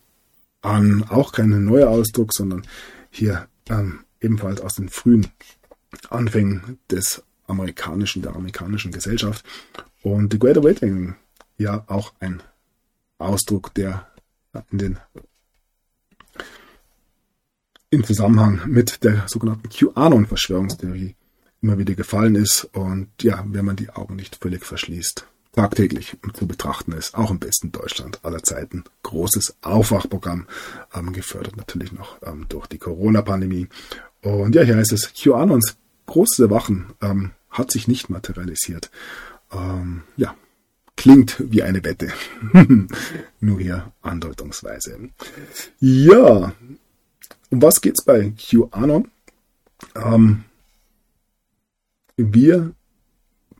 an. 0.62 1.04
Auch 1.08 1.32
kein 1.32 1.64
neuer 1.64 1.88
Ausdruck, 1.88 2.32
sondern 2.32 2.66
hier 3.10 3.48
ähm, 3.68 4.00
ebenfalls 4.20 4.60
aus 4.60 4.74
den 4.74 4.88
frühen 4.88 5.26
Anfängen 6.10 6.78
des 6.90 7.22
amerikanischen, 7.46 8.22
der 8.22 8.34
amerikanischen 8.34 8.92
Gesellschaft. 8.92 9.44
Und 10.02 10.32
The 10.32 10.38
Great 10.38 10.58
Awakening, 10.58 11.16
ja 11.56 11.84
auch 11.86 12.12
ein 12.20 12.42
Ausdruck, 13.18 13.74
der 13.74 14.06
in 14.70 14.78
den 14.78 14.98
im 17.90 18.04
Zusammenhang 18.04 18.60
mit 18.66 19.02
der 19.02 19.26
sogenannten 19.28 19.68
QAnon-Verschwörungstheorie 19.70 21.14
immer 21.60 21.78
wieder 21.78 21.94
gefallen 21.94 22.34
ist 22.34 22.64
und 22.72 23.08
ja, 23.20 23.44
wenn 23.46 23.64
man 23.64 23.76
die 23.76 23.90
Augen 23.90 24.16
nicht 24.16 24.36
völlig 24.36 24.64
verschließt, 24.64 25.26
tagtäglich 25.52 26.16
zu 26.34 26.46
betrachten 26.46 26.92
ist, 26.92 27.14
auch 27.16 27.30
im 27.30 27.38
besten 27.38 27.72
Deutschland 27.72 28.20
aller 28.24 28.42
Zeiten. 28.42 28.84
Großes 29.02 29.56
Aufwachprogramm, 29.62 30.46
ähm, 30.94 31.12
gefördert 31.12 31.56
natürlich 31.56 31.92
noch 31.92 32.18
ähm, 32.22 32.46
durch 32.48 32.66
die 32.66 32.78
Corona-Pandemie. 32.78 33.68
Und 34.22 34.54
ja, 34.54 34.62
hier 34.62 34.76
heißt 34.76 34.92
es, 34.92 35.12
QAnons 35.14 35.76
großes 36.06 36.40
Erwachen 36.40 36.86
ähm, 37.00 37.32
hat 37.50 37.70
sich 37.70 37.88
nicht 37.88 38.10
materialisiert. 38.10 38.90
Ähm, 39.52 40.02
ja, 40.16 40.34
klingt 40.96 41.36
wie 41.38 41.62
eine 41.62 41.84
Wette. 41.84 42.12
Nur 43.40 43.60
hier 43.60 43.92
andeutungsweise. 44.02 44.98
Ja, 45.80 46.52
um 47.50 47.62
was 47.62 47.80
geht's 47.80 48.04
bei 48.04 48.32
QAnon? 48.36 49.10
Ähm, 49.94 50.44
wir 52.18 52.72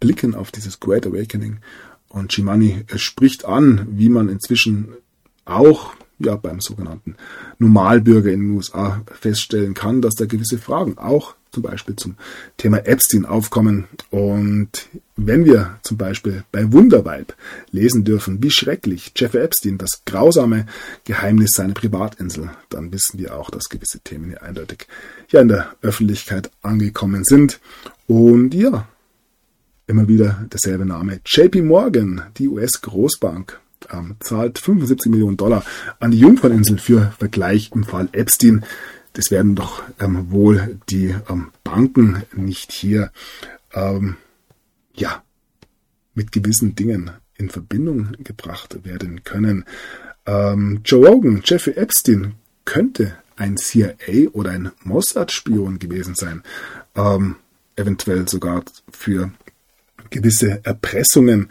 blicken 0.00 0.34
auf 0.34 0.50
dieses 0.50 0.80
Great 0.80 1.06
Awakening 1.06 1.60
und 2.08 2.32
Shimani 2.32 2.84
spricht 2.96 3.44
an, 3.44 3.86
wie 3.90 4.08
man 4.08 4.28
inzwischen 4.28 4.94
auch 5.44 5.94
ja, 6.18 6.36
beim 6.36 6.60
sogenannten 6.60 7.16
Normalbürger 7.58 8.32
in 8.32 8.40
den 8.40 8.56
USA 8.56 9.02
feststellen 9.06 9.74
kann, 9.74 10.02
dass 10.02 10.14
da 10.14 10.26
gewisse 10.26 10.58
Fragen 10.58 10.98
auch 10.98 11.34
zum 11.50 11.62
Beispiel 11.62 11.96
zum 11.96 12.16
Thema 12.56 12.78
Epstein 12.86 13.24
aufkommen. 13.24 13.86
Und 14.10 14.88
wenn 15.16 15.44
wir 15.44 15.78
zum 15.82 15.96
Beispiel 15.96 16.44
bei 16.52 16.72
Wunderweib 16.72 17.34
lesen 17.70 18.04
dürfen, 18.04 18.42
wie 18.42 18.50
schrecklich 18.50 19.12
Jeffrey 19.16 19.42
Epstein 19.42 19.78
das 19.78 20.02
grausame 20.04 20.66
Geheimnis 21.04 21.50
seiner 21.54 21.74
Privatinsel, 21.74 22.50
dann 22.70 22.92
wissen 22.92 23.18
wir 23.18 23.36
auch, 23.36 23.50
dass 23.50 23.68
gewisse 23.68 24.00
Themen 24.00 24.26
hier 24.26 24.42
eindeutig 24.42 24.86
ja 25.30 25.40
in 25.40 25.48
der 25.48 25.74
Öffentlichkeit 25.82 26.50
angekommen 26.62 27.24
sind. 27.24 27.60
Und 28.06 28.54
ja, 28.54 28.88
immer 29.86 30.06
wieder 30.06 30.46
derselbe 30.52 30.86
Name. 30.86 31.20
JP 31.24 31.62
Morgan, 31.62 32.22
die 32.36 32.48
US-Großbank, 32.48 33.58
ähm, 33.92 34.16
zahlt 34.20 34.58
75 34.58 35.10
Millionen 35.10 35.36
Dollar 35.36 35.64
an 36.00 36.10
die 36.10 36.18
Jungferninsel 36.18 36.78
für 36.78 37.12
Vergleich 37.18 37.70
im 37.74 37.84
Fall 37.84 38.08
Epstein 38.12 38.64
das 39.18 39.32
werden 39.32 39.56
doch 39.56 39.82
ähm, 39.98 40.30
wohl 40.30 40.78
die 40.88 41.12
ähm, 41.28 41.50
Banken 41.64 42.22
nicht 42.36 42.70
hier 42.70 43.10
ähm, 43.74 44.16
ja 44.94 45.24
mit 46.14 46.30
gewissen 46.30 46.76
Dingen 46.76 47.10
in 47.34 47.50
Verbindung 47.50 48.12
gebracht 48.22 48.84
werden 48.84 49.24
können. 49.24 49.64
Ähm, 50.24 50.82
Joe 50.84 51.08
Rogan, 51.08 51.42
Jeffrey 51.44 51.74
Epstein 51.74 52.34
könnte 52.64 53.12
ein 53.34 53.56
CIA 53.56 54.28
oder 54.34 54.52
ein 54.52 54.70
Mossad-Spion 54.84 55.80
gewesen 55.80 56.14
sein, 56.14 56.44
ähm, 56.94 57.34
eventuell 57.74 58.28
sogar 58.28 58.62
für 58.88 59.32
gewisse 60.10 60.64
Erpressungen. 60.64 61.48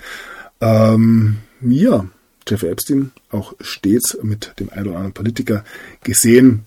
Ähm, 0.61 1.39
ja, 1.59 2.07
Jeffrey 2.47 2.69
Epstein 2.69 3.11
auch 3.29 3.55
stets 3.59 4.17
mit 4.23 4.53
dem 4.57 4.69
einen 4.69 4.87
oder 4.87 4.95
anderen 4.95 5.13
Politiker 5.13 5.65
gesehen, 6.05 6.63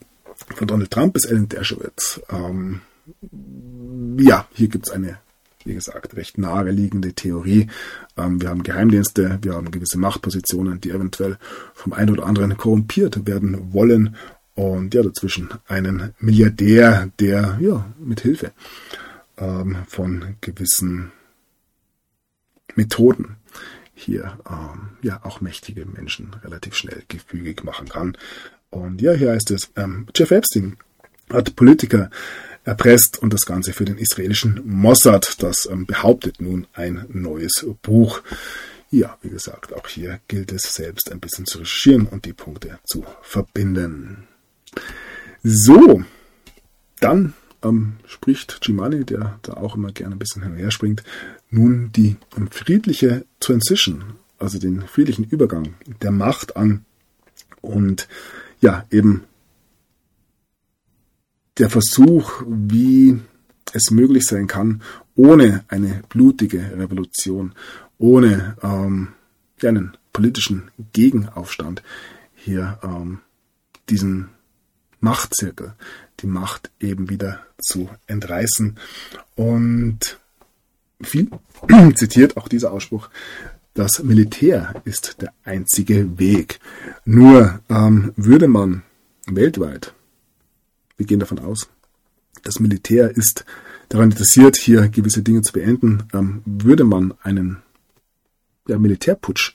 von 0.55 0.69
Donald 0.69 0.91
Trump 0.91 1.15
bis 1.15 1.27
Alan 1.27 1.49
Dershowitz. 1.49 2.21
Ähm, 2.31 2.81
ja, 4.19 4.47
hier 4.53 4.69
gibt 4.69 4.87
es 4.87 4.93
eine, 4.93 5.19
wie 5.65 5.75
gesagt, 5.75 6.17
recht 6.17 6.39
naheliegende 6.39 7.13
Theorie. 7.13 7.69
Ähm, 8.17 8.41
wir 8.41 8.49
haben 8.49 8.63
Geheimdienste, 8.63 9.39
wir 9.43 9.55
haben 9.55 9.71
gewisse 9.71 9.99
Machtpositionen, 9.99 10.81
die 10.81 10.91
eventuell 10.91 11.39
vom 11.75 11.93
einen 11.93 12.11
oder 12.11 12.27
anderen 12.27 12.57
korrumpiert 12.57 13.27
werden 13.27 13.73
wollen. 13.73 14.17
Und 14.55 14.95
ja, 14.95 15.03
dazwischen 15.03 15.49
einen 15.67 16.15
Milliardär, 16.19 17.11
der 17.19 17.59
ja 17.61 17.87
mit 17.99 18.21
Hilfe 18.21 18.53
ähm, 19.39 19.79
von 19.89 20.37
gewissen 20.41 21.13
Methoden 22.75 23.37
hier 23.95 24.39
ähm, 24.49 24.91
ja 25.03 25.21
auch 25.25 25.41
mächtige 25.41 25.85
Menschen 25.87 26.35
relativ 26.43 26.75
schnell 26.75 27.03
gefügig 27.09 27.65
machen 27.65 27.89
kann. 27.89 28.17
Und 28.71 29.03
ja, 29.03 29.13
hier 29.13 29.33
heißt 29.33 29.51
es, 29.51 29.71
ähm, 29.77 30.07
Jeff 30.15 30.31
Epstein 30.31 30.77
hat 31.31 31.57
Politiker 31.57 32.11
erpresst 32.65 33.19
und 33.19 33.33
das 33.33 33.47
Ganze 33.47 33.73
für 33.73 33.85
den 33.85 33.99
israelischen 33.99 34.61
Mossad. 34.65 35.43
Das 35.43 35.67
ähm, 35.67 35.87
behauptet 35.87 36.41
nun 36.41 36.67
ein 36.73 37.05
neues 37.09 37.67
Buch. 37.83 38.23
Ja, 38.91 39.19
wie 39.23 39.31
gesagt, 39.31 39.73
auch 39.75 39.87
hier 39.87 40.21
gilt 40.29 40.53
es 40.53 40.75
selbst 40.75 41.13
ein 41.13 41.21
bisschen 41.21 41.47
zu 41.47 41.59
recherchieren 41.59 42.07
und 42.07 42.25
die 42.25 42.33
Punkte 42.33 42.79
zu 42.85 43.05
verbinden. 43.23 44.27
So, 45.43 46.03
dann 46.99 47.35
ähm, 47.63 47.95
spricht 48.07 48.59
Jimani, 48.63 49.05
der 49.05 49.39
da 49.43 49.55
auch 49.55 49.77
immer 49.77 49.93
gerne 49.93 50.17
ein 50.17 50.19
bisschen 50.19 50.43
hin 50.43 50.57
her 50.57 50.71
springt, 50.71 51.03
nun 51.51 51.93
die 51.93 52.17
ähm, 52.37 52.51
friedliche 52.51 53.25
Transition, 53.39 54.05
also 54.39 54.59
den 54.59 54.83
friedlichen 54.83 55.25
Übergang 55.25 55.75
der 56.03 56.11
Macht 56.11 56.57
an. 56.57 56.85
Und 57.61 58.09
ja, 58.61 58.87
eben 58.91 59.25
der 61.59 61.71
Versuch, 61.71 62.43
wie 62.47 63.21
es 63.73 63.91
möglich 63.91 64.25
sein 64.25 64.47
kann, 64.47 64.83
ohne 65.15 65.65
eine 65.69 66.03
blutige 66.09 66.59
Revolution, 66.77 67.55
ohne 67.99 68.57
ähm, 68.63 69.09
ja, 69.61 69.69
einen 69.69 69.97
politischen 70.13 70.71
Gegenaufstand 70.93 71.83
hier 72.35 72.79
ähm, 72.83 73.21
diesen 73.89 74.31
Machtzirkel, 75.01 75.75
die 76.21 76.27
Macht 76.27 76.71
eben 76.81 77.09
wieder 77.09 77.41
zu 77.59 77.89
entreißen. 78.07 78.79
Und 79.35 80.21
viel 81.01 81.31
zitiert 81.95 82.37
auch 82.37 82.49
dieser 82.49 82.73
Ausspruch, 82.73 83.11
das 83.81 84.03
Militär 84.03 84.75
ist 84.85 85.23
der 85.23 85.33
einzige 85.43 86.19
Weg. 86.19 86.61
Nur 87.07 87.61
ähm, 87.71 88.13
würde 88.15 88.47
man 88.47 88.83
weltweit, 89.27 89.95
wir 90.99 91.07
gehen 91.07 91.21
davon 91.21 91.39
aus, 91.39 91.71
das 92.43 92.61
Militär 92.61 93.11
ist 93.17 93.47
daran 93.89 94.11
interessiert, 94.11 94.57
hier 94.57 94.89
gewisse 94.89 95.23
Dinge 95.23 95.41
zu 95.41 95.55
beenden, 95.55 96.05
ähm, 96.13 96.43
würde 96.45 96.85
man 96.85 97.15
einen 97.23 97.63
ja, 98.69 98.79
Militärputsch 98.79 99.55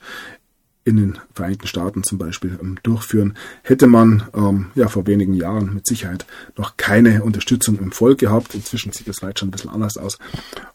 in 0.84 0.96
den 0.96 1.18
Vereinigten 1.32 1.68
Staaten 1.68 2.02
zum 2.02 2.18
Beispiel 2.18 2.58
ähm, 2.60 2.78
durchführen, 2.82 3.36
hätte 3.62 3.86
man 3.86 4.24
ähm, 4.34 4.66
ja 4.74 4.88
vor 4.88 5.06
wenigen 5.06 5.34
Jahren 5.34 5.72
mit 5.72 5.86
Sicherheit 5.86 6.26
noch 6.56 6.76
keine 6.76 7.22
Unterstützung 7.22 7.78
im 7.78 7.92
Volk 7.92 8.18
gehabt. 8.18 8.54
Inzwischen 8.56 8.92
sieht 8.92 9.06
das 9.06 9.22
weit 9.22 9.38
schon 9.38 9.48
ein 9.48 9.52
bisschen 9.52 9.70
anders 9.70 9.96
aus. 9.96 10.18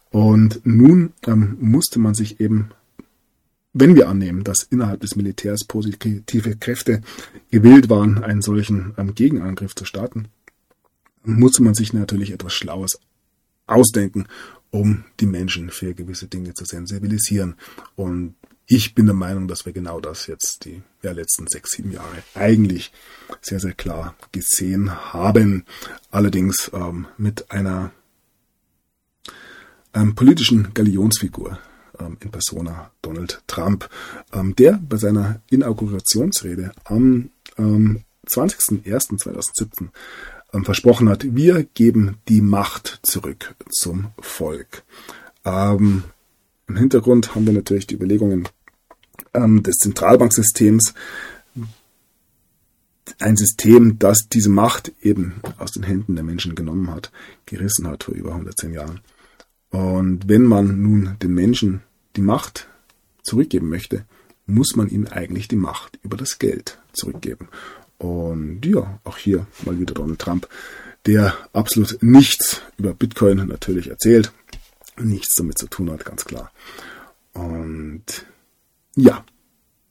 Und 0.09 0.61
nun 0.65 1.11
ähm, 1.27 1.57
musste 1.59 1.99
man 1.99 2.13
sich 2.13 2.39
eben 2.39 2.71
wenn 3.73 3.95
wir 3.95 4.09
annehmen, 4.09 4.43
dass 4.43 4.63
innerhalb 4.63 5.01
des 5.01 5.15
Militärs 5.15 5.63
positive 5.65 6.55
Kräfte 6.57 7.01
gewillt 7.51 7.89
waren, 7.89 8.23
einen 8.23 8.41
solchen 8.41 8.93
Gegenangriff 9.15 9.75
zu 9.75 9.85
starten, 9.85 10.27
muss 11.23 11.59
man 11.59 11.73
sich 11.73 11.93
natürlich 11.93 12.31
etwas 12.31 12.53
Schlaues 12.53 12.99
ausdenken, 13.67 14.25
um 14.71 15.05
die 15.19 15.25
Menschen 15.25 15.69
für 15.69 15.93
gewisse 15.93 16.27
Dinge 16.27 16.53
zu 16.53 16.65
sensibilisieren. 16.65 17.55
Und 17.95 18.35
ich 18.65 18.95
bin 18.95 19.05
der 19.05 19.15
Meinung, 19.15 19.47
dass 19.47 19.65
wir 19.65 19.73
genau 19.73 19.99
das 19.99 20.27
jetzt 20.27 20.65
die 20.65 20.81
ja, 21.01 21.11
letzten 21.11 21.47
sechs, 21.47 21.71
sieben 21.71 21.91
Jahre 21.91 22.23
eigentlich 22.35 22.91
sehr, 23.41 23.59
sehr 23.59 23.73
klar 23.73 24.15
gesehen 24.31 25.13
haben. 25.13 25.65
Allerdings 26.09 26.71
ähm, 26.73 27.07
mit 27.17 27.51
einer 27.51 27.91
ähm, 29.93 30.15
politischen 30.15 30.73
Galionsfigur 30.73 31.59
in 31.99 32.31
Persona 32.31 32.91
Donald 33.01 33.41
Trump, 33.47 33.89
ähm, 34.33 34.55
der 34.55 34.79
bei 34.87 34.97
seiner 34.97 35.41
Inaugurationsrede 35.49 36.71
am 36.83 37.29
ähm, 37.57 38.03
20.01.2017 38.27 39.89
ähm, 40.53 40.65
versprochen 40.65 41.09
hat, 41.09 41.35
wir 41.35 41.63
geben 41.73 42.17
die 42.27 42.41
Macht 42.41 42.99
zurück 43.03 43.55
zum 43.69 44.11
Volk. 44.19 44.83
Ähm, 45.45 46.03
Im 46.67 46.75
Hintergrund 46.75 47.35
haben 47.35 47.45
wir 47.45 47.53
natürlich 47.53 47.87
die 47.87 47.95
Überlegungen 47.95 48.47
ähm, 49.33 49.63
des 49.63 49.77
Zentralbanksystems, 49.77 50.93
ein 53.19 53.35
System, 53.35 53.99
das 53.99 54.29
diese 54.31 54.49
Macht 54.49 54.91
eben 55.01 55.41
aus 55.57 55.71
den 55.71 55.83
Händen 55.83 56.15
der 56.15 56.23
Menschen 56.23 56.55
genommen 56.55 56.89
hat, 56.89 57.11
gerissen 57.45 57.87
hat 57.87 58.05
vor 58.05 58.13
über 58.13 58.31
110 58.31 58.73
Jahren. 58.73 59.01
Und 59.71 60.27
wenn 60.27 60.43
man 60.43 60.81
nun 60.81 61.15
den 61.21 61.33
Menschen 61.33 61.81
die 62.15 62.21
Macht 62.21 62.67
zurückgeben 63.23 63.69
möchte, 63.69 64.05
muss 64.45 64.75
man 64.75 64.89
ihnen 64.89 65.07
eigentlich 65.07 65.47
die 65.47 65.55
Macht 65.55 65.99
über 66.03 66.17
das 66.17 66.39
Geld 66.39 66.77
zurückgeben. 66.93 67.47
Und 67.97 68.65
ja, 68.65 68.99
auch 69.03 69.17
hier 69.17 69.47
mal 69.65 69.79
wieder 69.79 69.93
Donald 69.93 70.19
Trump, 70.19 70.47
der 71.05 71.35
absolut 71.53 71.97
nichts 72.01 72.61
über 72.77 72.93
Bitcoin 72.93 73.47
natürlich 73.47 73.89
erzählt, 73.89 74.31
nichts 74.99 75.35
damit 75.35 75.57
zu 75.57 75.67
tun 75.67 75.89
hat, 75.89 76.05
ganz 76.05 76.25
klar. 76.25 76.51
Und 77.33 78.25
ja, 78.95 79.23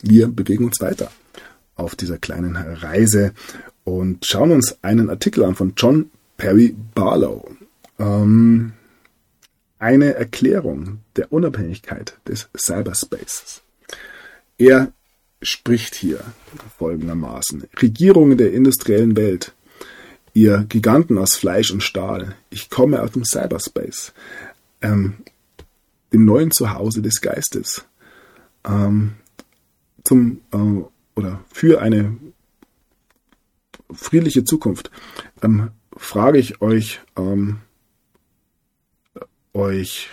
wir 0.02 0.28
bewegen 0.28 0.64
uns 0.64 0.80
weiter 0.80 1.10
auf 1.74 1.96
dieser 1.96 2.18
kleinen 2.18 2.56
Reise 2.56 3.32
und 3.84 4.26
schauen 4.26 4.50
uns 4.52 4.76
einen 4.82 5.08
Artikel 5.08 5.44
an 5.44 5.54
von 5.54 5.72
John 5.76 6.10
Perry 6.36 6.74
Barlow. 6.94 7.50
Ähm, 7.98 8.72
eine 9.80 10.14
Erklärung 10.14 11.00
der 11.16 11.32
Unabhängigkeit 11.32 12.18
des 12.28 12.48
Cyberspaces. 12.56 13.62
Er 14.58 14.92
spricht 15.42 15.94
hier 15.94 16.20
folgendermaßen. 16.78 17.64
Regierungen 17.80 18.36
der 18.36 18.52
industriellen 18.52 19.16
Welt, 19.16 19.54
ihr 20.34 20.66
Giganten 20.68 21.18
aus 21.18 21.34
Fleisch 21.34 21.70
und 21.70 21.82
Stahl, 21.82 22.36
ich 22.50 22.68
komme 22.68 23.02
aus 23.02 23.12
dem 23.12 23.24
Cyberspace, 23.24 24.12
ähm, 24.82 25.14
dem 26.12 26.26
neuen 26.26 26.50
Zuhause 26.50 27.00
des 27.00 27.22
Geistes, 27.22 27.86
ähm, 28.64 29.14
zum 30.04 30.40
äh, 30.52 30.84
oder 31.16 31.42
für 31.50 31.80
eine 31.80 32.16
friedliche 33.92 34.44
Zukunft, 34.44 34.90
ähm, 35.42 35.70
frage 35.96 36.38
ich 36.38 36.60
euch, 36.60 37.00
ähm, 37.16 37.60
euch, 39.52 40.08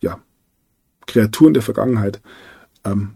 ja, 0.00 0.20
Kreaturen 1.06 1.54
der 1.54 1.62
Vergangenheit, 1.62 2.20
ähm, 2.84 3.14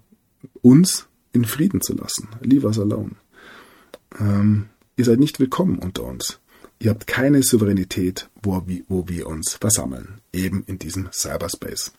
uns 0.60 1.06
in 1.32 1.44
Frieden 1.44 1.80
zu 1.80 1.94
lassen. 1.94 2.28
Leave 2.40 2.66
us 2.66 2.78
alone. 2.78 3.12
Ähm, 4.18 4.68
ihr 4.96 5.04
seid 5.04 5.18
nicht 5.18 5.40
willkommen 5.40 5.78
unter 5.78 6.04
uns. 6.04 6.40
Ihr 6.78 6.90
habt 6.90 7.06
keine 7.06 7.42
Souveränität, 7.42 8.28
wo, 8.42 8.62
wo 8.88 9.08
wir 9.08 9.26
uns 9.28 9.54
versammeln. 9.54 10.20
Eben 10.32 10.64
in 10.66 10.78
diesem 10.78 11.08
Cyberspace. 11.12 11.92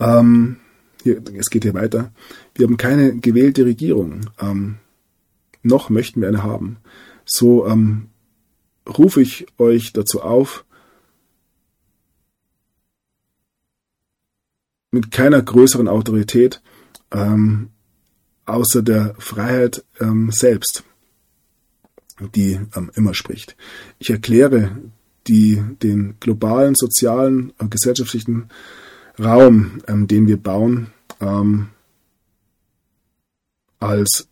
Ähm, 0.00 0.56
hier, 1.02 1.22
es 1.38 1.50
geht 1.50 1.64
hier 1.64 1.74
weiter. 1.74 2.12
Wir 2.54 2.66
haben 2.66 2.76
keine 2.76 3.16
gewählte 3.16 3.64
Regierung. 3.64 4.30
Ähm, 4.40 4.76
noch 5.62 5.90
möchten 5.90 6.20
wir 6.20 6.28
eine 6.28 6.42
haben. 6.42 6.78
So 7.24 7.66
ähm, 7.66 8.08
rufe 8.88 9.20
ich 9.20 9.46
euch 9.58 9.92
dazu 9.92 10.22
auf, 10.22 10.64
mit 14.90 15.10
keiner 15.10 15.42
größeren 15.42 15.88
Autorität 15.88 16.62
ähm, 17.10 17.70
außer 18.46 18.82
der 18.82 19.14
Freiheit 19.18 19.84
ähm, 20.00 20.30
selbst, 20.32 20.84
die 22.34 22.60
ähm, 22.74 22.90
immer 22.94 23.14
spricht. 23.14 23.56
Ich 23.98 24.10
erkläre 24.10 24.76
die, 25.26 25.62
den 25.82 26.16
globalen, 26.20 26.74
sozialen, 26.74 27.52
äh, 27.58 27.66
gesellschaftlichen 27.68 28.48
Raum, 29.18 29.82
ähm, 29.86 30.06
den 30.06 30.26
wir 30.26 30.38
bauen, 30.38 30.88
ähm, 31.20 31.68
als 33.78 34.28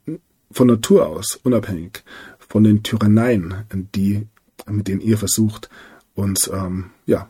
von 0.50 0.68
Natur 0.68 1.06
aus 1.06 1.36
unabhängig 1.36 2.02
von 2.38 2.64
den 2.64 2.82
Tyranneien, 2.82 3.54
die, 3.94 4.26
mit 4.66 4.88
denen 4.88 5.00
ihr 5.00 5.18
versucht, 5.18 5.68
uns 6.14 6.48
ähm, 6.48 6.90
ja, 7.04 7.28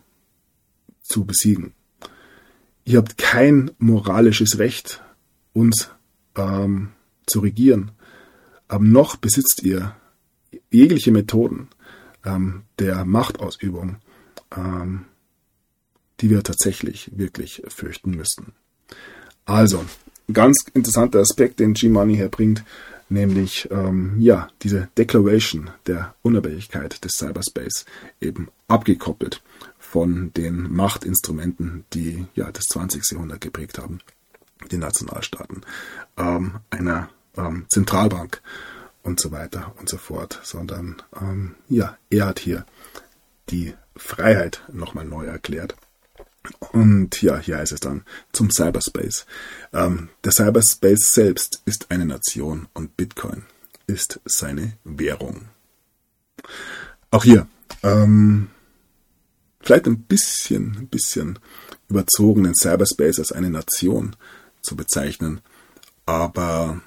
zu 1.03 1.25
besiegen 1.25 1.73
ihr 2.87 2.99
habt 2.99 3.19
kein 3.19 3.71
moralisches 3.79 4.59
Recht, 4.59 5.03
uns 5.53 5.91
ähm, 6.37 6.91
zu 7.27 7.41
regieren. 7.41 7.91
Aber 8.69 8.85
noch 8.85 9.17
besitzt 9.17 9.63
ihr 9.63 9.95
jegliche 10.71 11.11
Methoden 11.11 11.69
ähm, 12.25 12.63
der 12.79 13.05
Machtausübung, 13.05 13.97
ähm, 14.57 15.05
die 16.21 16.31
wir 16.31 16.43
tatsächlich 16.43 17.11
wirklich 17.15 17.63
fürchten 17.69 18.13
müssten. 18.13 18.53
Also, 19.45 19.85
ganz 20.33 20.65
interessanter 20.73 21.21
Aspekt, 21.21 21.61
den 21.61 21.75
G-Money 21.75 22.17
herbringt, 22.17 22.65
nämlich 23.09 23.69
ähm, 23.71 24.17
ja 24.21 24.49
diese 24.63 24.89
Declaration 24.97 25.71
der 25.87 26.15
Unabhängigkeit 26.23 27.05
des 27.05 27.13
Cyberspace 27.13 27.85
eben 28.21 28.49
abgekoppelt 28.69 29.43
von 29.97 30.31
den 30.35 30.71
Machtinstrumenten, 30.75 31.87
die 31.95 32.27
ja 32.35 32.53
das 32.53 32.65
20. 32.65 33.13
Jahrhundert 33.13 33.41
geprägt 33.41 33.79
haben, 33.79 34.01
die 34.71 34.77
Nationalstaaten, 34.77 35.63
ähm, 36.19 36.57
einer 36.69 37.09
ähm, 37.35 37.65
Zentralbank 37.71 38.43
und 39.03 39.19
so 39.19 39.33
weiter 39.33 39.73
und 39.79 39.89
so 39.89 39.97
fort, 39.97 40.39
sondern 40.43 41.01
ähm, 41.19 41.55
ja, 41.71 41.97
er 42.11 42.27
hat 42.27 42.41
hier 42.41 42.67
die 43.49 43.73
Freiheit 43.97 44.63
nochmal 44.71 45.07
neu 45.07 45.25
erklärt. 45.25 45.75
Und 46.73 47.23
ja, 47.23 47.39
hier 47.39 47.57
heißt 47.57 47.73
es 47.73 47.81
dann 47.81 48.05
zum 48.33 48.51
Cyberspace. 48.51 49.25
Ähm, 49.73 50.11
der 50.25 50.33
Cyberspace 50.33 51.11
selbst 51.11 51.63
ist 51.65 51.91
eine 51.91 52.05
Nation 52.05 52.69
und 52.75 52.99
Bitcoin 52.99 53.45
ist 53.87 54.21
seine 54.27 54.75
Währung. 54.85 55.49
Auch 57.11 57.25
hier 57.25 57.47
ähm, 57.83 58.51
vielleicht 59.67 59.87
ein 59.87 60.03
bisschen, 60.03 60.77
ein 60.79 60.89
bisschen 60.89 61.39
überzogen, 61.89 62.45
den 62.45 62.55
Cyberspace 62.55 63.19
als 63.19 63.33
eine 63.33 63.51
Nation 63.51 64.15
zu 64.63 64.77
bezeichnen. 64.77 65.41
Aber 66.07 66.81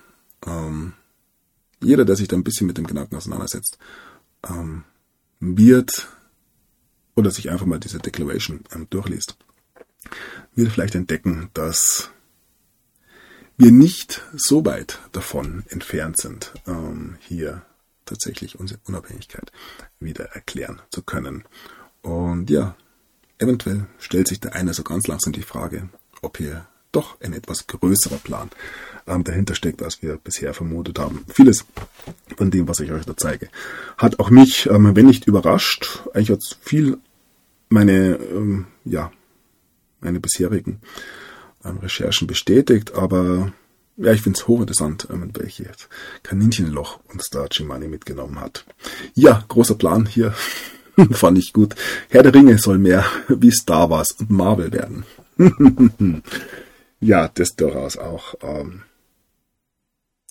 ähm, 0.48 0.94
jeder, 1.82 2.06
der 2.06 2.16
sich 2.16 2.30
da 2.30 2.38
ein 2.38 2.44
bisschen 2.44 2.68
mit 2.68 2.78
dem 2.78 2.88
Gedanken 2.88 3.16
auseinandersetzt, 3.16 3.78
ähm, 4.50 4.86
wird 5.42 6.08
oder 7.16 7.32
sich 7.32 7.50
einfach 7.50 7.66
mal 7.66 7.80
diese 7.80 8.00
Declaration 8.00 8.64
ähm, 8.74 8.88
durchliest, 8.90 9.38
wird 10.56 10.72
vielleicht 10.72 10.96
entdecken, 10.96 11.50
dass 11.54 12.12
wir 13.58 13.72
nicht 13.72 14.22
so 14.34 14.64
weit 14.64 15.00
davon 15.12 15.66
entfernt 15.68 16.18
sind, 16.18 16.54
ähm, 16.66 17.18
hier 17.20 17.62
tatsächlich 18.06 18.58
unsere 18.58 18.80
Unabhängigkeit 18.86 19.52
wieder 20.00 20.26
erklären 20.28 20.82
zu 20.92 21.04
können. 21.04 21.44
Und 22.02 22.50
ja, 22.50 22.76
eventuell 23.38 23.88
stellt 23.98 24.28
sich 24.28 24.40
der 24.40 24.56
eine 24.56 24.74
so 24.74 24.84
ganz 24.84 25.08
langsam 25.08 25.34
die 25.34 25.42
Frage, 25.42 25.90
ob 26.22 26.38
hier 26.38 26.68
doch 26.92 27.20
ein 27.22 27.34
etwas 27.34 27.68
größerer 27.68 28.18
Plan 28.18 28.50
ähm, 29.08 29.24
dahinter 29.24 29.56
steckt, 29.56 29.84
als 29.84 30.02
wir 30.02 30.18
bisher 30.18 30.54
vermutet 30.54 31.00
haben. 31.00 31.26
Vieles 31.32 31.66
von 32.36 32.52
dem, 32.52 32.68
was 32.68 32.80
ich 32.80 32.92
euch 32.92 33.06
da 33.06 33.16
zeige, 33.16 33.50
hat 33.98 34.20
auch 34.20 34.30
mich, 34.30 34.68
ähm, 34.68 34.96
wenn 34.96 35.06
nicht 35.06 35.28
überrascht, 35.28 36.02
eigentlich 36.14 36.32
hat 36.32 36.58
viel 36.62 36.98
meine, 37.70 38.16
ähm, 38.16 38.68
ja, 38.86 39.12
meine 40.02 40.20
bisherigen 40.20 40.82
ähm, 41.64 41.78
Recherchen 41.78 42.28
bestätigt, 42.28 42.96
aber 42.96 43.54
ja, 43.98 44.14
ich 44.14 44.22
finde 44.22 44.40
es 44.40 44.48
hochinteressant, 44.48 45.08
ähm, 45.12 45.30
welches 45.34 45.90
Kaninchenloch 46.24 47.00
uns 47.14 47.30
da 47.30 47.48
Chimani 47.48 47.88
mitgenommen 47.88 48.40
hat. 48.40 48.66
Ja, 49.14 49.44
großer 49.48 49.76
Plan 49.76 50.06
hier 50.06 50.34
Fand 51.12 51.38
ich 51.38 51.54
gut. 51.54 51.76
Herr 52.10 52.24
der 52.24 52.34
Ringe 52.34 52.58
soll 52.58 52.78
mehr 52.78 53.06
wie 53.28 53.52
Star 53.52 53.90
Wars 53.90 54.12
und 54.12 54.30
Marvel 54.30 54.72
werden. 54.72 55.06
ja, 57.00 57.30
das 57.34 57.56
durchaus 57.56 57.98
auch. 57.98 58.36
Ähm, 58.42 58.84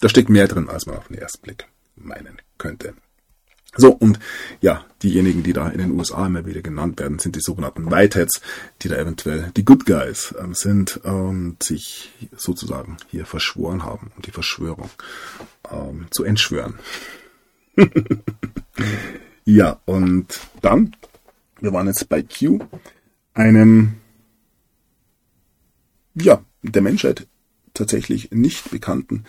da 0.01 0.09
steckt 0.09 0.29
mehr 0.29 0.49
drin, 0.49 0.69
als 0.69 0.87
man 0.87 0.97
auf 0.97 1.09
den 1.09 1.19
ersten 1.19 1.43
Blick 1.43 1.67
meinen 1.97 2.39
könnte. 2.57 2.95
So, 3.77 3.93
und 3.93 4.19
ja, 4.61 4.85
diejenigen, 5.03 5.43
die 5.43 5.53
da 5.53 5.69
in 5.69 5.79
den 5.79 5.93
USA 5.93 6.27
immer 6.27 6.47
wieder 6.47 6.63
genannt 6.63 6.99
werden, 6.99 7.19
sind 7.19 7.37
die 7.37 7.41
sogenannten 7.41 7.91
Whiteheads, 7.91 8.41
die 8.83 8.89
da 8.89 8.97
eventuell 8.97 9.53
die 9.57 9.65
Good 9.65 9.87
Guys 9.87 10.35
ähm, 10.39 10.55
sind 10.55 10.97
und 10.99 11.63
sich 11.63 12.11
sozusagen 12.37 12.97
hier 13.09 13.27
verschworen 13.27 13.85
haben, 13.85 14.11
um 14.17 14.23
die 14.23 14.31
Verschwörung 14.31 14.91
ähm, 15.71 16.07
zu 16.11 16.25
entschwören. 16.25 16.79
Ja, 19.49 19.81
und 19.87 20.41
dann, 20.61 20.95
wir 21.59 21.73
waren 21.73 21.87
jetzt 21.87 22.07
bei 22.11 22.23
Q, 22.23 22.59
einem, 23.33 23.95
ja, 26.15 26.45
der 26.63 26.83
Menschheit 26.83 27.27
tatsächlich 27.73 28.31
nicht 28.31 28.71
bekannten 28.71 29.25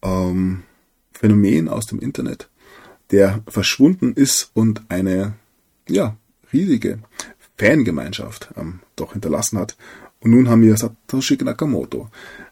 ähm, 0.00 0.62
Phänomen 1.10 1.68
aus 1.68 1.86
dem 1.86 1.98
Internet, 1.98 2.48
der 3.10 3.42
verschwunden 3.48 4.12
ist 4.12 4.52
und 4.54 4.82
eine 4.90 5.34
ja, 5.88 6.16
riesige 6.52 7.00
Fangemeinschaft 7.56 8.50
ähm, 8.56 8.78
doch 8.94 9.14
hinterlassen 9.14 9.58
hat. 9.58 9.76
Und 10.20 10.30
nun 10.30 10.48
haben 10.48 10.62
wir 10.62 10.76
Satoshi 10.76 11.36
Nakamoto, 11.36 12.08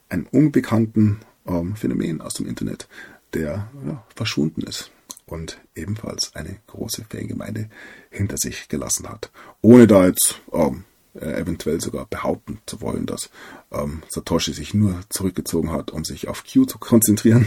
einen 0.09 0.27
unbekannten 0.27 1.21
ähm, 1.47 1.77
Phänomen 1.77 2.21
aus 2.21 2.35
dem 2.35 2.47
Internet, 2.47 2.89
der 3.33 3.71
ja, 3.87 4.05
verschwunden 4.17 4.63
ist 4.63 4.91
und 5.27 5.61
ebenfalls 5.75 6.35
eine 6.35 6.57
große 6.67 7.05
Fangemeinde 7.09 7.69
hinter 8.11 8.37
sich 8.37 8.69
gelassen 8.69 9.09
hat. 9.09 9.31
Ohne 9.61 9.87
da 9.87 10.07
jetzt 10.07 10.41
ähm, 10.53 10.85
eventuell 11.15 11.81
sogar 11.81 12.07
behaupten 12.07 12.61
zu 12.67 12.81
wollen, 12.81 13.07
dass 13.07 13.31
ähm, 13.73 14.03
Satoshi 14.09 14.53
sich 14.53 14.75
nur 14.75 15.01
zurückgezogen 15.09 15.73
hat, 15.73 15.91
um 15.91 16.05
sich 16.05 16.29
auf 16.29 16.45
Q 16.45 16.65
zu 16.65 16.79
konzentrieren. 16.81 17.47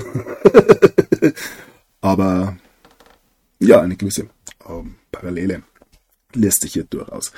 Aber 2.01 2.57
ja, 3.59 3.81
eine 3.81 3.95
gewisse 3.95 4.29
ähm, 4.67 4.95
Parallele 5.11 5.63
lässt 6.33 6.61
sich 6.61 6.73
hier 6.73 6.85
durchaus, 6.85 7.31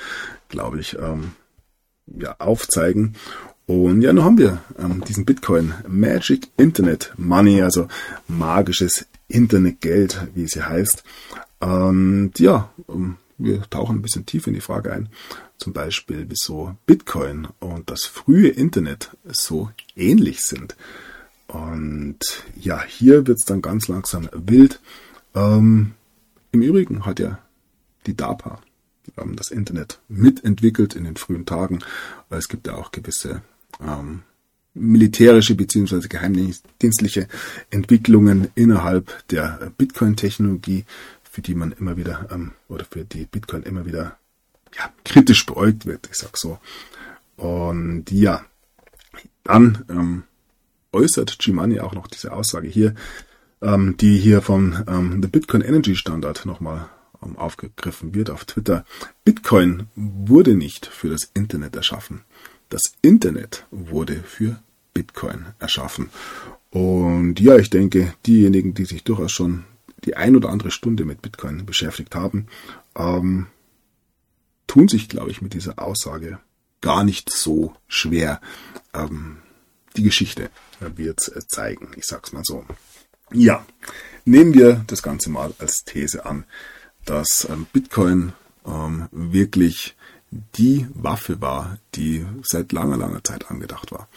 glaube 0.48 0.80
ich, 0.80 0.96
ähm, 0.98 1.32
ja, 2.06 2.36
aufzeigen. 2.38 3.16
Und 3.66 4.02
ja, 4.02 4.12
nun 4.12 4.24
haben 4.24 4.38
wir 4.38 4.62
ähm, 4.78 5.02
diesen 5.06 5.24
Bitcoin 5.24 5.74
Magic 5.88 6.48
Internet 6.56 7.12
Money, 7.16 7.62
also 7.62 7.88
magisches 8.28 9.06
Internetgeld, 9.32 10.28
wie 10.34 10.44
es 10.44 10.52
hier 10.52 10.68
heißt. 10.68 11.02
Und 11.60 12.38
ja, 12.38 12.70
ähm, 12.88 13.16
wir 13.38 13.62
tauchen 13.62 13.96
ein 13.96 14.02
bisschen 14.02 14.26
tiefer 14.26 14.48
in 14.48 14.54
die 14.54 14.60
Frage 14.60 14.92
ein. 14.92 15.08
Zum 15.58 15.72
Beispiel, 15.72 16.26
wieso 16.28 16.76
Bitcoin 16.86 17.48
und 17.60 17.90
das 17.90 18.04
frühe 18.04 18.48
Internet 18.48 19.16
so 19.24 19.70
ähnlich 19.96 20.42
sind. 20.42 20.76
Und 21.48 22.18
ja, 22.56 22.82
hier 22.82 23.26
wird 23.26 23.38
es 23.38 23.44
dann 23.44 23.62
ganz 23.62 23.88
langsam 23.88 24.28
wild. 24.32 24.80
Ähm, 25.34 25.92
Im 26.52 26.62
Übrigen 26.62 27.04
hat 27.04 27.20
ja 27.20 27.38
die 28.06 28.16
DARPA 28.16 28.60
ähm, 29.18 29.36
das 29.36 29.50
Internet 29.50 30.00
mitentwickelt 30.08 30.94
in 30.94 31.04
den 31.04 31.16
frühen 31.16 31.46
Tagen. 31.46 31.80
Es 32.30 32.48
gibt 32.48 32.66
ja 32.66 32.74
auch 32.74 32.92
gewisse 32.92 33.42
ähm, 33.80 34.22
militärische 34.74 35.54
bzw. 35.54 36.08
geheimdienstliche 36.08 37.28
Entwicklungen 37.70 38.48
innerhalb 38.54 39.26
der 39.28 39.72
Bitcoin-Technologie, 39.76 40.84
für 41.22 41.42
die 41.42 41.54
man 41.54 41.72
immer 41.72 41.96
wieder 41.96 42.28
ähm, 42.30 42.52
oder 42.68 42.84
für 42.84 43.04
die 43.04 43.26
Bitcoin 43.26 43.62
immer 43.62 43.86
wieder 43.86 44.16
ja, 44.76 44.92
kritisch 45.04 45.44
beäugt 45.46 45.86
wird, 45.86 46.08
ich 46.10 46.16
sag 46.16 46.36
so. 46.36 46.58
Und 47.36 48.10
ja, 48.10 48.44
dann 49.44 49.84
ähm, 49.88 50.22
äußert 50.92 51.38
Gimani 51.38 51.80
auch 51.80 51.94
noch 51.94 52.06
diese 52.06 52.32
Aussage 52.32 52.68
hier, 52.68 52.94
ähm, 53.60 53.96
die 53.96 54.18
hier 54.18 54.42
von 54.42 54.84
ähm, 54.86 55.20
The 55.22 55.28
Bitcoin 55.28 55.62
Energy 55.62 55.96
Standard 55.96 56.46
nochmal 56.46 56.88
ähm, 57.22 57.36
aufgegriffen 57.36 58.14
wird 58.14 58.30
auf 58.30 58.44
Twitter. 58.44 58.84
Bitcoin 59.24 59.88
wurde 59.94 60.54
nicht 60.54 60.86
für 60.86 61.08
das 61.08 61.30
Internet 61.34 61.76
erschaffen. 61.76 62.22
Das 62.72 62.94
Internet 63.02 63.66
wurde 63.70 64.22
für 64.22 64.62
Bitcoin 64.94 65.44
erschaffen. 65.58 66.08
Und 66.70 67.38
ja, 67.38 67.58
ich 67.58 67.68
denke, 67.68 68.14
diejenigen, 68.24 68.72
die 68.72 68.86
sich 68.86 69.04
durchaus 69.04 69.30
schon 69.30 69.64
die 70.06 70.16
ein 70.16 70.34
oder 70.36 70.48
andere 70.48 70.70
Stunde 70.70 71.04
mit 71.04 71.20
Bitcoin 71.20 71.66
beschäftigt 71.66 72.14
haben, 72.14 72.46
ähm, 72.96 73.48
tun 74.66 74.88
sich, 74.88 75.10
glaube 75.10 75.30
ich, 75.30 75.42
mit 75.42 75.52
dieser 75.52 75.82
Aussage 75.82 76.38
gar 76.80 77.04
nicht 77.04 77.28
so 77.30 77.76
schwer. 77.88 78.40
Ähm, 78.94 79.42
die 79.98 80.02
Geschichte 80.02 80.48
wird 80.80 81.20
zeigen, 81.48 81.90
ich 81.96 82.06
sag's 82.06 82.32
mal 82.32 82.42
so. 82.42 82.64
Ja, 83.34 83.66
nehmen 84.24 84.54
wir 84.54 84.82
das 84.86 85.02
Ganze 85.02 85.28
mal 85.28 85.52
als 85.58 85.84
These 85.84 86.24
an, 86.24 86.46
dass 87.04 87.46
ähm, 87.50 87.66
Bitcoin 87.70 88.32
ähm, 88.64 89.08
wirklich 89.12 89.94
die 90.56 90.86
Waffe 90.94 91.40
war, 91.40 91.78
die 91.94 92.26
seit 92.42 92.72
langer, 92.72 92.96
langer 92.96 93.22
Zeit 93.22 93.50
angedacht 93.50 93.92
war, 93.92 94.08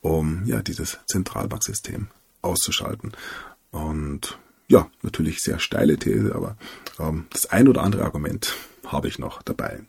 um 0.00 0.44
ja 0.46 0.62
dieses 0.62 0.98
Zentralbanksystem 1.06 2.08
auszuschalten. 2.42 3.12
Und 3.70 4.38
ja, 4.68 4.88
natürlich 5.02 5.42
sehr 5.42 5.58
steile 5.58 5.96
These, 5.96 6.34
aber 6.34 6.56
ähm, 6.98 7.26
das 7.30 7.46
ein 7.46 7.68
oder 7.68 7.82
andere 7.82 8.04
Argument 8.04 8.54
habe 8.86 9.08
ich 9.08 9.18
noch 9.18 9.42
dabei. 9.42 9.80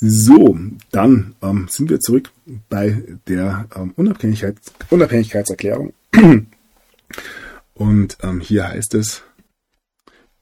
So, 0.00 0.56
dann 0.92 1.34
ähm, 1.42 1.66
sind 1.68 1.90
wir 1.90 1.98
zurück 1.98 2.30
bei 2.68 3.02
der 3.26 3.68
ähm, 3.74 3.92
Unabhängigkeits 3.96 4.72
Unabhängigkeitserklärung. 4.90 5.92
Und 7.74 8.18
ähm, 8.22 8.40
hier 8.40 8.68
heißt 8.68 8.94
es 8.94 9.22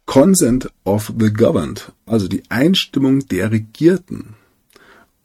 Consent 0.05 0.71
of 0.85 1.13
the 1.19 1.33
Governed, 1.33 1.93
also 2.07 2.29
die 2.29 2.43
Einstimmung 2.49 3.27
der 3.29 3.51
Regierten. 3.51 4.35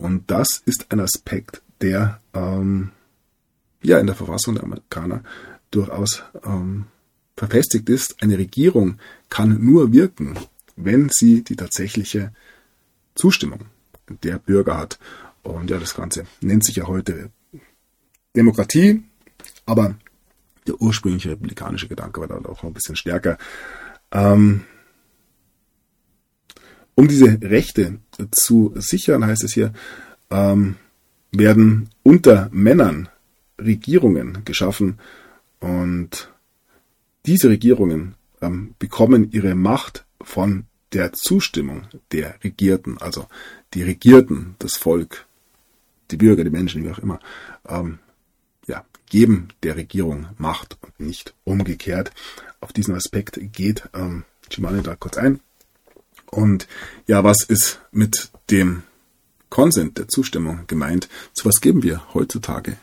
Und 0.02 0.32
das 0.32 0.64
ist 0.66 0.92
ein 0.92 1.00
Aspekt, 1.00 1.62
der 1.80 2.22
ähm, 2.34 2.90
ja 3.84 4.00
in 4.00 4.08
der 4.08 4.16
Verfassung 4.16 4.56
der 4.56 4.64
Amerikaner 4.64 5.24
durchaus 5.70 6.24
ähm, 6.44 6.86
verfestigt 7.38 7.88
ist. 7.88 8.22
Eine 8.22 8.40
Regierung 8.40 8.98
kann 9.30 9.64
nur 9.64 9.94
wirken, 9.94 10.40
wenn 10.76 11.10
sie 11.12 11.44
die 11.44 11.56
tatsächliche 11.56 12.34
Zustimmung 13.14 13.66
der 14.24 14.40
Bürger 14.40 14.76
hat. 14.78 14.98
Und 15.44 15.70
ja, 15.70 15.78
das 15.78 15.94
Ganze 15.94 16.26
nennt 16.42 16.66
sich 16.66 16.78
ja 16.78 16.88
heute 16.88 17.30
Demokratie, 18.36 19.04
aber 19.68 19.96
der 20.66 20.82
ursprüngliche 20.82 21.30
republikanische 21.30 21.88
Gedanke 21.88 22.22
war 22.22 22.28
da 22.28 22.36
auch 22.38 22.42
noch 22.42 22.64
ein 22.64 22.74
bisschen 22.74 22.96
stärker. 22.96 23.38
Ähm, 24.12 24.64
um 27.02 27.08
diese 27.08 27.42
Rechte 27.42 27.98
zu 28.30 28.74
sichern, 28.76 29.26
heißt 29.26 29.44
es 29.44 29.56
hier, 29.56 29.74
ähm, 30.30 30.76
werden 31.32 31.90
unter 32.04 32.48
Männern 32.52 33.10
Regierungen 33.60 34.46
geschaffen 34.46 35.00
und 35.60 36.32
diese 37.26 37.50
Regierungen 37.50 38.14
ähm, 38.40 38.76
bekommen 38.78 39.32
ihre 39.32 39.56
Macht 39.56 40.06
von 40.22 40.66
der 40.94 41.12
Zustimmung 41.14 41.88
der 42.12 42.36
Regierten, 42.44 43.00
also 43.00 43.26
die 43.74 43.82
Regierten, 43.82 44.56
das 44.60 44.76
Volk, 44.76 45.26
die 46.12 46.18
Bürger, 46.18 46.44
die 46.44 46.52
Menschen, 46.52 46.84
wie 46.84 46.92
auch 46.92 47.00
immer, 47.00 47.20
ähm, 47.68 47.98
ja, 48.68 48.86
geben 49.10 49.48
der 49.64 49.76
Regierung 49.76 50.28
Macht 50.38 50.78
und 50.84 51.00
nicht 51.00 51.34
umgekehrt. 51.46 52.12
Auf 52.60 52.74
diesen 52.74 52.94
Aspekt 52.94 53.40
geht 53.54 53.90
ähm, 53.96 54.24
Chimane 54.52 54.84
da 54.84 54.96
kurz 54.96 55.18
ein. 55.18 55.40
Und 56.32 56.68
ja, 57.08 57.24
was 57.24 57.44
ist 57.44 57.80
mit 57.92 58.32
dem 58.50 58.84
Consent, 59.50 59.98
der 59.98 60.08
Zustimmung 60.08 60.62
gemeint? 60.68 61.10
Zu 61.34 61.46
was 61.46 61.62
geben 61.62 61.84
wir 61.84 62.02
heutzutage 62.14 62.78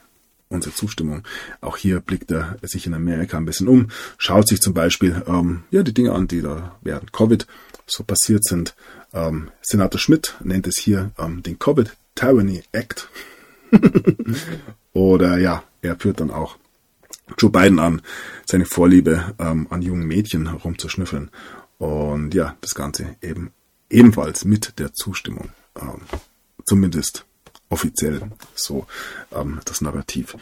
unsere 0.50 0.74
Zustimmung? 0.74 1.24
Auch 1.60 1.78
hier 1.78 2.00
blickt 2.00 2.30
er 2.30 2.58
sich 2.62 2.86
in 2.86 2.94
Amerika 2.94 3.38
ein 3.38 3.46
bisschen 3.46 3.68
um, 3.68 3.88
schaut 4.18 4.46
sich 4.46 4.60
zum 4.60 4.74
Beispiel 4.74 5.22
ähm, 5.26 5.64
ja, 5.70 5.82
die 5.82 5.94
Dinge 5.94 6.12
an, 6.12 6.28
die 6.28 6.42
da 6.42 6.76
während 6.82 7.12
Covid 7.12 7.46
so 7.86 8.04
passiert 8.04 8.44
sind. 8.44 8.74
Ähm, 9.14 9.50
Senator 9.62 9.98
Schmidt 9.98 10.36
nennt 10.44 10.66
es 10.66 10.78
hier 10.78 11.10
ähm, 11.18 11.42
den 11.42 11.58
Covid 11.58 11.96
Tyranny 12.14 12.62
Act. 12.72 13.08
Oder 14.92 15.38
ja, 15.38 15.62
er 15.80 15.96
führt 15.96 16.20
dann 16.20 16.30
auch 16.30 16.56
Joe 17.36 17.50
Biden 17.50 17.78
an, 17.78 18.02
seine 18.46 18.66
Vorliebe 18.66 19.34
ähm, 19.38 19.66
an 19.70 19.82
jungen 19.82 20.06
Mädchen 20.06 20.46
rumzuschnüffeln. 20.46 21.30
Und 21.78 22.34
ja, 22.34 22.56
das 22.60 22.74
Ganze 22.74 23.16
eben 23.22 23.52
ebenfalls 23.90 24.44
mit 24.44 24.78
der 24.78 24.92
Zustimmung, 24.92 25.50
ähm, 25.80 26.00
zumindest 26.64 27.24
offiziell 27.70 28.20
so 28.54 28.86
ähm, 29.32 29.60
das 29.64 29.80
Narrativ 29.80 30.36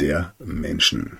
der 0.00 0.34
Menschen. 0.38 1.18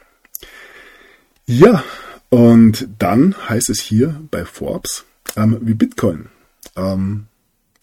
Ja, 1.47 1.85
und 2.31 2.89
dann 2.99 3.35
heißt 3.49 3.71
es 3.71 3.81
hier 3.81 4.21
bei 4.31 4.45
Forbes, 4.45 5.05
ähm, 5.37 5.59
wie 5.63 5.75
Bitcoin 5.75 6.29
ähm, 6.77 7.27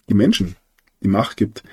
die 0.10 0.14
Menschen 0.14 0.56
die 1.02 1.08
Macht 1.08 1.38
gibt, 1.38 1.64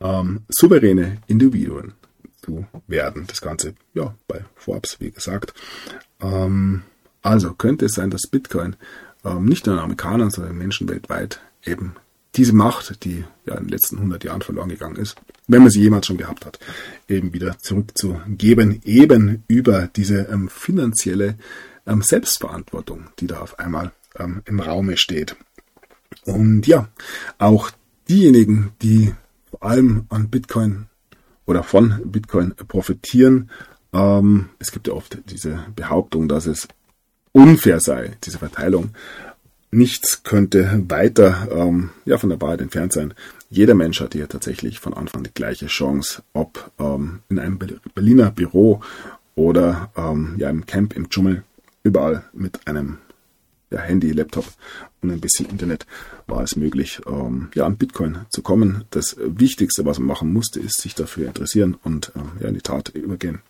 ähm, 0.00 0.44
souveräne 0.48 1.18
Individuen 1.26 1.94
zu 2.42 2.66
werden. 2.86 3.26
Das 3.26 3.40
Ganze, 3.40 3.74
ja, 3.94 4.14
bei 4.28 4.44
Forbes, 4.54 4.96
wie 5.00 5.10
gesagt. 5.10 5.52
Ähm, 6.20 6.82
also 7.22 7.54
könnte 7.54 7.86
es 7.86 7.92
sein, 7.92 8.10
dass 8.10 8.22
Bitcoin 8.22 8.76
ähm, 9.24 9.44
nicht 9.44 9.66
nur 9.66 9.76
den 9.76 9.82
Amerikanern, 9.82 10.30
sondern 10.30 10.52
den 10.52 10.58
Menschen 10.58 10.88
weltweit 10.88 11.40
eben 11.64 11.94
diese 12.36 12.54
Macht, 12.54 13.04
die 13.04 13.24
ja 13.44 13.54
in 13.54 13.64
den 13.64 13.70
letzten 13.70 13.96
100 13.96 14.24
Jahren 14.24 14.42
verloren 14.42 14.68
gegangen 14.68 14.96
ist, 14.96 15.16
wenn 15.48 15.62
man 15.62 15.70
sie 15.70 15.80
jemals 15.80 16.06
schon 16.06 16.16
gehabt 16.16 16.46
hat, 16.46 16.60
eben 17.08 17.32
wieder 17.32 17.58
zurückzugeben, 17.58 18.80
eben 18.84 19.42
über 19.48 19.88
diese 19.88 20.28
ähm, 20.30 20.48
finanzielle 20.48 21.36
ähm, 21.86 22.02
Selbstverantwortung, 22.02 23.08
die 23.18 23.26
da 23.26 23.40
auf 23.40 23.58
einmal 23.58 23.92
ähm, 24.18 24.42
im 24.44 24.60
Raume 24.60 24.96
steht. 24.96 25.36
Und 26.24 26.66
ja, 26.66 26.88
auch 27.38 27.70
diejenigen, 28.08 28.72
die 28.82 29.12
vor 29.50 29.64
allem 29.64 30.06
an 30.08 30.28
Bitcoin 30.28 30.86
oder 31.46 31.64
von 31.64 32.00
Bitcoin 32.04 32.54
profitieren, 32.68 33.50
ähm, 33.92 34.50
es 34.60 34.70
gibt 34.70 34.86
ja 34.86 34.94
oft 34.94 35.18
diese 35.26 35.64
Behauptung, 35.74 36.28
dass 36.28 36.46
es 36.46 36.68
unfair 37.32 37.80
sei, 37.80 38.16
diese 38.24 38.38
Verteilung. 38.38 38.90
Nichts 39.70 40.24
könnte 40.24 40.84
weiter 40.88 41.48
ähm, 41.52 41.90
ja, 42.04 42.18
von 42.18 42.30
der 42.30 42.40
Wahrheit 42.40 42.60
entfernt 42.60 42.92
sein. 42.92 43.14
Jeder 43.50 43.74
Mensch 43.74 44.00
hat 44.00 44.14
hier 44.14 44.28
tatsächlich 44.28 44.80
von 44.80 44.94
Anfang 44.94 45.22
die 45.22 45.34
gleiche 45.34 45.66
Chance, 45.66 46.22
ob 46.32 46.70
ähm, 46.78 47.20
in 47.28 47.38
einem 47.38 47.58
Berliner 47.94 48.30
Büro 48.30 48.80
oder 49.36 49.90
ähm, 49.96 50.34
ja, 50.38 50.50
im 50.50 50.66
Camp 50.66 50.94
im 50.96 51.08
Dschungel, 51.08 51.44
überall 51.82 52.24
mit 52.32 52.66
einem 52.66 52.98
ja, 53.70 53.80
Handy, 53.80 54.10
Laptop 54.10 54.46
und 55.00 55.10
ein 55.10 55.20
bisschen 55.20 55.48
Internet 55.48 55.86
war 56.26 56.42
es 56.42 56.56
möglich, 56.56 57.00
ähm, 57.06 57.48
ja, 57.54 57.64
an 57.64 57.76
Bitcoin 57.76 58.26
zu 58.28 58.42
kommen. 58.42 58.84
Das 58.90 59.16
Wichtigste, 59.18 59.84
was 59.84 59.98
man 59.98 60.08
machen 60.08 60.32
musste, 60.32 60.60
ist 60.60 60.80
sich 60.80 60.94
dafür 60.94 61.28
interessieren 61.28 61.76
und 61.82 62.12
ähm, 62.16 62.32
ja, 62.40 62.48
in 62.48 62.54
die 62.54 62.60
Tat 62.60 62.90
übergehen. 62.90 63.40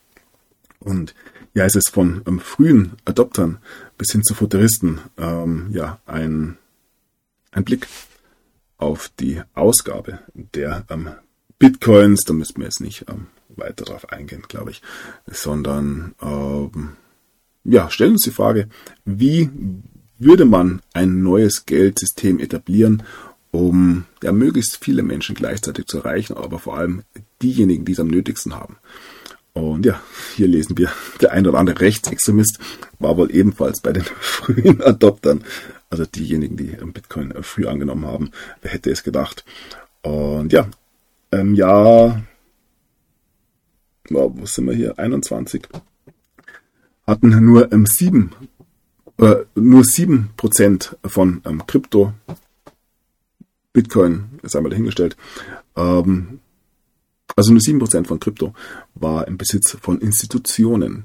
Und 0.80 1.14
ja, 1.54 1.64
es 1.64 1.76
ist 1.76 1.90
von 1.90 2.22
ähm, 2.26 2.40
frühen 2.40 2.92
Adoptern 3.04 3.58
bis 3.98 4.12
hin 4.12 4.22
zu 4.22 4.34
Futuristen 4.34 5.00
ähm, 5.18 5.68
ja 5.72 6.00
ein, 6.06 6.56
ein 7.52 7.64
Blick 7.64 7.86
auf 8.78 9.10
die 9.20 9.42
Ausgabe 9.54 10.20
der 10.34 10.84
ähm, 10.88 11.10
Bitcoins. 11.58 12.24
Da 12.24 12.32
müssen 12.32 12.58
wir 12.58 12.64
jetzt 12.64 12.80
nicht 12.80 13.04
ähm, 13.08 13.26
weiter 13.48 13.84
darauf 13.84 14.10
eingehen, 14.10 14.42
glaube 14.48 14.70
ich, 14.70 14.82
sondern 15.26 16.14
ähm, 16.22 16.96
ja, 17.64 17.90
stellen 17.90 18.12
uns 18.12 18.22
die 18.22 18.30
Frage, 18.30 18.68
wie 19.04 19.50
würde 20.18 20.44
man 20.44 20.82
ein 20.92 21.22
neues 21.22 21.66
Geldsystem 21.66 22.38
etablieren, 22.38 23.02
um 23.50 24.04
ja, 24.22 24.32
möglichst 24.32 24.82
viele 24.82 25.02
Menschen 25.02 25.34
gleichzeitig 25.34 25.86
zu 25.86 25.98
erreichen, 25.98 26.36
aber 26.36 26.58
vor 26.58 26.76
allem 26.76 27.02
diejenigen, 27.42 27.84
die 27.84 27.92
es 27.92 28.00
am 28.00 28.08
nötigsten 28.08 28.54
haben. 28.54 28.76
Und 29.52 29.84
ja, 29.84 30.00
hier 30.36 30.46
lesen 30.46 30.78
wir, 30.78 30.90
der 31.20 31.32
ein 31.32 31.46
oder 31.46 31.58
andere 31.58 31.80
Rechtsextremist 31.80 32.58
war 32.98 33.16
wohl 33.16 33.34
ebenfalls 33.34 33.80
bei 33.80 33.92
den 33.92 34.04
frühen 34.20 34.80
Adoptern, 34.82 35.44
also 35.88 36.04
diejenigen, 36.04 36.56
die 36.56 36.76
Bitcoin 36.92 37.34
früh 37.42 37.66
angenommen 37.66 38.06
haben. 38.06 38.30
Wer 38.62 38.72
hätte 38.72 38.90
es 38.90 39.02
gedacht? 39.02 39.44
Und 40.02 40.52
ja, 40.52 40.68
im 41.30 41.54
Jahr, 41.54 42.22
wo 44.08 44.46
sind 44.46 44.66
wir 44.66 44.74
hier, 44.74 44.98
21, 44.98 45.68
hatten 47.06 47.44
nur 47.44 47.72
ähm, 47.72 47.86
sieben, 47.86 48.30
äh, 49.18 49.36
nur 49.54 49.84
sieben 49.84 50.30
Prozent 50.36 50.96
von 51.04 51.42
ähm, 51.44 51.66
Krypto, 51.66 52.12
Bitcoin, 53.72 54.40
ist 54.42 54.56
einmal 54.56 54.70
dahingestellt, 54.70 55.16
ähm, 55.76 56.40
also 57.36 57.52
nur 57.52 57.60
7% 57.60 58.06
von 58.06 58.20
Krypto 58.20 58.54
war 58.94 59.26
im 59.28 59.38
Besitz 59.38 59.76
von 59.80 60.00
Institutionen. 60.00 61.04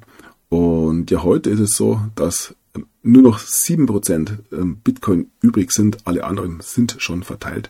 Und 0.49 1.11
ja, 1.11 1.23
heute 1.23 1.49
ist 1.49 1.59
es 1.59 1.71
so, 1.71 2.01
dass 2.15 2.55
nur 3.03 3.21
noch 3.21 3.39
7% 3.39 4.37
ähm, 4.51 4.77
Bitcoin 4.83 5.31
übrig 5.41 5.71
sind. 5.71 6.05
Alle 6.05 6.23
anderen 6.23 6.59
sind 6.61 6.95
schon 6.99 7.23
verteilt. 7.23 7.69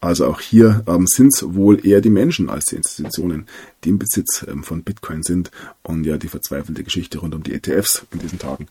Also 0.00 0.26
auch 0.26 0.40
hier 0.40 0.84
ähm, 0.86 1.08
sind 1.08 1.34
es 1.34 1.54
wohl 1.54 1.84
eher 1.84 2.00
die 2.00 2.10
Menschen 2.10 2.48
als 2.48 2.66
die 2.66 2.76
Institutionen, 2.76 3.46
die 3.82 3.88
im 3.88 3.98
Besitz 3.98 4.46
ähm, 4.48 4.62
von 4.62 4.84
Bitcoin 4.84 5.24
sind. 5.24 5.50
Und 5.82 6.04
ja, 6.04 6.16
die 6.16 6.28
verzweifelte 6.28 6.84
Geschichte 6.84 7.18
rund 7.18 7.34
um 7.34 7.42
die 7.42 7.52
ETFs 7.52 8.06
in 8.12 8.20
diesen 8.20 8.38
Tagen 8.38 8.68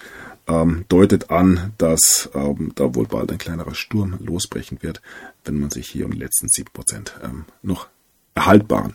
ähm, 0.48 0.86
deutet 0.88 1.30
an, 1.30 1.74
dass 1.78 2.30
ähm, 2.34 2.72
da 2.76 2.96
wohl 2.96 3.08
bald 3.08 3.32
ein 3.32 3.38
kleinerer 3.38 3.76
Sturm 3.76 4.18
losbrechen 4.20 4.82
wird, 4.82 5.02
wenn 5.44 5.60
man 5.60 5.70
sich 5.70 5.90
hier 5.90 6.06
um 6.06 6.12
die 6.12 6.20
letzten 6.20 6.48
7% 6.48 7.12
ähm, 7.24 7.46
noch 7.62 7.88
erhaltbaren 8.34 8.94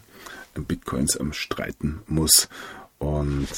Bitcoins 0.60 1.18
ähm, 1.18 1.32
streiten 1.32 2.02
muss. 2.06 2.48
Und 2.98 3.48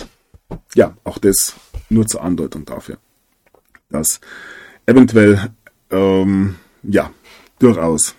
ja, 0.75 0.97
auch 1.05 1.19
das 1.19 1.55
nur 1.91 2.07
zur 2.07 2.23
Andeutung 2.23 2.65
dafür, 2.65 2.99
dass 3.91 4.21
eventuell 4.87 5.53
ähm, 5.91 6.57
ja 6.83 7.12
durchaus 7.59 8.15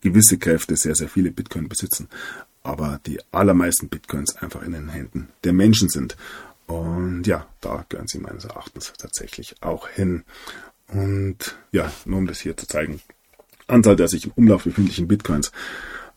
gewisse 0.00 0.38
Kräfte 0.38 0.76
sehr, 0.76 0.94
sehr 0.94 1.08
viele 1.08 1.30
Bitcoin 1.30 1.68
besitzen, 1.68 2.08
aber 2.62 3.00
die 3.06 3.20
allermeisten 3.32 3.88
Bitcoins 3.88 4.36
einfach 4.36 4.62
in 4.62 4.72
den 4.72 4.88
Händen 4.88 5.28
der 5.44 5.52
Menschen 5.52 5.88
sind. 5.88 6.16
Und 6.66 7.26
ja, 7.26 7.46
da 7.60 7.84
gehören 7.88 8.06
sie 8.06 8.18
meines 8.18 8.44
Erachtens 8.44 8.92
tatsächlich 8.96 9.56
auch 9.60 9.88
hin. 9.88 10.24
Und 10.88 11.56
ja, 11.72 11.90
nur 12.04 12.18
um 12.18 12.26
das 12.26 12.40
hier 12.40 12.56
zu 12.56 12.66
zeigen, 12.66 13.00
Anzahl 13.66 13.96
der 13.96 14.08
sich 14.08 14.26
im 14.26 14.32
Umlauf 14.36 14.64
befindlichen 14.64 15.08
Bitcoins. 15.08 15.52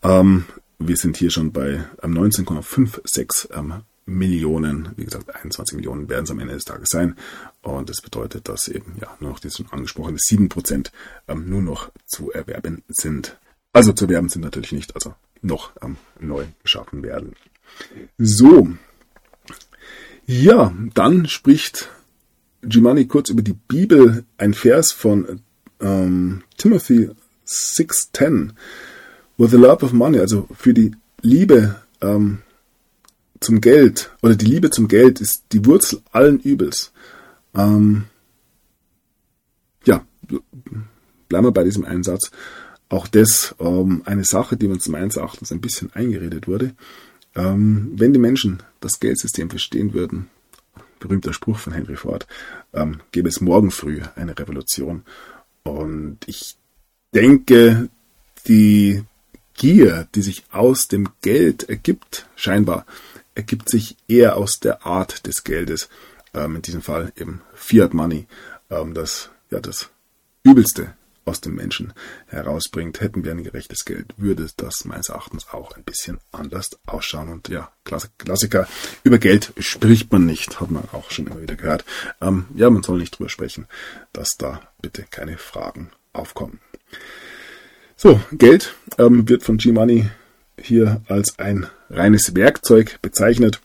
Ähm, 0.04 0.46
wir 0.88 0.98
sind 0.98 1.18
hier 1.18 1.32
schon 1.32 1.52
bei 1.52 1.84
19,56 2.02 3.54
ähm, 3.54 3.72
ähm, 3.72 3.82
Millionen. 4.06 4.90
Wie 4.98 5.06
gesagt, 5.06 5.34
21 5.34 5.76
Millionen 5.76 6.10
werden 6.10 6.26
es 6.26 6.32
am 6.32 6.40
Ende 6.40 6.54
des 6.54 6.66
Tages 6.66 6.90
sein. 6.90 7.16
Und 7.62 7.90
das 7.90 8.02
bedeutet, 8.02 8.50
dass 8.50 8.68
eben 8.68 8.96
ja 9.00 9.16
nur 9.20 9.32
noch 9.32 9.40
diese 9.40 9.58
schon 9.58 9.72
angesprochene 9.72 10.18
7% 10.18 10.92
ähm, 11.28 11.50
nur 11.50 11.62
noch 11.62 11.92
zu 12.06 12.32
erwerben 12.32 12.84
sind. 12.88 13.38
Also 13.72 13.94
zu 13.94 14.06
erwerben 14.06 14.30
sind 14.30 14.42
natürlich 14.42 14.72
nicht, 14.72 14.96
also 14.96 15.16
noch 15.42 15.72
ähm, 15.82 15.98
neu 16.20 16.46
geschaffen 16.62 17.04
werden. 17.04 17.36
So. 18.18 18.68
Ja, 20.26 20.74
dann 20.94 21.28
spricht 21.28 21.90
Gimani 22.62 23.08
kurz 23.08 23.30
über 23.30 23.42
die 23.42 23.54
Bibel, 23.54 24.26
ein 24.38 24.54
Vers 24.54 24.92
von 24.92 25.42
ähm, 25.82 26.44
Timothy 26.58 27.10
6,10 27.46 28.52
with 29.38 29.52
the 29.52 29.58
love 29.58 29.84
of 29.84 29.94
money, 29.94 30.20
also 30.20 30.48
für 30.56 30.74
die 30.74 30.92
Liebe 31.22 31.76
ähm, 32.02 32.40
zum 33.40 33.62
Geld 33.62 34.12
oder 34.22 34.36
die 34.36 34.46
Liebe 34.46 34.70
zum 34.70 34.88
Geld 34.88 35.22
ist 35.22 35.44
die 35.52 35.66
Wurzel 35.66 36.02
allen 36.12 36.40
Übels. 36.40 36.92
Ähm, 37.56 38.06
ja, 39.86 40.06
bleiben 41.30 41.46
wir 41.46 41.52
bei 41.52 41.64
diesem 41.64 41.86
Einsatz. 41.86 42.32
Auch 42.90 43.08
das 43.08 43.56
ähm, 43.60 44.04
eine 44.06 44.24
Sache, 44.24 44.56
die 44.56 44.68
uns 44.68 44.88
meines 44.88 45.18
Erachtens 45.18 45.52
ein 45.52 45.62
bisschen 45.62 45.92
eingeredet 45.94 46.48
wurde. 46.48 46.74
Ähm, 47.36 47.92
wenn 47.96 48.14
die 48.14 48.20
Menschen 48.20 48.62
das 48.80 49.00
Geldsystem 49.00 49.50
verstehen 49.50 49.94
würden, 49.94 50.30
berühmter 51.00 51.34
Spruch 51.34 51.58
von 51.58 51.74
Henry 51.74 51.96
Ford, 51.96 52.28
ähm, 52.74 53.02
gäbe 53.12 53.30
es 53.30 53.42
morgen 53.42 53.72
früh 53.72 54.02
eine 54.16 54.38
Revolution. 54.38 55.04
Und 55.64 56.20
ich 56.28 56.56
denke, 57.14 57.90
die 58.48 59.04
Gier, 59.56 60.08
die 60.16 60.22
sich 60.22 60.46
aus 60.52 60.88
dem 60.88 61.10
Geld 61.22 61.70
ergibt, 61.70 62.28
scheinbar, 62.36 62.86
ergibt 63.36 63.70
sich 63.70 63.98
eher 64.08 64.38
aus 64.38 64.60
der 64.60 64.86
Art 64.86 65.26
des 65.26 65.44
Geldes. 65.44 65.90
Ähm, 66.34 66.56
in 66.58 66.62
diesem 66.62 66.82
Fall 66.82 67.14
eben 67.16 67.42
Fiat 67.54 67.94
Money, 67.94 68.28
ähm, 68.70 68.94
das 68.94 69.30
ja 69.50 69.60
das 69.60 69.90
Übelste 70.44 70.94
aus 71.26 71.42
dem 71.42 71.56
Menschen 71.56 71.94
herausbringt. 72.28 73.00
Hätten 73.00 73.24
wir 73.24 73.32
ein 73.32 73.44
gerechtes 73.44 73.86
Geld, 73.86 74.14
würde 74.18 74.48
das 74.58 74.86
meines 74.86 75.10
Erachtens 75.10 75.48
auch 75.50 75.76
ein 75.78 75.84
bisschen 75.84 76.20
anders 76.32 76.72
ausschauen. 76.86 77.30
Und 77.30 77.48
ja, 77.50 77.72
Klassiker, 77.86 78.68
über 79.04 79.18
Geld 79.18 79.54
spricht 79.58 80.12
man 80.12 80.26
nicht, 80.26 80.60
hat 80.60 80.72
man 80.72 80.84
auch 80.92 81.12
schon 81.12 81.28
immer 81.28 81.42
wieder 81.42 81.56
gehört. 81.56 81.86
Ähm, 82.22 82.48
ja, 82.56 82.70
man 82.70 82.84
soll 82.84 83.00
nicht 83.00 83.18
drüber 83.18 83.30
sprechen, 83.30 83.68
dass 84.12 84.30
da 84.38 84.62
bitte 84.82 85.04
keine 85.10 85.38
Fragen 85.38 85.92
aufkommen. 86.12 86.60
So, 88.04 88.20
Geld 88.34 88.76
ähm, 88.98 89.30
wird 89.30 89.44
von 89.44 89.56
G-Money 89.56 90.10
hier 90.60 91.02
als 91.08 91.40
ein 91.40 91.68
reines 91.90 92.36
Werkzeug 92.36 93.02
bezeichnet. 93.02 93.62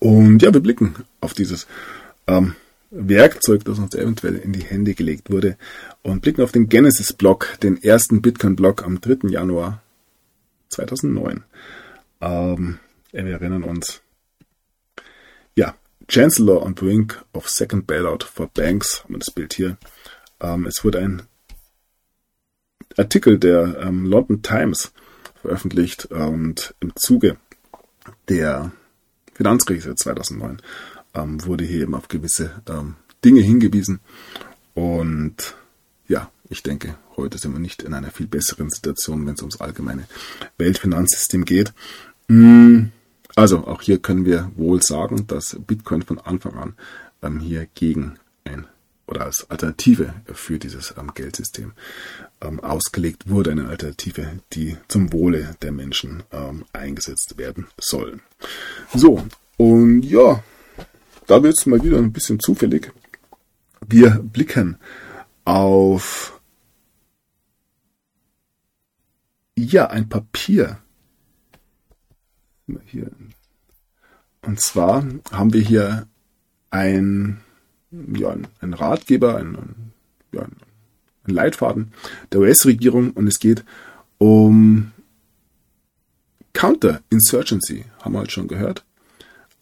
Und 0.00 0.42
ja, 0.42 0.52
wir 0.52 0.60
blicken 0.60 0.96
auf 1.20 1.34
dieses 1.34 1.68
ähm, 2.26 2.56
Werkzeug, 2.90 3.64
das 3.64 3.78
uns 3.78 3.94
eventuell 3.94 4.38
in 4.38 4.52
die 4.52 4.64
Hände 4.64 4.94
gelegt 4.94 5.30
wurde, 5.30 5.56
und 6.02 6.20
blicken 6.20 6.42
auf 6.42 6.50
den 6.50 6.68
Genesis-Block, 6.68 7.60
den 7.62 7.80
ersten 7.80 8.22
Bitcoin-Block 8.22 8.82
am 8.82 9.00
3. 9.00 9.28
Januar 9.28 9.80
2009. 10.70 11.44
Ähm, 12.22 12.80
wir 13.12 13.24
erinnern 13.24 13.62
uns, 13.62 14.02
ja, 15.54 15.76
Chancellor 16.08 16.60
on 16.60 16.74
brink 16.74 17.24
of 17.32 17.48
second 17.48 17.86
bailout 17.86 18.24
for 18.24 18.48
banks, 18.48 19.04
haben 19.04 19.14
wir 19.14 19.20
das 19.20 19.30
Bild 19.30 19.54
hier. 19.54 19.76
Ähm, 20.40 20.66
es 20.66 20.82
wurde 20.82 20.98
ein 20.98 21.22
Artikel 22.96 23.38
der 23.38 23.78
ähm, 23.80 24.06
London 24.06 24.42
Times 24.42 24.92
veröffentlicht 25.42 26.06
und 26.06 26.74
im 26.80 26.92
Zuge 26.96 27.36
der 28.28 28.72
Finanzkrise 29.34 29.94
2009 29.94 30.62
ähm, 31.14 31.44
wurde 31.44 31.64
hier 31.64 31.82
eben 31.82 31.94
auf 31.94 32.08
gewisse 32.08 32.62
ähm, 32.68 32.96
Dinge 33.24 33.40
hingewiesen 33.40 34.00
Und 34.74 35.54
ja, 36.08 36.30
ich 36.48 36.62
denke, 36.62 36.96
heute 37.16 37.38
sind 37.38 37.52
wir 37.52 37.60
nicht 37.60 37.82
in 37.82 37.94
einer 37.94 38.10
viel 38.10 38.26
besseren 38.26 38.70
Situation, 38.70 39.26
wenn 39.26 39.34
es 39.34 39.40
ums 39.40 39.60
allgemeine 39.60 40.04
Weltfinanzsystem 40.58 41.44
geht. 41.44 41.72
Mm, 42.28 42.86
also 43.36 43.66
auch 43.66 43.82
hier 43.82 43.98
können 43.98 44.24
wir 44.24 44.50
wohl 44.56 44.82
sagen, 44.82 45.26
dass 45.26 45.56
Bitcoin 45.66 46.02
von 46.02 46.18
Anfang 46.18 46.54
an 46.54 46.74
ähm, 47.22 47.40
hier 47.40 47.66
gegen 47.74 48.18
ein 48.44 48.66
oder 49.06 49.24
als 49.24 49.48
Alternative 49.50 50.14
für 50.32 50.58
dieses 50.58 50.94
ähm, 50.98 51.12
Geldsystem 51.14 51.72
ähm, 52.40 52.60
ausgelegt 52.60 53.28
wurde, 53.28 53.52
eine 53.52 53.68
Alternative, 53.68 54.40
die 54.52 54.76
zum 54.88 55.12
Wohle 55.12 55.56
der 55.62 55.72
Menschen 55.72 56.22
ähm, 56.32 56.64
eingesetzt 56.72 57.36
werden 57.36 57.66
soll. 57.78 58.20
So, 58.94 59.24
und 59.56 60.02
ja, 60.02 60.42
da 61.26 61.42
wird 61.42 61.56
es 61.58 61.66
mal 61.66 61.82
wieder 61.82 61.98
ein 61.98 62.12
bisschen 62.12 62.40
zufällig. 62.40 62.92
Wir 63.86 64.10
blicken 64.22 64.78
auf 65.44 66.40
ja 69.56 69.88
ein 69.88 70.08
Papier. 70.08 70.78
Hier. 72.86 73.10
Und 74.42 74.60
zwar 74.60 75.04
haben 75.30 75.52
wir 75.52 75.60
hier 75.60 76.06
ein 76.70 77.43
ja, 78.14 78.36
ein 78.60 78.74
Ratgeber, 78.74 79.36
ein, 79.36 79.92
ja, 80.32 80.42
ein 80.42 81.34
Leitfaden 81.34 81.92
der 82.32 82.40
US-Regierung 82.40 83.12
und 83.12 83.26
es 83.26 83.38
geht 83.38 83.64
um 84.18 84.92
Counterinsurgency, 86.52 87.84
haben 88.00 88.12
wir 88.12 88.20
halt 88.20 88.32
schon 88.32 88.48
gehört. 88.48 88.84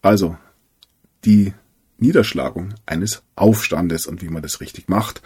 Also 0.01 0.37
die 1.25 1.53
Niederschlagung 1.97 2.75
eines 2.85 3.23
Aufstandes 3.35 4.05
und 4.05 4.21
wie 4.21 4.29
man 4.29 4.43
das 4.43 4.61
richtig 4.61 4.89
macht. 4.89 5.21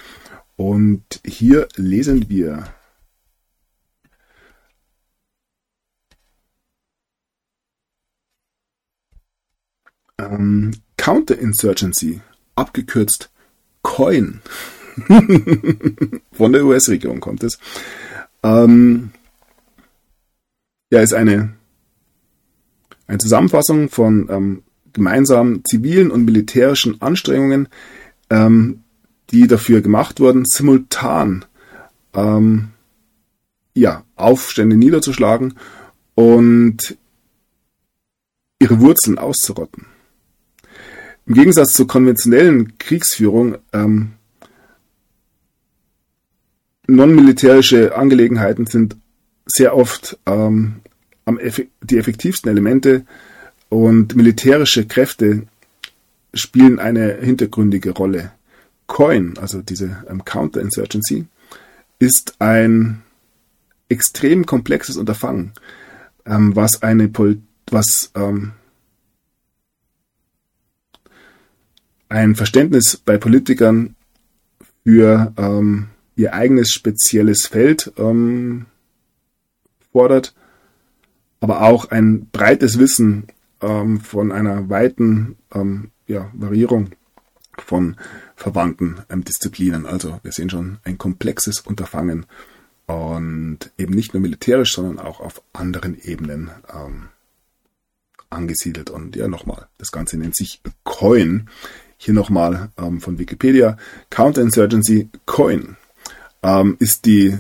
Und 0.56 1.20
hier 1.26 1.68
lesen 1.76 2.30
wir 2.30 2.66
ähm, 10.18 10.72
Counterinsurgency 10.98 12.22
abgekürzt 12.58 13.30
Coin. 13.82 14.42
Von 16.34 16.54
der 16.54 16.66
US-Regierung 16.66 17.20
kommt 17.20 17.44
es. 17.44 17.60
Ähm, 18.44 19.12
ja, 20.92 21.02
ist 21.02 21.14
eine, 21.14 21.54
eine 23.08 23.18
Zusammenfassung 23.18 23.90
von 23.90 24.28
ähm, 24.30 24.64
gemeinsamen 24.94 25.64
zivilen 25.66 26.12
und 26.12 26.26
militärischen 26.26 27.02
Anstrengungen, 27.02 27.68
ähm, 28.30 28.84
die 29.30 29.48
dafür 29.48 29.82
gemacht 29.82 30.20
wurden, 30.20 30.46
simultan 30.46 31.46
ähm, 32.14 32.70
ja, 33.74 34.04
Aufstände 34.16 34.76
niederzuschlagen 34.76 35.54
und 36.16 36.98
ihre 38.60 38.80
Wurzeln 38.80 39.20
auszurotten. 39.20 39.86
Im 41.28 41.34
Gegensatz 41.34 41.74
zur 41.74 41.88
konventionellen 41.88 42.78
Kriegsführung 42.78 43.58
ähm, 43.74 44.14
non-militärische 46.88 47.98
Angelegenheiten 47.98 48.66
sind 48.66 48.96
sehr 49.46 49.76
oft 49.76 50.18
ähm, 50.26 50.78
die 51.82 51.98
effektivsten 51.98 52.50
Elemente 52.50 53.06
und 53.68 54.16
militärische 54.16 54.88
Kräfte 54.88 55.44
spielen 56.34 56.80
eine 56.80 57.16
hintergründige 57.16 57.92
Rolle. 57.92 58.32
COIN, 58.88 59.38
also 59.38 59.62
diese 59.62 60.06
ähm, 60.10 60.24
Counterinsurgency, 60.24 61.26
ist 62.00 62.36
ein 62.40 63.02
extrem 63.90 64.46
komplexes 64.46 64.96
Unterfangen, 64.96 65.52
ähm, 66.26 66.56
was 66.56 66.84
eine 66.84 67.10
Pol 67.10 67.42
was 67.70 68.12
ähm, 68.16 68.54
ein 72.10 72.36
Verständnis 72.36 72.98
bei 72.98 73.18
Politikern 73.18 73.96
für 74.84 75.34
ähm, 75.38 75.88
ihr 76.16 76.34
eigenes 76.34 76.72
spezielles 76.72 77.48
Feld 77.48 77.92
ähm, 77.98 78.66
fordert, 79.92 80.34
aber 81.40 81.62
auch 81.62 81.92
ein 81.92 82.28
breites 82.32 82.80
Wissen 82.80 83.28
ähm, 83.62 84.00
von 84.00 84.32
einer 84.32 84.70
weiten 84.70 85.38
ähm, 85.54 85.92
ja, 86.08 86.32
Variierung 86.34 86.92
von 87.58 87.98
verwandten 88.36 89.00
ähm, 89.10 89.24
Disziplinen. 89.24 89.86
Also 89.86 90.20
wir 90.24 90.32
sehen 90.32 90.50
schon 90.50 90.78
ein 90.84 90.98
komplexes 90.98 91.60
Unterfangen 91.60 92.26
und 92.86 93.72
eben 93.78 93.94
nicht 93.94 94.14
nur 94.14 94.22
militärisch, 94.22 94.74
sondern 94.74 95.00
auch 95.00 95.20
auf 95.20 95.42
anderen 95.54 96.00
Ebenen 96.02 96.50
ähm, 96.74 97.10
angesiedelt. 98.30 98.90
Und 98.90 99.16
ja, 99.16 99.28
nochmal, 99.28 99.68
das 99.78 99.92
Ganze 99.92 100.18
nennt 100.18 100.36
sich 100.36 100.62
COIN. 100.84 101.50
Hier 101.98 102.14
nochmal 102.14 102.70
ähm, 102.78 103.02
von 103.02 103.18
Wikipedia. 103.18 103.78
Counterinsurgency 104.10 105.10
COIN 105.26 105.76
ähm, 106.44 106.78
ist 106.80 107.06
die 107.06 107.38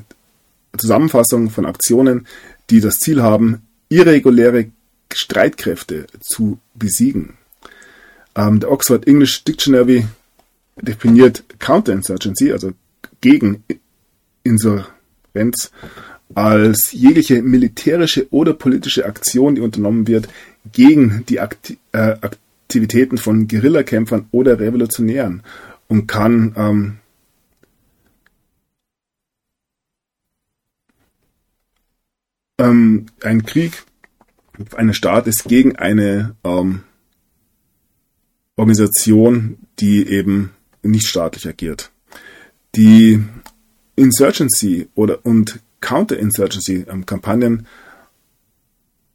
Zusammenfassung 0.78 1.50
von 1.50 1.66
Aktionen, 1.66 2.28
die 2.70 2.82
das 2.82 2.96
Ziel 2.96 3.22
haben, 3.22 3.62
irreguläre 3.90 4.72
Streitkräfte 5.14 6.08
zu 6.22 6.60
besiegen. 6.74 7.38
Ähm, 8.36 8.60
der 8.60 8.72
Oxford 8.72 9.08
English 9.08 9.44
Dictionary 9.44 10.06
definiert 10.82 11.44
Counterinsurgency, 11.60 12.52
also 12.52 12.72
gegen 13.22 13.64
Insurrenz, 14.44 15.72
als 16.36 16.92
jegliche 16.92 17.42
militärische 17.42 18.28
oder 18.32 18.54
politische 18.54 19.06
Aktion, 19.06 19.56
die 19.56 19.62
unternommen 19.62 20.08
wird 20.08 20.28
gegen 20.72 21.24
die 21.30 21.40
Akti 21.40 21.78
äh, 21.94 22.16
Aktivitäten 22.68 23.18
von 23.18 23.48
Guerillakämpfern 23.48 24.28
oder 24.32 24.60
Revolutionären 24.60 25.42
und 25.88 26.06
kann 26.06 26.54
ähm, 26.58 26.98
ähm, 32.58 33.06
ein 33.24 33.46
Krieg 33.46 33.86
eines 34.76 34.98
Staates 34.98 35.46
gegen 35.46 35.78
eine 35.78 36.36
ähm, 36.44 36.84
Organisation, 38.58 39.60
die 39.80 40.06
eben 40.06 40.52
nicht 40.84 41.08
staatlich 41.08 41.48
agiert. 41.48 41.92
Die 42.76 43.24
Insurgency 43.96 44.90
oder 44.94 45.26
und 45.26 45.62
Counterinsurgency-Kampagnen 45.80 47.60
ähm, 47.60 47.66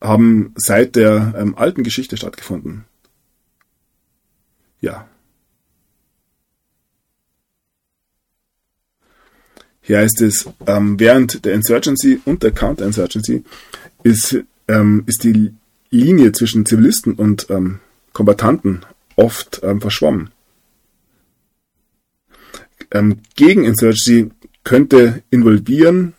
haben 0.01 0.55
seit 0.57 0.97
der 0.97 1.35
ähm, 1.37 1.55
alten 1.55 1.83
Geschichte 1.83 2.17
stattgefunden 2.17 2.87
ja. 4.83 5.09
Hier 9.81 9.99
heißt 9.99 10.21
es, 10.21 10.49
ähm, 10.67 11.01
während 11.01 11.45
der 11.45 11.55
Insurgency 11.55 12.21
und 12.25 12.43
der 12.43 12.53
Counterinsurgency 12.53 13.43
ist, 14.05 14.37
ähm, 14.69 15.03
ist 15.07 15.25
die 15.25 15.53
Linie 15.91 16.33
zwischen 16.33 16.67
Zivilisten 16.67 17.15
und 17.15 17.49
ähm, 17.51 17.81
Kombattanten 18.13 18.85
oft 19.17 19.61
ähm, 19.65 19.81
verschwommen. 19.81 20.31
Ähm, 22.93 23.19
gegen 23.35 23.65
Insurgency 23.65 24.31
könnte 24.63 25.23
involvieren, 25.31 26.15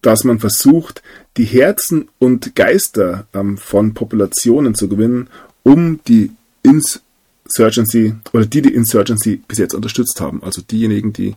dass 0.00 0.24
man 0.24 0.38
versucht, 0.38 1.02
die 1.36 1.44
Herzen 1.44 2.08
und 2.18 2.54
Geister 2.54 3.26
ähm, 3.32 3.56
von 3.56 3.94
Populationen 3.94 4.74
zu 4.74 4.88
gewinnen, 4.88 5.28
um 5.62 6.00
die 6.06 6.30
Ins 6.62 7.02
Insurgency 7.52 8.14
oder 8.32 8.46
die 8.46 8.62
die 8.62 8.74
Insurgency 8.74 9.36
bis 9.36 9.58
jetzt 9.58 9.74
unterstützt 9.74 10.20
haben, 10.20 10.42
also 10.42 10.62
diejenigen, 10.62 11.12
die 11.12 11.36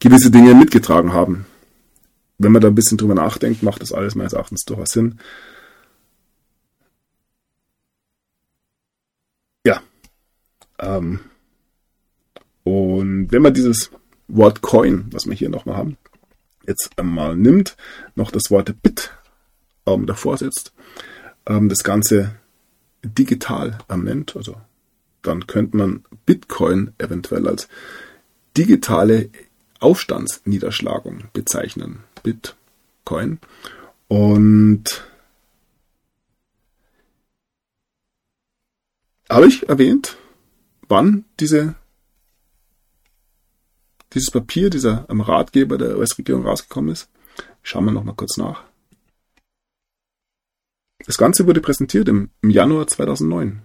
gewisse 0.00 0.30
Dinge 0.30 0.54
mitgetragen 0.54 1.12
haben. 1.12 1.46
Wenn 2.38 2.50
man 2.50 2.60
da 2.60 2.68
ein 2.68 2.74
bisschen 2.74 2.98
drüber 2.98 3.14
nachdenkt, 3.14 3.62
macht 3.62 3.82
das 3.82 3.92
alles 3.92 4.16
meines 4.16 4.32
Erachtens 4.32 4.64
durchaus 4.64 4.90
Sinn. 4.90 5.20
Ja. 9.64 9.80
Ähm. 10.80 11.20
Und 12.64 13.30
wenn 13.30 13.42
man 13.42 13.54
dieses 13.54 13.90
Wort 14.26 14.60
Coin, 14.60 15.06
was 15.12 15.26
wir 15.26 15.34
hier 15.34 15.50
nochmal 15.50 15.76
haben, 15.76 15.96
jetzt 16.66 16.90
einmal 16.96 17.36
nimmt, 17.36 17.76
noch 18.16 18.30
das 18.32 18.50
Wort 18.50 18.74
Bit 18.82 19.12
ähm, 19.86 20.06
davor 20.06 20.36
setzt, 20.38 20.72
ähm, 21.46 21.68
das 21.68 21.84
Ganze 21.84 22.34
digital 23.04 23.78
ähm, 23.88 24.04
nennt, 24.04 24.36
also 24.36 24.56
dann 25.22 25.46
könnte 25.46 25.76
man 25.76 26.04
Bitcoin 26.26 26.92
eventuell 26.98 27.48
als 27.48 27.68
digitale 28.56 29.30
Aufstandsniederschlagung 29.80 31.24
bezeichnen. 31.32 32.04
Bitcoin. 32.22 33.38
Und 34.08 35.04
habe 39.30 39.46
ich 39.48 39.68
erwähnt, 39.68 40.16
wann 40.88 41.24
diese 41.40 41.74
dieses 44.14 44.30
Papier, 44.30 44.70
dieser 44.70 45.06
Ratgeber 45.08 45.78
der 45.78 45.98
US-Regierung 45.98 46.46
rausgekommen 46.46 46.92
ist. 46.92 47.08
Schauen 47.62 47.86
wir 47.86 47.92
nochmal 47.92 48.14
kurz 48.14 48.36
nach. 48.36 48.64
Das 51.06 51.16
Ganze 51.16 51.46
wurde 51.46 51.60
präsentiert 51.60 52.08
im, 52.08 52.30
im 52.42 52.50
Januar 52.50 52.86
2009. 52.86 53.62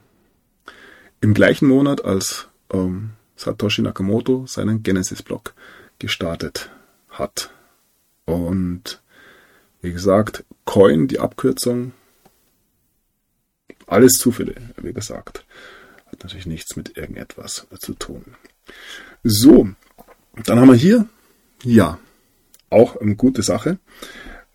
Im 1.21 1.33
gleichen 1.33 1.67
Monat, 1.67 2.05
als 2.05 2.47
ähm, 2.71 3.11
Satoshi 3.35 3.81
Nakamoto 3.81 4.45
seinen 4.47 4.83
Genesis-Blog 4.83 5.53
gestartet 5.99 6.69
hat. 7.09 7.51
Und 8.25 9.01
wie 9.81 9.91
gesagt, 9.91 10.43
Coin, 10.65 11.07
die 11.07 11.19
Abkürzung, 11.19 11.93
alles 13.85 14.13
Zufälle, 14.13 14.55
wie 14.77 14.93
gesagt. 14.93 15.45
Hat 16.11 16.23
natürlich 16.23 16.45
nichts 16.45 16.75
mit 16.75 16.97
irgendetwas 16.97 17.67
zu 17.79 17.93
tun. 17.93 18.35
So, 19.23 19.69
dann 20.45 20.59
haben 20.59 20.69
wir 20.69 20.75
hier, 20.75 21.07
ja, 21.63 21.99
auch 22.69 22.97
eine 22.97 23.15
gute 23.15 23.43
Sache. 23.43 23.79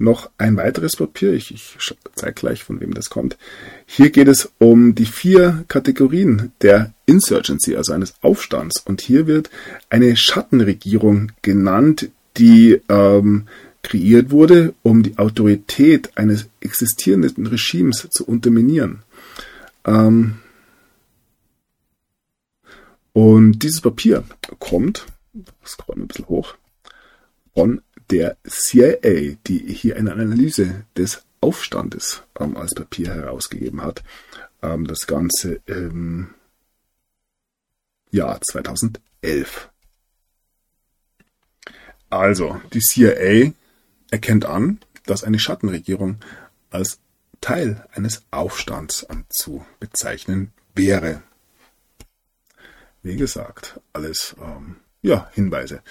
Noch 0.02 0.30
ein 0.36 0.56
weiteres 0.56 0.96
Papier, 0.96 1.32
ich, 1.32 1.54
ich 1.54 1.94
zeige 2.16 2.32
gleich, 2.32 2.64
von 2.64 2.80
wem 2.80 2.92
das 2.92 3.08
kommt. 3.08 3.38
Hier 3.86 4.10
geht 4.10 4.26
es 4.26 4.50
um 4.58 4.96
die 4.96 5.06
vier 5.06 5.64
Kategorien 5.68 6.50
der 6.60 6.92
Insurgency, 7.06 7.76
also 7.76 7.92
eines 7.92 8.14
Aufstands. 8.20 8.82
Und 8.84 9.00
hier 9.00 9.28
wird 9.28 9.48
eine 9.90 10.16
Schattenregierung 10.16 11.30
genannt, 11.42 12.10
die 12.36 12.80
ähm, 12.88 13.46
kreiert 13.84 14.32
wurde, 14.32 14.74
um 14.82 15.04
die 15.04 15.18
Autorität 15.18 16.10
eines 16.16 16.48
existierenden 16.58 17.46
Regimes 17.46 18.08
zu 18.10 18.26
unterminieren. 18.26 19.04
Ähm 19.84 20.38
und 23.12 23.60
dieses 23.60 23.80
Papier 23.80 24.24
kommt, 24.58 25.06
scrollen 25.64 26.00
wir 26.00 26.04
ein 26.06 26.08
bisschen 26.08 26.28
hoch, 26.28 26.56
von 27.54 27.82
der 28.12 28.36
CIA, 28.46 29.36
die 29.46 29.58
hier 29.72 29.96
eine 29.96 30.12
Analyse 30.12 30.84
des 30.96 31.24
Aufstandes 31.40 32.22
ähm, 32.38 32.56
als 32.56 32.74
Papier 32.74 33.14
herausgegeben 33.14 33.82
hat. 33.82 34.04
Ähm, 34.62 34.86
das 34.86 35.06
Ganze 35.06 35.60
im 35.66 36.34
Jahr 38.10 38.38
2011. 38.40 39.70
Also, 42.10 42.60
die 42.74 42.80
CIA 42.80 43.52
erkennt 44.10 44.44
an, 44.44 44.80
dass 45.06 45.24
eine 45.24 45.38
Schattenregierung 45.38 46.18
als 46.70 46.98
Teil 47.40 47.88
eines 47.92 48.24
Aufstands 48.30 49.06
zu 49.30 49.64
bezeichnen 49.80 50.52
wäre. 50.74 51.22
Wie 53.02 53.16
gesagt, 53.16 53.80
alles 53.94 54.36
ähm, 54.40 54.76
ja, 55.00 55.28
Hinweise, 55.32 55.82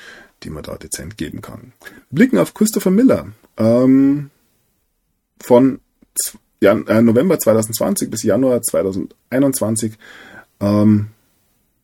die 0.43 0.49
man 0.49 0.63
da 0.63 0.75
dezent 0.75 1.17
geben 1.17 1.41
kann. 1.41 1.73
Blicken 2.09 2.37
auf 2.37 2.53
Christopher 2.53 2.91
Miller 2.91 3.27
ähm, 3.57 4.29
von 5.39 5.79
Jan 6.59 6.87
äh, 6.87 7.01
November 7.01 7.39
2020 7.39 8.09
bis 8.09 8.23
Januar 8.23 8.61
2021. 8.61 9.93
Ähm, 10.59 11.07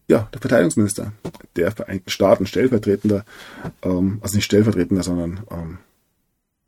ja, 0.07 0.29
der 0.33 0.39
Verteidigungsminister 0.39 1.11
der 1.55 1.71
Vereinigten 1.71 2.09
Staaten, 2.09 2.45
stellvertretender, 2.45 3.25
ähm, 3.81 4.19
also 4.21 4.35
nicht 4.35 4.45
stellvertretender, 4.45 5.03
sondern 5.03 5.41
ähm, 5.51 5.77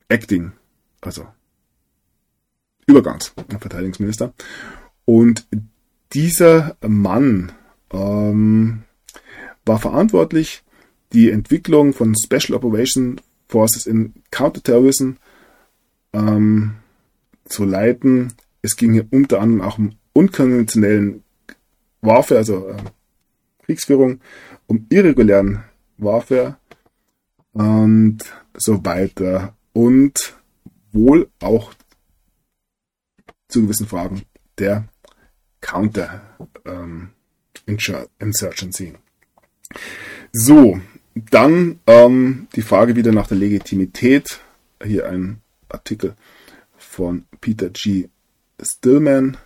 Acting, 0.10 0.52
also 1.02 1.28
Übergangsverteidigungsminister. 2.88 4.34
Und 5.06 5.46
dieser 6.14 6.76
Mann 6.82 7.52
ähm, 7.92 8.84
war 9.66 9.80
verantwortlich, 9.80 10.64
die 11.14 11.32
Entwicklung 11.32 11.94
von 11.94 12.16
Special 12.16 12.56
Operation 12.56 13.20
Forces 13.48 13.88
in 13.88 14.14
Counterterrorism 14.32 15.14
ähm, 16.14 16.76
zu 17.46 17.66
leiten. 17.66 18.34
Es 18.62 18.76
ging 18.76 18.94
hier 18.94 19.08
unter 19.10 19.42
anderem 19.42 19.62
auch 19.62 19.78
um 19.80 19.96
unkonventionellen 20.14 21.24
Warfare, 22.02 22.40
also 22.40 22.68
äh, 22.70 22.78
Kriegsführung, 23.64 24.22
um 24.68 24.86
irregulären 24.90 25.64
Warfare 25.98 26.58
und 27.54 28.20
so 28.56 28.84
weiter 28.86 29.56
und 29.74 30.36
wohl 30.92 31.30
auch 31.40 31.74
zu 33.48 33.64
gewissen 33.64 33.88
Fragen 33.88 34.24
der 34.58 34.88
Counter 35.62 36.22
ähm, 36.66 37.10
Insurgency. 37.66 38.94
So, 40.32 40.80
dann 41.32 41.80
ähm, 41.88 42.48
die 42.56 42.62
Frage 42.62 42.96
wieder 42.96 43.12
nach 43.12 43.28
der 43.28 43.38
Legitimität. 43.38 44.40
Hier 44.84 45.08
ein 45.08 45.42
Artikel 45.68 46.16
von 46.78 47.26
Peter 47.42 47.70
G. 47.70 48.10
Stillman 48.62 49.38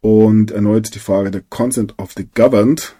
und 0.00 0.50
erneut 0.50 0.94
die 0.94 1.00
Frage 1.00 1.30
der 1.30 1.42
Consent 1.48 1.98
of 1.98 2.12
the 2.16 2.26
Governed. 2.34 2.94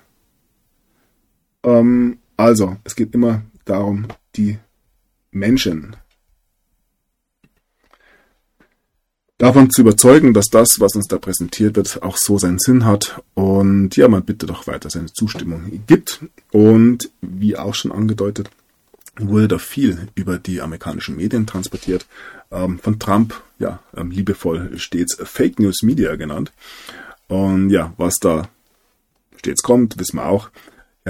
Ähm, 1.63 2.19
also, 2.37 2.77
es 2.85 2.97
geht 2.97 3.15
immer 3.15 3.43
darum, 3.65 4.09
die 4.37 4.59
Menschen 5.31 5.97
davon 9.39 9.71
zu 9.71 9.83
überzeugen, 9.83 10.35
dass 10.35 10.47
das, 10.47 10.81
was 10.81 10.95
uns 10.95 11.09
da 11.09 11.19
präsentiert 11.19 11.77
wird, 11.77 12.03
auch 12.03 12.17
so 12.17 12.39
seinen 12.39 12.59
Sinn 12.59 12.85
hat 12.85 13.23
und 13.35 13.97
ja, 13.97 14.09
man 14.09 14.25
bitte 14.25 14.47
doch 14.47 14.67
weiter 14.67 14.91
seine 14.91 15.13
Zustimmung 15.13 15.83
gibt. 15.87 16.21
Und 16.53 17.11
wie 17.21 17.57
auch 17.57 17.75
schon 17.75 17.93
angedeutet, 17.93 18.51
wurde 19.19 19.49
da 19.49 19.59
viel 19.59 20.09
über 20.15 20.39
die 20.39 20.61
amerikanischen 20.61 21.17
Medien 21.17 21.47
transportiert. 21.47 22.07
Ähm, 22.51 22.79
von 22.79 22.99
Trump, 22.99 23.43
ja, 23.59 23.81
ähm, 23.97 24.11
liebevoll 24.11 24.79
stets 24.79 25.17
Fake 25.23 25.59
News 25.59 25.83
Media 25.83 26.17
genannt. 26.17 26.53
Und 27.29 27.71
ja, 27.71 27.93
was 27.97 28.15
da 28.21 28.49
stets 29.37 29.63
kommt, 29.63 29.99
wissen 29.99 30.17
wir 30.17 30.27
auch 30.27 30.51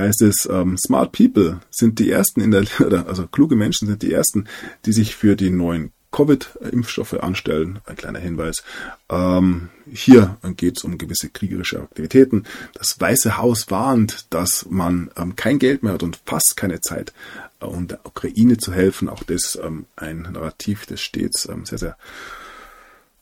heißt 0.01 0.23
es, 0.23 0.49
ähm, 0.51 0.77
Smart 0.79 1.13
People 1.13 1.61
sind 1.71 1.99
die 1.99 2.11
ersten 2.11 2.41
in 2.41 2.51
der, 2.51 2.67
also 3.07 3.27
kluge 3.27 3.57
Menschen 3.57 3.89
sind 3.89 4.03
die 4.03 4.13
ersten, 4.13 4.47
die 4.85 4.93
sich 4.93 5.17
für 5.17 5.37
die 5.37 5.51
neuen 5.51 5.93
Covid-Impfstoffe 6.17 7.21
anstellen. 7.21 7.81
Ein 7.85 7.97
kleiner 7.97 8.19
Hinweis. 8.19 8.65
Ähm, 9.11 9.69
hier 9.93 10.39
geht 10.57 10.79
es 10.79 10.85
um 10.85 10.97
gewisse 10.97 11.29
kriegerische 11.29 11.81
Aktivitäten. 11.81 12.45
Das 12.73 12.99
Weiße 12.99 13.37
Haus 13.37 13.71
warnt, 13.71 14.27
dass 14.31 14.65
man 14.71 15.11
ähm, 15.17 15.37
kein 15.37 15.59
Geld 15.59 15.83
mehr 15.83 15.93
hat 15.93 16.03
und 16.03 16.19
fast 16.25 16.57
keine 16.57 16.81
Zeit, 16.81 17.13
äh, 17.61 17.67
um 17.67 17.87
der 17.87 18.01
Ukraine 18.05 18.57
zu 18.57 18.73
helfen. 18.73 19.11
Auch 19.11 19.25
das 19.25 19.59
ähm, 19.63 19.85
ein 19.95 20.23
Narrativ, 20.23 20.87
das 20.87 21.03
stets 21.03 21.47
ähm, 21.51 21.67
sehr, 21.67 21.79
sehr 21.79 21.99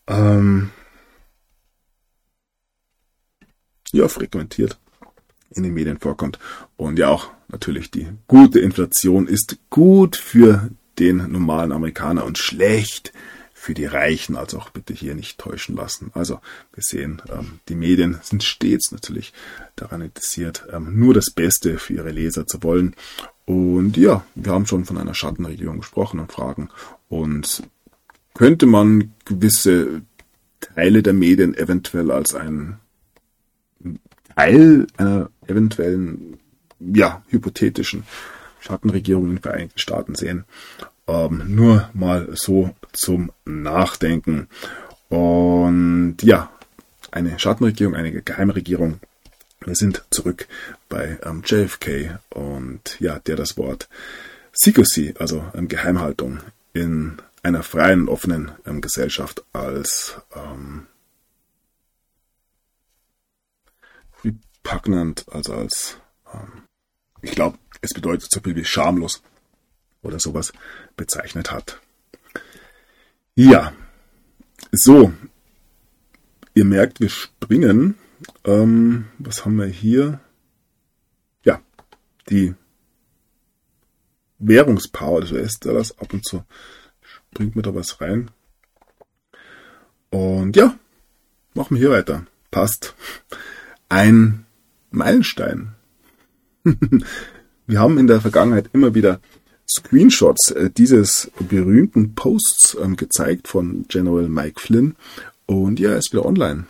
ähm, 0.06 0.70
ja, 3.92 4.06
frequentiert 4.06 4.78
in 5.50 5.64
den 5.64 5.74
Medien 5.74 5.98
vorkommt. 5.98 6.38
Und 6.76 6.96
ja 7.00 7.08
auch 7.08 7.32
natürlich 7.48 7.90
die 7.90 8.08
gute 8.28 8.60
Inflation 8.60 9.26
ist 9.26 9.56
gut 9.68 10.16
für 10.16 10.70
den 10.98 11.30
normalen 11.30 11.72
Amerikaner 11.72 12.24
und 12.24 12.38
schlecht 12.38 13.12
für 13.64 13.72
die 13.72 13.86
Reichen, 13.86 14.36
also 14.36 14.58
auch 14.58 14.68
bitte 14.68 14.92
hier 14.92 15.14
nicht 15.14 15.38
täuschen 15.38 15.74
lassen. 15.74 16.10
Also 16.12 16.40
wir 16.74 16.82
sehen, 16.82 17.22
ähm, 17.32 17.60
die 17.68 17.74
Medien 17.74 18.18
sind 18.22 18.42
stets 18.42 18.92
natürlich 18.92 19.32
daran 19.74 20.02
interessiert, 20.02 20.66
ähm, 20.70 20.98
nur 20.98 21.14
das 21.14 21.30
Beste 21.30 21.78
für 21.78 21.94
ihre 21.94 22.10
Leser 22.10 22.46
zu 22.46 22.62
wollen. 22.62 22.94
Und 23.46 23.96
ja, 23.96 24.24
wir 24.34 24.52
haben 24.52 24.66
schon 24.66 24.84
von 24.84 24.98
einer 24.98 25.14
Schattenregierung 25.14 25.78
gesprochen 25.78 26.20
und 26.20 26.30
Fragen. 26.30 26.68
Und 27.08 27.62
könnte 28.34 28.66
man 28.66 29.14
gewisse 29.24 30.02
Teile 30.60 31.02
der 31.02 31.14
Medien 31.14 31.54
eventuell 31.54 32.10
als 32.10 32.34
ein 32.34 32.78
Teil 34.36 34.86
einer 34.96 35.30
eventuellen, 35.46 36.38
ja, 36.80 37.22
hypothetischen 37.28 38.04
Schattenregierung 38.64 39.24
in 39.24 39.30
den 39.36 39.42
Vereinigten 39.42 39.78
Staaten 39.78 40.14
sehen. 40.14 40.44
Ähm, 41.06 41.42
nur 41.54 41.90
mal 41.92 42.28
so 42.32 42.74
zum 42.92 43.30
Nachdenken. 43.44 44.48
Und 45.08 46.16
ja, 46.22 46.50
eine 47.10 47.38
Schattenregierung, 47.38 47.94
eine 47.94 48.22
Geheimregierung. 48.22 49.00
Wir 49.64 49.74
sind 49.74 50.04
zurück 50.10 50.48
bei 50.88 51.18
ähm, 51.24 51.42
JFK 51.44 52.18
und 52.30 52.98
ja, 53.00 53.18
der 53.18 53.36
das 53.36 53.56
Wort 53.56 53.88
Secrecy, 54.52 55.14
also 55.18 55.44
ähm, 55.54 55.68
Geheimhaltung 55.68 56.40
in 56.72 57.16
einer 57.42 57.62
freien, 57.62 58.08
offenen 58.08 58.52
ähm, 58.66 58.80
Gesellschaft 58.80 59.44
als 59.52 60.16
ähm, 60.34 60.86
repugnant, 64.24 65.26
also 65.30 65.54
als, 65.54 65.98
ähm, 66.32 66.64
ich 67.22 67.32
glaube, 67.32 67.58
es 67.84 67.94
bedeutet 67.94 68.30
so 68.30 68.40
viel 68.40 68.56
wie 68.56 68.64
schamlos 68.64 69.22
oder 70.02 70.18
sowas 70.18 70.52
bezeichnet 70.96 71.50
hat. 71.52 71.80
Ja, 73.34 73.72
so, 74.72 75.12
ihr 76.54 76.64
merkt, 76.64 77.00
wir 77.00 77.08
springen. 77.08 77.96
Ähm, 78.44 79.06
was 79.18 79.44
haben 79.44 79.56
wir 79.56 79.66
hier? 79.66 80.20
Ja, 81.44 81.60
die 82.30 82.54
Währungspower 84.38 85.22
des 85.22 85.32
US-Dollars. 85.32 85.98
Ab 85.98 86.12
und 86.12 86.24
zu 86.24 86.44
bringt 87.32 87.56
mir 87.56 87.62
da 87.62 87.74
was 87.74 88.00
rein. 88.00 88.30
Und 90.10 90.56
ja, 90.56 90.78
machen 91.54 91.74
wir 91.76 91.80
hier 91.80 91.90
weiter. 91.90 92.26
Passt. 92.50 92.94
Ein 93.88 94.46
Meilenstein. 94.90 95.74
wir 97.66 97.80
haben 97.80 97.98
in 97.98 98.06
der 98.06 98.20
Vergangenheit 98.20 98.70
immer 98.72 98.94
wieder 98.94 99.20
Screenshots 99.68 100.50
äh, 100.50 100.70
dieses 100.70 101.30
berühmten 101.48 102.14
Posts 102.14 102.76
ähm, 102.82 102.96
gezeigt 102.96 103.48
von 103.48 103.86
General 103.88 104.28
Mike 104.28 104.60
Flynn. 104.60 104.96
Und 105.46 105.80
ja, 105.80 105.90
er 105.90 105.98
ist 105.98 106.12
wieder 106.12 106.26
online. 106.26 106.66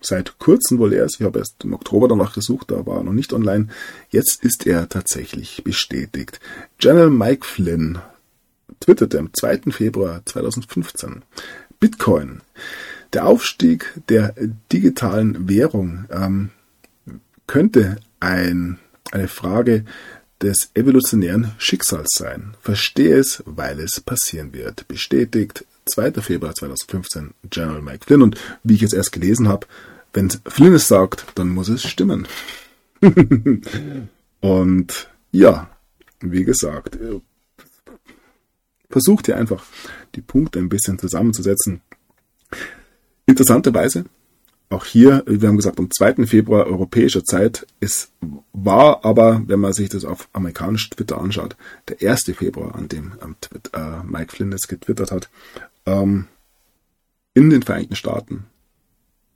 Seit 0.00 0.38
kurzem 0.38 0.78
wohl 0.78 0.92
erst. 0.92 1.16
Ich 1.18 1.26
habe 1.26 1.38
erst 1.38 1.64
im 1.64 1.74
Oktober 1.74 2.06
danach 2.06 2.34
gesucht, 2.34 2.70
da 2.70 2.86
war 2.86 2.98
er 2.98 3.04
noch 3.04 3.12
nicht 3.12 3.32
online. 3.32 3.68
Jetzt 4.10 4.44
ist 4.44 4.66
er 4.66 4.88
tatsächlich 4.88 5.62
bestätigt. 5.64 6.38
General 6.78 7.10
Mike 7.10 7.44
Flynn 7.44 7.98
twitterte 8.80 9.18
am 9.18 9.30
2. 9.32 9.72
Februar 9.72 10.22
2015. 10.24 11.22
Bitcoin. 11.80 12.42
Der 13.12 13.26
Aufstieg 13.26 13.92
der 14.08 14.34
digitalen 14.72 15.48
Währung 15.48 16.04
ähm, 16.10 16.50
könnte 17.46 17.96
ein, 18.20 18.78
eine 19.12 19.28
Frage 19.28 19.84
des 20.42 20.70
evolutionären 20.74 21.52
Schicksals 21.58 22.10
sein. 22.16 22.54
Verstehe 22.60 23.16
es, 23.16 23.42
weil 23.46 23.80
es 23.80 24.00
passieren 24.00 24.52
wird. 24.52 24.86
Bestätigt 24.88 25.64
2. 25.86 26.12
Februar 26.14 26.54
2015 26.54 27.34
General 27.48 27.82
Mike 27.82 28.04
Flynn. 28.06 28.22
Und 28.22 28.36
wie 28.62 28.74
ich 28.74 28.80
jetzt 28.80 28.94
erst 28.94 29.12
gelesen 29.12 29.48
habe, 29.48 29.66
wenn 30.12 30.30
Flynn 30.30 30.74
es 30.74 30.88
sagt, 30.88 31.26
dann 31.34 31.48
muss 31.48 31.68
es 31.68 31.82
stimmen. 31.82 32.26
und 34.40 35.08
ja, 35.32 35.70
wie 36.20 36.44
gesagt, 36.44 36.98
versucht 38.88 39.28
ihr 39.28 39.36
einfach 39.36 39.64
die 40.14 40.22
Punkte 40.22 40.58
ein 40.58 40.68
bisschen 40.68 40.98
zusammenzusetzen. 40.98 41.80
Interessanterweise 43.26 44.06
auch 44.68 44.84
hier, 44.84 45.22
wir 45.26 45.48
haben 45.48 45.56
gesagt, 45.56 45.78
am 45.78 45.90
2. 45.90 46.26
Februar 46.26 46.66
europäischer 46.66 47.24
Zeit. 47.24 47.66
Es 47.78 48.10
war 48.52 49.04
aber, 49.04 49.42
wenn 49.46 49.60
man 49.60 49.72
sich 49.72 49.88
das 49.88 50.04
auf 50.04 50.28
amerikanisch 50.32 50.90
Twitter 50.90 51.18
anschaut, 51.18 51.56
der 51.88 52.10
1. 52.10 52.24
Februar, 52.36 52.74
an 52.74 52.88
dem 52.88 53.12
ähm, 53.22 53.36
Twitter, 53.40 54.02
äh, 54.02 54.06
Mike 54.06 54.32
Flynn 54.34 54.52
es 54.52 54.66
getwittert 54.66 55.12
hat, 55.12 55.28
ähm, 55.86 56.26
in 57.34 57.50
den 57.50 57.62
Vereinigten 57.62 57.96
Staaten. 57.96 58.46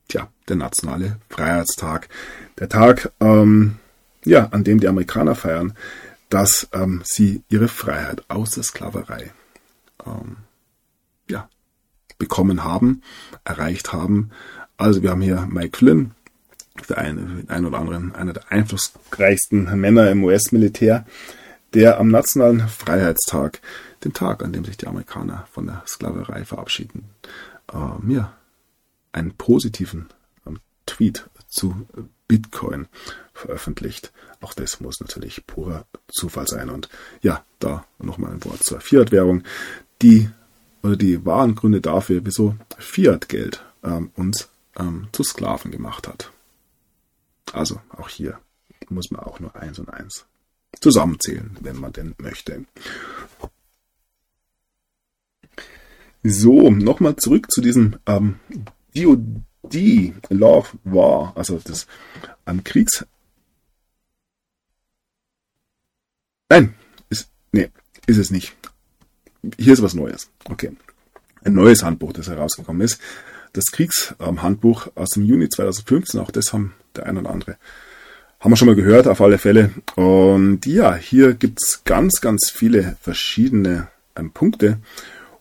Tja, 0.08 0.28
der 0.48 0.56
nationale 0.56 1.20
Freiheitstag. 1.28 2.08
Der 2.58 2.68
Tag, 2.68 3.12
ähm, 3.20 3.76
ja, 4.24 4.46
an 4.46 4.64
dem 4.64 4.80
die 4.80 4.88
Amerikaner 4.88 5.36
feiern, 5.36 5.74
dass 6.28 6.68
ähm, 6.72 7.02
sie 7.04 7.42
ihre 7.48 7.68
Freiheit 7.68 8.24
aus 8.28 8.52
der 8.52 8.64
Sklaverei 8.64 9.32
ähm, 10.04 10.38
ja, 11.28 11.48
bekommen 12.18 12.64
haben, 12.64 13.02
erreicht 13.44 13.92
haben 13.92 14.30
also 14.80 15.02
wir 15.02 15.10
haben 15.10 15.20
hier 15.20 15.46
Mike 15.50 15.76
Flynn, 15.76 16.12
der 16.88 16.98
eine, 16.98 17.44
ein 17.48 17.66
oder 17.66 17.78
anderen, 17.78 18.14
einer 18.14 18.32
der 18.32 18.50
einflussreichsten 18.50 19.78
Männer 19.78 20.10
im 20.10 20.24
US-Militär, 20.24 21.06
der 21.74 22.00
am 22.00 22.08
Nationalen 22.08 22.66
Freiheitstag, 22.68 23.60
dem 24.04 24.12
Tag, 24.12 24.42
an 24.42 24.52
dem 24.52 24.64
sich 24.64 24.78
die 24.78 24.86
Amerikaner 24.86 25.46
von 25.52 25.66
der 25.66 25.82
Sklaverei 25.86 26.44
verabschieden, 26.44 27.10
äh, 27.72 28.12
ja, 28.12 28.32
einen 29.12 29.32
positiven 29.32 30.08
ähm, 30.46 30.60
Tweet 30.86 31.28
zu 31.48 31.86
Bitcoin 32.26 32.86
veröffentlicht. 33.34 34.12
Auch 34.40 34.54
das 34.54 34.80
muss 34.80 35.00
natürlich 35.00 35.46
purer 35.46 35.84
Zufall 36.08 36.46
sein. 36.46 36.70
Und 36.70 36.88
ja, 37.22 37.44
da 37.58 37.84
nochmal 37.98 38.32
ein 38.32 38.44
Wort 38.44 38.62
zur 38.62 38.80
Fiat-Währung. 38.80 39.42
Die 40.00 40.30
oder 40.82 40.96
die 40.96 41.26
wahren 41.26 41.54
Gründe 41.54 41.80
dafür, 41.80 42.22
wieso 42.24 42.56
Fiat-Geld 42.78 43.62
ähm, 43.82 44.10
uns 44.14 44.48
ähm, 44.78 45.08
zu 45.12 45.22
Sklaven 45.22 45.70
gemacht 45.70 46.08
hat. 46.08 46.30
Also 47.52 47.80
auch 47.90 48.08
hier 48.08 48.38
muss 48.88 49.10
man 49.10 49.22
auch 49.22 49.40
nur 49.40 49.54
eins 49.56 49.78
und 49.78 49.88
eins 49.88 50.26
zusammenzählen, 50.80 51.56
wenn 51.60 51.76
man 51.76 51.92
denn 51.92 52.14
möchte. 52.18 52.64
So, 56.22 56.70
nochmal 56.70 57.16
zurück 57.16 57.50
zu 57.50 57.60
diesem 57.60 57.98
ähm, 58.06 58.38
DOD, 58.94 60.42
of 60.42 60.76
War, 60.84 61.36
also 61.36 61.58
das 61.58 61.86
ähm, 62.46 62.62
Kriegs... 62.62 63.04
Nein, 66.48 66.74
ist, 67.08 67.30
nee, 67.52 67.70
ist 68.06 68.18
es 68.18 68.30
nicht. 68.30 68.56
Hier 69.56 69.72
ist 69.72 69.82
was 69.82 69.94
Neues. 69.94 70.30
Okay. 70.44 70.76
Ein 71.42 71.54
neues 71.54 71.82
Handbuch, 71.82 72.12
das 72.12 72.28
herausgekommen 72.28 72.82
ist 72.82 73.00
das 73.52 73.66
Kriegshandbuch 73.72 74.88
aus 74.94 75.10
dem 75.10 75.24
Juni 75.24 75.48
2015. 75.48 76.20
Auch 76.20 76.30
das 76.30 76.52
haben 76.52 76.74
der 76.96 77.06
ein 77.06 77.18
oder 77.18 77.30
andere 77.30 77.56
haben 78.40 78.52
wir 78.52 78.56
schon 78.56 78.68
mal 78.68 78.74
gehört, 78.74 79.06
auf 79.06 79.20
alle 79.20 79.38
Fälle. 79.38 79.70
Und 79.96 80.64
ja, 80.64 80.94
hier 80.94 81.34
gibt's 81.34 81.82
ganz, 81.84 82.20
ganz 82.22 82.50
viele 82.50 82.96
verschiedene 83.02 83.88
ähm, 84.16 84.30
Punkte. 84.32 84.78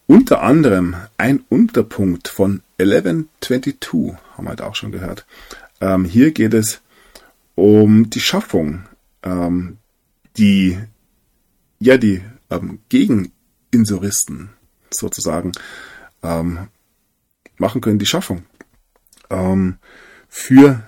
Unter 0.06 0.42
anderem 0.42 0.96
ein 1.18 1.44
Unterpunkt 1.50 2.28
von 2.28 2.62
1122, 2.78 4.18
haben 4.36 4.46
wir 4.46 4.50
halt 4.50 4.62
auch 4.62 4.76
schon 4.76 4.92
gehört. 4.92 5.26
Ähm, 5.80 6.04
hier 6.04 6.32
geht 6.32 6.54
es 6.54 6.82
um 7.56 8.10
die 8.10 8.20
Schaffung, 8.20 8.84
ähm, 9.24 9.78
die, 10.38 10.78
ja, 11.80 11.98
die 11.98 12.22
ähm, 12.50 12.80
Gegeninsuristen 12.90 14.50
sozusagen 14.90 15.54
ähm, 16.22 16.68
machen 17.60 17.82
können, 17.82 18.00
die 18.00 18.06
Schaffung 18.06 18.44
ähm, 19.30 19.78
für 20.28 20.84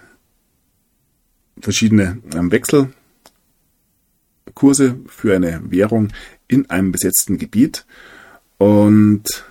verschiedene 1.59 2.21
ähm, 2.33 2.51
Wechselkurse 2.51 2.93
für 5.07 5.35
eine 5.35 5.61
Währung 5.71 6.11
in 6.47 6.69
einem 6.69 6.91
besetzten 6.91 7.37
Gebiet. 7.37 7.85
Und 8.57 9.45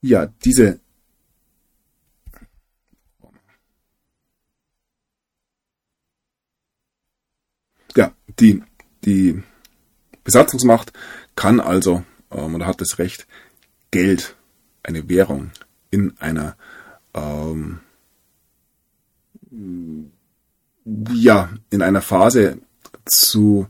ja, 0.00 0.26
diese 0.44 0.80
ja, 7.96 8.14
die, 8.38 8.62
die 9.04 9.42
Besatzungsmacht 10.24 10.92
kann 11.34 11.60
also 11.60 12.04
ähm, 12.30 12.54
oder 12.54 12.66
hat 12.66 12.80
das 12.80 12.98
Recht, 12.98 13.26
Geld 13.90 14.36
eine 14.88 15.08
Währung 15.08 15.50
in 15.90 16.16
einer 16.18 16.56
ähm, 17.14 17.80
ja 21.12 21.50
in 21.70 21.82
einer 21.82 22.00
Phase 22.00 22.58
zu 23.04 23.66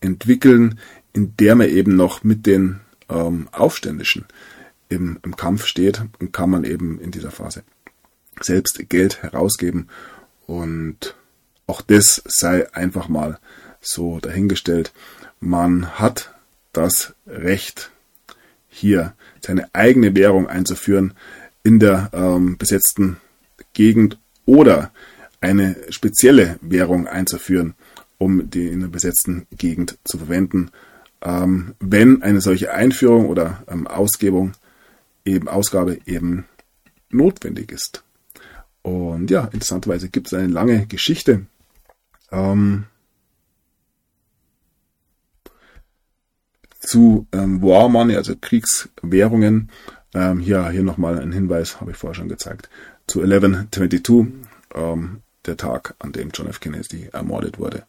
entwickeln, 0.00 0.78
in 1.12 1.36
der 1.36 1.54
man 1.54 1.68
eben 1.68 1.96
noch 1.96 2.24
mit 2.24 2.46
den 2.46 2.80
ähm, 3.08 3.48
Aufständischen 3.52 4.26
im, 4.88 5.18
im 5.22 5.36
Kampf 5.36 5.66
steht 5.66 6.02
und 6.20 6.32
kann 6.32 6.50
man 6.50 6.64
eben 6.64 7.00
in 7.00 7.10
dieser 7.10 7.30
Phase 7.30 7.62
selbst 8.40 8.88
Geld 8.88 9.22
herausgeben 9.22 9.88
und 10.46 11.14
auch 11.66 11.80
das 11.80 12.22
sei 12.26 12.72
einfach 12.74 13.08
mal 13.08 13.38
so 13.80 14.20
dahingestellt. 14.20 14.92
Man 15.40 15.98
hat 15.98 16.34
das 16.72 17.14
Recht, 17.26 17.90
hier 18.76 19.14
seine 19.40 19.74
eigene 19.74 20.14
Währung 20.14 20.48
einzuführen 20.48 21.14
in 21.62 21.80
der 21.80 22.10
ähm, 22.12 22.58
besetzten 22.58 23.16
Gegend 23.72 24.18
oder 24.44 24.92
eine 25.40 25.76
spezielle 25.90 26.58
Währung 26.60 27.06
einzuführen, 27.06 27.74
um 28.18 28.50
die 28.50 28.68
in 28.68 28.80
der 28.80 28.88
besetzten 28.88 29.46
Gegend 29.50 29.98
zu 30.04 30.18
verwenden, 30.18 30.70
ähm, 31.22 31.74
wenn 31.80 32.22
eine 32.22 32.40
solche 32.40 32.72
Einführung 32.72 33.26
oder 33.26 33.62
ähm, 33.68 33.86
Ausgebung 33.86 34.52
eben 35.24 35.48
Ausgabe 35.48 35.98
eben 36.06 36.44
notwendig 37.10 37.72
ist. 37.72 38.04
Und 38.82 39.30
ja, 39.30 39.46
interessanterweise 39.46 40.08
gibt 40.08 40.28
es 40.28 40.34
eine 40.34 40.46
lange 40.46 40.86
Geschichte. 40.86 41.46
Ähm, 42.30 42.84
zu 46.86 47.26
ähm, 47.32 47.62
War 47.62 47.88
Money, 47.88 48.16
also 48.16 48.34
Kriegswährungen. 48.40 49.70
Ähm, 50.14 50.40
hier 50.40 50.68
hier 50.70 50.82
nochmal 50.82 51.18
ein 51.18 51.32
Hinweis, 51.32 51.80
habe 51.80 51.90
ich 51.90 51.96
vorher 51.96 52.14
schon 52.14 52.28
gezeigt, 52.28 52.70
zu 53.06 53.20
1122, 53.20 54.34
ähm, 54.74 55.22
der 55.44 55.56
Tag, 55.56 55.94
an 55.98 56.12
dem 56.12 56.30
John 56.32 56.48
F. 56.48 56.60
Kennedy 56.60 57.08
ermordet 57.12 57.58
wurde. 57.58 57.84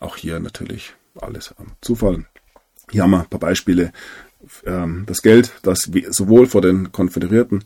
Auch 0.00 0.16
hier 0.16 0.40
natürlich 0.40 0.94
alles 1.20 1.54
am 1.58 1.72
Zufall. 1.80 2.26
Hier 2.90 3.02
haben 3.02 3.10
wir 3.10 3.20
ein 3.20 3.28
paar 3.28 3.40
Beispiele. 3.40 3.92
Ähm, 4.64 5.04
das 5.06 5.22
Geld, 5.22 5.52
das 5.62 5.90
sowohl 6.10 6.46
vor 6.46 6.62
den 6.62 6.92
Konföderierten 6.92 7.64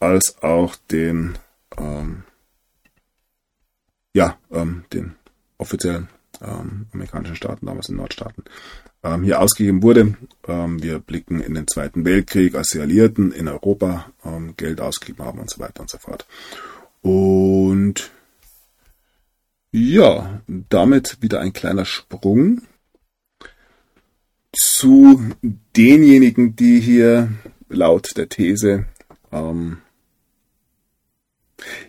als 0.00 0.42
auch 0.42 0.76
den, 0.90 1.38
ähm, 1.76 2.24
ja, 4.14 4.36
ähm, 4.50 4.84
den 4.92 5.16
offiziellen 5.58 6.08
ähm, 6.42 6.86
amerikanischen 6.92 7.36
Staaten, 7.36 7.66
damals 7.66 7.88
in 7.88 7.96
Nordstaaten, 7.96 8.44
hier 9.22 9.40
ausgegeben 9.40 9.82
wurde. 9.82 10.14
Ähm, 10.46 10.82
wir 10.82 10.98
blicken 10.98 11.40
in 11.40 11.54
den 11.54 11.66
Zweiten 11.66 12.04
Weltkrieg, 12.04 12.54
als 12.54 12.68
die 12.68 12.80
Alliierten 12.80 13.32
in 13.32 13.48
Europa 13.48 14.12
ähm, 14.24 14.54
Geld 14.56 14.80
ausgegeben 14.80 15.24
haben 15.24 15.38
und 15.40 15.50
so 15.50 15.60
weiter 15.60 15.80
und 15.80 15.90
so 15.90 15.98
fort. 15.98 16.26
Und 17.02 18.10
ja, 19.72 20.40
damit 20.46 21.18
wieder 21.20 21.40
ein 21.40 21.52
kleiner 21.52 21.84
Sprung 21.84 22.62
zu 24.52 25.20
denjenigen, 25.76 26.56
die 26.56 26.80
hier 26.80 27.28
laut 27.68 28.16
der 28.16 28.28
These 28.28 28.86
ähm, 29.32 29.78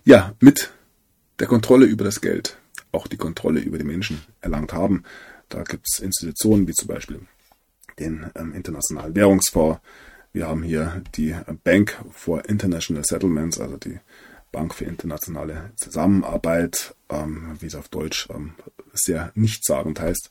ja 0.04 0.34
mit 0.40 0.72
der 1.40 1.48
Kontrolle 1.48 1.86
über 1.86 2.04
das 2.04 2.22
Geld 2.22 2.58
auch 2.96 3.08
die 3.08 3.18
Kontrolle 3.18 3.60
über 3.60 3.78
die 3.78 3.84
Menschen 3.84 4.22
erlangt 4.42 4.74
haben. 4.74 5.04
Da 5.50 5.64
gibt 5.64 5.88
es 5.92 6.00
Institutionen 6.00 6.68
wie 6.68 6.74
zum 6.74 6.88
Beispiel 6.88 7.22
den 8.00 8.30
ähm, 8.36 8.54
Internationalen 8.54 9.16
Währungsfonds. 9.16 9.80
Wir 10.34 10.48
haben 10.48 10.64
hier 10.64 11.02
die 11.16 11.36
Bank 11.64 11.98
for 12.12 12.48
International 12.50 13.04
Settlements, 13.06 13.60
also 13.60 13.78
die 13.78 14.00
Bank 14.52 14.74
für 14.74 14.86
internationale 14.86 15.72
Zusammenarbeit, 15.76 16.96
ähm, 17.10 17.58
wie 17.60 17.68
es 17.68 17.76
auf 17.76 17.90
Deutsch 17.90 18.28
ähm, 18.30 18.54
sehr 18.94 19.32
nichtssagend 19.36 20.00
heißt. 20.00 20.30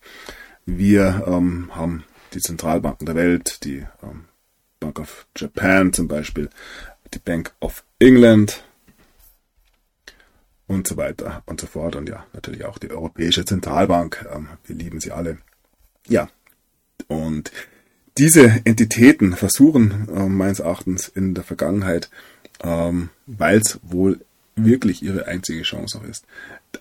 Wir 0.66 1.24
ähm, 1.26 1.70
haben 1.74 2.04
die 2.32 2.40
Zentralbanken 2.40 3.06
der 3.06 3.14
Welt, 3.14 3.64
die 3.64 3.86
ähm, 4.02 4.24
Bank 4.80 4.98
of 4.98 5.26
Japan 5.36 5.92
zum 5.92 6.08
Beispiel, 6.08 6.50
die 7.12 7.18
Bank 7.18 7.54
of 7.60 7.84
England 7.98 8.64
und 10.66 10.86
so 10.86 10.96
weiter 10.96 11.42
und 11.46 11.60
so 11.60 11.66
fort. 11.66 11.96
Und 11.96 12.08
ja, 12.08 12.24
natürlich 12.32 12.64
auch 12.64 12.78
die 12.78 12.90
Europäische 12.90 13.44
Zentralbank. 13.44 14.26
Ähm, 14.34 14.48
wir 14.64 14.76
lieben 14.76 15.00
sie 15.00 15.12
alle. 15.12 15.38
Ja, 16.08 16.28
und 17.08 17.50
diese 18.18 18.60
Entitäten 18.64 19.34
versuchen 19.34 20.08
äh, 20.14 20.28
meines 20.28 20.60
Erachtens 20.60 21.08
in 21.08 21.34
der 21.34 21.44
Vergangenheit, 21.44 22.10
ähm, 22.62 23.10
weil 23.26 23.58
es 23.58 23.80
wohl 23.82 24.20
wirklich 24.56 25.02
ihre 25.02 25.26
einzige 25.26 25.62
Chance 25.62 25.98
auch 25.98 26.04
ist, 26.04 26.24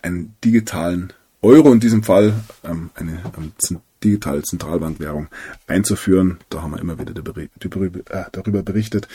einen 0.02 0.36
digitalen 0.44 1.12
Euro 1.42 1.72
in 1.72 1.80
diesem 1.80 2.02
Fall, 2.02 2.34
ähm, 2.62 2.90
eine 2.94 3.22
ähm, 3.36 3.80
digitale 4.02 4.42
Zentralbankwährung 4.42 5.28
einzuführen, 5.66 6.38
da 6.50 6.62
haben 6.62 6.72
wir 6.72 6.80
immer 6.80 6.98
wieder 6.98 7.12
äh, 7.12 8.24
darüber 8.32 8.62
berichtet, 8.62 9.08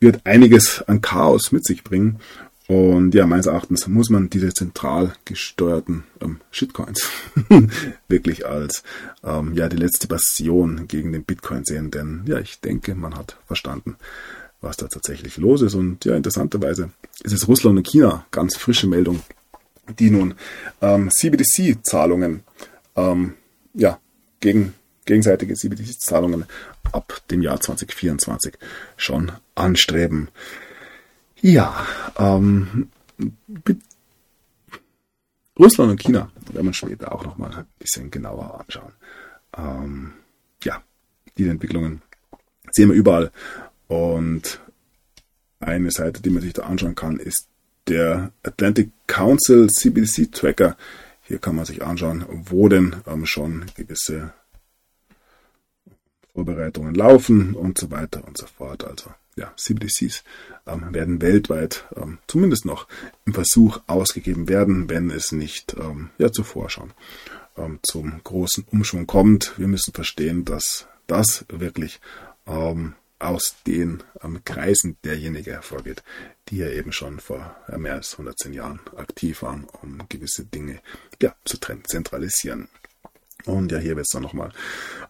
wird 0.00 0.20
einiges 0.24 0.82
an 0.82 1.00
Chaos 1.00 1.52
mit 1.52 1.64
sich 1.64 1.84
bringen. 1.84 2.18
Und 2.72 3.14
ja, 3.14 3.26
meines 3.26 3.44
Erachtens 3.44 3.86
muss 3.86 4.08
man 4.08 4.30
diese 4.30 4.54
zentral 4.54 5.12
gesteuerten 5.26 6.04
ähm, 6.22 6.40
Shitcoins 6.50 7.06
wirklich 8.08 8.46
als 8.46 8.82
ähm, 9.22 9.52
ja 9.52 9.68
die 9.68 9.76
letzte 9.76 10.08
Passion 10.08 10.88
gegen 10.88 11.12
den 11.12 11.24
Bitcoin 11.24 11.66
sehen, 11.66 11.90
denn 11.90 12.22
ja, 12.24 12.38
ich 12.38 12.60
denke, 12.60 12.94
man 12.94 13.14
hat 13.14 13.36
verstanden, 13.46 13.96
was 14.62 14.78
da 14.78 14.88
tatsächlich 14.88 15.36
los 15.36 15.60
ist. 15.60 15.74
Und 15.74 16.06
ja, 16.06 16.16
interessanterweise 16.16 16.88
ist 17.22 17.34
es 17.34 17.46
Russland 17.46 17.76
und 17.76 17.86
China, 17.86 18.24
ganz 18.30 18.56
frische 18.56 18.86
Meldung, 18.86 19.20
die 19.98 20.08
nun 20.08 20.32
ähm, 20.80 21.10
CBDC-Zahlungen 21.10 22.40
ähm, 22.96 23.34
ja, 23.74 23.98
gegen 24.40 24.72
gegenseitige 25.04 25.56
CBDC-Zahlungen 25.56 26.46
ab 26.90 27.20
dem 27.30 27.42
Jahr 27.42 27.60
2024 27.60 28.54
schon 28.96 29.30
anstreben. 29.56 30.28
Ja, 31.42 31.86
ähm, 32.18 32.88
Russland 35.58 35.90
und 35.90 36.00
China 36.00 36.30
werden 36.52 36.66
wir 36.66 36.72
später 36.72 37.12
auch 37.12 37.24
nochmal 37.24 37.52
ein 37.52 37.66
bisschen 37.80 38.12
genauer 38.12 38.60
anschauen. 38.60 38.92
Ähm, 39.56 40.12
ja, 40.62 40.80
diese 41.36 41.50
Entwicklungen 41.50 42.00
sehen 42.70 42.90
wir 42.90 42.96
überall. 42.96 43.32
Und 43.88 44.60
eine 45.58 45.90
Seite, 45.90 46.22
die 46.22 46.30
man 46.30 46.42
sich 46.42 46.52
da 46.52 46.62
anschauen 46.62 46.94
kann, 46.94 47.18
ist 47.18 47.48
der 47.88 48.30
Atlantic 48.44 48.92
Council 49.08 49.68
CBDC 49.68 50.30
Tracker. 50.30 50.76
Hier 51.22 51.40
kann 51.40 51.56
man 51.56 51.64
sich 51.64 51.82
anschauen, 51.82 52.24
wo 52.28 52.68
denn 52.68 52.94
ähm, 53.08 53.26
schon 53.26 53.66
gewisse 53.74 54.32
Vorbereitungen 56.34 56.94
laufen 56.94 57.54
und 57.54 57.78
so 57.78 57.90
weiter 57.90 58.24
und 58.28 58.38
so 58.38 58.46
fort. 58.46 58.84
Also 58.84 59.10
ja, 59.36 59.52
CBDCs 59.56 60.24
ähm, 60.66 60.92
werden 60.92 61.22
weltweit 61.22 61.84
ähm, 61.96 62.18
zumindest 62.26 62.64
noch 62.64 62.86
im 63.24 63.34
Versuch 63.34 63.80
ausgegeben 63.86 64.48
werden, 64.48 64.88
wenn 64.88 65.10
es 65.10 65.32
nicht 65.32 65.74
ähm, 65.78 66.10
ja 66.18 66.30
zuvor 66.30 66.70
schon 66.70 66.92
ähm, 67.56 67.78
zum 67.82 68.20
großen 68.22 68.64
Umschwung 68.70 69.06
kommt. 69.06 69.54
Wir 69.58 69.68
müssen 69.68 69.92
verstehen, 69.92 70.44
dass 70.44 70.86
das 71.06 71.44
wirklich 71.48 72.00
ähm, 72.46 72.94
aus 73.18 73.56
den 73.66 74.02
ähm, 74.22 74.40
Kreisen 74.44 74.96
derjenigen 75.04 75.52
hervorgeht, 75.52 76.02
die 76.48 76.58
ja 76.58 76.68
eben 76.68 76.92
schon 76.92 77.20
vor 77.20 77.56
mehr 77.76 77.94
als 77.94 78.12
110 78.12 78.52
Jahren 78.52 78.80
aktiv 78.96 79.42
waren, 79.42 79.66
um 79.80 80.02
gewisse 80.08 80.44
Dinge 80.44 80.80
ja, 81.20 81.34
zu 81.44 81.58
zentralisieren. 81.58 82.68
Und 83.44 83.72
ja, 83.72 83.78
hier 83.78 83.96
wird 83.96 84.06
es 84.06 84.12
dann 84.12 84.22
nochmal 84.22 84.52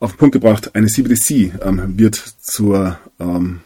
auf 0.01 0.13
den 0.13 0.19
Punkt 0.19 0.33
gebracht. 0.33 0.75
Eine 0.75 0.87
CBDC 0.87 1.63
ähm, 1.63 1.99
wird 1.99 2.15
zur 2.17 2.99
ähm, 3.19 3.61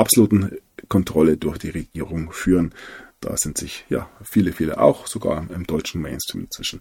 absoluten 0.00 0.56
Kontrolle 0.88 1.36
durch 1.36 1.58
die 1.58 1.70
Regierung 1.70 2.32
führen. 2.32 2.72
Da 3.20 3.36
sind 3.36 3.58
sich 3.58 3.84
ja 3.88 4.08
viele, 4.22 4.52
viele 4.52 4.80
auch 4.80 5.06
sogar 5.06 5.46
im 5.50 5.66
deutschen 5.66 6.00
Mainstream 6.00 6.44
inzwischen 6.44 6.80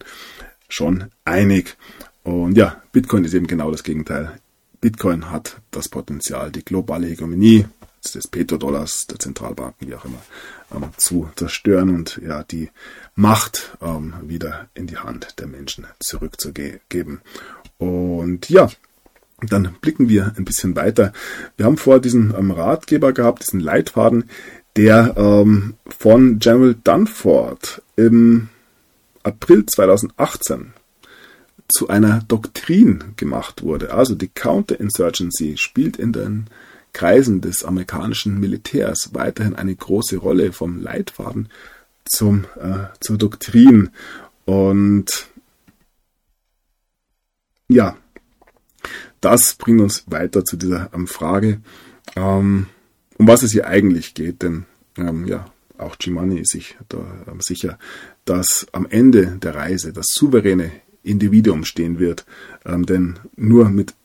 schon 0.70 1.12
einig. 1.26 1.78
Und 2.24 2.58
ja, 2.58 2.82
Bitcoin 2.92 3.26
ist 3.26 3.34
eben 3.34 3.48
genau 3.48 3.72
das 3.72 3.84
Gegenteil. 3.84 4.40
Bitcoin 4.82 5.30
hat 5.30 5.62
das 5.72 5.90
Potenzial, 5.90 6.52
die 6.52 6.64
globale 6.64 7.08
Hegemonie 7.08 7.66
des 8.14 8.28
Petrodollars, 8.28 9.08
der 9.08 9.20
Zentralbanken, 9.20 9.88
wie 9.88 9.96
auch 9.96 10.06
immer, 10.06 10.22
ähm, 10.74 10.90
zu 10.96 11.30
zerstören 11.36 11.90
und 11.90 12.22
ja, 12.24 12.44
die 12.44 12.70
Macht 13.16 13.78
ähm, 13.82 14.14
wieder 14.22 14.70
in 14.74 14.88
die 14.88 14.98
Hand 14.98 15.40
der 15.40 15.48
Menschen 15.48 15.86
zurückzugeben. 16.00 17.22
Und 17.78 18.50
ja, 18.50 18.70
dann 19.48 19.76
blicken 19.82 20.10
wir 20.10 20.34
ein 20.38 20.46
bisschen 20.46 20.76
weiter. 20.76 21.14
Wir 21.58 21.66
haben 21.66 21.78
vor 21.78 22.00
diesen 22.00 22.34
ähm, 22.38 22.52
Ratgeber 22.52 23.14
gehabt, 23.14 23.44
diesen 23.44 23.60
Leitfaden, 23.60 24.26
der 24.76 25.16
ähm, 25.18 25.76
von 25.88 26.40
General 26.40 26.76
Dunford 26.84 27.82
im 27.96 28.50
April 29.24 29.66
2018 29.66 30.74
zu 31.68 31.88
einer 31.88 32.22
Doktrin 32.28 33.14
gemacht 33.16 33.64
wurde. 33.64 33.94
Also 33.94 34.16
die 34.16 34.30
Counterinsurgency 34.30 35.58
spielt 35.58 35.98
in 35.98 36.12
den 36.12 36.48
Kreisen 36.94 37.42
des 37.42 37.64
amerikanischen 37.64 38.40
Militärs 38.40 39.12
weiterhin 39.14 39.56
eine 39.56 39.76
große 39.76 40.18
Rolle 40.18 40.52
vom 40.52 40.82
Leitfaden 40.82 41.50
zum, 42.06 42.46
äh, 42.60 42.88
zur 43.00 43.18
Doktrin. 43.18 43.92
Und 44.46 45.28
ja, 47.68 47.98
das 49.22 49.56
bringt 49.56 49.82
uns 49.82 50.04
weiter 50.08 50.46
zu 50.46 50.58
dieser 50.58 50.90
ähm, 50.94 51.08
Frage, 51.08 51.62
ähm, 52.16 52.68
um 53.18 53.28
was 53.28 53.44
es 53.44 53.52
hier 53.52 53.68
eigentlich 53.68 54.14
geht. 54.14 54.42
Denn 54.42 54.66
ähm, 54.98 55.28
ja, 55.28 55.46
auch 55.78 55.98
Gimani 55.98 56.40
ist 56.40 56.52
sich 56.52 56.78
da 56.90 56.98
ähm, 57.28 57.42
sicher, 57.42 57.78
dass 58.26 58.68
am 58.72 58.86
Ende 58.90 59.38
der 59.42 59.56
Reise 59.56 59.94
das 59.94 60.08
souveräne 60.08 60.72
Individuum 61.04 61.64
stehen 61.64 61.98
wird. 61.98 62.26
Denn 62.66 63.20
nur 63.38 63.70
mit 63.70 63.96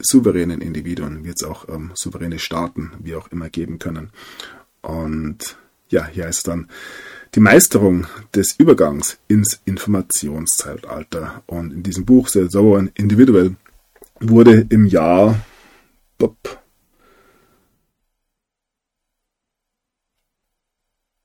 souveränen 0.00 0.60
Individuen 0.60 1.24
wird 1.24 1.36
es 1.40 1.46
auch 1.46 1.66
souveräne 1.94 2.40
Staaten, 2.40 2.90
wie 2.98 3.14
auch 3.14 3.30
immer, 3.30 3.48
geben 3.48 3.78
können. 3.78 4.10
Und 4.82 5.56
ja, 5.90 6.06
hier 6.06 6.26
heißt 6.26 6.48
dann 6.48 6.68
die 7.34 7.40
Meisterung 7.40 8.06
des 8.34 8.54
Übergangs 8.58 9.18
ins 9.28 9.60
Informationszeitalter. 9.64 11.42
Und 11.46 11.72
in 11.72 11.82
diesem 11.82 12.04
Buch, 12.04 12.28
The 12.28 12.48
Sovereign 12.48 12.90
Individual, 12.94 13.54
wurde 14.20 14.66
im 14.68 14.86
Jahr 14.86 15.40
Bob, 16.18 16.36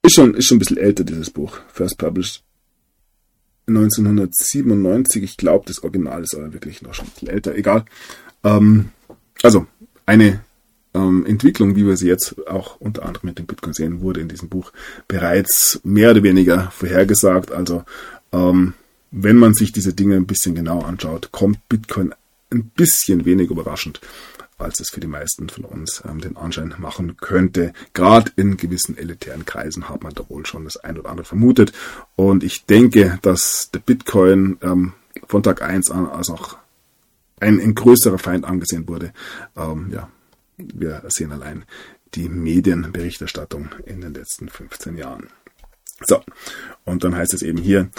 ist 0.04 0.16
schon, 0.16 0.34
ist 0.34 0.46
schon 0.46 0.56
ein 0.56 0.60
bisschen 0.60 0.78
älter, 0.78 1.04
dieses 1.04 1.30
Buch. 1.30 1.60
First 1.68 1.98
published 1.98 2.44
1997. 3.68 5.24
Ich 5.24 5.38
glaube, 5.38 5.66
das 5.68 5.84
Original 5.84 6.24
ist 6.24 6.36
aber 6.36 6.54
wirklich 6.54 6.82
noch 6.82 6.94
schon 6.94 7.06
ein 7.06 7.12
bisschen 7.12 7.28
älter. 7.30 7.56
Egal. 7.56 7.86
Ähm, 8.44 8.90
also, 9.44 9.68
eine 10.06 10.42
ähm, 10.94 11.26
Entwicklung, 11.26 11.76
wie 11.76 11.86
wir 11.86 11.98
sie 11.98 12.08
jetzt 12.08 12.48
auch 12.48 12.80
unter 12.80 13.06
anderem 13.06 13.28
mit 13.28 13.40
dem 13.40 13.48
Bitcoin 13.48 13.74
sehen, 13.74 14.02
wurde 14.02 14.22
in 14.22 14.30
diesem 14.30 14.50
Buch 14.50 14.72
bereits 15.08 15.82
mehr 15.84 16.12
oder 16.12 16.24
weniger 16.24 16.72
vorhergesagt. 16.72 17.52
Also, 17.52 17.84
ähm, 18.32 18.74
wenn 19.12 19.38
man 19.38 19.54
sich 19.54 19.72
diese 19.72 19.94
Dinge 19.94 20.16
ein 20.16 20.28
bisschen 20.28 20.56
genau 20.56 20.82
anschaut, 20.82 21.32
kommt 21.32 21.68
Bitcoin 21.70 22.14
ein 22.52 22.70
bisschen 22.70 23.26
wenig 23.26 23.50
überraschend, 23.50 24.02
als 24.58 24.80
es 24.80 24.90
für 24.90 25.00
die 25.00 25.08
meisten 25.08 25.50
von 25.50 25.66
uns 25.66 26.02
ähm, 26.08 26.22
den 26.22 26.38
Anschein 26.38 26.74
machen 26.78 27.18
könnte. 27.18 27.74
Gerade 27.94 28.32
in 28.36 28.58
gewissen 28.58 28.98
elitären 28.98 29.46
Kreisen 29.46 29.90
hat 29.90 30.04
man 30.04 30.14
da 30.14 30.28
wohl 30.30 30.46
schon 30.46 30.64
das 30.64 30.78
ein 30.78 30.98
oder 30.98 31.10
andere 31.10 31.26
vermutet. 31.26 31.74
Und 32.16 32.44
ich 32.44 32.66
denke, 32.66 33.20
dass 33.22 33.70
der 33.74 33.80
Bitcoin 33.80 34.58
ähm, 34.62 34.94
von 35.28 35.44
Tag 35.44 35.62
1 35.62 35.92
an 35.92 36.08
als 36.08 36.30
auch 36.30 36.58
ein, 37.40 37.60
ein 37.60 37.76
größerer 37.76 38.18
Feind 38.18 38.46
angesehen 38.46 38.88
wurde. 38.88 39.14
Ähm, 39.58 39.92
ja, 39.92 40.10
wir 40.58 41.04
sehen 41.08 41.32
allein 41.32 41.66
die 42.14 42.30
Medienberichterstattung 42.30 43.70
in 43.86 44.02
den 44.02 44.14
letzten 44.14 44.48
15 44.48 44.98
Jahren. 44.98 45.28
So, 46.02 46.22
und 46.84 47.04
dann 47.04 47.16
heißt 47.16 47.34
es 47.34 47.42
eben 47.42 47.58
hier, 47.58 47.90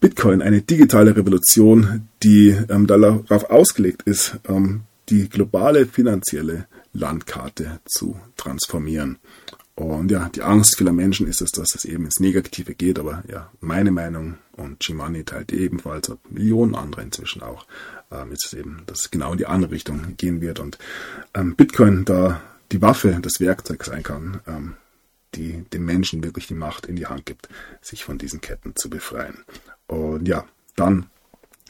Bitcoin, 0.00 0.42
eine 0.42 0.62
digitale 0.62 1.16
Revolution, 1.16 2.08
die 2.22 2.56
ähm, 2.68 2.86
darauf 2.86 3.50
ausgelegt 3.50 4.02
ist, 4.02 4.38
ähm, 4.48 4.82
die 5.08 5.28
globale 5.28 5.86
finanzielle 5.86 6.66
Landkarte 6.92 7.80
zu 7.84 8.18
transformieren. 8.36 9.18
Und 9.74 10.10
ja, 10.10 10.28
die 10.28 10.42
Angst 10.42 10.76
vieler 10.76 10.92
Menschen 10.92 11.28
ist 11.28 11.40
es, 11.40 11.52
dass 11.52 11.76
es 11.76 11.84
eben 11.84 12.04
ins 12.04 12.18
Negative 12.18 12.74
geht, 12.74 12.98
aber 12.98 13.22
ja, 13.28 13.48
meine 13.60 13.92
Meinung 13.92 14.34
und 14.56 14.80
Chimani 14.82 15.22
teilt 15.22 15.52
ebenfalls, 15.52 16.10
Millionen 16.28 16.74
andere 16.74 17.02
inzwischen 17.02 17.42
auch, 17.42 17.64
ähm, 18.10 18.32
ist 18.32 18.52
eben, 18.54 18.82
dass 18.86 19.02
es 19.02 19.10
genau 19.12 19.32
in 19.32 19.38
die 19.38 19.46
andere 19.46 19.70
Richtung 19.70 20.16
gehen 20.16 20.40
wird 20.40 20.58
und 20.58 20.78
ähm, 21.32 21.54
Bitcoin 21.54 22.04
da 22.04 22.40
die 22.72 22.82
Waffe, 22.82 23.16
das 23.22 23.38
Werkzeug 23.38 23.84
sein 23.84 24.02
kann, 24.02 24.40
ähm, 24.48 24.74
die 25.36 25.64
dem 25.72 25.84
Menschen 25.84 26.24
wirklich 26.24 26.48
die 26.48 26.54
Macht 26.54 26.86
in 26.86 26.96
die 26.96 27.06
Hand 27.06 27.26
gibt, 27.26 27.48
sich 27.80 28.02
von 28.02 28.18
diesen 28.18 28.40
Ketten 28.40 28.74
zu 28.74 28.90
befreien. 28.90 29.44
Und 29.88 30.28
ja, 30.28 30.44
dann, 30.76 31.06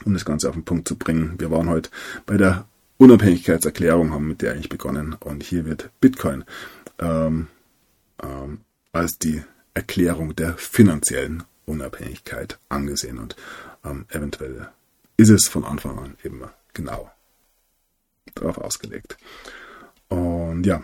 um 0.05 0.13
das 0.13 0.25
Ganze 0.25 0.49
auf 0.49 0.55
den 0.55 0.65
Punkt 0.65 0.87
zu 0.87 0.97
bringen, 0.97 1.35
wir 1.39 1.49
waren 1.49 1.69
heute 1.69 1.89
bei 2.25 2.37
der 2.37 2.65
Unabhängigkeitserklärung, 2.97 4.11
haben 4.11 4.27
mit 4.27 4.41
der 4.41 4.51
eigentlich 4.51 4.69
begonnen. 4.69 5.13
Und 5.13 5.41
hier 5.43 5.65
wird 5.65 5.89
Bitcoin 5.99 6.43
ähm, 6.99 7.47
ähm, 8.21 8.61
als 8.91 9.17
die 9.17 9.41
Erklärung 9.73 10.35
der 10.35 10.57
finanziellen 10.57 11.43
Unabhängigkeit 11.65 12.59
angesehen. 12.67 13.17
Und 13.17 13.35
ähm, 13.85 14.05
eventuell 14.09 14.69
ist 15.17 15.29
es 15.29 15.47
von 15.47 15.63
Anfang 15.63 15.97
an 15.97 16.17
eben 16.23 16.41
genau 16.73 17.09
darauf 18.35 18.57
ausgelegt. 18.57 19.17
Und 20.09 20.65
ja, 20.65 20.83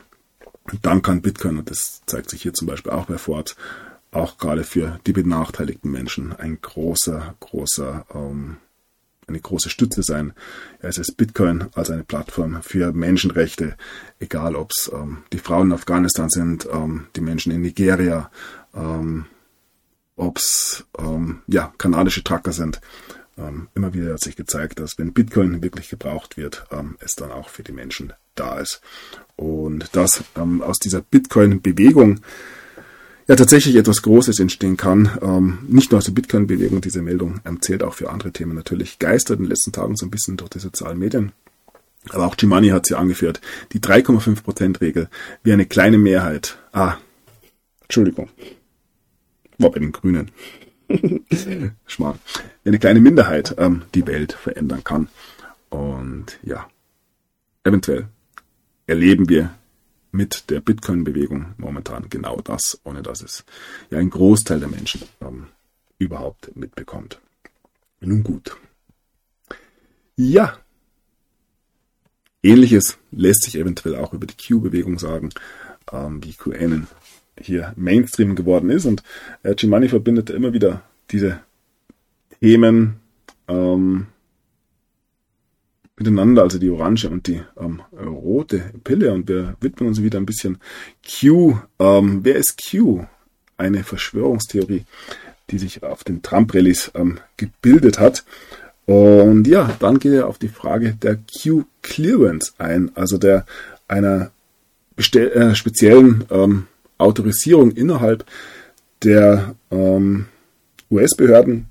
dann 0.81 1.01
kann 1.01 1.21
Bitcoin, 1.21 1.57
und 1.57 1.69
das 1.69 2.01
zeigt 2.05 2.29
sich 2.29 2.41
hier 2.41 2.53
zum 2.53 2.67
Beispiel 2.67 2.91
auch 2.91 3.05
bei 3.05 3.17
Ford, 3.17 3.55
auch 4.15 4.37
gerade 4.37 4.63
für 4.63 4.99
die 5.05 5.13
benachteiligten 5.13 5.91
Menschen 5.91 6.33
ein 6.33 6.59
großer, 6.61 7.35
großer, 7.39 8.05
ähm, 8.13 8.57
eine 9.27 9.39
große 9.39 9.69
Stütze 9.69 10.03
sein. 10.03 10.33
Es 10.79 10.97
ist 10.97 11.17
Bitcoin 11.17 11.65
als 11.73 11.89
eine 11.89 12.03
Plattform 12.03 12.61
für 12.61 12.93
Menschenrechte, 12.93 13.75
egal 14.19 14.55
ob 14.55 14.71
es 14.71 14.91
ähm, 14.93 15.23
die 15.33 15.39
Frauen 15.39 15.67
in 15.67 15.73
Afghanistan 15.73 16.29
sind, 16.29 16.67
ähm, 16.71 17.07
die 17.15 17.21
Menschen 17.21 17.51
in 17.51 17.61
Nigeria, 17.61 18.31
ähm, 18.73 19.25
ob 20.15 20.37
es 20.37 20.85
ähm, 20.97 21.41
ja, 21.47 21.73
kanadische 21.77 22.23
Trucker 22.23 22.53
sind. 22.53 22.79
Ähm, 23.37 23.67
immer 23.75 23.93
wieder 23.93 24.13
hat 24.13 24.21
sich 24.21 24.37
gezeigt, 24.37 24.79
dass 24.79 24.97
wenn 24.97 25.11
Bitcoin 25.11 25.61
wirklich 25.61 25.89
gebraucht 25.89 26.37
wird, 26.37 26.65
ähm, 26.71 26.95
es 26.99 27.15
dann 27.15 27.31
auch 27.31 27.49
für 27.49 27.63
die 27.63 27.73
Menschen 27.73 28.13
da 28.35 28.59
ist. 28.59 28.79
Und 29.35 29.89
ähm, 30.37 30.61
aus 30.61 30.79
dieser 30.79 31.01
Bitcoin-Bewegung 31.01 32.21
ja 33.27 33.35
tatsächlich 33.35 33.75
etwas 33.75 34.01
Großes 34.01 34.39
entstehen 34.39 34.77
kann. 34.77 35.17
Ähm, 35.21 35.59
nicht 35.67 35.91
nur 35.91 35.99
aus 35.99 36.05
der 36.05 36.13
Bitcoin-Bewegung, 36.13 36.81
diese 36.81 37.01
Meldung 37.01 37.41
ähm, 37.45 37.61
zählt 37.61 37.83
auch 37.83 37.93
für 37.93 38.09
andere 38.09 38.31
Themen 38.31 38.55
natürlich. 38.55 38.99
Geistert 38.99 39.39
in 39.39 39.45
den 39.45 39.49
letzten 39.49 39.71
Tagen 39.71 39.95
so 39.95 40.05
ein 40.05 40.11
bisschen 40.11 40.37
durch 40.37 40.49
die 40.49 40.59
sozialen 40.59 40.99
Medien. 40.99 41.31
Aber 42.09 42.27
auch 42.27 42.37
Gimani 42.37 42.69
hat 42.69 42.85
sie 42.85 42.95
angeführt. 42.95 43.41
Die 43.73 43.79
3,5%-Regel, 43.79 45.09
wie 45.43 45.53
eine 45.53 45.65
kleine 45.65 45.97
Mehrheit. 45.97 46.57
Ah, 46.71 46.97
Entschuldigung. 47.83 48.29
War 49.57 49.71
bei 49.71 49.79
den 49.79 49.91
Grünen. 49.91 50.31
Schmarrn. 51.87 52.19
Wie 52.63 52.69
eine 52.69 52.79
kleine 52.79 52.99
Minderheit 52.99 53.55
ähm, 53.57 53.83
die 53.95 54.05
Welt 54.05 54.33
verändern 54.33 54.83
kann. 54.83 55.07
Und 55.69 56.37
ja, 56.43 56.67
eventuell 57.63 58.07
erleben 58.85 59.29
wir 59.29 59.55
mit 60.15 60.49
der 60.49 60.61
Bitcoin-Bewegung 60.61 61.53
momentan 61.57 62.09
genau 62.09 62.39
das, 62.41 62.79
ohne 62.83 63.03
dass 63.03 63.21
es 63.21 63.43
ja 63.89 63.99
ein 63.99 64.09
Großteil 64.09 64.59
der 64.59 64.69
Menschen 64.69 65.01
ähm, 65.21 65.47
überhaupt 65.99 66.55
mitbekommt. 66.55 67.19
Nun 67.99 68.23
gut. 68.23 68.55
Ja. 70.15 70.57
Ähnliches 72.41 72.97
lässt 73.11 73.43
sich 73.43 73.57
eventuell 73.57 73.95
auch 73.95 74.13
über 74.13 74.27
die 74.27 74.35
Q-Bewegung 74.35 74.99
sagen, 74.99 75.31
ähm, 75.91 76.23
wie 76.23 76.33
QAnon 76.33 76.87
hier 77.39 77.73
Mainstream 77.75 78.35
geworden 78.35 78.69
ist. 78.69 78.85
Und 78.85 79.03
äh, 79.43 79.55
Gimani 79.55 79.89
verbindet 79.89 80.29
immer 80.29 80.53
wieder 80.53 80.83
diese 81.11 81.39
Themen 82.39 82.99
ähm, 83.47 84.07
miteinander, 85.97 86.43
also 86.43 86.59
die 86.59 86.69
orange 86.69 87.05
und 87.05 87.27
die 87.27 87.41
ähm, 87.59 87.81
rote 87.97 88.63
Pille. 88.83 89.13
Und 89.13 89.27
wir 89.27 89.55
widmen 89.61 89.89
uns 89.89 90.01
wieder 90.01 90.19
ein 90.19 90.25
bisschen 90.25 90.57
Q. 91.03 91.57
Ähm, 91.79 92.19
wer 92.23 92.35
ist 92.35 92.59
Q? 92.69 93.05
Eine 93.57 93.83
Verschwörungstheorie, 93.83 94.83
die 95.49 95.57
sich 95.57 95.83
auf 95.83 96.03
den 96.03 96.21
Trump-Rallies 96.21 96.91
ähm, 96.95 97.19
gebildet 97.37 97.99
hat. 97.99 98.25
Und 98.85 99.47
ja, 99.47 99.75
dann 99.79 99.99
geht 99.99 100.13
er 100.13 100.27
auf 100.27 100.37
die 100.37 100.49
Frage 100.49 100.93
der 100.93 101.15
Q-Clearance 101.15 102.53
ein, 102.57 102.91
also 102.95 103.17
der 103.17 103.45
einer 103.87 104.31
äh, 104.97 105.55
speziellen 105.55 106.25
ähm, 106.29 106.67
Autorisierung 106.97 107.71
innerhalb 107.71 108.25
der 109.03 109.55
ähm, 109.71 110.27
US-Behörden, 110.91 111.67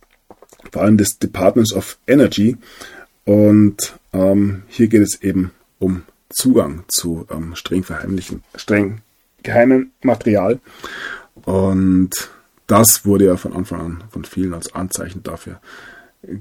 vor 0.73 0.83
allem 0.83 0.97
des 0.97 1.19
Departments 1.19 1.73
of 1.73 1.99
Energy. 2.07 2.57
Und 3.25 3.99
ähm, 4.13 4.63
hier 4.69 4.89
geht 4.89 5.03
es 5.03 5.23
eben 5.23 5.51
um 5.79 6.03
Zugang 6.31 6.85
zu 6.89 7.27
ähm, 7.31 7.55
streng 7.55 7.85
verheimlichen, 7.85 8.43
streng 8.55 9.01
geheimen 9.43 9.93
Material. 10.03 10.61
Und 11.45 12.11
das 12.67 13.05
wurde 13.05 13.27
ja 13.27 13.37
von 13.37 13.53
Anfang 13.53 13.81
an 13.81 14.05
von 14.11 14.25
vielen 14.25 14.55
als 14.55 14.75
Anzeichen 14.75 15.23
dafür 15.23 15.61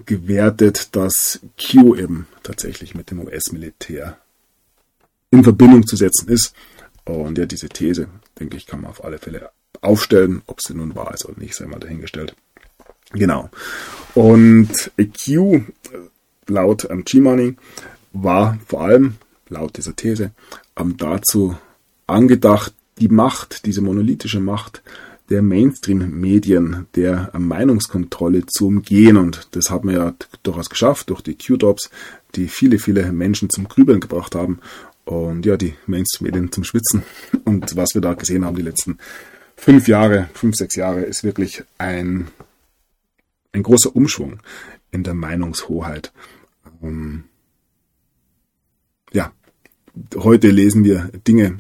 gewertet, 0.05 0.95
dass 0.95 1.41
Q 1.59 1.95
eben 1.95 2.27
tatsächlich 2.41 2.95
mit 2.95 3.11
dem 3.11 3.19
US-Militär 3.19 4.17
in 5.31 5.43
Verbindung 5.43 5.85
zu 5.85 5.95
setzen 5.95 6.29
ist. 6.29 6.55
Und 7.05 7.37
ja, 7.37 7.45
diese 7.45 7.67
These, 7.67 8.07
denke 8.39 8.55
ich, 8.55 8.65
kann 8.65 8.81
man 8.81 8.91
auf 8.91 9.03
alle 9.03 9.17
Fälle 9.17 9.49
aufstellen. 9.81 10.41
Ob 10.47 10.61
sie 10.61 10.73
nun 10.73 10.95
wahr 10.95 11.13
ist 11.13 11.25
oder 11.25 11.39
nicht, 11.39 11.55
sei 11.55 11.65
mal 11.65 11.79
dahingestellt. 11.79 12.35
Genau. 13.11 13.49
Und 14.15 14.91
Q 14.97 15.63
laut 16.47 16.87
ähm, 16.89 17.03
G-Money 17.03 17.55
war 18.13 18.57
vor 18.65 18.81
allem 18.81 19.15
laut 19.49 19.77
dieser 19.77 19.95
These 19.95 20.31
ähm, 20.77 20.97
dazu 20.97 21.57
angedacht, 22.07 22.73
die 22.99 23.09
Macht, 23.09 23.65
diese 23.65 23.81
monolithische 23.81 24.39
Macht 24.39 24.83
der 25.29 25.41
Mainstream-Medien, 25.41 26.87
der 26.95 27.31
ähm, 27.33 27.47
Meinungskontrolle 27.47 28.45
zu 28.45 28.67
umgehen. 28.67 29.17
Und 29.17 29.47
das 29.51 29.69
hat 29.69 29.83
man 29.83 29.95
ja 29.95 30.13
durchaus 30.43 30.69
geschafft 30.69 31.09
durch 31.09 31.21
die 31.21 31.37
Q-Dops, 31.37 31.89
die 32.35 32.47
viele, 32.47 32.79
viele 32.79 33.11
Menschen 33.11 33.49
zum 33.49 33.67
Grübeln 33.67 33.99
gebracht 33.99 34.35
haben 34.35 34.59
und 35.05 35.45
ja, 35.45 35.57
die 35.57 35.73
Mainstream-Medien 35.85 36.51
zum 36.51 36.63
Schwitzen. 36.63 37.03
Und 37.43 37.75
was 37.75 37.89
wir 37.93 38.01
da 38.01 38.13
gesehen 38.13 38.45
haben 38.45 38.55
die 38.55 38.61
letzten 38.61 38.99
fünf 39.55 39.87
Jahre, 39.87 40.29
fünf, 40.33 40.55
sechs 40.55 40.75
Jahre, 40.75 41.01
ist 41.01 41.23
wirklich 41.23 41.63
ein, 41.77 42.27
ein 43.51 43.63
großer 43.63 43.93
Umschwung 43.95 44.39
in 44.93 45.03
der 45.03 45.13
Meinungshoheit. 45.13 46.13
Ähm, 46.81 47.25
ja, 49.11 49.33
heute 50.15 50.49
lesen 50.49 50.83
wir 50.83 51.09
Dinge, 51.27 51.59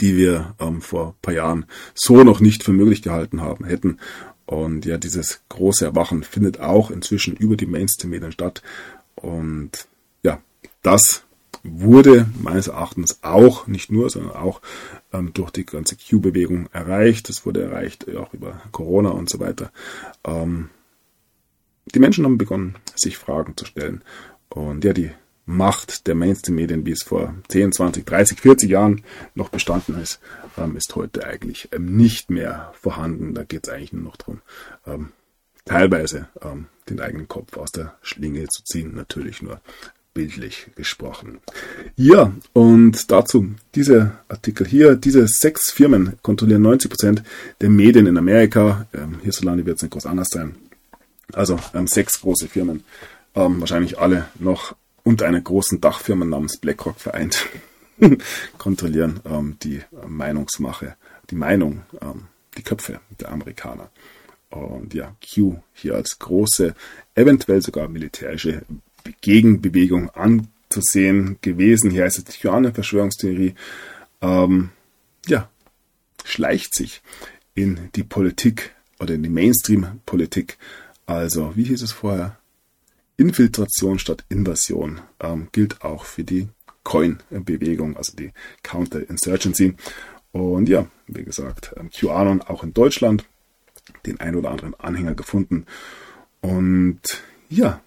die 0.00 0.16
wir 0.16 0.54
ähm, 0.58 0.80
vor 0.80 1.08
ein 1.08 1.22
paar 1.22 1.34
Jahren 1.34 1.66
so 1.94 2.24
noch 2.24 2.40
nicht 2.40 2.62
für 2.62 2.72
möglich 2.72 3.02
gehalten 3.02 3.42
haben 3.42 3.64
hätten. 3.64 3.98
Und 4.46 4.86
ja, 4.86 4.96
dieses 4.96 5.42
große 5.48 5.84
Erwachen 5.84 6.22
findet 6.22 6.60
auch 6.60 6.90
inzwischen 6.90 7.36
über 7.36 7.56
die 7.56 7.66
Mainstream-Medien 7.66 8.32
statt. 8.32 8.62
Und 9.16 9.88
ja, 10.22 10.40
das 10.82 11.24
wurde 11.64 12.26
meines 12.40 12.68
Erachtens 12.68 13.18
auch, 13.22 13.66
nicht 13.66 13.90
nur, 13.90 14.08
sondern 14.08 14.36
auch 14.36 14.60
ähm, 15.12 15.32
durch 15.34 15.50
die 15.50 15.66
ganze 15.66 15.96
Q-Bewegung 15.96 16.68
erreicht. 16.72 17.28
Das 17.28 17.44
wurde 17.44 17.62
erreicht 17.62 18.08
auch 18.16 18.32
über 18.34 18.62
Corona 18.70 19.10
und 19.10 19.28
so 19.28 19.40
weiter. 19.40 19.72
Ähm, 20.24 20.70
die 21.94 21.98
Menschen 21.98 22.24
haben 22.24 22.38
begonnen, 22.38 22.76
sich 22.94 23.16
Fragen 23.16 23.56
zu 23.56 23.64
stellen. 23.64 24.02
Und 24.48 24.84
ja, 24.84 24.92
die 24.92 25.10
Macht 25.48 26.08
der 26.08 26.16
Mainstream-Medien, 26.16 26.84
wie 26.86 26.90
es 26.90 27.04
vor 27.04 27.34
10, 27.48 27.72
20, 27.72 28.04
30, 28.04 28.40
40 28.40 28.68
Jahren 28.68 29.02
noch 29.36 29.48
bestanden 29.48 30.00
ist, 30.00 30.18
ähm, 30.58 30.76
ist 30.76 30.96
heute 30.96 31.24
eigentlich 31.24 31.68
ähm, 31.72 31.96
nicht 31.96 32.30
mehr 32.30 32.72
vorhanden. 32.80 33.32
Da 33.34 33.44
geht 33.44 33.66
es 33.66 33.72
eigentlich 33.72 33.92
nur 33.92 34.02
noch 34.02 34.16
darum, 34.16 34.40
ähm, 34.86 35.12
teilweise 35.64 36.28
den 36.88 37.00
eigenen 37.00 37.26
Kopf 37.26 37.56
aus 37.56 37.72
der 37.72 37.96
Schlinge 38.00 38.46
zu 38.46 38.62
ziehen. 38.62 38.94
Natürlich 38.94 39.42
nur 39.42 39.60
bildlich 40.16 40.68
gesprochen. 40.76 41.40
Ja, 41.94 42.32
und 42.54 43.10
dazu 43.10 43.50
dieser 43.74 44.20
Artikel 44.28 44.66
hier. 44.66 44.96
Diese 44.96 45.28
sechs 45.28 45.70
Firmen 45.70 46.14
kontrollieren 46.22 46.62
90 46.62 46.90
Prozent 46.90 47.22
der 47.60 47.68
Medien 47.68 48.06
in 48.06 48.16
Amerika. 48.16 48.86
Ähm, 48.94 49.18
hierzulande 49.22 49.66
wird 49.66 49.76
es 49.76 49.82
nicht 49.82 49.92
groß 49.92 50.06
anders 50.06 50.28
sein. 50.30 50.54
Also 51.32 51.58
ähm, 51.74 51.86
sechs 51.86 52.20
große 52.20 52.48
Firmen, 52.48 52.84
ähm, 53.34 53.60
wahrscheinlich 53.60 53.98
alle 53.98 54.28
noch 54.38 54.76
unter 55.02 55.26
einer 55.26 55.40
großen 55.40 55.80
Dachfirma 55.80 56.24
namens 56.24 56.58
BlackRock 56.58 56.98
vereint, 56.98 57.46
kontrollieren 58.58 59.20
ähm, 59.24 59.56
die 59.62 59.82
Meinungsmache, 60.06 60.96
die 61.30 61.36
Meinung, 61.36 61.82
ähm, 62.00 62.24
die 62.56 62.62
Köpfe 62.62 63.00
der 63.20 63.30
Amerikaner. 63.30 63.90
Und 64.50 64.94
ja, 64.94 65.14
Q 65.20 65.56
hier 65.74 65.94
als 65.94 66.18
große, 66.18 66.74
eventuell 67.14 67.62
sogar 67.62 67.88
militärische 67.88 68.62
Gegenbewegung 69.20 70.10
anzusehen 70.10 71.38
gewesen. 71.40 71.90
Hier 71.90 72.04
heißt 72.04 72.18
es 72.18 72.24
die 72.24 72.38
QAnon-Verschwörungstheorie. 72.38 73.54
Ähm, 74.22 74.70
ja, 75.26 75.48
schleicht 76.24 76.74
sich 76.74 77.02
in 77.54 77.90
die 77.94 78.04
Politik 78.04 78.74
oder 78.98 79.14
in 79.14 79.22
die 79.22 79.28
Mainstream-Politik. 79.28 80.58
Also, 81.06 81.56
wie 81.56 81.64
hieß 81.64 81.82
es 81.82 81.92
vorher? 81.92 82.36
Infiltration 83.16 83.98
statt 83.98 84.24
Invasion 84.28 85.00
ähm, 85.20 85.48
gilt 85.52 85.82
auch 85.82 86.04
für 86.04 86.24
die 86.24 86.48
Coin-Bewegung, 86.82 87.96
also 87.96 88.14
die 88.16 88.32
Counter-Insurgency. 88.62 89.74
Und 90.32 90.68
ja, 90.68 90.86
wie 91.06 91.24
gesagt, 91.24 91.74
ähm, 91.76 91.90
QAnon 91.90 92.42
auch 92.42 92.62
in 92.62 92.74
Deutschland 92.74 93.24
den 94.04 94.20
ein 94.20 94.36
oder 94.36 94.50
anderen 94.50 94.74
Anhänger 94.74 95.14
gefunden. 95.14 95.66
Und 96.40 97.00
ja, 97.48 97.80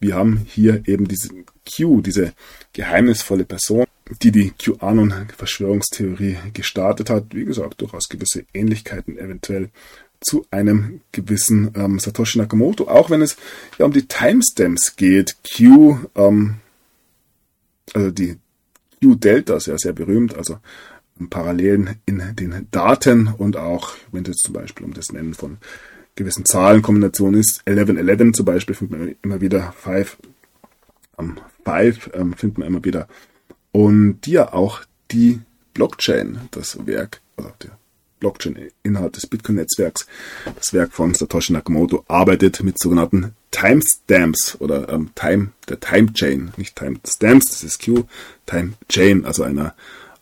wir 0.00 0.16
haben 0.16 0.44
hier 0.46 0.82
eben 0.86 1.06
diese 1.06 1.28
Q, 1.64 2.00
diese 2.00 2.32
geheimnisvolle 2.72 3.44
Person, 3.44 3.86
die 4.20 4.32
die 4.32 4.50
QAnon-Verschwörungstheorie 4.50 6.36
gestartet 6.52 7.08
hat. 7.08 7.34
Wie 7.34 7.44
gesagt, 7.44 7.80
durchaus 7.80 8.08
gewisse 8.08 8.44
Ähnlichkeiten 8.52 9.16
eventuell 9.16 9.70
zu 10.22 10.46
einem 10.50 11.00
gewissen 11.12 11.72
ähm, 11.74 11.98
Satoshi 11.98 12.38
Nakamoto, 12.38 12.88
auch 12.88 13.10
wenn 13.10 13.22
es 13.22 13.36
ja 13.78 13.84
um 13.84 13.92
die 13.92 14.06
Timestamps 14.06 14.96
geht. 14.96 15.36
Q, 15.56 15.98
ähm, 16.14 16.56
also 17.94 18.10
die 18.10 18.36
Q-Delta 19.02 19.56
ist 19.56 19.66
ja 19.66 19.76
sehr 19.76 19.92
berühmt, 19.92 20.36
also 20.36 20.58
Parallelen 21.30 21.96
in 22.06 22.34
den 22.34 22.66
Daten 22.70 23.28
und 23.28 23.56
auch, 23.56 23.92
wenn 24.10 24.24
es 24.24 24.38
zum 24.38 24.54
Beispiel 24.54 24.86
um 24.86 24.94
das 24.94 25.12
Nennen 25.12 25.34
von 25.34 25.58
gewissen 26.14 26.44
Zahlenkombinationen 26.44 27.40
ist, 27.40 27.62
1111 27.66 28.32
zum 28.34 28.46
Beispiel 28.46 28.74
findet 28.74 28.98
man 28.98 29.14
immer 29.22 29.40
wieder, 29.40 29.72
5, 29.72 30.18
ähm, 31.18 31.38
5 31.64 32.10
ähm, 32.14 32.32
findet 32.34 32.58
man 32.58 32.68
immer 32.68 32.84
wieder. 32.84 33.08
Und 33.70 34.26
ja 34.26 34.52
auch 34.52 34.82
die 35.10 35.40
Blockchain, 35.74 36.40
das 36.50 36.86
Werk, 36.86 37.20
also 37.36 37.52
der 37.62 37.70
Blockchain-Inhalt 38.22 39.16
des 39.16 39.26
Bitcoin-Netzwerks, 39.26 40.06
das 40.54 40.72
Werk 40.72 40.92
von 40.92 41.12
Satoshi 41.12 41.52
Nakamoto, 41.52 42.04
arbeitet 42.06 42.62
mit 42.62 42.78
sogenannten 42.78 43.34
Timestamps 43.50 44.56
oder 44.60 44.88
ähm, 44.88 45.10
Time, 45.16 45.48
der 45.68 45.80
Time 45.80 46.12
Chain, 46.12 46.52
nicht 46.56 46.76
Timestamps, 46.76 47.50
das 47.50 47.64
ist 47.64 47.84
Q, 47.84 48.04
Time 48.46 48.74
Chain, 48.88 49.24
also 49.26 49.42
einer 49.42 49.74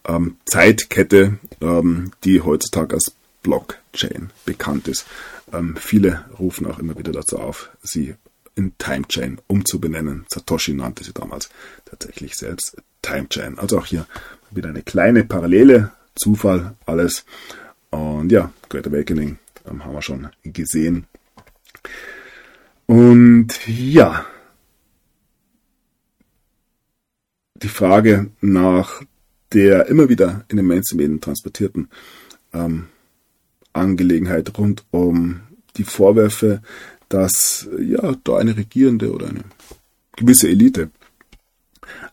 ähm, 0.09 0.37
Zeitkette, 0.47 1.39
ähm, 1.61 2.13
die 2.25 2.41
heutzutage 2.41 2.95
als 2.95 3.13
Blockchain 3.43 4.31
bekannt 4.47 4.89
ist. 4.89 5.07
Ähm, 5.53 5.77
viele 5.79 6.25
rufen 6.39 6.67
auch 6.67 6.79
immer 6.79 6.97
wieder 6.99 7.13
dazu 7.13 7.39
auf, 7.39 7.69
sie 7.83 8.15
in 8.57 8.73
Timechain 8.79 9.39
umzubenennen. 9.47 10.25
Satoshi 10.29 10.73
nannte 10.73 11.05
sie 11.05 11.13
damals 11.13 11.51
tatsächlich 11.85 12.37
selbst 12.37 12.77
Timechain. 13.03 13.59
Also 13.59 13.79
auch 13.79 13.87
hier 13.87 14.07
wieder 14.51 14.71
eine 14.71 14.83
kleine 14.83 15.25
Parallele, 15.25 15.93
Zufall, 16.15 16.75
alles. 16.87 17.25
Und 17.91 18.31
ja, 18.31 18.53
Great 18.69 18.87
Awakening 18.87 19.39
ähm, 19.69 19.85
haben 19.85 19.95
wir 19.95 20.03
schon 20.03 20.29
gesehen. 20.43 21.07
Und 22.87 23.67
ja, 23.67 24.27
die 27.57 27.69
Frage 27.69 28.31
nach 28.41 29.03
der 29.53 29.87
immer 29.87 30.09
wieder 30.09 30.45
in 30.49 30.57
den 30.57 30.67
Mainstream-Medien 30.67 31.21
transportierten 31.21 31.89
ähm, 32.53 32.87
Angelegenheit 33.73 34.57
rund 34.59 34.85
um 34.91 35.41
die 35.77 35.85
Vorwürfe, 35.85 36.63
dass 37.09 37.69
ja 37.79 38.15
da 38.25 38.37
eine 38.37 38.57
regierende 38.57 39.13
oder 39.13 39.29
eine 39.29 39.45
gewisse 40.17 40.49
Elite 40.49 40.91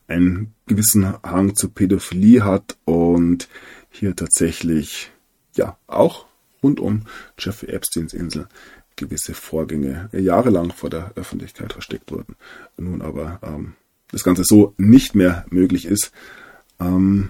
einen 0.08 0.54
gewissen 0.66 1.14
Hang 1.24 1.56
zur 1.56 1.74
Pädophilie 1.74 2.44
hat 2.44 2.78
und 2.86 3.48
hier 3.90 4.16
tatsächlich 4.16 5.12
ja 5.58 5.78
auch 5.88 6.26
rund 6.64 6.80
um 6.80 7.04
Jeffrey 7.38 7.70
Epsteins 7.70 8.14
Insel 8.14 8.48
gewisse 8.96 9.36
Vorgänge 9.36 10.10
jahrelang 10.12 10.72
vor 10.72 10.90
der 10.90 11.12
Öffentlichkeit 11.16 11.74
versteckt 11.74 12.12
wurden. 12.12 12.36
Nun 12.78 13.02
aber 13.02 13.40
ähm, 13.44 13.76
das 14.10 14.24
Ganze 14.24 14.44
so 14.44 14.74
nicht 14.78 15.14
mehr 15.14 15.46
möglich 15.50 15.86
ist, 15.86 16.12
ähm, 16.80 17.30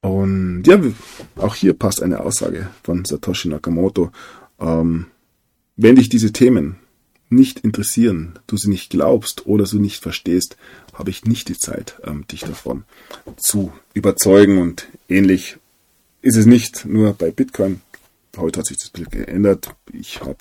und 0.00 0.62
ja, 0.66 0.80
auch 1.36 1.56
hier 1.56 1.74
passt 1.74 2.02
eine 2.02 2.20
Aussage 2.20 2.68
von 2.84 3.04
Satoshi 3.04 3.48
Nakamoto. 3.48 4.12
Ähm, 4.60 5.06
wenn 5.76 5.96
dich 5.96 6.08
diese 6.08 6.32
Themen 6.32 6.76
nicht 7.28 7.60
interessieren, 7.60 8.38
du 8.46 8.56
sie 8.56 8.68
nicht 8.68 8.90
glaubst 8.90 9.46
oder 9.46 9.66
sie 9.66 9.78
nicht 9.78 10.02
verstehst, 10.02 10.56
habe 10.92 11.10
ich 11.10 11.24
nicht 11.24 11.48
die 11.48 11.58
Zeit, 11.58 11.96
ähm, 12.04 12.26
dich 12.28 12.40
davon 12.40 12.84
zu 13.36 13.72
überzeugen. 13.94 14.58
Und 14.58 14.86
ähnlich 15.08 15.56
ist 16.22 16.36
es 16.36 16.46
nicht 16.46 16.84
nur 16.84 17.12
bei 17.14 17.30
Bitcoin. 17.30 17.80
Heute 18.36 18.60
hat 18.60 18.66
sich 18.66 18.78
das 18.78 18.90
Bild 18.90 19.10
geändert. 19.10 19.74
Ich 19.92 20.20
habe 20.20 20.36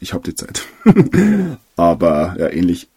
ich 0.00 0.12
hab 0.12 0.22
die 0.24 0.34
Zeit. 0.34 0.66
Aber 1.76 2.36
ja, 2.38 2.50
ähnlich 2.50 2.88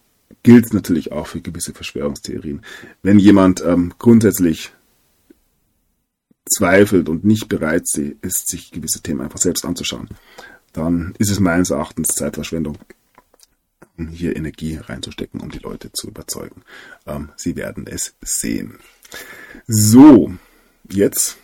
gilt 0.42 0.74
natürlich 0.74 1.12
auch 1.12 1.26
für 1.26 1.40
gewisse 1.40 1.72
Verschwörungstheorien. 1.72 2.62
Wenn 3.02 3.18
jemand 3.18 3.62
ähm, 3.64 3.94
grundsätzlich 3.98 4.72
zweifelt 6.48 7.08
und 7.08 7.24
nicht 7.24 7.48
bereit 7.48 7.84
ist, 7.94 8.48
sich 8.48 8.70
gewisse 8.70 9.00
Themen 9.00 9.20
einfach 9.20 9.38
selbst 9.38 9.64
anzuschauen, 9.64 10.08
dann 10.72 11.14
ist 11.18 11.30
es 11.30 11.40
meines 11.40 11.70
Erachtens 11.70 12.08
Zeitverschwendung, 12.08 12.76
um 14.02 14.08
hier 14.08 14.36
Energie 14.36 14.76
reinzustecken, 14.76 15.40
um 15.40 15.50
die 15.50 15.58
Leute 15.58 15.92
zu 15.92 16.08
überzeugen. 16.08 16.62
Ähm, 17.06 17.30
sie 17.36 17.56
werden 17.56 17.86
es 17.86 18.14
sehen. 18.20 18.78
So, 19.66 20.32
jetzt 20.90 21.36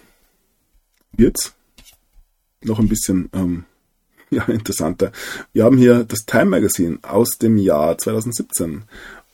wird's 1.12 1.54
noch 2.62 2.78
ein 2.78 2.88
bisschen 2.88 3.28
ähm, 3.32 3.64
ja, 4.30 4.44
interessanter. 4.44 5.12
Wir 5.52 5.64
haben 5.64 5.78
hier 5.78 6.04
das 6.04 6.26
Time 6.26 6.46
Magazine 6.46 6.98
aus 7.02 7.38
dem 7.38 7.56
Jahr 7.56 7.96
2017 7.96 8.82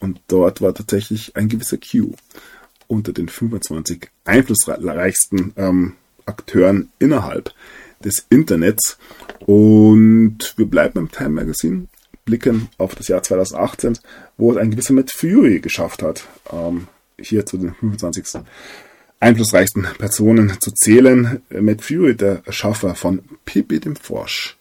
und 0.01 0.21
dort 0.29 0.61
war 0.61 0.75
tatsächlich 0.75 1.37
ein 1.37 1.49
gewisser 1.49 1.79
Q 1.79 2.13
unter 2.87 3.13
den 3.13 3.29
25 3.29 4.11
einflussreichsten 4.25 5.55
ähm, 5.57 5.95
Akteuren 6.27 6.91
innerhalb 6.99 7.53
des 8.05 8.27
Internets. 8.29 8.99
Und 9.47 10.55
wir 10.57 10.67
bleiben 10.67 10.99
im 10.99 11.11
Time 11.11 11.31
Magazine, 11.31 11.89
blicken 12.25 12.69
auf 12.79 12.95
das 12.95 13.09
Jahr 13.09 13.23
2018, 13.23 13.99
wo 14.37 14.53
es 14.53 14.59
ein 14.59 14.71
gewisser 14.71 14.95
Matt 14.95 15.11
Fury 15.11 15.61
geschafft 15.61 16.03
hat, 16.03 16.27
ähm, 16.53 16.89
hier 17.19 17.47
zu 17.47 17.59
den 17.59 17.75
25 17.75 18.43
einflussreichsten 19.21 19.87
Personen 19.99 20.53
zu 20.61 20.71
zählen. 20.73 21.43
Matt 21.51 21.83
Fury, 21.83 22.17
der 22.17 22.43
Erschaffer 22.45 22.95
von 22.95 23.23
Pippi 23.45 23.81
dem 23.81 23.97
Frosch, 23.97 24.57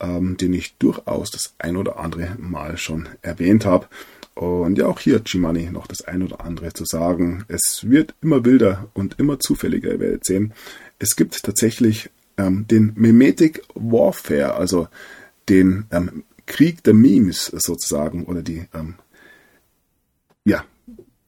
ähm, 0.00 0.36
den 0.36 0.52
ich 0.52 0.76
durchaus 0.78 1.30
das 1.30 1.54
ein 1.58 1.76
oder 1.76 1.98
andere 1.98 2.36
Mal 2.38 2.76
schon 2.76 3.08
erwähnt 3.22 3.64
habe. 3.64 3.86
Und 4.34 4.78
ja, 4.78 4.86
auch 4.86 5.00
hier 5.00 5.16
hat 5.16 5.26
Gimani 5.26 5.70
noch 5.70 5.86
das 5.86 6.02
ein 6.02 6.22
oder 6.22 6.40
andere 6.40 6.72
zu 6.72 6.84
sagen. 6.84 7.44
Es 7.48 7.84
wird 7.88 8.14
immer 8.22 8.44
wilder 8.44 8.88
und 8.94 9.18
immer 9.18 9.38
zufälliger, 9.38 9.92
ihr 9.92 10.00
werdet 10.00 10.24
sehen. 10.24 10.54
Es 10.98 11.14
gibt 11.14 11.42
tatsächlich 11.42 12.10
ähm, 12.38 12.66
den 12.66 12.92
Memetic 12.96 13.62
Warfare, 13.74 14.54
also 14.54 14.88
den 15.48 15.84
ähm, 15.90 16.24
Krieg 16.50 16.82
der 16.82 16.94
Memes 16.94 17.46
sozusagen, 17.46 18.24
oder 18.24 18.42
die 18.42 18.66
ähm, 18.74 18.94
ja, 20.44 20.64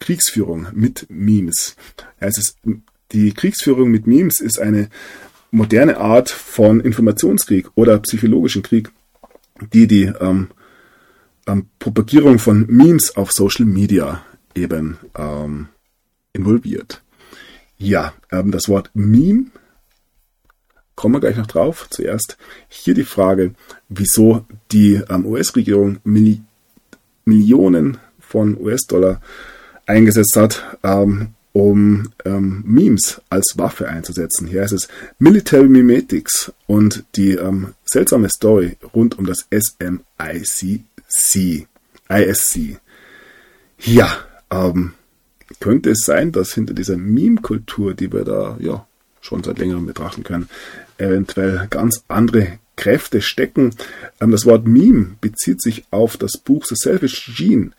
Kriegsführung 0.01 0.66
mit 0.73 1.07
Memes. 1.09 1.77
Ja, 2.20 2.27
es 2.27 2.39
ist, 2.39 2.59
die 3.12 3.32
Kriegsführung 3.32 3.90
mit 3.90 4.07
Memes 4.07 4.40
ist 4.40 4.59
eine 4.59 4.89
moderne 5.53 5.99
Art 5.99 6.28
von 6.28 6.81
Informationskrieg 6.81 7.70
oder 7.77 8.01
psychologischen 8.01 8.62
Krieg, 8.62 8.90
die 9.73 9.86
die 9.86 10.05
ähm, 10.20 10.49
ähm, 11.47 11.66
Propagierung 11.78 12.40
von 12.40 12.66
Memes 12.66 13.16
auf 13.16 13.31
Social 13.31 13.66
Media 13.66 14.24
eben 14.57 14.99
ähm, 15.16 15.69
involviert. 16.32 17.01
Ja, 17.78 18.12
ähm, 18.32 18.51
das 18.51 18.69
Wort 18.69 18.90
Meme 18.94 19.47
kommen 20.94 21.14
wir 21.14 21.20
gleich 21.20 21.36
noch 21.36 21.47
drauf. 21.47 21.89
Zuerst 21.90 22.36
hier 22.69 22.94
die 22.94 23.05
Frage, 23.05 23.55
wieso 23.89 24.44
die 24.70 25.01
ähm, 25.09 25.27
US-Regierung 25.27 25.98
Milli 26.05 26.43
Millionen 27.24 27.98
von 28.19 28.60
US-Dollar 28.60 29.20
eingesetzt 29.86 30.36
hat, 30.36 30.78
ähm, 30.82 31.35
um 31.52 32.10
ähm, 32.24 32.64
Memes 32.66 33.20
als 33.28 33.55
Waffe 33.56 33.89
einzusetzen. 33.89 34.48
Hier 34.48 34.62
heißt 34.62 34.73
es 34.73 34.89
Military 35.19 35.69
Mimetics 35.69 36.52
und 36.66 37.05
die 37.14 37.32
ähm, 37.32 37.74
seltsame 37.85 38.28
Story 38.31 38.77
rund 38.94 39.19
um 39.19 39.27
das 39.27 39.47
SMIC 39.52 40.01
ISC. 40.19 41.66
ISC. 42.09 42.78
Ja, 43.78 44.16
ähm, 44.51 44.94
könnte 45.60 45.90
es 45.90 46.05
sein, 46.05 46.32
dass 46.32 46.55
hinter 46.55 46.74
dieser 46.74 46.97
Meme-Kultur, 46.97 47.94
die 47.94 48.12
wir 48.12 48.24
da 48.24 48.56
ja 48.60 48.86
schon 49.23 49.43
seit 49.43 49.59
längerem 49.59 49.86
betrachten 49.86 50.24
können, 50.24 50.51
eventuell 50.99 51.66
ganz 51.70 52.05
andere 52.09 52.59
Kräfte 52.77 53.23
stecken. 53.23 53.74
Ähm, 54.20 54.32
das 54.32 54.44
Wort 54.44 54.66
Meme 54.66 55.16
bezieht 55.20 55.62
sich 55.62 55.85
auf 55.90 56.19
das 56.19 56.32
Buch 56.32 56.66
The 56.66 56.74
Selfish 56.77 57.32
Gene 57.35 57.70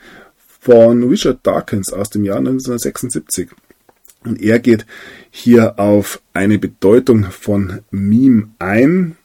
von 0.59 1.03
Richard 1.03 1.45
Dawkins 1.45 1.93
aus 1.93 2.09
dem 2.09 2.23
Jahr 2.23 2.37
1976. 2.37 3.49
Und 4.23 4.41
er 4.41 4.59
geht 4.59 4.85
hier 5.29 5.77
auf 5.77 6.21
eine 6.33 6.57
Bedeutung 6.57 7.25
von 7.25 7.81
Meme 7.91 8.49
ein. 8.59 9.17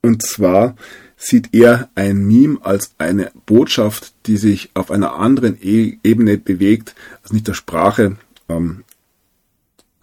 Und 0.00 0.22
zwar 0.22 0.74
sieht 1.16 1.50
er 1.54 1.88
ein 1.94 2.26
Meme 2.26 2.58
als 2.62 2.94
eine 2.98 3.30
Botschaft, 3.46 4.12
die 4.26 4.36
sich 4.36 4.70
auf 4.74 4.90
einer 4.90 5.14
anderen 5.14 5.56
e 5.62 5.98
Ebene 6.02 6.36
bewegt, 6.36 6.96
also 7.22 7.34
nicht 7.34 7.46
der 7.46 7.54
Sprache, 7.54 8.16
ähm, 8.48 8.82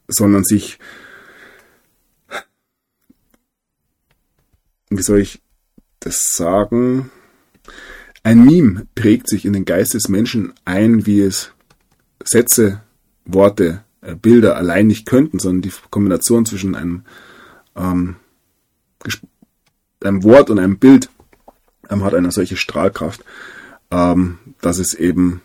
sondern 0.08 0.46
sich, 0.46 0.80
wie 4.90 5.02
soll 5.02 5.20
ich 5.20 5.42
das 6.00 6.36
sagen? 6.36 7.12
Ein 8.24 8.46
Meme 8.46 8.88
prägt 8.96 9.30
sich 9.30 9.46
in 9.46 9.54
den 9.54 9.66
Geist 9.66 9.94
des 9.94 10.10
Menschen 10.10 10.54
ein, 10.66 11.06
wie 11.06 11.22
es 11.22 11.52
Sätze, 12.24 12.82
Worte, 13.26 13.84
äh, 14.02 14.16
Bilder 14.16 14.56
allein 14.58 14.88
nicht 14.88 15.06
könnten, 15.06 15.40
sondern 15.40 15.62
die 15.62 15.74
Kombination 15.90 16.46
zwischen 16.46 16.76
einem, 16.76 17.04
ähm, 17.76 18.18
einem 20.04 20.24
Wort 20.24 20.50
und 20.50 20.60
einem 20.60 20.80
Bild 20.80 21.10
ähm, 21.90 22.04
hat 22.04 22.14
eine 22.14 22.32
solche 22.32 22.58
Strahlkraft, 22.58 23.24
ähm, 23.92 24.40
dass 24.62 24.80
es 24.80 24.94
eben 24.94 25.42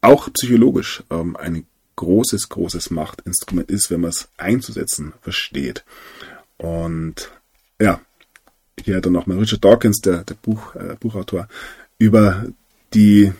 auch 0.00 0.32
psychologisch 0.32 1.02
ähm, 1.10 1.36
ein 1.36 1.66
großes, 1.96 2.48
großes 2.48 2.90
Machtinstrument 2.90 3.70
ist, 3.70 3.90
wenn 3.90 4.00
man 4.00 4.10
es 4.10 4.28
einzusetzen 4.36 5.12
versteht. 5.20 5.84
Und 6.56 7.32
ja, 7.80 8.00
hier 8.84 9.00
dann 9.00 9.12
nochmal 9.12 9.38
Richard 9.38 9.64
Dawkins, 9.64 10.00
der, 10.00 10.24
der 10.24 10.34
Buch, 10.34 10.74
äh, 10.74 10.96
Buchautor, 10.98 11.48
über 11.98 12.46
die 12.94 13.32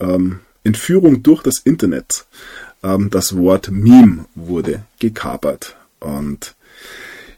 ähm, 0.00 0.40
Entführung 0.62 1.22
durch 1.22 1.42
das 1.42 1.58
Internet 1.58 2.26
ähm, 2.82 3.10
das 3.10 3.36
Wort 3.36 3.70
Meme 3.70 4.26
wurde 4.34 4.84
gekapert. 4.98 5.76
Und 6.00 6.54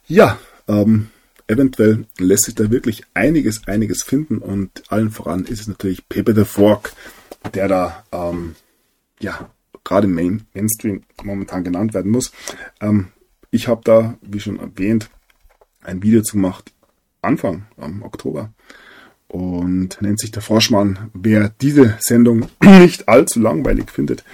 ja, 0.06 0.38
ähm, 0.68 1.08
eventuell 1.46 2.06
lässt 2.18 2.44
sich 2.44 2.54
da 2.54 2.70
wirklich 2.70 3.04
einiges, 3.14 3.66
einiges 3.66 4.02
finden 4.02 4.38
und 4.38 4.84
allen 4.88 5.10
voran 5.10 5.44
ist 5.44 5.60
es 5.60 5.68
natürlich 5.68 6.08
Pepe 6.08 6.34
the 6.34 6.44
Fork, 6.44 6.92
der 7.54 7.68
da, 7.68 8.04
ähm, 8.12 8.56
ja, 9.20 9.50
gerade 9.84 10.08
Main 10.08 10.46
Mainstream 10.52 11.02
momentan 11.22 11.62
genannt 11.62 11.94
werden 11.94 12.10
muss. 12.10 12.32
Ähm, 12.80 13.08
ich 13.50 13.68
habe 13.68 13.82
da, 13.84 14.18
wie 14.20 14.40
schon 14.40 14.58
erwähnt, 14.58 15.08
ein 15.82 16.02
Video 16.02 16.22
zu 16.22 16.32
gemacht, 16.32 16.72
Anfang 17.22 17.66
ähm, 17.78 18.02
Oktober. 18.02 18.52
Und 19.28 20.00
nennt 20.00 20.20
sich 20.20 20.30
der 20.30 20.42
Froschmann. 20.42 21.10
Wer 21.12 21.48
diese 21.60 21.96
Sendung 22.00 22.46
nicht 22.62 23.08
allzu 23.08 23.40
langweilig 23.40 23.90
findet, 23.90 24.24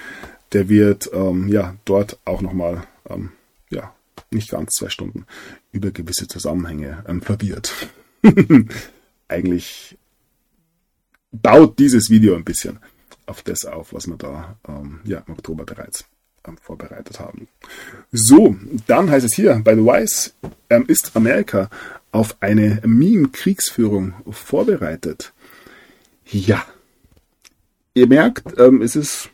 der 0.53 0.69
wird 0.69 1.11
ähm, 1.15 1.49
ja 1.49 1.75
dort 1.85 2.19
auch 2.25 2.43
nochmal 2.43 2.83
ähm, 3.09 3.31
ja 3.71 3.95
nicht 4.31 4.51
ganz 4.51 4.73
zwei 4.73 4.91
Stunden 4.91 5.27
über 5.73 5.91
gewisse 5.91 6.29
Zusammenhänge 6.29 7.05
ähm, 7.09 7.23
verwirrt. 7.23 7.73
Eigentlich 9.29 9.97
baut 11.33 11.79
dieses 11.79 12.11
Video 12.11 12.37
ein 12.37 12.45
bisschen 12.45 12.79
auf 13.27 13.43
das 13.43 13.65
auf, 13.65 13.93
was 13.95 14.07
wir 14.07 14.17
da 14.17 14.57
ähm, 14.69 15.01
ja, 15.05 15.23
im 15.27 15.35
Oktober 15.35 15.65
bereits 15.65 16.05
ähm, 16.47 16.57
vorbereitet 16.61 17.21
haben. 17.21 17.49
So, 18.11 18.57
dann 18.87 19.11
heißt 19.11 19.25
es 19.25 19.35
hier, 19.35 19.55
by 19.57 19.73
the 19.75 19.85
Wise 19.85 20.33
ähm, 20.71 20.85
ist 20.87 21.17
Amerika 21.17 21.71
auf 22.13 22.37
eine 22.41 22.81
Meme-Kriegsführung 22.85 24.15
vorbereitet. 24.31 25.33
Ja, 26.25 26.65
ihr 27.95 28.07
merkt, 28.07 28.59
ähm, 28.59 28.81
es 28.81 28.95
ist 28.95 29.31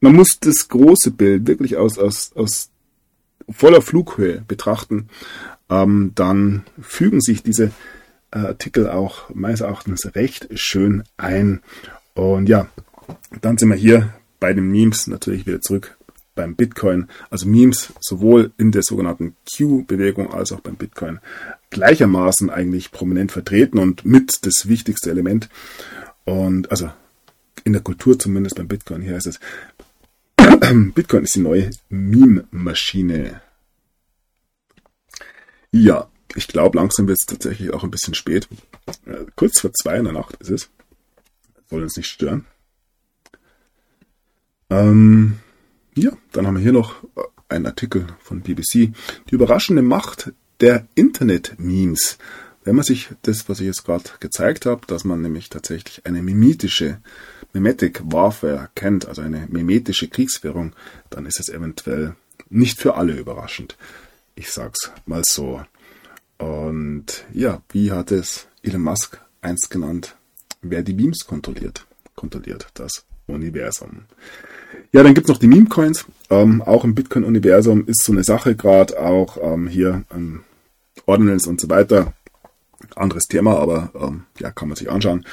man 0.00 0.14
muss 0.14 0.38
das 0.40 0.68
große 0.68 1.10
Bild 1.10 1.46
wirklich 1.46 1.76
aus, 1.76 1.98
aus, 1.98 2.32
aus 2.34 2.70
voller 3.48 3.82
Flughöhe 3.82 4.42
betrachten. 4.46 5.08
Ähm, 5.68 6.12
dann 6.14 6.64
fügen 6.80 7.20
sich 7.20 7.42
diese 7.42 7.70
äh, 8.30 8.38
Artikel 8.38 8.88
auch 8.88 9.28
meines 9.34 9.60
Erachtens 9.60 10.14
recht 10.14 10.48
schön 10.54 11.04
ein. 11.16 11.60
Und 12.14 12.48
ja, 12.48 12.68
dann 13.40 13.58
sind 13.58 13.68
wir 13.68 13.76
hier 13.76 14.14
bei 14.40 14.54
den 14.54 14.70
Memes 14.70 15.06
natürlich 15.06 15.46
wieder 15.46 15.60
zurück 15.60 15.98
beim 16.40 16.56
Bitcoin. 16.56 17.08
Also 17.28 17.46
Memes 17.46 17.92
sowohl 18.00 18.52
in 18.56 18.72
der 18.72 18.82
sogenannten 18.82 19.36
Q-Bewegung 19.54 20.32
als 20.32 20.52
auch 20.52 20.60
beim 20.60 20.76
Bitcoin 20.76 21.20
gleichermaßen 21.68 22.48
eigentlich 22.48 22.92
prominent 22.92 23.30
vertreten 23.30 23.78
und 23.78 24.06
mit 24.06 24.46
das 24.46 24.66
wichtigste 24.66 25.10
Element. 25.10 25.50
Und 26.24 26.70
also 26.70 26.90
in 27.64 27.74
der 27.74 27.82
Kultur 27.82 28.18
zumindest 28.18 28.56
beim 28.56 28.68
Bitcoin 28.68 29.02
hier 29.02 29.16
heißt 29.16 29.26
es, 29.26 29.38
Bitcoin 30.94 31.24
ist 31.24 31.36
die 31.36 31.40
neue 31.40 31.70
Meme-Maschine. 31.90 33.42
Ja, 35.72 36.08
ich 36.34 36.48
glaube, 36.48 36.78
langsam 36.78 37.06
wird 37.06 37.18
es 37.18 37.26
tatsächlich 37.26 37.74
auch 37.74 37.84
ein 37.84 37.90
bisschen 37.90 38.14
spät. 38.14 38.48
Äh, 39.04 39.26
kurz 39.36 39.60
vor 39.60 39.74
zwei 39.74 39.98
in 39.98 40.04
der 40.04 40.14
Nacht 40.14 40.36
ist 40.40 40.50
es. 40.50 40.70
Soll 41.68 41.82
uns 41.82 41.98
nicht 41.98 42.08
stören. 42.08 42.46
Ähm, 44.70 45.38
ja, 45.94 46.10
dann 46.32 46.46
haben 46.46 46.56
wir 46.56 46.62
hier 46.62 46.72
noch 46.72 47.02
äh, 47.16 47.22
einen 47.48 47.66
Artikel 47.66 48.06
von 48.20 48.40
BBC. 48.42 48.92
Die 49.28 49.34
überraschende 49.34 49.82
Macht 49.82 50.32
der 50.60 50.86
Internet-Memes. 50.94 52.18
Wenn 52.64 52.76
man 52.76 52.84
sich 52.84 53.08
das, 53.22 53.48
was 53.48 53.60
ich 53.60 53.66
jetzt 53.66 53.84
gerade 53.84 54.04
gezeigt 54.20 54.66
habe, 54.66 54.86
dass 54.86 55.04
man 55.04 55.22
nämlich 55.22 55.48
tatsächlich 55.48 56.06
eine 56.06 56.22
mimetische 56.22 56.98
Mimetic 57.52 58.02
Warfare 58.04 58.68
kennt, 58.74 59.08
also 59.08 59.22
eine 59.22 59.46
mimetische 59.48 60.08
Kriegsführung, 60.08 60.74
dann 61.08 61.26
ist 61.26 61.40
es 61.40 61.48
eventuell 61.48 62.14
nicht 62.48 62.78
für 62.78 62.94
alle 62.94 63.14
überraschend. 63.14 63.76
Ich 64.34 64.50
sag's 64.50 64.92
mal 65.06 65.22
so. 65.24 65.62
Und 66.38 67.24
ja, 67.32 67.62
wie 67.70 67.92
hat 67.92 68.12
es 68.12 68.46
Elon 68.62 68.82
Musk 68.82 69.20
einst 69.40 69.70
genannt? 69.70 70.16
Wer 70.62 70.82
die 70.82 70.92
Beams 70.92 71.26
kontrolliert, 71.26 71.86
kontrolliert 72.14 72.68
das 72.74 73.04
Universum. 73.26 74.04
Ja, 74.92 75.02
dann 75.02 75.14
gibt's 75.14 75.28
noch 75.28 75.38
die 75.38 75.48
Meme-Coins. 75.48 76.06
Ähm, 76.30 76.62
auch 76.62 76.84
im 76.84 76.94
Bitcoin-Universum 76.94 77.86
ist 77.86 78.02
so 78.02 78.12
eine 78.12 78.24
Sache 78.24 78.54
gerade 78.54 79.00
auch 79.00 79.38
ähm, 79.42 79.68
hier 79.68 80.04
ähm, 80.14 80.40
Ordinals 81.06 81.46
und 81.46 81.60
so 81.60 81.68
weiter 81.68 82.14
anderes 82.96 83.26
Thema, 83.26 83.58
aber 83.58 83.90
ähm, 83.94 84.24
ja, 84.38 84.50
kann 84.50 84.68
man 84.68 84.76
sich 84.76 84.90
anschauen. 84.90 85.24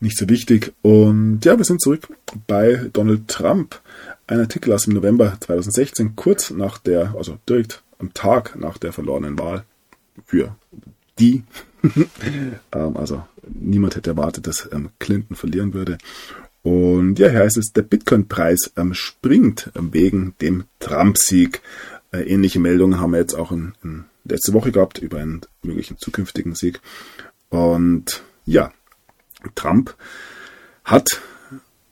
Nicht 0.00 0.18
so 0.18 0.28
wichtig. 0.28 0.72
Und 0.82 1.44
ja, 1.44 1.56
wir 1.56 1.64
sind 1.64 1.80
zurück 1.80 2.08
bei 2.46 2.90
Donald 2.92 3.28
Trump. 3.28 3.80
Ein 4.26 4.40
Artikel 4.40 4.72
aus 4.72 4.84
dem 4.84 4.94
November 4.94 5.36
2016, 5.40 6.16
kurz 6.16 6.50
nach 6.50 6.78
der, 6.78 7.14
also 7.16 7.38
direkt 7.48 7.82
am 7.98 8.14
Tag 8.14 8.56
nach 8.58 8.78
der 8.78 8.92
verlorenen 8.92 9.38
Wahl 9.38 9.64
für 10.26 10.56
die. 11.18 11.44
ähm, 12.72 12.96
also 12.96 13.24
niemand 13.46 13.96
hätte 13.96 14.10
erwartet, 14.10 14.46
dass 14.46 14.68
ähm, 14.72 14.90
Clinton 14.98 15.36
verlieren 15.36 15.74
würde. 15.74 15.98
Und 16.64 17.18
ja, 17.18 17.28
hier 17.28 17.40
heißt 17.40 17.58
es, 17.58 17.74
der 17.74 17.82
Bitcoin-Preis 17.82 18.72
ähm, 18.76 18.94
springt 18.94 19.70
wegen 19.74 20.34
dem 20.40 20.64
Trump-Sieg. 20.80 21.60
Äh, 22.10 22.22
ähnliche 22.22 22.58
Meldungen 22.58 22.98
haben 22.98 23.12
wir 23.12 23.18
jetzt 23.18 23.34
auch 23.34 23.52
in, 23.52 23.74
in 23.84 24.06
letzte 24.24 24.54
Woche 24.54 24.72
gehabt 24.72 24.98
über 24.98 25.18
einen 25.18 25.42
möglichen 25.62 25.98
zukünftigen 25.98 26.54
Sieg. 26.54 26.80
Und 27.50 28.22
ja, 28.46 28.72
Trump 29.54 29.94
hat 30.84 31.20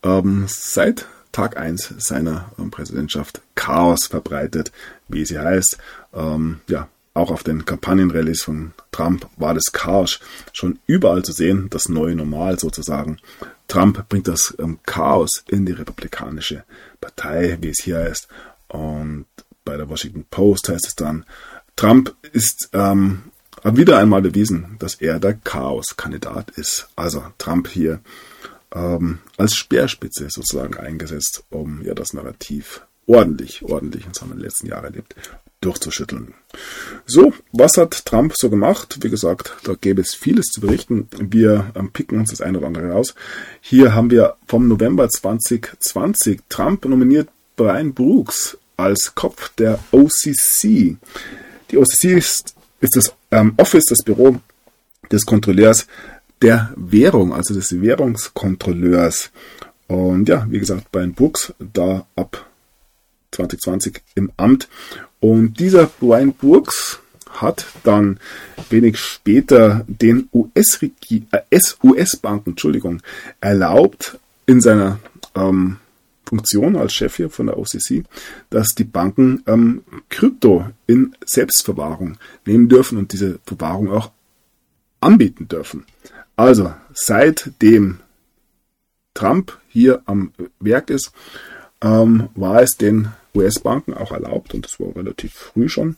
ähm, 0.03 0.47
seit 0.49 1.07
Tag 1.33 1.59
1 1.59 1.95
seiner 1.99 2.51
ähm, 2.59 2.71
Präsidentschaft 2.71 3.43
Chaos 3.55 4.07
verbreitet, 4.07 4.73
wie 5.07 5.27
sie 5.27 5.39
heißt. 5.39 5.77
Ähm, 6.15 6.61
ja, 6.67 6.89
auch 7.13 7.31
auf 7.31 7.43
den 7.43 7.67
Kampagnenrallies 7.67 8.43
von 8.43 8.73
Trump 8.91 9.27
war 9.37 9.53
das 9.53 9.73
Chaos 9.73 10.19
schon 10.55 10.79
überall 10.87 11.23
zu 11.23 11.33
sehen, 11.33 11.69
das 11.69 11.91
neue 11.91 12.17
Normal 12.17 12.59
sozusagen. 12.59 13.19
Trump 13.69 14.09
bringt 14.09 14.29
das 14.29 14.55
ähm, 14.59 14.79
Chaos 14.85 15.45
in 15.49 15.67
die 15.67 15.73
Republikanische 15.73 16.65
Partei, 17.01 17.59
wie 17.61 17.71
es 17.71 17.83
hier 17.83 17.99
heißt. 17.99 18.29
Und 18.69 19.27
bei 19.65 19.77
der 19.77 19.89
Washington 19.89 20.25
Post 20.31 20.69
heißt 20.69 20.87
es 20.87 20.95
dann, 20.95 21.25
Trump 21.77 22.15
ist 22.33 22.71
ähm, 22.73 23.25
wieder 23.65 23.99
einmal 23.99 24.23
bewiesen, 24.23 24.77
dass 24.79 24.97
er 24.97 25.19
der 25.21 25.35
Chaos-Kandidat 25.35 26.51
ist. 26.53 26.89
Also 26.97 27.25
Trump 27.39 27.69
hier 27.69 28.01
ähm, 28.75 29.19
als 29.37 29.55
Speerspitze 29.55 30.29
sozusagen 30.31 30.77
eingesetzt, 30.77 31.45
um 31.51 31.83
ja 31.83 31.95
das 31.95 32.13
Narrativ 32.13 32.83
ordentlich, 33.07 33.63
ordentlich, 33.63 34.07
in 34.07 34.29
den 34.31 34.39
letzten 34.39 34.69
Jahren 34.69 34.85
erlebt, 34.85 35.15
durchzuschütteln. 35.63 36.35
So, 37.07 37.33
was 37.53 37.77
hat 37.77 38.05
Trump 38.05 38.35
so 38.37 38.51
gemacht? 38.51 38.99
Wie 39.01 39.11
gesagt, 39.11 39.55
da 39.65 39.75
gäbe 39.81 40.03
es 40.03 40.15
vieles 40.15 40.47
zu 40.47 40.61
berichten. 40.61 41.09
Wir 41.19 41.73
ähm, 41.75 41.91
picken 41.93 42.19
uns 42.19 42.31
das 42.31 42.41
eine 42.41 42.59
oder 42.59 42.67
andere 42.67 42.91
raus. 42.91 43.15
Hier 43.61 43.95
haben 43.95 44.11
wir 44.11 44.37
vom 44.47 44.69
November 44.69 45.09
2020 45.09 46.41
Trump 46.49 46.85
nominiert 46.85 47.29
Brian 47.57 47.95
Brooks 47.95 48.59
als 48.77 49.15
Kopf 49.15 49.51
der 49.57 49.79
OCC. 49.93 50.97
Die 51.71 51.79
OCC 51.79 52.05
ist, 52.05 52.55
ist 52.81 52.97
das 52.97 53.15
ähm, 53.31 53.55
Office, 53.57 53.85
das 53.89 54.05
Büro 54.05 54.41
des 55.11 55.25
Kontrolleurs 55.25 55.87
der 56.43 56.73
Währung, 56.77 57.33
also 57.33 57.55
des 57.55 57.81
Währungskontrolleurs. 57.81 59.31
Und 59.87 60.29
ja, 60.29 60.47
wie 60.51 60.59
gesagt, 60.59 60.91
Brian 60.91 61.15
Brooks 61.15 61.55
da 61.59 62.07
ab 62.17 62.47
2020 63.33 64.03
im 64.15 64.33
Amt. 64.37 64.69
Und 65.23 65.59
dieser 65.61 65.87
Brian 65.87 66.33
Brooks 66.33 66.99
hat 67.31 67.65
dann 67.85 68.19
wenig 68.71 68.99
später 68.99 69.85
den 69.87 70.29
US-Banken, 70.33 72.57
äh, 72.57 72.99
erlaubt, 73.41 74.19
in 74.47 74.61
seiner 74.61 74.99
ähm, 75.37 75.77
Funktion 76.27 76.75
als 76.75 76.93
Chef 76.93 77.15
hier 77.15 77.31
von 77.31 77.47
der 77.47 77.57
OCC, 77.57 78.03
dass 78.51 78.75
die 78.77 78.83
Banken 78.83 79.45
ähm, 79.47 79.83
Krypto 80.09 80.67
in 80.89 81.15
Selbstverwahrung 81.25 82.19
nehmen 82.45 82.69
dürfen 82.69 82.99
und 82.99 83.13
diese 83.13 83.39
Verwahrung 83.47 83.93
auch 83.93 84.11
anbieten 84.99 85.47
dürfen. 85.47 85.85
Also 86.35 86.75
seitdem 86.95 88.01
Trump 89.15 89.57
hier 89.69 90.03
am 90.07 90.33
Werk 90.59 90.91
ist, 90.91 91.13
ähm, 91.83 92.29
war 92.35 92.63
es 92.63 92.77
den 92.77 93.09
US-Banken 93.35 93.95
auch 93.95 94.13
erlaubt, 94.13 94.55
und 94.55 94.65
das 94.65 94.79
war 94.79 94.95
relativ 94.95 95.33
früh 95.33 95.69
schon, 95.69 95.97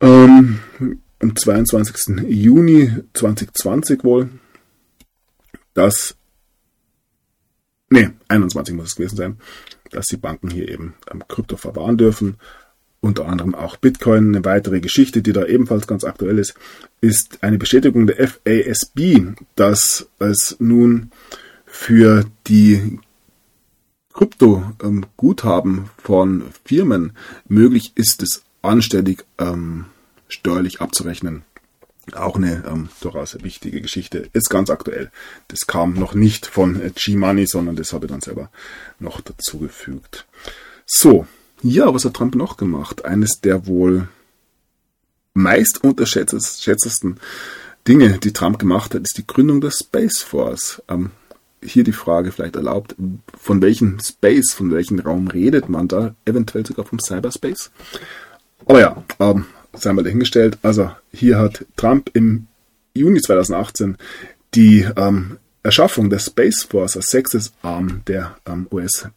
ähm, 0.00 0.60
am 1.20 1.36
22. 1.36 2.24
Juni 2.28 2.92
2020 3.14 4.04
wohl, 4.04 4.28
dass, 5.72 6.16
nee, 7.90 8.10
21 8.28 8.74
muss 8.74 8.88
es 8.88 8.96
gewesen 8.96 9.16
sein, 9.16 9.38
dass 9.90 10.06
die 10.06 10.16
Banken 10.16 10.50
hier 10.50 10.68
eben 10.68 10.94
ähm, 11.10 11.22
Krypto 11.28 11.56
verwahren 11.56 11.96
dürfen 11.96 12.36
unter 13.04 13.26
anderem 13.26 13.54
auch 13.54 13.76
Bitcoin. 13.76 14.34
Eine 14.34 14.44
weitere 14.44 14.80
Geschichte, 14.80 15.22
die 15.22 15.32
da 15.32 15.44
ebenfalls 15.44 15.86
ganz 15.86 16.04
aktuell 16.04 16.38
ist, 16.38 16.54
ist 17.00 17.42
eine 17.42 17.58
Bestätigung 17.58 18.06
der 18.06 18.28
FASB, 18.28 19.34
dass 19.54 20.08
es 20.18 20.56
nun 20.58 21.10
für 21.66 22.24
die 22.46 22.98
Krypto-Guthaben 24.14 25.90
von 25.98 26.44
Firmen 26.64 27.12
möglich 27.46 27.92
ist, 27.96 28.22
es 28.22 28.42
anständig 28.62 29.24
ähm, 29.38 29.86
steuerlich 30.28 30.80
abzurechnen. 30.80 31.42
Auch 32.14 32.36
eine 32.36 32.64
ähm, 32.66 32.88
durchaus 33.00 33.42
wichtige 33.42 33.80
Geschichte. 33.80 34.28
Ist 34.32 34.50
ganz 34.50 34.70
aktuell. 34.70 35.10
Das 35.48 35.66
kam 35.66 35.94
noch 35.94 36.14
nicht 36.14 36.46
von 36.46 36.80
G-Money, 36.94 37.46
sondern 37.46 37.76
das 37.76 37.92
habe 37.92 38.06
ich 38.06 38.12
dann 38.12 38.20
selber 38.20 38.50
noch 38.98 39.20
dazugefügt. 39.20 40.26
So, 40.86 41.26
ja, 41.62 41.92
was 41.94 42.04
hat 42.04 42.14
Trump 42.14 42.34
noch 42.34 42.56
gemacht? 42.56 43.04
Eines 43.04 43.40
der 43.40 43.66
wohl 43.66 44.08
meist 45.32 45.82
unterschätztesten 45.82 47.18
Dinge, 47.88 48.18
die 48.18 48.32
Trump 48.32 48.58
gemacht 48.58 48.94
hat, 48.94 49.02
ist 49.02 49.18
die 49.18 49.26
Gründung 49.26 49.60
der 49.60 49.70
Space 49.70 50.22
Force. 50.22 50.82
Ähm, 50.88 51.10
hier 51.64 51.84
die 51.84 51.92
Frage 51.92 52.32
vielleicht 52.32 52.56
erlaubt, 52.56 52.94
von 53.38 53.62
welchem 53.62 53.98
Space, 54.00 54.52
von 54.52 54.70
welchem 54.70 55.00
Raum 55.00 55.28
redet 55.28 55.68
man 55.68 55.88
da? 55.88 56.14
Eventuell 56.24 56.66
sogar 56.66 56.84
vom 56.84 56.98
Cyberspace? 56.98 57.70
Aber 58.66 58.80
ja, 58.80 59.04
ähm, 59.20 59.46
sei 59.72 59.92
mal 59.92 60.02
dahingestellt. 60.02 60.58
Also 60.62 60.90
hier 61.12 61.38
hat 61.38 61.64
Trump 61.76 62.10
im 62.14 62.46
Juni 62.94 63.20
2018 63.20 63.96
die 64.54 64.86
ähm, 64.96 65.38
Erschaffung 65.62 66.10
der 66.10 66.18
Space 66.18 66.64
Force 66.64 66.96
als 66.96 67.06
sechstes 67.06 67.52
Arm 67.62 68.02
der 68.06 68.36
ähm, 68.46 68.66
US, 68.70 69.08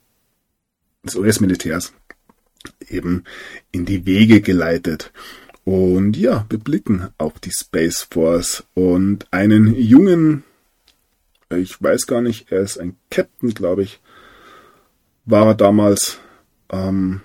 des 1.04 1.16
US-Militärs 1.16 1.94
eben 2.90 3.24
in 3.72 3.86
die 3.86 4.06
Wege 4.06 4.42
geleitet. 4.42 5.12
Und 5.64 6.16
ja, 6.16 6.46
wir 6.50 6.60
blicken 6.60 7.10
auf 7.18 7.40
die 7.40 7.52
Space 7.52 8.08
Force 8.10 8.64
und 8.74 9.28
einen 9.32 9.76
jungen, 9.76 10.44
ich 11.50 11.82
weiß 11.82 12.08
gar 12.08 12.22
nicht, 12.22 12.52
er 12.52 12.62
ist 12.62 12.78
ein 12.78 12.98
Captain, 13.10 13.54
glaube 13.54 13.84
ich, 13.84 14.00
war 15.26 15.48
er 15.48 15.56
damals, 15.56 16.20
ähm, 16.70 17.22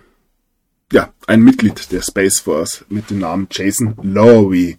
ja, 0.93 1.13
ein 1.27 1.43
Mitglied 1.43 1.91
der 1.91 2.03
Space 2.03 2.41
Force 2.41 2.85
mit 2.89 3.11
dem 3.11 3.21
Namen 3.21 3.49
Jason 3.51 3.97
Lowery. 4.03 4.79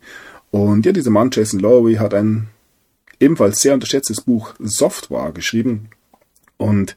Und 0.51 0.85
ja, 0.85 0.91
dieser 0.91 1.09
Mann, 1.09 1.31
Jason 1.31 1.59
Lowery, 1.59 1.95
hat 1.95 2.13
ein 2.13 2.49
ebenfalls 3.19 3.61
sehr 3.61 3.73
unterschätztes 3.73 4.21
Buch 4.21 4.53
Software 4.59 5.31
geschrieben. 5.31 5.89
Und 6.57 6.95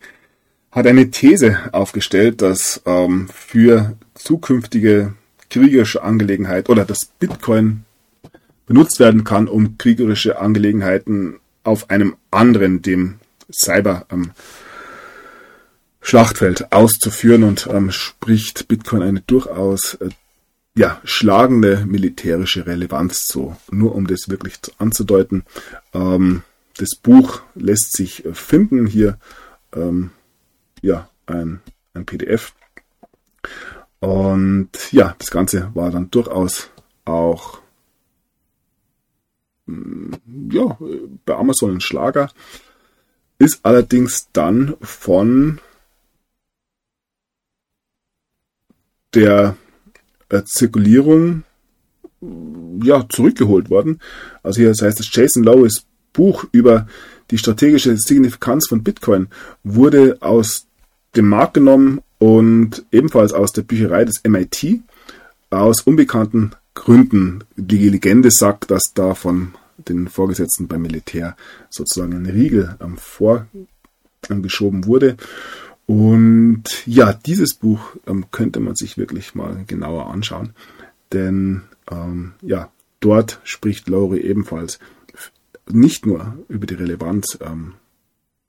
hat 0.71 0.87
eine 0.87 1.11
These 1.11 1.71
aufgestellt, 1.73 2.43
dass 2.43 2.83
ähm, 2.85 3.29
für 3.33 3.97
zukünftige 4.15 5.15
kriegerische 5.49 6.03
Angelegenheiten 6.03 6.71
oder 6.71 6.85
dass 6.85 7.07
Bitcoin 7.07 7.85
benutzt 8.67 9.01
werden 9.01 9.25
kann, 9.25 9.49
um 9.49 9.79
kriegerische 9.79 10.39
Angelegenheiten 10.39 11.41
auf 11.67 11.91
einem 11.91 12.17
anderen, 12.31 12.83
dem 12.83 13.17
Cyber 13.53 14.07
ähm, 14.11 14.33
Schlachtfeld 16.01 16.73
auszuführen 16.73 17.43
und 17.43 17.67
ähm, 17.67 17.91
spricht 17.91 18.69
Bitcoin 18.69 19.03
eine 19.03 19.21
durchaus 19.21 19.95
äh, 19.95 20.11
ja, 20.77 21.01
schlagende 21.05 21.85
militärische 21.87 22.67
Relevanz 22.67 23.25
zu. 23.27 23.57
Nur 23.71 23.95
um 23.95 24.07
das 24.07 24.29
wirklich 24.29 24.55
anzudeuten. 24.79 25.45
Ähm, 25.95 26.43
das 26.77 26.91
Buch 27.03 27.41
lässt 27.55 27.97
sich 27.97 28.23
finden 28.33 28.87
hier 28.87 29.19
ähm, 29.75 30.11
ja, 30.83 31.09
ein, 31.27 31.61
ein 31.95 32.05
PDF. 32.05 32.53
Und 34.01 34.71
ja, 34.93 35.17
das 35.19 35.31
Ganze 35.31 35.71
war 35.75 35.91
dann 35.91 36.11
durchaus 36.11 36.71
auch 37.05 37.61
ja, 39.67 40.79
bei 41.25 41.35
Amazon 41.35 41.75
ein 41.75 41.81
Schlager, 41.81 42.31
ist 43.39 43.61
allerdings 43.63 44.29
dann 44.33 44.77
von 44.81 45.61
der 49.15 49.57
äh, 50.29 50.43
Zirkulierung 50.45 51.45
ja, 52.83 53.07
zurückgeholt 53.09 53.71
worden. 53.71 54.01
Also 54.43 54.61
hier 54.61 54.69
das 54.69 54.83
heißt 54.83 55.01
es 55.01 55.15
Jason 55.15 55.45
Lowes 55.45 55.87
Buch 56.13 56.45
über 56.53 56.87
die 57.31 57.39
strategische 57.39 57.97
Signifikanz 57.97 58.69
von 58.69 58.83
Bitcoin 58.83 59.29
wurde 59.65 60.19
aus 60.21 60.67
dem 61.15 61.29
Markt 61.29 61.55
genommen 61.55 62.01
und 62.19 62.85
ebenfalls 62.91 63.33
aus 63.33 63.53
der 63.53 63.63
Bücherei 63.63 64.05
des 64.05 64.23
MIT 64.25 64.81
aus 65.51 65.83
unbekannten 65.83 66.53
Gründen. 66.77 67.43
Die 67.57 67.89
Legende 67.89 68.31
sagt, 68.31 68.71
dass 68.71 68.93
da 68.95 69.15
von 69.15 69.55
den 69.79 70.07
Vorgesetzten 70.07 70.69
beim 70.69 70.83
Militär 70.83 71.37
sozusagen 71.71 72.15
ein 72.15 72.27
Riegel 72.27 72.77
ähm, 72.81 72.97
vorgeschoben 72.99 74.87
wurde. 74.87 75.17
Und 75.87 76.87
ja, 76.87 77.13
dieses 77.13 77.55
Buch 77.55 77.97
ähm, 78.07 78.27
könnte 78.31 78.61
man 78.61 78.77
sich 78.77 78.99
wirklich 78.99 79.35
mal 79.35 79.65
genauer 79.67 80.11
anschauen, 80.11 80.53
denn 81.13 81.63
ähm, 81.91 82.35
ja, 82.43 82.71
dort 83.01 83.41
spricht 83.45 83.89
Lowry 83.89 84.21
ebenfalls 84.21 84.79
nicht 85.69 86.07
nur 86.07 86.37
über 86.49 86.67
die 86.67 86.75
Relevanz 86.75 87.39
ähm, 87.41 87.75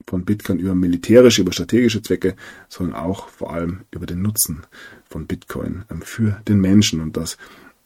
von 0.08 0.26
Bitcoin 0.26 0.60
über 0.60 0.74
militärische, 0.74 1.42
über 1.42 1.52
strategische 1.52 2.02
Zwecke, 2.02 2.36
sondern 2.70 2.96
auch 2.96 3.30
vor 3.30 3.54
allem 3.54 3.82
über 3.92 4.06
den 4.06 4.22
Nutzen 4.22 4.64
von 5.08 5.28
Bitcoin 5.28 5.84
ähm, 5.92 6.02
für 6.02 6.42
den 6.48 6.60
Menschen 6.60 7.02
und 7.02 7.18
ähm, 7.18 7.38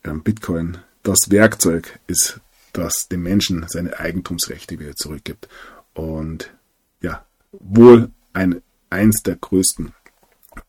Bitcoin 0.04 0.78
das 1.04 1.30
Werkzeug 1.30 2.00
ist, 2.08 2.40
das 2.74 3.08
dem 3.08 3.24
Menschen 3.24 3.66
seine 3.68 4.00
Eigentumsrechte 4.00 4.80
wieder 4.80 4.96
zurückgibt. 4.96 5.48
Und 5.94 6.52
ja, 7.02 7.26
wohl 7.52 8.10
ein, 8.34 8.62
eins 8.90 9.24
der 9.24 9.36
größten 9.36 9.94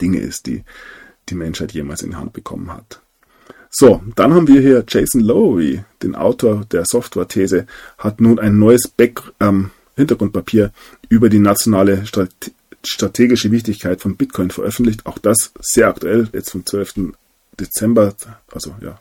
Dinge 0.01 0.19
ist, 0.19 0.47
die 0.47 0.65
die 1.29 1.35
Menschheit 1.35 1.73
jemals 1.73 2.03
in 2.03 2.11
die 2.11 2.17
Hand 2.17 2.33
bekommen 2.33 2.73
hat. 2.73 3.01
So, 3.71 4.03
dann 4.17 4.35
haben 4.35 4.49
wir 4.49 4.61
hier 4.61 4.85
Jason 4.87 5.23
Lowery, 5.23 5.85
den 6.03 6.15
Autor 6.15 6.65
der 6.67 6.85
Software-These, 6.85 7.67
hat 7.97 8.21
nun 8.21 8.39
ein 8.39 8.59
neues 8.59 8.89
Back, 8.89 9.23
ähm, 9.41 9.71
Hintergrundpapier 9.97 10.73
über 11.09 11.29
die 11.29 11.39
nationale 11.39 12.07
Strate 12.07 12.53
strategische 12.85 13.53
Wichtigkeit 13.53 14.01
von 14.01 14.17
Bitcoin 14.17 14.51
veröffentlicht. 14.51 15.07
Auch 15.07 15.19
das 15.19 15.53
sehr 15.61 15.87
aktuell, 15.87 16.29
jetzt 16.33 16.51
vom 16.51 16.67
12. 16.67 17.13
Dezember, 17.59 18.15
also 18.51 18.75
ja, 18.81 19.01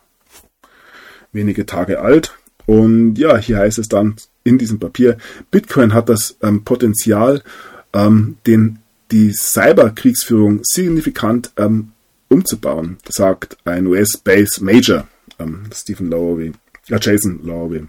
wenige 1.34 1.66
Tage 1.66 2.02
alt. 2.02 2.38
Und 2.66 3.16
ja, 3.16 3.38
hier 3.38 3.58
heißt 3.58 3.80
es 3.80 3.88
dann 3.88 4.16
in 4.44 4.58
diesem 4.58 4.80
Papier, 4.80 5.18
Bitcoin 5.49 5.94
hat 5.94 6.10
das 6.10 6.38
ähm, 6.41 6.64
Potenzial, 6.64 7.44
ähm, 7.94 8.38
den, 8.48 8.80
die 9.12 9.34
Cyberkriegsführung 9.34 10.62
signifikant 10.64 11.52
ähm, 11.58 11.91
umzubauen, 12.30 12.98
sagt 13.08 13.58
ein 13.66 13.88
US-Base 13.88 14.64
Major, 14.64 15.08
ähm, 15.40 15.64
Stephen 15.74 16.10
Lowery, 16.10 16.53
äh, 16.90 16.99
Jason 17.02 17.41
Lowery. 17.44 17.88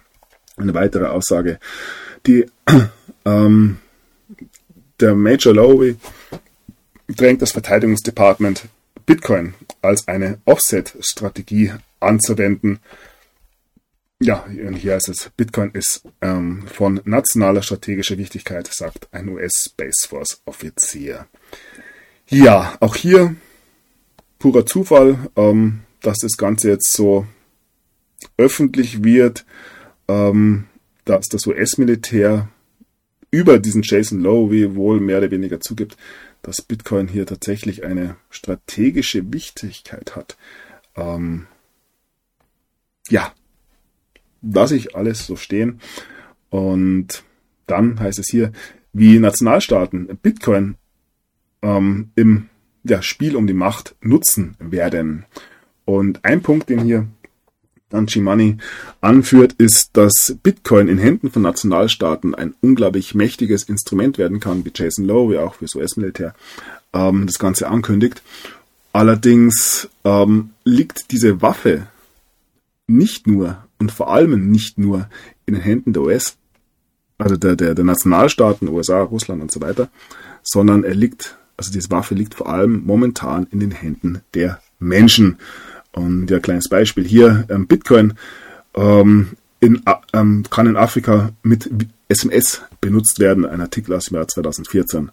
Eine 0.57 0.75
weitere 0.75 1.07
Aussage, 1.07 1.59
die 2.27 2.47
ähm, 3.25 3.79
der 5.01 5.15
Major 5.15 5.55
Lowery 5.55 5.97
drängt 7.09 7.43
das 7.43 7.53
Verteidigungsdepartement 7.53 8.65
Bitcoin 9.07 9.55
als 9.81 10.07
eine 10.09 10.39
Offset-Strategie 10.45 11.73
anzuwenden. 12.01 12.81
Ja, 14.23 14.47
hier 14.49 14.95
heißt 14.95 15.09
es, 15.09 15.33
Bitcoin 15.37 15.73
ist 15.73 16.05
ähm, 16.21 16.65
von 16.69 17.01
nationaler 17.05 17.61
strategischer 17.61 18.19
Wichtigkeit, 18.19 18.69
sagt 18.69 19.09
ein 19.13 19.29
US 19.29 19.71
Space 19.73 20.07
Force 20.09 20.41
Offizier. 20.45 21.27
Ja, 22.29 22.77
auch 22.79 22.95
hier 22.95 23.35
purer 24.39 24.65
Zufall, 24.65 25.19
ähm, 25.35 25.81
dass 26.03 26.19
das 26.19 26.37
Ganze 26.37 26.69
jetzt 26.69 26.93
so 26.93 27.27
öffentlich 28.37 29.03
wird, 29.03 29.45
ähm, 30.07 30.69
dass 31.05 31.27
das 31.27 31.45
US-Militär 31.49 32.49
über 33.33 33.59
diesen 33.59 33.83
Jason 33.83 34.21
Lowe 34.21 34.77
wohl 34.77 35.01
mehr 35.01 35.19
oder 35.19 35.33
weniger 35.33 35.59
zugibt, 35.59 35.97
dass 36.43 36.63
Bitcoin 36.63 37.09
hier 37.09 37.27
tatsächlich 37.27 37.85
eine 37.85 38.15
strategische 38.31 39.33
Wichtigkeit 39.33 40.15
hat. 40.15 40.37
Ähm, 40.95 41.49
ja, 43.09 43.33
lasse 44.43 44.77
ich 44.77 44.95
alles 44.95 45.27
so 45.27 45.37
stehen. 45.37 45.81
Und 46.51 47.25
dann 47.67 47.99
heißt 47.99 48.19
es 48.19 48.29
hier, 48.29 48.53
wie 48.93 49.19
Nationalstaaten 49.19 50.19
Bitcoin 50.23 50.75
ähm, 51.63 52.11
im 52.15 52.49
ja, 52.85 53.01
Spiel 53.03 53.37
um 53.37 53.47
die 53.47 53.55
Macht 53.55 53.95
nutzen 54.01 54.57
werden. 54.59 55.25
Und 55.85 56.25
ein 56.25 56.43
Punkt, 56.43 56.69
den 56.69 56.81
hier 56.81 57.07
Money 58.17 58.57
anführt, 59.01 59.55
ist, 59.55 59.91
dass 59.97 60.37
Bitcoin 60.43 60.89
in 60.89 60.99
Händen 60.99 61.31
von 61.31 61.43
Nationalstaaten 61.43 62.35
ein 62.35 62.55
unglaublich 62.61 63.15
mächtiges 63.15 63.65
Instrument 63.65 64.17
werden 64.17 64.41
kann, 64.41 64.65
wie 64.65 64.73
Jason 64.75 65.05
Lowe, 65.05 65.35
wie 65.35 65.39
auch 65.39 65.55
fürs 65.55 65.75
US-Militär 65.75 66.35
ähm, 66.95 67.27
das 67.27 67.39
Ganze 67.39 67.69
ankündigt. 67.69 68.23
Allerdings 68.93 69.89
ähm, 70.05 70.51
liegt 70.65 71.11
diese 71.13 71.43
Waffe 71.43 71.87
nicht 72.87 73.27
nur 73.27 73.67
und 73.83 73.91
vor 73.91 74.13
allem 74.13 74.49
nicht 74.49 74.79
nur 74.79 75.09
in 75.45 75.55
den 75.55 75.63
Händen 75.63 75.93
der 75.93 76.03
US, 76.03 76.37
also 77.19 77.37
der, 77.37 77.57
der, 77.57 77.75
der 77.75 77.85
Nationalstaaten, 77.85 78.69
USA, 78.69 79.03
Russland 79.03 79.43
und 79.43 79.51
so 79.51 79.61
weiter, 79.61 79.89
sondern 80.45 80.85
er 80.85 80.95
liegt, 80.95 81.37
also 81.57 81.73
diese 81.73 81.91
Waffe 81.91 82.15
liegt 82.15 82.35
vor 82.35 82.49
allem 82.49 82.85
momentan 82.87 83.49
in 83.51 83.59
den 83.59 83.73
Händen 83.73 84.21
der 84.35 84.61
Menschen. 84.79 85.39
Und 85.91 86.31
ja, 86.31 86.39
kleines 86.39 86.69
Beispiel 86.69 87.05
hier, 87.05 87.45
ähm, 87.49 87.67
Bitcoin 87.67 88.15
ähm, 88.75 89.31
in, 89.59 89.83
ähm, 90.13 90.45
kann 90.49 90.69
in 90.69 90.77
Afrika 90.77 91.31
mit 91.43 91.69
SMS 92.07 92.63
benutzt 92.81 93.19
werden, 93.19 93.45
ein 93.45 93.61
Artikel 93.61 93.95
aus 93.95 94.05
dem 94.05 94.15
Jahr 94.15 94.29
2014. 94.29 95.11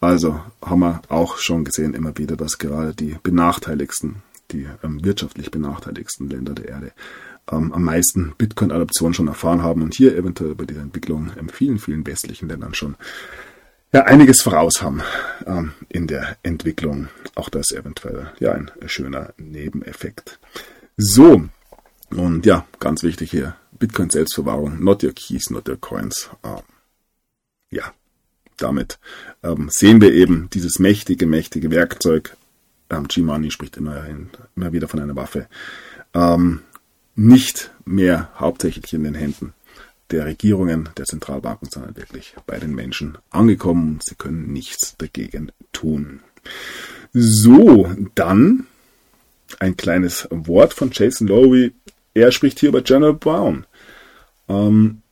Also 0.00 0.38
haben 0.62 0.80
wir 0.80 1.00
auch 1.08 1.38
schon 1.38 1.64
gesehen 1.64 1.94
immer 1.94 2.18
wieder, 2.18 2.36
dass 2.36 2.58
gerade 2.58 2.92
die 2.94 3.16
benachteiligsten, 3.22 4.16
die 4.50 4.66
ähm, 4.82 5.02
wirtschaftlich 5.02 5.50
benachteiligsten 5.50 6.28
Länder 6.28 6.52
der 6.52 6.68
Erde 6.68 6.92
ähm, 7.52 7.72
am 7.72 7.84
meisten 7.84 8.34
Bitcoin-Adoption 8.38 9.14
schon 9.14 9.28
erfahren 9.28 9.62
haben 9.62 9.82
und 9.82 9.94
hier 9.94 10.16
eventuell 10.16 10.54
bei 10.54 10.64
dieser 10.64 10.82
Entwicklung 10.82 11.30
in 11.38 11.48
vielen, 11.48 11.78
vielen 11.78 12.06
westlichen 12.06 12.48
Ländern 12.48 12.74
schon 12.74 12.96
ja, 13.92 14.04
einiges 14.04 14.40
voraus 14.40 14.80
haben 14.80 15.02
ähm, 15.46 15.72
in 15.88 16.06
der 16.06 16.36
Entwicklung. 16.42 17.08
Auch 17.34 17.50
das 17.50 17.72
eventuell 17.72 18.32
ja 18.40 18.52
ein 18.52 18.70
schöner 18.86 19.34
Nebeneffekt. 19.36 20.38
So, 20.96 21.44
und 22.10 22.46
ja, 22.46 22.66
ganz 22.80 23.02
wichtig 23.02 23.30
hier, 23.30 23.56
Bitcoin 23.78 24.10
Selbstverwahrung, 24.10 24.82
not 24.82 25.02
your 25.02 25.12
keys, 25.12 25.50
not 25.50 25.68
your 25.68 25.78
coins. 25.80 26.30
Ähm, 26.42 26.62
ja, 27.70 27.92
damit 28.56 28.98
ähm, 29.42 29.68
sehen 29.70 30.00
wir 30.00 30.12
eben 30.12 30.48
dieses 30.50 30.78
mächtige, 30.78 31.26
mächtige 31.26 31.70
Werkzeug. 31.70 32.36
Ähm, 32.90 33.08
G-Money 33.08 33.50
spricht 33.50 33.76
immerhin, 33.76 34.30
immer 34.56 34.72
wieder 34.72 34.88
von 34.88 35.00
einer 35.00 35.16
Waffe. 35.16 35.48
Ähm, 36.14 36.60
nicht 37.14 37.70
mehr 37.84 38.30
hauptsächlich 38.38 38.92
in 38.92 39.04
den 39.04 39.14
Händen 39.14 39.54
der 40.10 40.26
Regierungen, 40.26 40.90
der 40.96 41.06
Zentralbanken, 41.06 41.68
sondern 41.70 41.96
wirklich 41.96 42.34
bei 42.46 42.58
den 42.58 42.74
Menschen 42.74 43.18
angekommen. 43.30 43.98
Sie 44.02 44.14
können 44.14 44.52
nichts 44.52 44.94
dagegen 44.98 45.50
tun. 45.72 46.20
So, 47.12 47.90
dann 48.14 48.66
ein 49.58 49.76
kleines 49.76 50.28
Wort 50.30 50.74
von 50.74 50.90
Jason 50.92 51.28
Lowy. 51.28 51.72
Er 52.14 52.32
spricht 52.32 52.60
hier 52.60 52.68
über 52.68 52.82
General 52.82 53.14
Brown. 53.14 53.66
Ähm, 54.48 55.02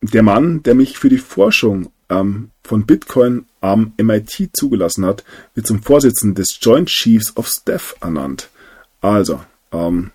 der 0.00 0.22
Mann, 0.22 0.62
der 0.62 0.74
mich 0.74 0.98
für 0.98 1.08
die 1.08 1.18
Forschung 1.18 1.90
ähm, 2.08 2.50
von 2.62 2.86
Bitcoin 2.86 3.46
am 3.60 3.92
MIT 4.00 4.50
zugelassen 4.52 5.04
hat, 5.04 5.24
wird 5.54 5.66
zum 5.66 5.82
Vorsitzenden 5.82 6.34
des 6.34 6.58
Joint 6.60 6.88
Chiefs 6.88 7.36
of 7.36 7.48
Staff 7.48 7.96
ernannt. 8.00 8.50
Also, 9.00 9.40
ähm, 9.72 10.10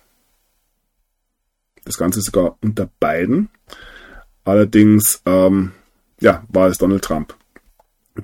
das 1.88 1.96
Ganze 1.96 2.20
sogar 2.20 2.56
unter 2.62 2.88
beiden. 3.00 3.48
Allerdings 4.44 5.22
ähm, 5.26 5.72
ja, 6.20 6.44
war 6.48 6.68
es 6.68 6.78
Donald 6.78 7.02
Trump, 7.02 7.34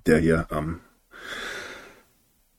der 0.06 0.18
hier 0.18 0.46
ähm, 0.50 0.80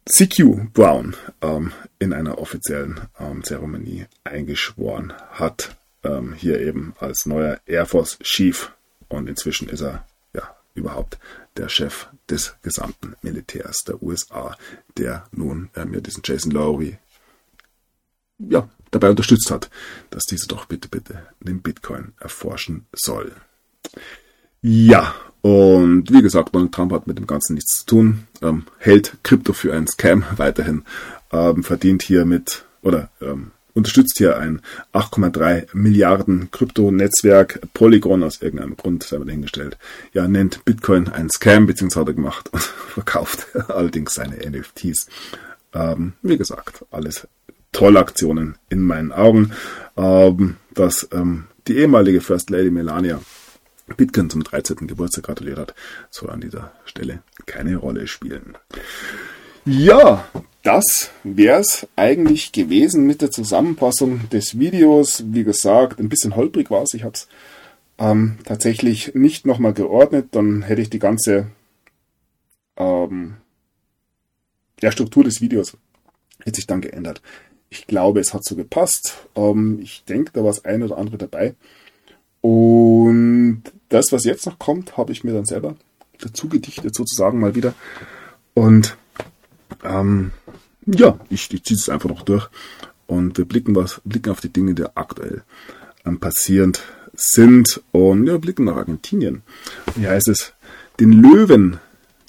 CQ 0.06 0.73
Brown 0.73 1.15
ähm, 1.41 1.72
in 1.99 2.14
einer 2.14 2.38
offiziellen 2.40 3.02
ähm, 3.19 3.44
Zeremonie 3.44 4.06
eingeschworen 4.23 5.14
hat. 5.32 5.77
Ähm, 6.03 6.34
hier 6.34 6.60
eben 6.60 6.94
als 6.99 7.26
neuer 7.26 7.60
Air 7.65 7.86
Force 7.86 8.19
Chief 8.19 8.72
und 9.07 9.27
inzwischen 9.27 9.69
ist 9.69 9.82
er 9.82 10.06
ja 10.34 10.56
überhaupt 10.73 11.18
der 11.57 11.69
Chef 11.69 12.07
des 12.30 12.56
gesamten 12.61 13.15
Militärs 13.22 13.84
der 13.84 14.02
USA, 14.03 14.56
der 14.98 15.26
nun 15.32 15.69
ähm, 15.76 15.94
ja 15.94 16.02
diesen 16.02 16.22
Jason 16.23 16.52
Lowry 16.52 16.98
ja, 18.38 18.69
dabei 18.96 19.10
unterstützt 19.10 19.52
hat, 19.52 19.70
dass 20.10 20.26
diese 20.26 20.48
doch 20.48 20.66
bitte, 20.66 20.88
bitte 20.88 21.24
den 21.40 21.62
Bitcoin 21.62 22.14
erforschen 22.20 22.88
soll. 22.94 23.34
Ja, 24.62 25.14
und 25.42 26.12
wie 26.12 26.24
gesagt, 26.24 26.56
Donald 26.56 26.72
Trump 26.72 26.92
hat 26.92 27.06
mit 27.06 27.20
dem 27.20 27.28
Ganzen 27.28 27.54
nichts 27.54 27.80
zu 27.80 27.86
tun, 27.86 28.28
ähm, 28.42 28.64
hält 28.80 29.18
Krypto 29.22 29.54
für 29.54 29.74
einen 29.74 29.88
Scam 29.88 30.24
weiterhin, 30.38 30.84
ähm, 31.32 31.64
verdient 31.64 32.02
hier 32.02 32.26
mit 32.26 32.66
oder 32.82 33.10
ähm, 33.22 33.52
unterstützt 33.76 34.18
hier 34.18 34.40
ein 34.40 34.62
8,3 34.94 35.68
Milliarden 35.74 36.50
Krypto-Netzwerk 36.50 37.60
Polygon 37.74 38.24
aus 38.24 38.42
irgendeinem 38.42 38.78
Grund, 38.78 39.04
selber 39.04 39.26
dahingestellt. 39.26 39.78
Ja, 40.14 40.28
nennt 40.28 40.66
Bitcoin 40.66 41.10
einen 41.10 41.30
Scam, 41.30 41.68
beziehungsweise 41.68 42.12
er 42.12 42.14
gemacht 42.14 42.50
und 42.52 42.64
verkauft 42.64 43.48
allerdings 43.68 44.16
seine 44.16 44.38
NFTs. 44.38 45.08
Ähm, 45.74 46.14
wie 46.24 46.38
gesagt, 46.38 46.86
alles 46.90 47.28
Trollaktionen 47.76 48.56
in 48.70 48.82
meinen 48.82 49.12
Augen, 49.12 49.52
ähm, 49.98 50.56
dass 50.74 51.10
ähm, 51.12 51.46
die 51.68 51.78
ehemalige 51.78 52.22
First 52.22 52.50
Lady 52.50 52.72
Melania 52.72 53.20
Bitcoin 53.98 54.30
zum 54.30 54.44
13. 54.44 54.88
Geburtstag 54.88 55.26
gratuliert 55.26 55.60
hat, 55.60 55.76
soll 56.10 56.30
an 56.30 56.40
dieser 56.40 56.72
Stelle 56.86 57.22
keine 57.46 57.76
Rolle 57.76 58.08
spielen. 58.08 58.58
Ja, 59.66 60.26
das 60.64 61.12
wäre 61.24 61.60
es 61.60 61.86
eigentlich 61.98 62.54
gewesen 62.54 63.06
mit 63.06 63.22
der 63.22 63.32
Zusammenfassung 63.32 64.30
des 64.30 64.58
Videos. 64.58 65.24
Wie 65.28 65.44
gesagt, 65.44 66.00
ein 66.00 66.10
bisschen 66.10 66.36
holprig 66.38 66.72
war 66.72 66.84
es. 66.84 66.94
Ich 66.94 67.04
habe 67.04 67.16
es 67.16 67.28
ähm, 67.98 68.38
tatsächlich 68.46 69.14
nicht 69.16 69.46
nochmal 69.46 69.74
geordnet. 69.74 70.30
Dann 70.32 70.62
hätte 70.62 70.82
ich 70.82 70.90
die 70.90 71.00
ganze 71.00 71.48
ähm, 72.78 73.36
ja, 74.82 74.92
Struktur 74.92 75.26
des 75.26 75.42
Videos 75.42 75.78
hätte 76.46 76.56
sich 76.56 76.68
dann 76.68 76.82
geändert. 76.82 77.22
Ich 77.76 77.88
glaube, 77.88 78.22
es 78.22 78.34
hat 78.34 78.46
so 78.46 78.56
gepasst. 78.56 79.28
Ähm, 79.36 79.80
ich 79.82 80.06
denke, 80.06 80.32
da 80.34 80.42
war 80.42 80.48
das 80.48 80.64
ein 80.64 80.82
oder 80.82 80.98
andere 80.98 81.18
dabei. 81.18 81.56
Und 82.40 83.64
das, 83.90 84.12
was 84.12 84.24
jetzt 84.24 84.46
noch 84.46 84.60
kommt, 84.60 84.96
habe 84.98 85.12
ich 85.12 85.26
mir 85.26 85.34
dann 85.34 85.46
selber 85.46 85.76
dazu 86.20 86.48
gedichtet, 86.48 86.96
sozusagen 86.96 87.40
mal 87.40 87.54
wieder. 87.54 87.74
Und 88.54 88.96
ähm, 89.84 90.32
ja, 90.86 91.20
ich, 91.30 91.54
ich 91.54 91.64
ziehe 91.66 91.78
es 91.78 91.90
einfach 91.90 92.10
noch 92.10 92.22
durch. 92.22 92.48
Und 93.08 93.38
wir 93.38 93.46
blicken, 93.46 93.76
was, 93.76 94.02
blicken 94.06 94.32
auf 94.32 94.40
die 94.40 94.54
Dinge, 94.54 94.74
die 94.74 94.86
aktuell 94.96 95.44
ähm, 96.06 96.20
passierend 96.20 96.82
sind. 97.14 97.82
Und 97.92 98.26
ja, 98.26 98.38
blicken 98.38 98.64
nach 98.64 98.78
Argentinien. 98.78 99.42
Wie 99.96 100.08
heißt 100.08 100.30
es? 100.30 100.54
Den 101.00 101.12
Löwen, 101.12 101.80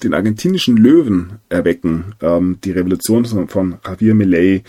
den 0.03 0.13
argentinischen 0.13 0.75
Löwen 0.75 1.39
erwecken. 1.47 2.15
Ähm, 2.21 2.59
die 2.63 2.71
Revolution 2.71 3.47
von 3.47 3.77
Javier 3.85 4.13
Milei. 4.13 4.63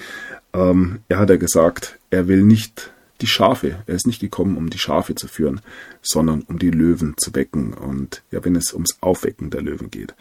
Ähm, 0.58 1.00
er 1.08 1.18
hat 1.20 1.30
ja 1.30 1.36
gesagt, 1.36 1.98
er 2.10 2.26
will 2.26 2.42
nicht 2.42 2.90
die 3.20 3.26
Schafe. 3.26 3.82
Er 3.86 3.94
ist 3.94 4.06
nicht 4.06 4.20
gekommen, 4.20 4.56
um 4.56 4.70
die 4.70 4.78
Schafe 4.78 5.14
zu 5.14 5.28
führen, 5.28 5.60
sondern 6.02 6.42
um 6.42 6.58
die 6.58 6.70
Löwen 6.70 7.14
zu 7.16 7.34
wecken. 7.34 7.72
Und 7.74 8.22
ja, 8.30 8.44
wenn 8.44 8.56
es 8.56 8.72
ums 8.72 8.98
Aufwecken 9.00 9.50
der 9.50 9.62
Löwen 9.62 9.90
geht, 9.90 10.14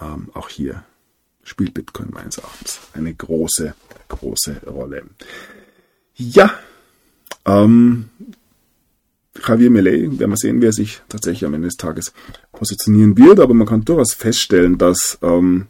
ähm, 0.00 0.28
auch 0.34 0.48
hier 0.48 0.84
spielt 1.42 1.74
Bitcoin 1.74 2.08
meines 2.10 2.38
Erachtens 2.38 2.80
eine 2.94 3.12
große, 3.12 3.74
große 4.08 4.62
Rolle. 4.66 5.04
Ja, 6.14 6.54
ähm, 7.44 8.08
Javier 9.46 9.70
Millet, 9.70 10.18
werden 10.18 10.30
wir 10.30 10.36
sehen, 10.36 10.62
wer 10.62 10.72
sich 10.72 11.02
tatsächlich 11.08 11.44
am 11.44 11.54
Ende 11.54 11.68
des 11.68 11.76
Tages 11.76 12.12
positionieren 12.52 13.18
wird, 13.18 13.40
aber 13.40 13.52
man 13.52 13.66
kann 13.66 13.84
durchaus 13.84 14.14
feststellen, 14.14 14.78
dass 14.78 15.18
ähm, 15.22 15.66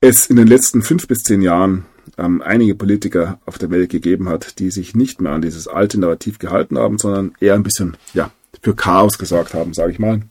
es 0.00 0.26
in 0.26 0.36
den 0.36 0.46
letzten 0.46 0.82
fünf 0.82 1.08
bis 1.08 1.22
zehn 1.22 1.42
Jahren 1.42 1.84
ähm, 2.18 2.42
einige 2.42 2.74
Politiker 2.74 3.38
auf 3.46 3.58
der 3.58 3.70
Welt 3.70 3.90
gegeben 3.90 4.28
hat, 4.28 4.58
die 4.58 4.70
sich 4.70 4.94
nicht 4.94 5.20
mehr 5.20 5.32
an 5.32 5.42
dieses 5.42 5.68
alte 5.68 5.98
Narrativ 5.98 6.38
gehalten 6.38 6.78
haben, 6.78 6.98
sondern 6.98 7.34
eher 7.40 7.54
ein 7.54 7.62
bisschen 7.62 7.96
ja, 8.14 8.30
für 8.62 8.74
Chaos 8.74 9.18
gesorgt 9.18 9.54
haben, 9.54 9.74
sage 9.74 9.92
ich 9.92 9.98
mal. 9.98 10.22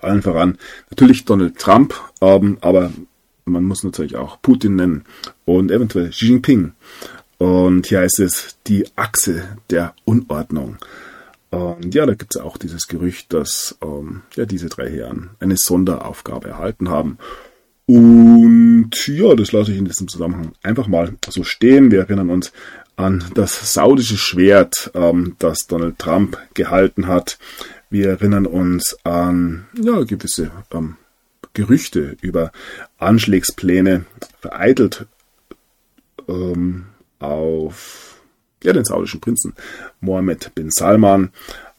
Allen 0.00 0.22
voran 0.22 0.58
natürlich 0.90 1.24
Donald 1.24 1.58
Trump, 1.58 1.94
ähm, 2.20 2.58
aber 2.60 2.92
man 3.44 3.64
muss 3.64 3.84
natürlich 3.84 4.16
auch 4.16 4.40
Putin 4.40 4.76
nennen 4.76 5.04
und 5.44 5.70
eventuell 5.70 6.10
Xi 6.10 6.26
Jinping. 6.26 6.72
Und 7.38 7.86
hier 7.86 8.00
heißt 8.00 8.20
es 8.20 8.56
die 8.66 8.86
Achse 8.96 9.44
der 9.70 9.94
Unordnung. 10.04 10.78
Und 11.50 11.94
ja, 11.94 12.06
da 12.06 12.14
gibt 12.14 12.34
es 12.34 12.40
auch 12.40 12.56
dieses 12.56 12.88
Gerücht, 12.88 13.32
dass 13.32 13.76
ähm, 13.82 14.22
ja, 14.34 14.44
diese 14.44 14.68
drei 14.68 14.90
Herren 14.90 15.30
eine 15.40 15.56
Sonderaufgabe 15.56 16.48
erhalten 16.48 16.88
haben. 16.88 17.18
Und 17.86 18.90
ja, 19.06 19.34
das 19.34 19.52
lasse 19.52 19.72
ich 19.72 19.78
in 19.78 19.84
diesem 19.84 20.08
Zusammenhang 20.08 20.52
einfach 20.62 20.86
mal 20.86 21.14
so 21.28 21.44
stehen. 21.44 21.90
Wir 21.90 22.00
erinnern 22.00 22.30
uns 22.30 22.52
an 22.96 23.24
das 23.34 23.74
saudische 23.74 24.16
Schwert, 24.16 24.90
ähm, 24.94 25.36
das 25.38 25.66
Donald 25.66 25.98
Trump 25.98 26.38
gehalten 26.54 27.06
hat. 27.06 27.38
Wir 27.90 28.08
erinnern 28.08 28.46
uns 28.46 28.96
an 29.04 29.66
ja, 29.80 30.02
gewisse 30.04 30.50
ähm, 30.72 30.96
Gerüchte 31.52 32.16
über 32.20 32.52
Anschlägspläne 32.98 34.06
vereitelt 34.40 35.06
ähm, 36.28 36.86
auf 37.18 38.22
ja, 38.62 38.72
den 38.72 38.84
saudischen 38.84 39.20
Prinzen 39.20 39.54
Mohammed 40.00 40.54
bin 40.54 40.70
Salman, 40.70 41.30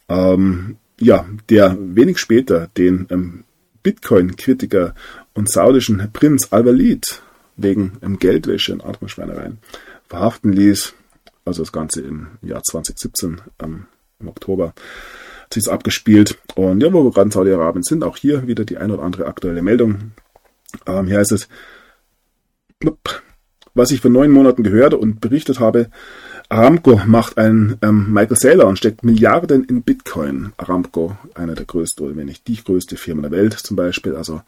ähm, 0.08 0.78
ja, 1.00 1.26
der 1.50 1.76
wenig 1.80 2.20
später 2.20 2.70
den 2.78 3.08
ähm, 3.10 3.44
Bitcoin-Kritiker 3.84 4.96
und 5.36 5.52
saudischen 5.52 6.10
Prinz 6.12 6.48
Al-Walid 6.52 7.22
wegen 7.58 7.98
ähm, 8.02 8.18
Geldwäsche 8.18 8.74
und 8.74 8.84
anderen 8.84 9.60
verhaften 10.08 10.52
ließ. 10.52 10.94
Also 11.46 11.62
das 11.62 11.72
Ganze 11.72 12.02
im 12.02 12.28
Jahr 12.42 12.64
2017, 12.64 13.42
ähm, 13.62 13.86
im 14.20 14.28
Oktober, 14.28 14.74
hat 15.44 15.54
sich 15.54 15.72
abgespielt. 15.72 16.38
Und 16.56 16.82
ja, 16.82 16.92
wo 16.92 17.04
wir 17.04 17.12
gerade 17.12 17.28
in 17.28 17.32
Saudi-Arabien 17.32 17.84
sind, 17.84 18.04
auch 18.04 18.18
hier 18.18 18.48
wieder 18.48 18.66
die 18.66 18.78
ein 18.78 18.90
oder 18.90 19.04
andere 19.04 19.28
aktuelle 19.28 19.62
Meldung. 19.62 20.14
Ähm, 20.88 21.08
hier 21.08 21.20
heißt 21.20 21.34
es, 21.34 21.48
was 23.74 23.92
ich 23.92 24.02
vor 24.02 24.12
neun 24.12 24.32
Monaten 24.32 24.64
gehört 24.64 24.94
und 24.94 25.22
berichtet 25.22 25.60
habe, 25.60 25.90
Aramco 26.50 27.02
macht 27.06 27.38
einen 27.38 27.78
ähm, 27.82 28.14
Michael 28.14 28.38
Saylor 28.38 28.68
und 28.68 28.78
steckt 28.78 29.04
Milliarden 29.04 29.64
in 29.64 29.82
Bitcoin. 29.82 30.54
Aramco, 30.58 31.18
einer 31.34 31.56
der 31.56 31.66
größten 31.66 32.06
oder 32.06 32.16
wenn 32.16 32.28
nicht 32.28 32.48
die 32.48 32.64
größte 32.64 32.98
Firma 32.98 33.24
der 33.24 33.32
Welt 33.32 33.54
zum 33.54 33.76
Beispiel. 33.76 34.16
Also 34.16 34.42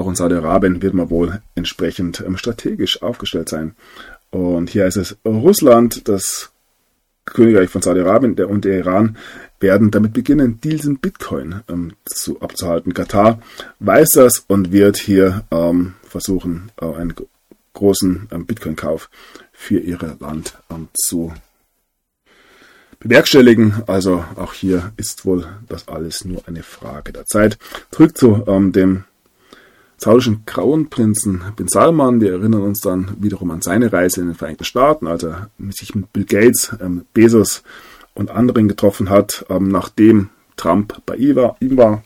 auch 0.00 0.08
in 0.08 0.14
Saudi-Arabien 0.14 0.82
wird 0.82 0.94
man 0.94 1.10
wohl 1.10 1.42
entsprechend 1.54 2.24
ähm, 2.26 2.36
strategisch 2.36 3.02
aufgestellt 3.02 3.48
sein. 3.48 3.74
Und 4.30 4.70
hier 4.70 4.86
ist 4.86 4.96
es 4.96 5.16
Russland, 5.24 6.08
das 6.08 6.50
Königreich 7.26 7.68
von 7.68 7.82
Saudi-Arabien 7.82 8.34
und 8.44 8.64
der 8.64 8.78
Iran 8.78 9.16
werden 9.60 9.90
damit 9.90 10.14
beginnen, 10.14 10.60
Deals 10.60 10.86
in 10.86 10.98
Bitcoin 10.98 11.60
ähm, 11.68 11.92
zu, 12.04 12.40
abzuhalten. 12.40 12.94
Katar 12.94 13.40
weiß 13.78 14.10
das 14.14 14.38
und 14.48 14.72
wird 14.72 14.96
hier 14.96 15.44
ähm, 15.50 15.94
versuchen, 16.02 16.72
äh, 16.80 16.86
einen 16.86 17.14
großen 17.74 18.28
ähm, 18.32 18.46
Bitcoin-Kauf 18.46 19.10
für 19.52 19.78
ihr 19.78 19.98
Land 20.18 20.58
ähm, 20.70 20.88
zu 20.94 21.32
bewerkstelligen. 23.00 23.82
Also 23.86 24.24
auch 24.36 24.54
hier 24.54 24.92
ist 24.96 25.26
wohl 25.26 25.46
das 25.68 25.88
alles 25.88 26.24
nur 26.24 26.48
eine 26.48 26.62
Frage 26.62 27.12
der 27.12 27.26
Zeit. 27.26 27.58
Zurück 27.90 28.16
zu 28.16 28.44
ähm, 28.46 28.72
dem 28.72 29.04
saudischen 30.00 30.46
Kronprinzen 30.46 31.42
Bin 31.56 31.68
Salman. 31.68 32.20
Wir 32.20 32.32
erinnern 32.32 32.62
uns 32.62 32.80
dann 32.80 33.16
wiederum 33.20 33.50
an 33.50 33.60
seine 33.60 33.92
Reise 33.92 34.22
in 34.22 34.28
den 34.28 34.34
Vereinigten 34.34 34.64
Staaten, 34.64 35.06
als 35.06 35.24
er 35.24 35.50
sich 35.70 35.94
mit 35.94 36.12
Bill 36.12 36.24
Gates, 36.24 36.74
ähm, 36.80 37.04
Bezos 37.12 37.62
und 38.14 38.30
anderen 38.30 38.66
getroffen 38.66 39.10
hat, 39.10 39.44
ähm, 39.50 39.68
nachdem 39.68 40.30
Trump 40.56 41.02
bei 41.04 41.16
ihm 41.16 41.36
war, 41.36 41.56
ihm 41.60 41.76
war. 41.76 42.02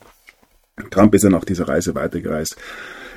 Trump 0.91 1.15
ist 1.15 1.23
ja 1.23 1.31
nach 1.31 1.45
dieser 1.45 1.69
Reise 1.69 1.95
weitergereist. 1.95 2.57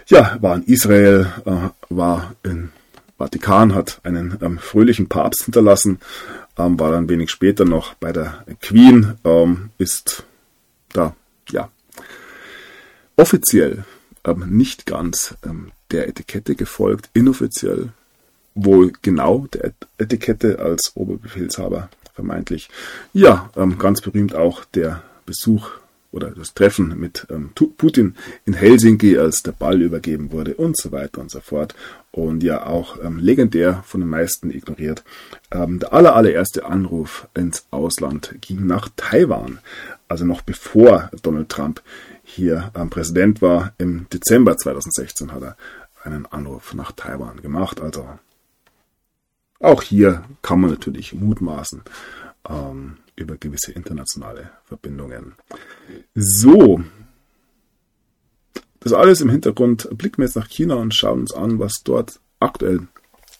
Ja, 0.07 0.37
war 0.41 0.55
in 0.55 0.63
Israel, 0.63 1.33
äh, 1.45 1.69
war 1.89 2.35
in 2.43 2.69
Vatikan, 3.17 3.73
hat 3.73 3.99
einen 4.03 4.37
ähm, 4.41 4.59
fröhlichen 4.59 5.09
Papst 5.09 5.45
hinterlassen, 5.45 5.99
ähm, 6.55 6.79
war 6.79 6.91
dann 6.91 7.09
wenig 7.09 7.31
später 7.31 7.65
noch 7.65 7.95
bei 7.95 8.11
der 8.11 8.45
Queen, 8.61 9.15
ähm, 9.23 9.71
ist 9.79 10.23
da, 10.93 11.15
ja, 11.49 11.69
offiziell 13.15 13.83
ähm, 14.25 14.45
nicht 14.49 14.85
ganz 14.85 15.35
ähm, 15.45 15.71
der 15.91 16.07
Etikette 16.07 16.55
gefolgt, 16.55 17.09
inoffiziell 17.13 17.89
wohl 18.55 18.91
genau 19.01 19.47
der 19.47 19.73
Etikette 19.97 20.59
als 20.59 20.91
Oberbefehlshaber 20.95 21.89
vermeintlich. 22.13 22.69
Ja, 23.13 23.49
ähm, 23.55 23.77
ganz 23.77 24.01
berühmt 24.01 24.33
auch 24.33 24.65
der 24.65 25.03
Besuch 25.25 25.69
oder 26.17 26.31
das 26.31 26.53
Treffen 26.53 26.99
mit 26.99 27.25
ähm, 27.29 27.51
Putin 27.53 28.15
in 28.45 28.53
Helsinki, 28.53 29.17
als 29.17 29.43
der 29.43 29.53
Ball 29.53 29.81
übergeben 29.81 30.31
wurde 30.31 30.55
und 30.55 30.75
so 30.75 30.91
weiter 30.91 31.21
und 31.21 31.31
so 31.31 31.39
fort. 31.39 31.75
Und 32.11 32.43
ja 32.43 32.65
auch 32.65 32.97
ähm, 33.03 33.19
legendär 33.19 33.83
von 33.85 34.01
den 34.01 34.09
meisten 34.09 34.51
ignoriert. 34.51 35.03
Ähm, 35.51 35.79
der 35.79 35.93
aller, 35.93 36.15
allererste 36.15 36.65
Anruf 36.65 37.27
ins 37.35 37.65
Ausland 37.71 38.35
ging 38.41 38.65
nach 38.65 38.89
Taiwan. 38.95 39.59
Also 40.07 40.25
noch 40.25 40.41
bevor 40.41 41.11
Donald 41.21 41.49
Trump 41.49 41.81
hier 42.23 42.71
ähm, 42.75 42.89
Präsident 42.89 43.41
war, 43.41 43.73
im 43.77 44.07
Dezember 44.09 44.57
2016 44.57 45.31
hat 45.31 45.43
er 45.43 45.57
einen 46.03 46.25
Anruf 46.25 46.73
nach 46.73 46.91
Taiwan 46.91 47.41
gemacht. 47.41 47.79
Also 47.79 48.07
auch 49.59 49.81
hier 49.83 50.23
kann 50.41 50.59
man 50.59 50.71
natürlich 50.71 51.13
mutmaßen. 51.13 51.83
Ähm, 52.49 52.97
über 53.17 53.35
gewisse 53.35 53.73
internationale 53.73 54.51
Verbindungen. 54.63 55.33
So, 56.15 56.81
das 58.79 58.93
alles 58.93 59.19
im 59.19 59.29
Hintergrund 59.29 59.89
blicken 59.97 60.19
wir 60.19 60.25
jetzt 60.25 60.35
nach 60.35 60.47
China 60.47 60.75
und 60.75 60.95
schauen 60.95 61.21
uns 61.21 61.33
an, 61.33 61.59
was 61.59 61.81
dort 61.83 62.21
aktuell 62.39 62.87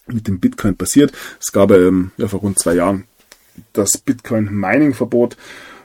mit 0.07 0.27
dem 0.27 0.39
Bitcoin 0.39 0.75
passiert. 0.75 1.13
Es 1.39 1.51
gab 1.51 1.71
ähm, 1.71 2.11
ja, 2.17 2.27
vor 2.27 2.41
rund 2.41 2.59
zwei 2.59 2.75
Jahren 2.75 3.05
das 3.73 3.97
Bitcoin-Mining-Verbot. 3.97 5.37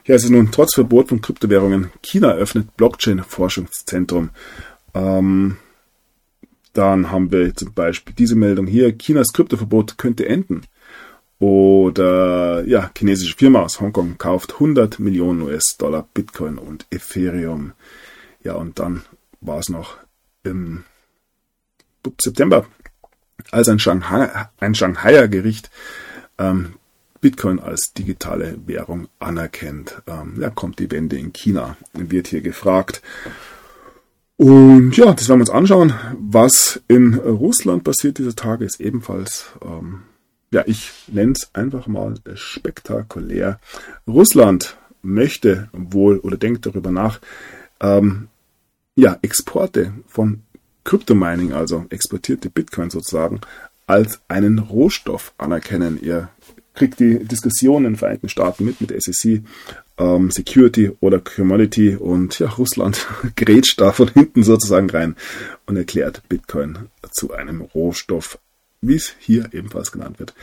Ja, 0.05 0.15
es 0.15 0.23
ist 0.23 0.31
nun 0.31 0.51
trotz 0.51 0.73
Verbot 0.73 1.09
von 1.09 1.21
Kryptowährungen. 1.21 1.91
China 2.01 2.31
eröffnet 2.31 2.75
Blockchain-Forschungszentrum. 2.75 4.31
Ähm, 4.93 5.57
dann 6.73 7.11
haben 7.11 7.31
wir 7.31 7.55
zum 7.55 7.73
Beispiel 7.73 8.13
diese 8.17 8.35
Meldung 8.35 8.67
hier. 8.67 8.97
Chinas 8.97 9.31
Kryptoverbot 9.33 9.97
könnte 9.97 10.27
enden. 10.27 10.63
Oder 11.39 12.63
ja, 12.65 12.89
chinesische 12.97 13.35
Firma 13.35 13.61
aus 13.61 13.81
Hongkong 13.81 14.17
kauft 14.17 14.53
100 14.53 14.99
Millionen 14.99 15.41
US-Dollar 15.41 16.07
Bitcoin 16.13 16.57
und 16.57 16.85
Ethereum. 16.89 17.73
Ja, 18.43 18.53
und 18.55 18.79
dann 18.79 19.03
war 19.41 19.59
es 19.59 19.69
noch 19.69 19.97
im 20.43 20.83
September, 22.21 22.65
als 23.51 23.67
ein, 23.67 23.79
Shanghai, 23.79 24.47
ein 24.59 24.75
Shanghaier 24.75 25.27
Gericht 25.27 25.69
ähm, 26.37 26.73
Bitcoin 27.21 27.59
als 27.59 27.93
digitale 27.93 28.57
Währung 28.65 29.07
anerkennt. 29.19 30.01
Ähm, 30.07 30.35
ja, 30.39 30.49
kommt 30.49 30.79
die 30.79 30.91
Wende 30.91 31.17
in 31.17 31.31
China, 31.33 31.77
wird 31.93 32.27
hier 32.27 32.41
gefragt. 32.41 33.01
Und 34.35 34.97
ja, 34.97 35.13
das 35.13 35.29
werden 35.29 35.39
wir 35.39 35.43
uns 35.43 35.49
anschauen. 35.49 35.93
Was 36.19 36.81
in 36.87 37.15
Russland 37.15 37.83
passiert 37.83 38.17
dieser 38.17 38.35
Tage, 38.35 38.65
ist 38.65 38.81
ebenfalls 38.81 39.53
ähm, 39.63 40.03
ja, 40.53 40.63
ich 40.67 40.91
nenne 41.07 41.33
es 41.33 41.49
einfach 41.53 41.87
mal 41.87 42.13
spektakulär. 42.35 43.59
Russland 44.07 44.77
möchte 45.01 45.67
wohl 45.73 46.19
oder 46.19 46.37
denkt 46.37 46.65
darüber 46.67 46.91
nach, 46.91 47.19
ähm, 47.81 48.27
ja, 48.95 49.17
Exporte 49.23 49.93
von 50.07 50.43
Kryptomining, 50.83 51.53
also 51.53 51.85
exportierte 51.89 52.49
Bitcoin 52.51 52.91
sozusagen, 52.91 53.41
als 53.87 54.21
einen 54.27 54.59
Rohstoff 54.59 55.33
anerkennen. 55.39 55.99
Ihr 56.01 56.29
kriegt 56.75 56.99
die 56.99 57.19
Diskussion 57.25 57.85
in 57.85 57.93
den 57.93 57.97
Vereinigten 57.97 58.29
Staaten 58.29 58.63
mit, 58.63 58.79
mit 58.79 58.93
SEC, 59.01 59.41
ähm, 59.97 60.29
Security 60.29 60.91
oder 60.99 61.19
Commodity 61.19 61.95
und 61.95 62.37
ja, 62.37 62.49
Russland 62.49 63.07
grätscht 63.35 63.81
da 63.81 63.91
von 63.91 64.09
hinten 64.09 64.43
sozusagen 64.43 64.89
rein 64.91 65.15
und 65.65 65.77
erklärt 65.77 66.21
Bitcoin 66.29 66.89
zu 67.11 67.33
einem 67.33 67.61
Rohstoff 67.61 68.37
wie 68.83 68.95
es 68.95 69.15
hier 69.19 69.53
ebenfalls 69.53 69.91
genannt 69.91 70.19
wird, 70.19 70.33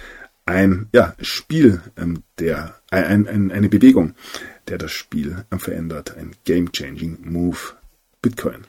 ein 0.47 0.89
ja, 0.93 1.15
Spiel, 1.21 1.81
ähm, 1.97 2.23
der, 2.39 2.75
ein, 2.91 3.29
ein, 3.29 3.53
eine 3.53 3.69
Bewegung, 3.69 4.15
der 4.69 4.79
das 4.79 4.91
Spiel 4.91 5.45
ähm, 5.51 5.61
verändert. 5.61 6.17
Ein 6.17 6.33
game-changing 6.45 7.19
Move. 7.23 7.59
Bitcoin 8.23 8.67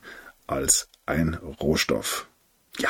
als 0.47 0.87
ein 1.05 1.33
Rohstoff. 1.33 2.27
Ja, 2.77 2.89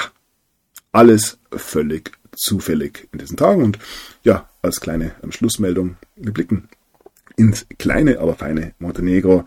alles 0.92 1.38
völlig 1.52 2.12
zufällig 2.36 3.08
in 3.12 3.20
diesen 3.20 3.38
Tagen. 3.38 3.64
Und 3.64 3.80
ja, 4.24 4.50
als 4.62 4.80
kleine 4.80 5.16
Schlussmeldung, 5.30 5.98
wir 6.16 6.34
blicken 6.34 6.70
ins 7.36 7.66
kleine, 7.80 8.20
aber 8.20 8.36
feine 8.36 8.74
Montenegro. 8.80 9.46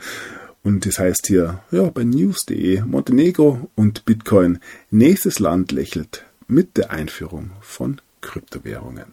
Und 0.62 0.86
das 0.86 0.98
heißt 0.98 1.27
hier, 1.27 1.62
ja, 1.70 1.90
bei 1.90 2.05
news.de, 2.05 2.81
Montenegro 2.82 3.70
und 3.74 4.05
Bitcoin, 4.06 4.59
nächstes 4.90 5.39
Land 5.39 5.73
lächelt 5.73 6.24
mit 6.46 6.76
der 6.76 6.90
Einführung 6.90 7.50
von 7.60 8.00
Kryptowährungen. 8.20 9.06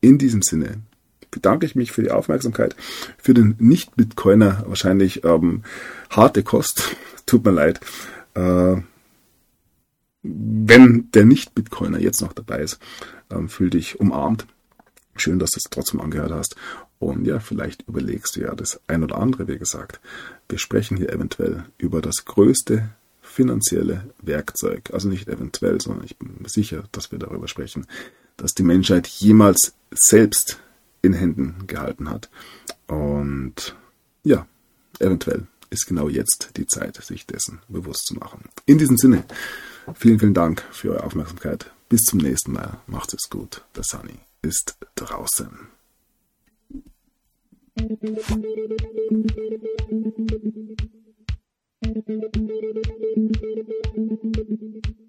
In 0.00 0.18
diesem 0.18 0.42
Sinne 0.42 0.82
bedanke 1.30 1.66
ich 1.66 1.74
mich 1.74 1.90
für 1.90 2.02
die 2.02 2.10
Aufmerksamkeit. 2.10 2.76
Für 3.18 3.34
den 3.34 3.56
Nicht-Bitcoiner 3.58 4.64
wahrscheinlich 4.66 5.24
ähm, 5.24 5.62
harte 6.10 6.42
Kost. 6.42 6.96
Tut 7.26 7.44
mir 7.44 7.52
leid. 7.52 7.80
Äh, 8.34 8.76
wenn 10.22 11.10
der 11.12 11.24
Nicht-Bitcoiner 11.24 11.98
jetzt 11.98 12.20
noch 12.20 12.32
dabei 12.32 12.60
ist, 12.60 12.78
ähm, 13.30 13.48
fühl 13.48 13.70
dich 13.70 13.98
umarmt. 13.98 14.46
Schön, 15.16 15.38
dass 15.38 15.50
du 15.50 15.58
es 15.58 15.70
trotzdem 15.70 16.00
angehört 16.00 16.32
hast. 16.32 16.56
Und 16.98 17.26
ja, 17.26 17.40
vielleicht 17.40 17.82
überlegst 17.88 18.36
du 18.36 18.40
ja 18.40 18.54
das 18.54 18.80
ein 18.86 19.02
oder 19.02 19.18
andere, 19.18 19.48
wie 19.48 19.58
gesagt. 19.58 20.00
Wir 20.48 20.58
sprechen 20.58 20.96
hier 20.96 21.10
eventuell 21.10 21.64
über 21.76 22.00
das 22.00 22.24
größte 22.24 22.90
finanzielle 23.32 24.10
Werkzeug. 24.20 24.90
Also 24.92 25.08
nicht 25.08 25.28
eventuell, 25.28 25.80
sondern 25.80 26.04
ich 26.04 26.16
bin 26.16 26.36
sicher, 26.46 26.84
dass 26.92 27.10
wir 27.10 27.18
darüber 27.18 27.48
sprechen, 27.48 27.86
dass 28.36 28.54
die 28.54 28.62
Menschheit 28.62 29.06
jemals 29.06 29.74
selbst 29.90 30.58
in 31.00 31.12
Händen 31.12 31.66
gehalten 31.66 32.08
hat. 32.10 32.30
Und 32.86 33.74
ja, 34.22 34.46
eventuell 34.98 35.46
ist 35.70 35.86
genau 35.86 36.08
jetzt 36.08 36.50
die 36.56 36.66
Zeit, 36.66 37.02
sich 37.02 37.26
dessen 37.26 37.60
bewusst 37.68 38.06
zu 38.06 38.14
machen. 38.14 38.44
In 38.66 38.78
diesem 38.78 38.96
Sinne, 38.98 39.24
vielen, 39.94 40.18
vielen 40.18 40.34
Dank 40.34 40.62
für 40.70 40.90
eure 40.90 41.04
Aufmerksamkeit. 41.04 41.70
Bis 41.88 42.02
zum 42.02 42.20
nächsten 42.20 42.52
Mal. 42.52 42.78
Macht 42.86 43.14
es 43.14 43.28
gut. 43.28 43.62
Der 43.74 43.84
Sunny 43.84 44.18
ist 44.42 44.76
draußen. 44.94 45.68
Thank 47.74 48.02
you. 50.80 50.91
Thank 51.94 52.06
you. 54.36 55.01